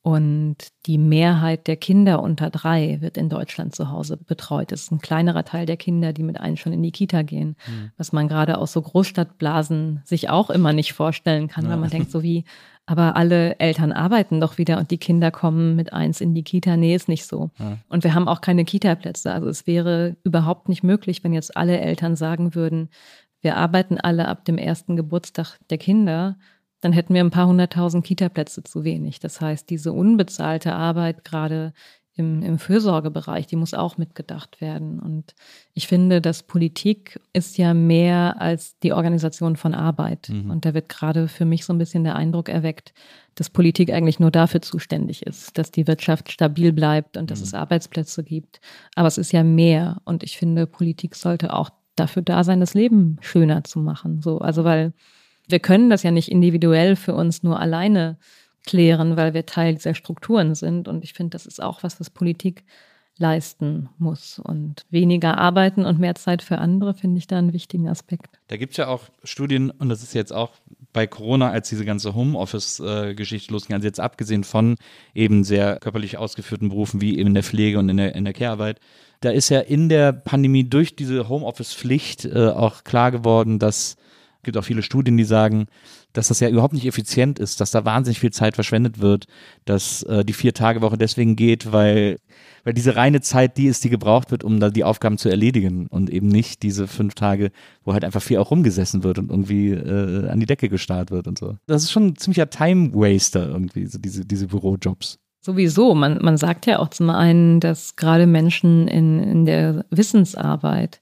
Und 0.00 0.56
die 0.86 0.96
Mehrheit 0.96 1.66
der 1.66 1.76
Kinder 1.76 2.22
unter 2.22 2.50
drei 2.50 2.98
wird 3.00 3.16
in 3.18 3.28
Deutschland 3.28 3.74
zu 3.74 3.90
Hause 3.90 4.16
betreut. 4.16 4.70
Es 4.72 4.82
ist 4.82 4.92
ein 4.92 5.00
kleinerer 5.00 5.44
Teil 5.44 5.66
der 5.66 5.76
Kinder, 5.76 6.12
die 6.12 6.22
mit 6.22 6.40
einem 6.40 6.56
schon 6.56 6.72
in 6.72 6.82
die 6.82 6.92
Kita 6.92 7.22
gehen, 7.22 7.56
was 7.96 8.12
man 8.12 8.28
gerade 8.28 8.58
aus 8.58 8.72
so 8.72 8.80
Großstadtblasen 8.80 10.00
sich 10.04 10.30
auch 10.30 10.50
immer 10.50 10.72
nicht 10.72 10.92
vorstellen 10.92 11.48
kann, 11.48 11.68
weil 11.68 11.76
man 11.76 11.90
denkt 11.90 12.10
so 12.10 12.22
wie, 12.22 12.44
aber 12.86 13.16
alle 13.16 13.58
Eltern 13.58 13.92
arbeiten 13.92 14.40
doch 14.40 14.56
wieder 14.56 14.78
und 14.78 14.90
die 14.90 14.98
Kinder 14.98 15.30
kommen 15.30 15.76
mit 15.76 15.92
eins 15.92 16.22
in 16.22 16.32
die 16.32 16.44
Kita. 16.44 16.76
Nee, 16.78 16.94
ist 16.94 17.08
nicht 17.08 17.26
so. 17.26 17.50
Und 17.90 18.02
wir 18.04 18.14
haben 18.14 18.28
auch 18.28 18.40
keine 18.40 18.64
Kita-Plätze. 18.64 19.30
Also 19.32 19.48
es 19.48 19.66
wäre 19.66 20.16
überhaupt 20.24 20.70
nicht 20.70 20.82
möglich, 20.84 21.22
wenn 21.22 21.34
jetzt 21.34 21.54
alle 21.54 21.78
Eltern 21.80 22.16
sagen 22.16 22.54
würden, 22.54 22.88
wir 23.40 23.56
arbeiten 23.56 23.98
alle 23.98 24.28
ab 24.28 24.44
dem 24.44 24.58
ersten 24.58 24.96
Geburtstag 24.96 25.58
der 25.70 25.78
Kinder, 25.78 26.36
dann 26.80 26.92
hätten 26.92 27.14
wir 27.14 27.22
ein 27.22 27.30
paar 27.30 27.48
hunderttausend 27.48 28.04
Kita-Plätze 28.04 28.62
zu 28.62 28.84
wenig. 28.84 29.18
Das 29.20 29.40
heißt, 29.40 29.68
diese 29.68 29.92
unbezahlte 29.92 30.74
Arbeit 30.74 31.24
gerade 31.24 31.72
im, 32.14 32.42
im 32.42 32.58
Fürsorgebereich, 32.58 33.46
die 33.46 33.56
muss 33.56 33.74
auch 33.74 33.96
mitgedacht 33.96 34.60
werden. 34.60 34.98
Und 34.98 35.34
ich 35.72 35.86
finde, 35.86 36.20
dass 36.20 36.42
Politik 36.42 37.20
ist 37.32 37.58
ja 37.58 37.74
mehr 37.74 38.40
als 38.40 38.76
die 38.80 38.92
Organisation 38.92 39.54
von 39.54 39.72
Arbeit. 39.72 40.28
Mhm. 40.28 40.50
Und 40.50 40.64
da 40.64 40.74
wird 40.74 40.88
gerade 40.88 41.28
für 41.28 41.44
mich 41.44 41.64
so 41.64 41.72
ein 41.72 41.78
bisschen 41.78 42.02
der 42.02 42.16
Eindruck 42.16 42.48
erweckt, 42.48 42.92
dass 43.36 43.50
Politik 43.50 43.92
eigentlich 43.92 44.18
nur 44.18 44.32
dafür 44.32 44.62
zuständig 44.62 45.24
ist, 45.26 45.56
dass 45.58 45.70
die 45.70 45.86
Wirtschaft 45.86 46.32
stabil 46.32 46.72
bleibt 46.72 47.16
und 47.16 47.30
dass 47.30 47.38
Mhm. 47.38 47.44
es 47.44 47.54
Arbeitsplätze 47.54 48.24
gibt. 48.24 48.60
Aber 48.96 49.06
es 49.06 49.16
ist 49.16 49.30
ja 49.32 49.44
mehr. 49.44 50.00
Und 50.04 50.24
ich 50.24 50.38
finde, 50.38 50.66
Politik 50.66 51.14
sollte 51.14 51.52
auch 51.54 51.70
dafür 51.98 52.22
da 52.22 52.44
sein, 52.44 52.60
das 52.60 52.74
Leben 52.74 53.18
schöner 53.20 53.64
zu 53.64 53.78
machen. 53.78 54.22
So, 54.22 54.38
also 54.38 54.64
weil 54.64 54.92
wir 55.48 55.60
können 55.60 55.90
das 55.90 56.02
ja 56.02 56.10
nicht 56.10 56.30
individuell 56.30 56.96
für 56.96 57.14
uns 57.14 57.42
nur 57.42 57.58
alleine 57.58 58.18
klären, 58.66 59.16
weil 59.16 59.34
wir 59.34 59.46
Teil 59.46 59.74
dieser 59.74 59.94
Strukturen 59.94 60.54
sind. 60.54 60.88
Und 60.88 61.04
ich 61.04 61.14
finde, 61.14 61.30
das 61.30 61.46
ist 61.46 61.62
auch 61.62 61.82
was, 61.82 62.00
was 62.00 62.10
Politik 62.10 62.64
leisten 63.16 63.88
muss. 63.98 64.38
Und 64.38 64.84
weniger 64.90 65.38
arbeiten 65.38 65.84
und 65.84 65.98
mehr 65.98 66.14
Zeit 66.14 66.42
für 66.42 66.58
andere 66.58 66.94
finde 66.94 67.18
ich 67.18 67.26
da 67.26 67.38
einen 67.38 67.52
wichtigen 67.52 67.88
Aspekt. 67.88 68.38
Da 68.46 68.56
gibt 68.56 68.72
es 68.72 68.76
ja 68.76 68.86
auch 68.86 69.04
Studien, 69.24 69.70
und 69.70 69.88
das 69.88 70.02
ist 70.02 70.14
jetzt 70.14 70.32
auch 70.32 70.52
bei 70.92 71.06
Corona, 71.06 71.50
als 71.50 71.68
diese 71.68 71.84
ganze 71.84 72.14
Homeoffice-Geschichte 72.14 73.52
losging, 73.52 73.74
also 73.74 73.86
jetzt 73.86 74.00
abgesehen 74.00 74.44
von 74.44 74.76
eben 75.14 75.44
sehr 75.44 75.78
körperlich 75.80 76.16
ausgeführten 76.16 76.68
Berufen 76.68 77.00
wie 77.00 77.18
eben 77.18 77.28
in 77.28 77.34
der 77.34 77.42
Pflege 77.42 77.78
und 77.78 77.88
in 77.88 77.96
der, 77.96 78.14
in 78.14 78.24
der 78.24 78.34
Care-Arbeit, 78.34 78.80
da 79.20 79.30
ist 79.30 79.48
ja 79.48 79.60
in 79.60 79.88
der 79.88 80.12
Pandemie 80.12 80.68
durch 80.68 80.96
diese 80.96 81.28
Homeoffice-Pflicht 81.28 82.24
äh, 82.24 82.48
auch 82.48 82.84
klar 82.84 83.10
geworden, 83.10 83.58
dass 83.58 83.96
es 84.38 84.44
gibt 84.44 84.56
auch 84.56 84.64
viele 84.64 84.82
Studien, 84.82 85.16
die 85.16 85.24
sagen, 85.24 85.66
dass 86.12 86.28
das 86.28 86.40
ja 86.40 86.48
überhaupt 86.48 86.72
nicht 86.72 86.86
effizient 86.86 87.38
ist, 87.38 87.60
dass 87.60 87.72
da 87.72 87.84
wahnsinnig 87.84 88.20
viel 88.20 88.30
Zeit 88.30 88.54
verschwendet 88.54 89.00
wird, 89.00 89.26
dass 89.64 90.04
äh, 90.04 90.24
die 90.24 90.32
Vier-Tage-Woche 90.32 90.96
deswegen 90.96 91.36
geht, 91.36 91.72
weil, 91.72 92.18
weil 92.64 92.72
diese 92.72 92.96
reine 92.96 93.20
Zeit 93.20 93.56
die 93.56 93.66
ist, 93.66 93.84
die 93.84 93.90
gebraucht 93.90 94.30
wird, 94.30 94.44
um 94.44 94.60
da 94.60 94.70
die 94.70 94.84
Aufgaben 94.84 95.18
zu 95.18 95.28
erledigen 95.28 95.86
und 95.88 96.08
eben 96.08 96.28
nicht 96.28 96.62
diese 96.62 96.86
fünf 96.86 97.14
Tage, 97.14 97.50
wo 97.84 97.92
halt 97.92 98.04
einfach 98.04 98.22
viel 98.22 98.38
auch 98.38 98.50
rumgesessen 98.50 99.02
wird 99.02 99.18
und 99.18 99.30
irgendwie 99.30 99.70
äh, 99.70 100.28
an 100.28 100.40
die 100.40 100.46
Decke 100.46 100.68
gestarrt 100.68 101.10
wird 101.10 101.26
und 101.26 101.36
so. 101.36 101.56
Das 101.66 101.82
ist 101.82 101.90
schon 101.90 102.06
ein 102.06 102.16
ziemlicher 102.16 102.48
Time-Waster 102.48 103.48
irgendwie, 103.48 103.86
so 103.86 103.98
diese, 103.98 104.24
diese 104.24 104.46
Bürojobs. 104.46 105.18
Sowieso, 105.48 105.94
man, 105.94 106.18
man 106.20 106.36
sagt 106.36 106.66
ja 106.66 106.78
auch 106.78 106.90
zum 106.90 107.08
einen, 107.08 107.58
dass 107.58 107.96
gerade 107.96 108.26
Menschen 108.26 108.86
in, 108.86 109.18
in 109.18 109.46
der 109.46 109.86
Wissensarbeit 109.88 111.00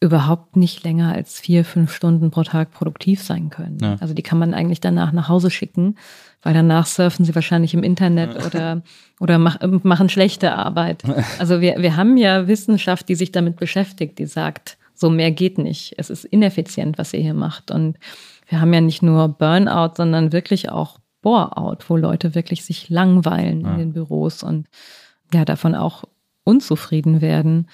überhaupt 0.00 0.56
nicht 0.56 0.82
länger 0.82 1.12
als 1.12 1.38
vier, 1.38 1.66
fünf 1.66 1.92
Stunden 1.92 2.30
pro 2.30 2.42
Tag 2.42 2.70
produktiv 2.70 3.22
sein 3.22 3.50
können. 3.50 3.76
Ja. 3.82 3.96
Also 4.00 4.14
die 4.14 4.22
kann 4.22 4.38
man 4.38 4.54
eigentlich 4.54 4.80
danach 4.80 5.12
nach 5.12 5.28
Hause 5.28 5.50
schicken, 5.50 5.96
weil 6.40 6.54
danach 6.54 6.86
surfen 6.86 7.26
sie 7.26 7.34
wahrscheinlich 7.34 7.74
im 7.74 7.82
Internet 7.82 8.46
oder, 8.46 8.80
oder 9.20 9.36
mach, 9.36 9.58
machen 9.82 10.08
schlechte 10.08 10.54
Arbeit. 10.54 11.02
Also 11.38 11.60
wir, 11.60 11.76
wir 11.76 11.96
haben 11.96 12.16
ja 12.16 12.48
Wissenschaft, 12.48 13.10
die 13.10 13.14
sich 13.14 13.30
damit 13.30 13.56
beschäftigt, 13.56 14.18
die 14.18 14.24
sagt, 14.24 14.78
so 14.94 15.10
mehr 15.10 15.32
geht 15.32 15.58
nicht. 15.58 15.92
Es 15.98 16.08
ist 16.08 16.24
ineffizient, 16.24 16.96
was 16.96 17.12
ihr 17.12 17.20
hier 17.20 17.34
macht. 17.34 17.70
Und 17.70 17.98
wir 18.48 18.62
haben 18.62 18.72
ja 18.72 18.80
nicht 18.80 19.02
nur 19.02 19.28
Burnout, 19.28 19.96
sondern 19.96 20.32
wirklich 20.32 20.70
auch 20.70 20.99
Bore-out, 21.22 21.88
wo 21.88 21.96
Leute 21.96 22.34
wirklich 22.34 22.64
sich 22.64 22.88
langweilen 22.88 23.62
Ja. 23.62 23.72
in 23.72 23.78
den 23.78 23.92
Büros 23.92 24.42
und 24.42 24.66
ja, 25.32 25.44
davon 25.44 25.74
auch 25.74 26.04
unzufrieden 26.44 27.20
werden. 27.20 27.68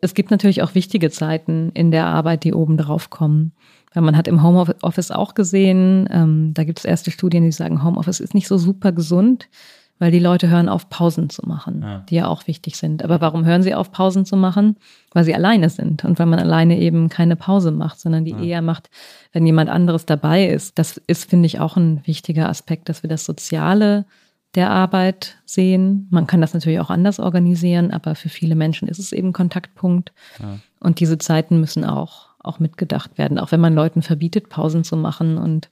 Es 0.00 0.14
gibt 0.14 0.30
natürlich 0.30 0.62
auch 0.62 0.74
wichtige 0.74 1.10
Zeiten 1.10 1.70
in 1.74 1.90
der 1.90 2.06
Arbeit, 2.06 2.44
die 2.44 2.52
oben 2.54 2.76
drauf 2.76 3.10
kommen. 3.10 3.52
Weil 3.92 4.02
man 4.02 4.16
hat 4.16 4.26
im 4.28 4.42
Homeoffice 4.42 5.10
auch 5.12 5.34
gesehen, 5.34 6.08
ähm, 6.10 6.52
da 6.52 6.64
gibt 6.64 6.80
es 6.80 6.84
erste 6.84 7.10
Studien, 7.10 7.44
die 7.44 7.52
sagen, 7.52 7.84
Homeoffice 7.84 8.20
ist 8.20 8.34
nicht 8.34 8.48
so 8.48 8.58
super 8.58 8.90
gesund, 8.92 9.48
weil 10.04 10.10
die 10.10 10.18
Leute 10.18 10.50
hören 10.50 10.68
auf, 10.68 10.90
Pausen 10.90 11.30
zu 11.30 11.48
machen, 11.48 11.80
Ja. 11.80 12.04
die 12.10 12.16
ja 12.16 12.26
auch 12.26 12.46
wichtig 12.46 12.76
sind. 12.76 13.02
Aber 13.02 13.22
warum 13.22 13.46
hören 13.46 13.62
sie 13.62 13.74
auf, 13.74 13.90
Pausen 13.90 14.26
zu 14.26 14.36
machen? 14.36 14.76
Weil 15.14 15.24
sie 15.24 15.34
alleine 15.34 15.70
sind 15.70 16.04
und 16.04 16.18
weil 16.18 16.26
man 16.26 16.38
alleine 16.38 16.78
eben 16.78 17.08
keine 17.08 17.36
Pause 17.36 17.70
macht, 17.70 17.98
sondern 17.98 18.26
die 18.26 18.32
Ja. 18.32 18.42
eher 18.42 18.60
macht, 18.60 18.90
wenn 19.32 19.46
jemand 19.46 19.70
anderes 19.70 20.04
dabei 20.04 20.46
ist. 20.46 20.78
Das 20.78 20.98
ist, 21.06 21.30
finde 21.30 21.46
ich, 21.46 21.58
auch 21.58 21.78
ein 21.78 22.02
wichtiger 22.06 22.50
Aspekt, 22.50 22.90
dass 22.90 23.02
wir 23.02 23.08
das 23.08 23.24
Soziale 23.24 24.04
der 24.56 24.68
Arbeit 24.68 25.36
sehen. 25.46 26.06
Man 26.10 26.26
kann 26.26 26.42
das 26.42 26.52
natürlich 26.52 26.80
auch 26.80 26.90
anders 26.90 27.18
organisieren, 27.18 27.90
aber 27.90 28.14
für 28.14 28.28
viele 28.28 28.56
Menschen 28.56 28.88
ist 28.88 28.98
es 28.98 29.10
eben 29.10 29.32
Kontaktpunkt. 29.32 30.12
Ja. 30.38 30.58
Und 30.80 31.00
diese 31.00 31.16
Zeiten 31.16 31.60
müssen 31.60 31.82
auch, 31.86 32.26
auch 32.40 32.58
mitgedacht 32.58 33.16
werden, 33.16 33.38
auch 33.38 33.52
wenn 33.52 33.60
man 33.60 33.74
Leuten 33.74 34.02
verbietet, 34.02 34.50
Pausen 34.50 34.84
zu 34.84 34.98
machen 34.98 35.38
und 35.38 35.70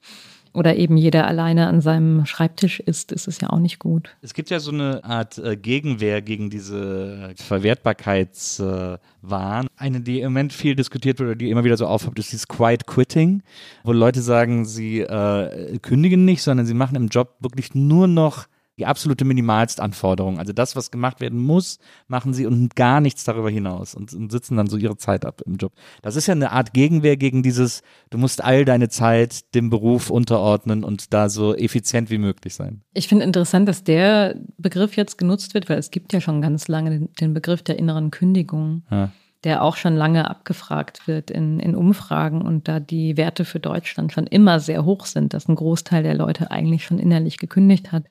oder 0.55 0.77
eben 0.77 0.97
jeder 0.97 1.27
alleine 1.27 1.67
an 1.67 1.81
seinem 1.81 2.25
Schreibtisch 2.27 2.79
ist, 2.81 3.13
ist 3.13 3.29
es 3.29 3.41
ja 3.41 3.51
auch 3.51 3.59
nicht 3.59 3.79
gut. 3.79 4.15
Es 4.21 4.35
gibt 4.35 4.51
ja 4.51 4.61
so 4.61 4.71
eine 4.71 5.03
Art 5.05 5.39
äh, 5.39 5.57
Gegenwehr 5.57 6.21
gegen 6.21 6.51
diese 6.51 7.33
Verwertbarkeitswahn. 7.37 9.69
Eine, 9.77 10.01
die 10.01 10.21
im 10.21 10.33
Moment 10.33 10.53
viel 10.53 10.75
diskutiert 10.75 11.19
wird 11.19 11.29
oder 11.29 11.37
die 11.37 11.49
immer 11.51 11.65
wieder 11.65 11.79
so 11.79 11.87
aufhört, 11.87 12.19
ist 12.19 12.33
dieses 12.33 12.49
Quiet 12.49 12.87
Quitting, 12.87 13.43
wo 13.85 13.93
Leute 13.93 14.21
sagen, 14.21 14.67
sie 14.67 15.01
äh, 15.01 15.79
kündigen 15.79 16.25
nicht, 16.25 16.43
sondern 16.43 16.67
sie 16.67 16.75
machen 16.75 16.97
im 16.97 17.09
Job 17.09 17.37
wirklich 17.41 17.75
nur 17.75 18.07
noch 18.07 18.47
die 18.79 18.87
absolute 18.87 19.25
Minimalstanforderung. 19.25 20.39
Also 20.39 20.53
das, 20.53 20.77
was 20.77 20.91
gemacht 20.91 21.21
werden 21.21 21.39
muss, 21.39 21.79
machen 22.09 22.33
sie 22.33 22.47
und 22.47 22.75
gar 22.75 23.01
nichts 23.01 23.25
darüber 23.25 23.51
hinaus 23.51 23.95
und, 23.95 24.13
und 24.15 24.33
sitzen 24.33 24.57
dann 24.57 24.67
so 24.67 24.79
ihre 24.79 24.97
Zeit 24.97 25.27
ab 25.27 25.43
im 25.45 25.57
Job. 25.57 25.73
Das 26.01 26.17
ist 26.17 26.27
ja 26.27 26.33
eine 26.33 26.53
Art 26.53 26.73
Gegenwehr 26.73 27.17
gegen 27.17 27.43
dieses, 27.43 27.83
du 28.11 28.19
musst 28.19 28.43
all 28.43 28.65
deine 28.65 28.89
Zeit 28.89 29.55
dem 29.55 29.69
Beruf 29.69 30.09
unterordnen 30.09 30.85
und 30.85 31.13
da 31.13 31.29
so 31.29 31.55
effizient 31.55 32.11
wie 32.11 32.19
möglich 32.19 32.55
sein. 32.55 32.83
Ich 32.95 33.09
finde 33.09 33.25
interessant, 33.25 33.69
dass 33.69 33.85
der 33.85 34.37
Begriff 34.57 34.97
jetzt 34.97 35.19
genutzt 35.19 35.53
wird, 35.53 35.69
weil 35.69 35.79
es 35.79 35.91
gibt 35.91 36.13
ja 36.15 36.21
schon 36.21 36.41
ganz 36.41 36.69
lange 36.69 37.09
den, 37.21 37.35
Begriff 37.35 37.63
der 37.63 37.79
inneren 37.79 38.11
Kündigung. 38.11 38.83
Ja. 38.91 39.11
der 39.45 39.63
auch 39.63 39.77
schon 39.77 39.97
lange 39.97 40.31
abgefragt 40.31 41.09
wird 41.09 41.31
in, 41.31 41.59
in 41.59 41.75
Umfragen 41.75 42.43
und 42.43 42.69
da 42.69 42.79
die 42.79 43.17
Werte 43.17 43.45
für 43.45 43.59
Deutschland 43.59 44.13
schon 44.13 44.29
immer 44.29 44.61
sehr 44.61 44.85
hoch 44.85 45.05
sind, 45.05 45.35
dass 45.35 45.49
ein 45.49 45.57
Großteil 45.57 46.05
der 46.05 46.15
Leute 46.15 46.53
eigentlich 46.53 46.85
schon 46.85 47.01
innerlich 47.01 47.39
gekündigt 47.39 47.91
hat. 47.91 48.05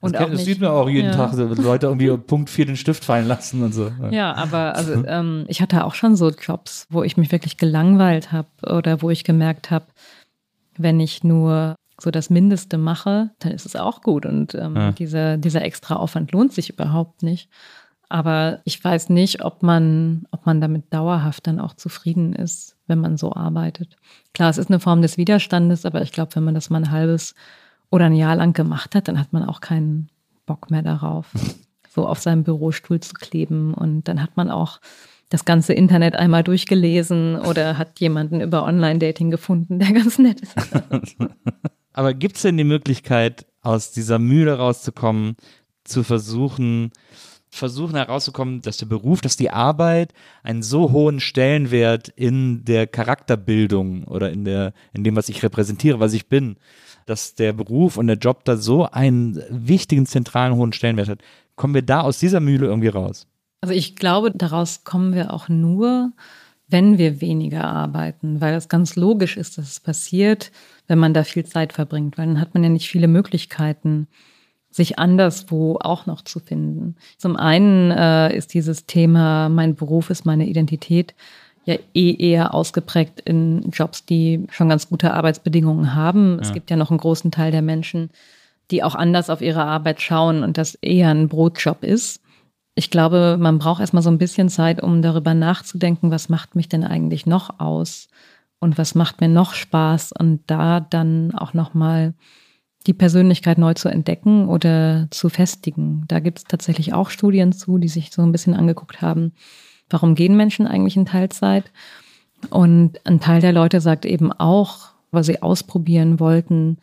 Und 0.00 0.12
das, 0.14 0.20
auch 0.20 0.26
kennt- 0.26 0.38
das 0.38 0.44
sieht 0.44 0.60
man 0.60 0.70
auch 0.70 0.88
jeden 0.88 1.08
ja. 1.10 1.16
Tag, 1.16 1.34
so 1.34 1.44
Leute 1.46 1.86
irgendwie 1.86 2.16
Punkt 2.26 2.50
4 2.50 2.66
den 2.66 2.76
Stift 2.76 3.04
fallen 3.04 3.26
lassen 3.26 3.62
und 3.62 3.72
so. 3.72 3.90
Ja, 4.10 4.34
aber 4.34 4.76
also 4.76 5.04
ähm, 5.06 5.44
ich 5.48 5.60
hatte 5.60 5.84
auch 5.84 5.94
schon 5.94 6.14
so 6.16 6.30
Jobs, 6.30 6.86
wo 6.90 7.02
ich 7.02 7.16
mich 7.16 7.32
wirklich 7.32 7.56
gelangweilt 7.56 8.30
habe 8.32 8.48
oder 8.62 9.02
wo 9.02 9.10
ich 9.10 9.24
gemerkt 9.24 9.70
habe, 9.70 9.86
wenn 10.76 11.00
ich 11.00 11.24
nur 11.24 11.74
so 12.00 12.12
das 12.12 12.30
Mindeste 12.30 12.78
mache, 12.78 13.30
dann 13.40 13.50
ist 13.50 13.66
es 13.66 13.74
auch 13.74 14.02
gut. 14.02 14.24
Und 14.24 14.54
ähm, 14.54 14.76
Ja. 14.76 14.92
dieser, 14.92 15.36
dieser 15.36 15.62
extra 15.62 15.96
Aufwand 15.96 16.30
lohnt 16.30 16.52
sich 16.52 16.70
überhaupt 16.70 17.24
nicht. 17.24 17.48
Aber 18.08 18.60
ich 18.64 18.82
weiß 18.82 19.10
nicht, 19.10 19.44
ob 19.44 19.62
man, 19.62 20.26
ob 20.30 20.46
man 20.46 20.60
damit 20.60 20.94
dauerhaft 20.94 21.46
dann 21.46 21.58
auch 21.60 21.74
zufrieden 21.74 22.32
ist, 22.34 22.76
wenn 22.86 23.00
man 23.00 23.16
so 23.18 23.32
arbeitet. 23.34 23.96
Klar, 24.32 24.48
es 24.48 24.56
ist 24.58 24.70
eine 24.70 24.80
Form 24.80 25.02
des 25.02 25.18
Widerstandes, 25.18 25.84
aber 25.84 26.00
ich 26.02 26.12
glaube, 26.12 26.34
wenn 26.36 26.44
man 26.44 26.54
das 26.54 26.70
mal 26.70 26.78
ein 26.78 26.90
halbes 26.92 27.34
oder 27.90 28.06
ein 28.06 28.14
Jahr 28.14 28.36
lang 28.36 28.52
gemacht 28.52 28.94
hat, 28.94 29.08
dann 29.08 29.18
hat 29.18 29.32
man 29.32 29.44
auch 29.44 29.60
keinen 29.60 30.08
Bock 30.46 30.70
mehr 30.70 30.82
darauf, 30.82 31.26
so 31.88 32.06
auf 32.06 32.18
seinem 32.18 32.44
Bürostuhl 32.44 33.00
zu 33.00 33.14
kleben. 33.14 33.74
Und 33.74 34.08
dann 34.08 34.22
hat 34.22 34.36
man 34.36 34.50
auch 34.50 34.80
das 35.28 35.44
ganze 35.44 35.74
Internet 35.74 36.16
einmal 36.16 36.42
durchgelesen 36.42 37.36
oder 37.36 37.76
hat 37.76 38.00
jemanden 38.00 38.40
über 38.40 38.64
Online-Dating 38.64 39.30
gefunden, 39.30 39.78
der 39.78 39.92
ganz 39.92 40.18
nett 40.18 40.40
ist. 40.40 40.54
Aber 41.92 42.14
gibt 42.14 42.36
es 42.36 42.42
denn 42.42 42.56
die 42.56 42.64
Möglichkeit, 42.64 43.46
aus 43.60 43.92
dieser 43.92 44.18
Mühle 44.18 44.56
rauszukommen, 44.56 45.36
zu 45.84 46.04
versuchen, 46.04 46.92
versuchen 47.50 47.96
herauszukommen, 47.96 48.62
dass 48.62 48.76
der 48.76 48.86
Beruf, 48.86 49.20
dass 49.20 49.36
die 49.36 49.50
Arbeit 49.50 50.12
einen 50.42 50.62
so 50.62 50.92
hohen 50.92 51.20
Stellenwert 51.20 52.08
in 52.08 52.64
der 52.64 52.86
Charakterbildung 52.86 54.04
oder 54.04 54.30
in 54.30 54.44
der, 54.44 54.72
in 54.92 55.02
dem, 55.02 55.16
was 55.16 55.28
ich 55.28 55.42
repräsentiere, 55.42 56.00
was 56.00 56.12
ich 56.12 56.28
bin, 56.28 56.56
dass 57.08 57.34
der 57.34 57.52
Beruf 57.52 57.96
und 57.96 58.06
der 58.06 58.16
Job 58.16 58.44
da 58.44 58.56
so 58.56 58.86
einen 58.90 59.42
wichtigen, 59.50 60.06
zentralen, 60.06 60.54
hohen 60.54 60.72
Stellenwert 60.72 61.08
hat. 61.08 61.20
Kommen 61.56 61.74
wir 61.74 61.82
da 61.82 62.02
aus 62.02 62.18
dieser 62.18 62.40
Mühle 62.40 62.66
irgendwie 62.66 62.88
raus? 62.88 63.26
Also 63.60 63.74
ich 63.74 63.96
glaube, 63.96 64.30
daraus 64.30 64.84
kommen 64.84 65.14
wir 65.14 65.32
auch 65.32 65.48
nur, 65.48 66.12
wenn 66.68 66.98
wir 66.98 67.20
weniger 67.20 67.64
arbeiten, 67.64 68.40
weil 68.40 68.54
es 68.54 68.68
ganz 68.68 68.94
logisch 68.94 69.36
ist, 69.36 69.58
dass 69.58 69.68
es 69.68 69.80
passiert, 69.80 70.52
wenn 70.86 70.98
man 70.98 71.14
da 71.14 71.24
viel 71.24 71.44
Zeit 71.44 71.72
verbringt, 71.72 72.18
weil 72.18 72.26
dann 72.26 72.40
hat 72.40 72.54
man 72.54 72.62
ja 72.62 72.68
nicht 72.68 72.88
viele 72.88 73.08
Möglichkeiten, 73.08 74.06
sich 74.70 74.98
anderswo 74.98 75.78
auch 75.80 76.06
noch 76.06 76.22
zu 76.22 76.40
finden. 76.40 76.96
Zum 77.16 77.36
einen 77.36 77.90
äh, 77.90 78.36
ist 78.36 78.52
dieses 78.52 78.84
Thema, 78.84 79.48
mein 79.48 79.74
Beruf 79.74 80.10
ist 80.10 80.26
meine 80.26 80.46
Identität, 80.46 81.14
ja 81.68 81.76
eh 81.92 82.14
eher 82.14 82.54
ausgeprägt 82.54 83.20
in 83.20 83.68
Jobs, 83.70 84.06
die 84.06 84.46
schon 84.50 84.70
ganz 84.70 84.88
gute 84.88 85.12
Arbeitsbedingungen 85.12 85.94
haben. 85.94 86.38
Es 86.40 86.54
gibt 86.54 86.70
ja 86.70 86.76
noch 86.76 86.90
einen 86.90 86.98
großen 86.98 87.30
Teil 87.30 87.52
der 87.52 87.60
Menschen, 87.60 88.08
die 88.70 88.82
auch 88.82 88.94
anders 88.94 89.28
auf 89.28 89.42
ihre 89.42 89.64
Arbeit 89.64 90.00
schauen 90.00 90.42
und 90.42 90.56
das 90.56 90.76
eher 90.76 91.10
ein 91.10 91.28
Brotjob 91.28 91.84
ist. 91.84 92.22
Ich 92.74 92.90
glaube, 92.90 93.36
man 93.38 93.58
braucht 93.58 93.80
erstmal 93.80 94.02
so 94.02 94.10
ein 94.10 94.16
bisschen 94.16 94.48
Zeit, 94.48 94.82
um 94.82 95.02
darüber 95.02 95.34
nachzudenken, 95.34 96.10
was 96.10 96.30
macht 96.30 96.54
mich 96.54 96.70
denn 96.70 96.84
eigentlich 96.84 97.26
noch 97.26 97.60
aus 97.60 98.08
und 98.60 98.78
was 98.78 98.94
macht 98.94 99.20
mir 99.20 99.28
noch 99.28 99.52
Spaß 99.52 100.12
und 100.12 100.40
da 100.46 100.80
dann 100.80 101.34
auch 101.34 101.52
nochmal 101.52 102.14
die 102.86 102.94
Persönlichkeit 102.94 103.58
neu 103.58 103.74
zu 103.74 103.90
entdecken 103.90 104.48
oder 104.48 105.08
zu 105.10 105.28
festigen. 105.28 106.04
Da 106.08 106.20
gibt 106.20 106.38
es 106.38 106.44
tatsächlich 106.44 106.94
auch 106.94 107.10
Studien 107.10 107.52
zu, 107.52 107.76
die 107.76 107.88
sich 107.88 108.10
so 108.10 108.22
ein 108.22 108.32
bisschen 108.32 108.54
angeguckt 108.54 109.02
haben, 109.02 109.32
warum 109.90 110.14
gehen 110.14 110.36
Menschen 110.36 110.66
eigentlich 110.66 110.96
in 110.96 111.06
Teilzeit? 111.06 111.70
Und 112.50 113.04
ein 113.04 113.20
Teil 113.20 113.40
der 113.40 113.52
Leute 113.52 113.80
sagt 113.80 114.04
eben 114.04 114.32
auch, 114.32 114.90
weil 115.10 115.24
sie 115.24 115.42
ausprobieren 115.42 116.20
wollten, 116.20 116.78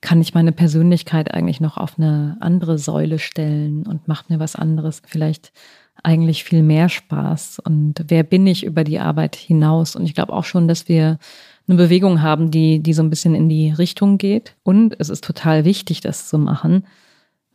kann 0.00 0.20
ich 0.20 0.34
meine 0.34 0.52
Persönlichkeit 0.52 1.34
eigentlich 1.34 1.60
noch 1.60 1.76
auf 1.76 1.98
eine 1.98 2.36
andere 2.40 2.78
Säule 2.78 3.18
stellen 3.18 3.86
und 3.86 4.06
macht 4.06 4.30
mir 4.30 4.38
was 4.38 4.54
anderes 4.54 5.02
vielleicht 5.04 5.52
eigentlich 6.04 6.44
viel 6.44 6.62
mehr 6.62 6.88
Spaß? 6.88 7.60
Und 7.64 8.04
wer 8.06 8.22
bin 8.22 8.46
ich 8.46 8.64
über 8.64 8.84
die 8.84 9.00
Arbeit 9.00 9.34
hinaus? 9.34 9.96
Und 9.96 10.04
ich 10.04 10.14
glaube 10.14 10.32
auch 10.32 10.44
schon, 10.44 10.68
dass 10.68 10.88
wir 10.88 11.18
eine 11.66 11.76
Bewegung 11.76 12.22
haben, 12.22 12.50
die 12.50 12.80
die 12.80 12.92
so 12.92 13.02
ein 13.02 13.10
bisschen 13.10 13.34
in 13.34 13.48
die 13.48 13.70
Richtung 13.70 14.18
geht. 14.18 14.54
Und 14.62 14.94
es 14.98 15.08
ist 15.08 15.24
total 15.24 15.64
wichtig, 15.64 16.00
das 16.00 16.28
zu 16.28 16.38
machen, 16.38 16.84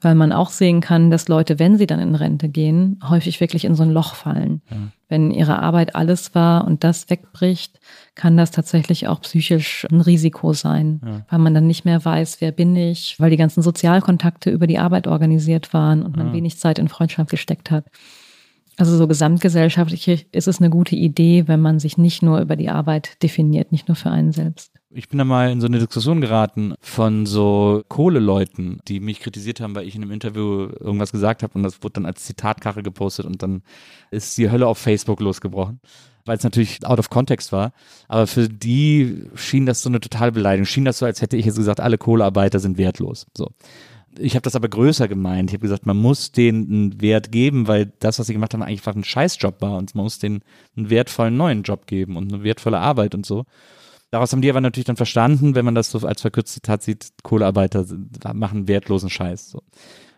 weil 0.03 0.15
man 0.15 0.31
auch 0.31 0.49
sehen 0.49 0.81
kann, 0.81 1.09
dass 1.09 1.27
Leute, 1.27 1.59
wenn 1.59 1.77
sie 1.77 1.87
dann 1.87 1.99
in 1.99 2.15
Rente 2.15 2.49
gehen, 2.49 2.99
häufig 3.07 3.39
wirklich 3.39 3.65
in 3.65 3.75
so 3.75 3.83
ein 3.83 3.91
Loch 3.91 4.15
fallen. 4.15 4.61
Wenn 5.09 5.31
ihre 5.31 5.59
Arbeit 5.59 5.95
alles 5.95 6.33
war 6.33 6.65
und 6.65 6.83
das 6.83 7.09
wegbricht, 7.09 7.79
kann 8.15 8.35
das 8.35 8.51
tatsächlich 8.51 9.07
auch 9.07 9.21
psychisch 9.21 9.85
ein 9.91 10.01
Risiko 10.01 10.53
sein, 10.53 10.99
weil 11.29 11.39
man 11.39 11.53
dann 11.53 11.67
nicht 11.67 11.85
mehr 11.85 12.03
weiß, 12.03 12.41
wer 12.41 12.51
bin 12.51 12.75
ich, 12.75 13.19
weil 13.19 13.29
die 13.29 13.37
ganzen 13.37 13.61
Sozialkontakte 13.61 14.49
über 14.49 14.67
die 14.67 14.79
Arbeit 14.79 15.07
organisiert 15.07 15.73
waren 15.73 16.01
und 16.03 16.17
man 16.17 16.33
wenig 16.33 16.57
Zeit 16.57 16.79
in 16.79 16.87
Freundschaft 16.87 17.29
gesteckt 17.29 17.69
hat. 17.71 17.85
Also 18.77 18.97
so 18.97 19.07
gesamtgesellschaftlich 19.07 20.27
ist 20.31 20.47
es 20.47 20.59
eine 20.59 20.69
gute 20.69 20.95
Idee, 20.95 21.47
wenn 21.47 21.61
man 21.61 21.79
sich 21.79 21.97
nicht 21.97 22.23
nur 22.23 22.39
über 22.39 22.55
die 22.55 22.69
Arbeit 22.69 23.21
definiert, 23.21 23.71
nicht 23.71 23.87
nur 23.87 23.95
für 23.95 24.09
einen 24.09 24.31
selbst. 24.31 24.71
Ich 24.95 25.09
bin 25.09 25.17
da 25.17 25.25
mal 25.25 25.51
in 25.51 25.59
so 25.59 25.67
eine 25.67 25.79
Diskussion 25.79 26.21
geraten 26.21 26.75
von 26.79 27.25
so 27.25 27.83
Kohleleuten, 27.87 28.79
die 28.87 28.99
mich 28.99 29.19
kritisiert 29.19 29.59
haben, 29.59 29.75
weil 29.75 29.87
ich 29.87 29.95
in 29.95 30.03
einem 30.03 30.11
Interview 30.11 30.69
irgendwas 30.79 31.11
gesagt 31.11 31.41
habe 31.41 31.53
und 31.55 31.63
das 31.63 31.81
wurde 31.81 31.93
dann 31.93 32.05
als 32.05 32.25
Zitatkachel 32.25 32.83
gepostet 32.83 33.25
und 33.25 33.41
dann 33.41 33.63
ist 34.11 34.37
die 34.37 34.51
Hölle 34.51 34.67
auf 34.67 34.77
Facebook 34.77 35.19
losgebrochen, 35.19 35.79
weil 36.25 36.37
es 36.37 36.43
natürlich 36.43 36.85
out 36.85 36.99
of 36.99 37.09
context 37.09 37.51
war. 37.51 37.73
Aber 38.07 38.27
für 38.27 38.47
die 38.47 39.23
schien 39.33 39.65
das 39.65 39.81
so 39.81 39.89
eine 39.89 39.99
totale 39.99 40.31
Beleidigung, 40.31 40.65
schien 40.65 40.85
das 40.85 40.99
so, 40.99 41.07
als 41.07 41.23
hätte 41.23 41.37
ich 41.37 41.45
jetzt 41.45 41.57
gesagt, 41.57 41.79
alle 41.79 41.97
Kohlearbeiter 41.97 42.59
sind 42.59 42.77
wertlos. 42.77 43.25
So. 43.35 43.49
Ich 44.19 44.35
habe 44.35 44.43
das 44.43 44.55
aber 44.55 44.69
größer 44.69 45.07
gemeint. 45.07 45.49
Ich 45.49 45.53
habe 45.53 45.63
gesagt, 45.63 45.85
man 45.85 45.97
muss 45.97 46.31
denen 46.31 46.69
einen 46.69 47.01
Wert 47.01 47.31
geben, 47.31 47.67
weil 47.67 47.91
das, 47.99 48.19
was 48.19 48.27
sie 48.27 48.33
gemacht 48.33 48.53
haben, 48.53 48.63
einfach 48.63 48.95
ein 48.95 49.03
Scheißjob 49.03 49.61
war 49.61 49.77
und 49.77 49.95
man 49.95 50.03
muss 50.03 50.19
denen 50.19 50.41
einen 50.75 50.89
wertvollen 50.89 51.35
neuen 51.35 51.63
Job 51.63 51.87
geben 51.87 52.17
und 52.17 52.31
eine 52.31 52.43
wertvolle 52.43 52.79
Arbeit 52.79 53.15
und 53.15 53.25
so. 53.25 53.45
Daraus 54.11 54.31
haben 54.31 54.41
die 54.41 54.49
aber 54.49 54.61
natürlich 54.61 54.85
dann 54.85 54.95
verstanden, 54.95 55.55
wenn 55.55 55.65
man 55.65 55.73
das 55.73 55.89
so 55.89 55.97
als 56.07 56.21
verkürztes 56.21 56.53
Zitat 56.55 56.83
sieht, 56.83 57.09
Kohlearbeiter 57.23 57.85
machen 58.33 58.67
wertlosen 58.67 59.09
Scheiß. 59.09 59.49
So. 59.49 59.63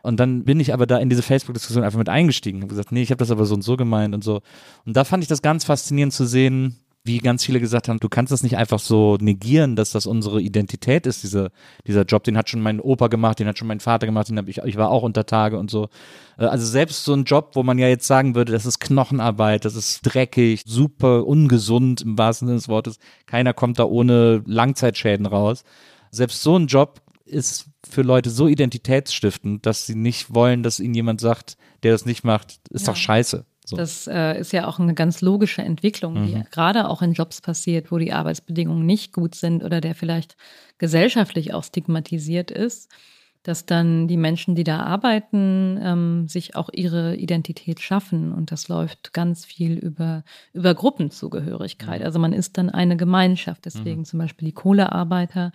Und 0.04 0.20
dann 0.20 0.44
bin 0.44 0.60
ich 0.60 0.74
aber 0.74 0.86
da 0.86 0.98
in 0.98 1.10
diese 1.10 1.24
Facebook-Diskussion 1.24 1.84
einfach 1.84 1.98
mit 1.98 2.10
eingestiegen. 2.10 2.60
Habe 2.60 2.68
gesagt, 2.68 2.92
nee, 2.92 3.02
ich 3.02 3.10
habe 3.10 3.20
das 3.20 3.32
aber 3.32 3.46
so 3.46 3.56
und 3.56 3.62
so 3.62 3.78
gemeint 3.78 4.14
und 4.14 4.24
so. 4.24 4.42
Und 4.86 4.98
da 4.98 5.06
fand 5.06 5.24
ich 5.24 5.30
das 5.30 5.42
ganz 5.42 5.64
faszinierend 5.64 6.14
zu 6.14 6.26
sehen, 6.26 6.76
wie 7.06 7.20
ganz 7.20 7.46
viele 7.46 7.60
gesagt 7.60 7.88
haben, 7.88 8.00
du 8.00 8.10
kannst 8.10 8.32
das 8.32 8.42
nicht 8.42 8.58
einfach 8.58 8.80
so 8.80 9.16
negieren, 9.22 9.76
dass 9.76 9.92
das 9.92 10.08
unsere 10.08 10.42
Identität 10.42 11.06
ist, 11.06 11.22
dieser, 11.24 11.52
dieser 11.86 12.02
Job. 12.04 12.24
Den 12.24 12.36
hat 12.36 12.50
schon 12.50 12.62
mein 12.62 12.80
Opa 12.82 13.08
gemacht, 13.08 13.40
den 13.40 13.48
hat 13.48 13.60
schon 13.60 13.68
mein 13.68 13.80
Vater 13.80 14.08
gemacht, 14.08 14.28
den 14.28 14.38
hab 14.40 14.48
ich, 14.48 14.58
ich 14.58 14.76
war 14.76 14.90
auch 14.90 15.04
unter 15.04 15.26
Tage 15.28 15.60
und 15.60 15.70
so. 15.70 15.88
Äh, 16.38 16.46
Also 16.46 16.66
selbst 16.66 17.06
so 17.06 17.14
ein 17.14 17.24
Job, 17.26 17.52
wo 17.54 17.62
man 17.64 17.78
ja 17.78 17.88
jetzt 17.88 18.08
sagen 18.08 18.34
würde, 18.34 18.52
das 18.52 18.66
ist 18.66 18.80
Knochenarbeit, 18.80 19.66
das 19.66 19.76
ist 19.76 20.02
dreckig, 20.02 20.64
super 20.66 21.26
ungesund 21.28 22.02
im 22.02 22.18
wahrsten 22.18 22.48
Sinne 22.48 22.58
des 22.58 22.68
Wortes. 22.70 22.98
Keiner 23.28 23.54
kommt 23.54 23.78
da 23.78 23.84
ohne 23.86 24.42
Langzeitschäden 24.48 25.28
raus. 25.28 25.64
Selbst 26.12 26.42
so 26.42 26.58
ein 26.58 26.68
Job 26.68 27.02
ist 27.26 27.68
für 27.88 28.02
Leute 28.02 28.30
so 28.32 28.48
identitätsstiftend, 28.48 29.66
dass 29.66 29.86
sie 29.86 29.96
nicht 29.96 30.34
wollen, 30.34 30.64
dass 30.64 30.80
ihnen 30.80 30.94
jemand 30.94 31.22
sagt, 31.22 31.58
der 31.84 31.92
das 31.92 32.06
nicht 32.06 32.24
macht, 32.24 32.60
ist 32.70 32.88
Ja. 32.88 32.94
doch 32.94 32.98
scheiße. 32.98 33.46
So. 33.68 33.76
Das 33.76 34.08
äh, 34.08 34.40
ist 34.40 34.54
ja 34.54 34.68
auch 34.68 34.80
eine 34.80 34.94
ganz 34.94 35.22
logische 35.22 35.62
Entwicklung, 35.62 36.28
die 36.28 36.44
gerade 36.52 36.88
auch 36.88 37.02
in 37.02 37.14
Jobs 37.14 37.42
passiert, 37.42 37.92
wo 37.92 37.98
die 37.98 38.14
Arbeitsbedingungen 38.14 38.86
nicht 38.86 39.14
gut 39.14 39.36
sind 39.36 39.64
oder 39.64 39.82
der 39.82 39.96
vielleicht 39.96 40.38
gesellschaftlich 40.78 41.54
auch 41.54 41.64
stigmatisiert 41.64 42.52
ist, 42.52 42.92
dass 43.46 43.66
dann 43.66 44.08
die 44.08 44.18
Menschen, 44.18 44.56
die 44.56 44.64
da 44.64 44.80
arbeiten, 44.80 45.80
ähm, 45.82 46.28
sich 46.28 46.56
auch 46.56 46.70
ihre 46.74 47.16
Identität 47.16 47.80
schaffen. 47.80 48.34
Und 48.34 48.52
das 48.52 48.68
läuft 48.68 49.14
ganz 49.14 49.46
viel 49.46 49.78
über, 49.78 50.24
über 50.54 50.74
Gruppenzugehörigkeit. 50.74 52.02
Also 52.02 52.18
man 52.18 52.34
ist 52.34 52.58
dann 52.58 52.72
eine 52.72 52.98
Gemeinschaft. 52.98 53.66
Deswegen 53.66 54.04
zum 54.06 54.20
Beispiel 54.20 54.48
die 54.48 54.54
Kohlearbeiter, 54.54 55.52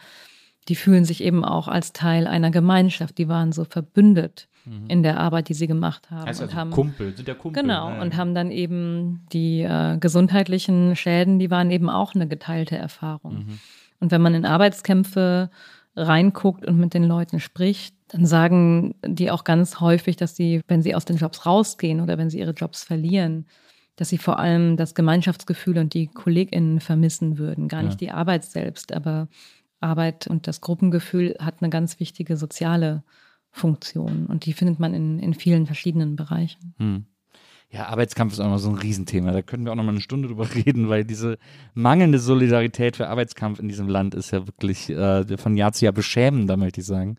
die 0.69 0.77
fühlen 0.77 1.05
sich 1.05 1.23
eben 1.23 1.45
auch 1.45 1.69
als 1.69 1.93
Teil 1.93 2.27
einer 2.27 2.51
Gemeinschaft. 2.51 3.19
Die 3.19 3.29
waren 3.29 3.53
so 3.53 3.65
verbündet 3.65 4.49
in 4.89 5.03
der 5.03 5.19
Arbeit, 5.19 5.49
die 5.49 5.55
sie 5.55 5.67
gemacht 5.67 6.11
haben. 6.11 6.27
heißt 6.27 6.41
und 6.41 6.49
also 6.49 6.57
haben 6.57 6.71
Kumpel, 6.71 7.17
sind 7.17 7.27
ja 7.27 7.35
Kumpel. 7.35 7.63
Genau, 7.63 7.89
Ja, 7.89 7.97
ja. 7.97 8.03
und 8.03 8.17
haben 8.17 8.35
dann 8.35 8.51
eben 8.51 9.27
die 9.33 9.63
äh, 9.63 9.97
gesundheitlichen 9.99 10.95
Schäden, 10.97 11.39
die 11.39 11.51
waren 11.51 11.71
eben 11.71 11.89
auch 11.89 12.15
eine 12.15 12.29
geteilte 12.29 12.77
Erfahrung. 12.77 13.39
Mhm. 13.39 13.59
Und 14.01 14.11
wenn 14.11 14.21
man 14.21 14.35
in 14.35 14.45
Arbeitskämpfe 14.45 15.51
reinguckt 15.97 16.67
und 16.67 16.79
mit 16.79 16.95
den 16.95 17.05
Leuten 17.05 17.41
spricht, 17.41 17.95
dann 18.09 18.27
sagen 18.27 18.95
die 19.05 19.31
auch 19.31 19.45
ganz 19.45 19.81
häufig, 19.81 20.17
dass 20.17 20.37
sie, 20.37 20.61
wenn 20.69 20.83
sie 20.83 20.95
aus 20.95 21.05
den 21.05 21.17
Jobs 21.17 21.47
rausgehen 21.47 22.01
oder 22.01 22.19
wenn 22.19 22.31
sie 22.31 22.39
ihre 22.39 22.53
Jobs 22.53 22.85
verlieren, 22.85 23.47
dass 23.97 24.09
sie 24.09 24.19
vor 24.19 24.39
allem 24.39 24.77
das 24.77 24.95
Gemeinschaftsgefühl 24.95 25.79
und 25.79 25.95
die 25.95 26.07
KollegInnen 26.07 26.81
vermissen 26.81 27.39
würden. 27.39 27.69
Gar 27.69 27.83
nicht 27.83 28.01
die 28.01 28.11
Arbeit 28.11 28.45
selbst, 28.45 28.93
aber 28.93 29.29
Arbeit 29.81 30.27
und 30.27 30.47
das 30.47 30.61
Gruppengefühl 30.61 31.37
hat 31.41 31.57
eine 31.61 31.71
ganz 31.71 32.01
wichtige 32.01 32.37
soziale 32.37 33.03
Funktion. 33.51 34.27
Und 34.27 34.47
die 34.47 34.53
findet 34.53 34.79
man 34.79 34.95
in, 34.95 35.19
in 35.19 35.35
vielen 35.35 35.67
verschiedenen 35.67 36.17
Bereichen. 36.17 36.75
Hm. 36.79 37.05
Ja, 37.73 37.87
Arbeitskampf 37.87 38.33
ist 38.33 38.41
auch 38.41 38.47
immer 38.47 38.59
so 38.59 38.69
ein 38.69 38.79
Riesenthema. 38.79 39.31
Da 39.31 39.43
können 39.43 39.65
wir 39.65 39.71
auch 39.71 39.77
noch 39.77 39.85
mal 39.85 39.93
eine 39.93 40.01
Stunde 40.01 40.27
drüber 40.29 40.49
reden, 40.55 40.89
weil 40.89 41.05
diese 41.05 41.39
mangelnde 41.75 42.19
Solidarität 42.19 42.97
für 42.97 43.09
Arbeitskampf 43.09 43.61
in 43.61 43.69
diesem 43.69 43.89
Land 43.89 44.15
ist 44.15 44.33
ja 44.33 44.47
wirklich 44.47 44.91
äh, 44.91 45.37
von 45.37 45.57
Jahr 45.57 45.73
zu 45.73 45.85
Jahr 45.85 45.95
beschämender, 45.95 46.57
möchte 46.57 46.81
ich 46.81 46.87
sagen. 46.87 47.17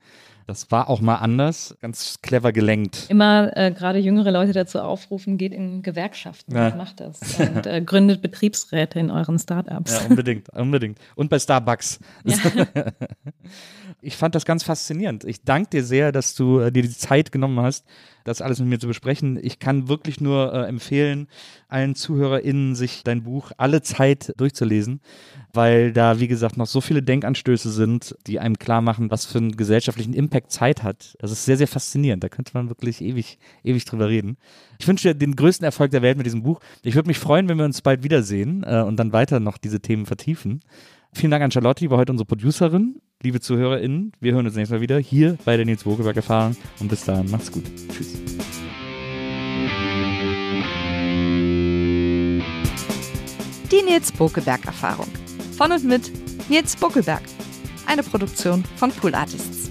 Das 0.51 0.69
war 0.69 0.89
auch 0.89 0.99
mal 0.99 1.15
anders, 1.15 1.77
ganz 1.79 2.19
clever 2.21 2.51
gelenkt. 2.51 3.05
Immer 3.07 3.55
äh, 3.55 3.71
gerade 3.71 3.99
jüngere 3.99 4.31
Leute 4.31 4.51
dazu 4.51 4.79
aufrufen, 4.79 5.37
geht 5.37 5.53
in 5.53 5.81
Gewerkschaften, 5.81 6.53
Ja. 6.53 6.75
macht 6.75 6.99
das 6.99 7.21
und 7.39 7.65
äh, 7.65 7.81
gründet 7.81 8.21
Betriebsräte 8.21 8.99
in 8.99 9.11
euren 9.11 9.39
Startups. 9.39 9.93
Ja, 9.93 10.09
unbedingt, 10.09 10.49
unbedingt. 10.49 10.99
Und 11.15 11.29
bei 11.29 11.39
Starbucks. 11.39 11.99
Ich 14.03 14.17
fand 14.17 14.33
das 14.33 14.45
ganz 14.45 14.63
faszinierend. 14.63 15.25
Ich 15.25 15.43
danke 15.43 15.69
dir 15.69 15.83
sehr, 15.83 16.11
dass 16.11 16.33
du 16.33 16.59
äh, 16.59 16.71
dir 16.71 16.81
die 16.81 16.89
Zeit 16.89 17.31
genommen 17.31 17.59
hast, 17.59 17.85
das 18.23 18.41
alles 18.41 18.59
mit 18.59 18.67
mir 18.67 18.79
zu 18.79 18.87
besprechen. 18.87 19.37
Ich 19.39 19.59
kann 19.59 19.89
wirklich 19.89 20.19
nur 20.19 20.51
äh, 20.53 20.65
empfehlen, 20.67 21.27
allen 21.67 21.93
ZuhörerInnen, 21.93 22.73
sich 22.73 23.03
dein 23.03 23.21
Buch 23.21 23.51
alle 23.57 23.83
Zeit 23.83 24.33
durchzulesen, 24.37 25.01
weil 25.53 25.93
da, 25.93 26.19
wie 26.19 26.27
gesagt, 26.27 26.57
noch 26.57 26.65
so 26.65 26.81
viele 26.81 27.03
Denkanstöße 27.03 27.71
sind, 27.71 28.15
die 28.25 28.39
einem 28.39 28.57
klar 28.57 28.81
machen, 28.81 29.11
was 29.11 29.25
für 29.25 29.37
einen 29.37 29.55
gesellschaftlichen 29.55 30.13
Impact 30.15 30.40
Zeit 30.47 30.83
hat. 30.83 31.15
Das 31.19 31.31
ist 31.31 31.45
sehr, 31.45 31.57
sehr 31.57 31.67
faszinierend. 31.67 32.23
Da 32.23 32.29
könnte 32.29 32.51
man 32.53 32.69
wirklich 32.69 33.01
ewig, 33.01 33.37
ewig 33.63 33.85
drüber 33.85 34.09
reden. 34.09 34.37
Ich 34.79 34.87
wünsche 34.87 35.09
dir 35.09 35.15
den 35.15 35.35
größten 35.35 35.65
Erfolg 35.65 35.91
der 35.91 36.01
Welt 36.01 36.17
mit 36.17 36.25
diesem 36.25 36.43
Buch. 36.43 36.59
Ich 36.83 36.95
würde 36.95 37.07
mich 37.07 37.19
freuen, 37.19 37.49
wenn 37.49 37.57
wir 37.57 37.65
uns 37.65 37.81
bald 37.81 38.03
wiedersehen 38.03 38.63
äh, 38.65 38.81
und 38.81 38.97
dann 38.97 39.13
weiter 39.13 39.39
noch 39.39 39.57
diese 39.57 39.79
Themen 39.79 40.05
vertiefen. 40.05 40.61
Vielen 41.13 41.31
Dank 41.31 41.43
an 41.43 41.51
Charlotte, 41.51 41.83
die 41.83 41.91
war 41.91 41.97
heute 41.97 42.11
unsere 42.11 42.25
Producerin. 42.25 43.01
Liebe 43.21 43.39
ZuhörerInnen, 43.39 44.13
wir 44.19 44.33
hören 44.33 44.45
uns 44.45 44.55
nächstes 44.55 44.77
Mal 44.77 44.81
wieder 44.81 44.97
hier 44.97 45.37
bei 45.45 45.57
der 45.57 45.65
Nils 45.65 45.85
Wogeberg 45.85 46.15
Erfahrung. 46.15 46.55
Und 46.79 46.87
bis 46.87 47.03
dahin, 47.03 47.29
macht's 47.29 47.51
gut. 47.51 47.65
Tschüss. 47.91 48.17
Die 53.71 53.81
Nils 53.83 54.11
Bokeberg 54.11 54.65
Erfahrung. 54.65 55.07
Von 55.57 55.71
und 55.71 55.85
mit 55.85 56.11
Nils 56.49 56.75
Bokeberg. 56.75 57.21
Eine 57.85 58.03
Produktion 58.03 58.63
von 58.75 58.91
Pool 58.91 59.15
Artists. 59.15 59.70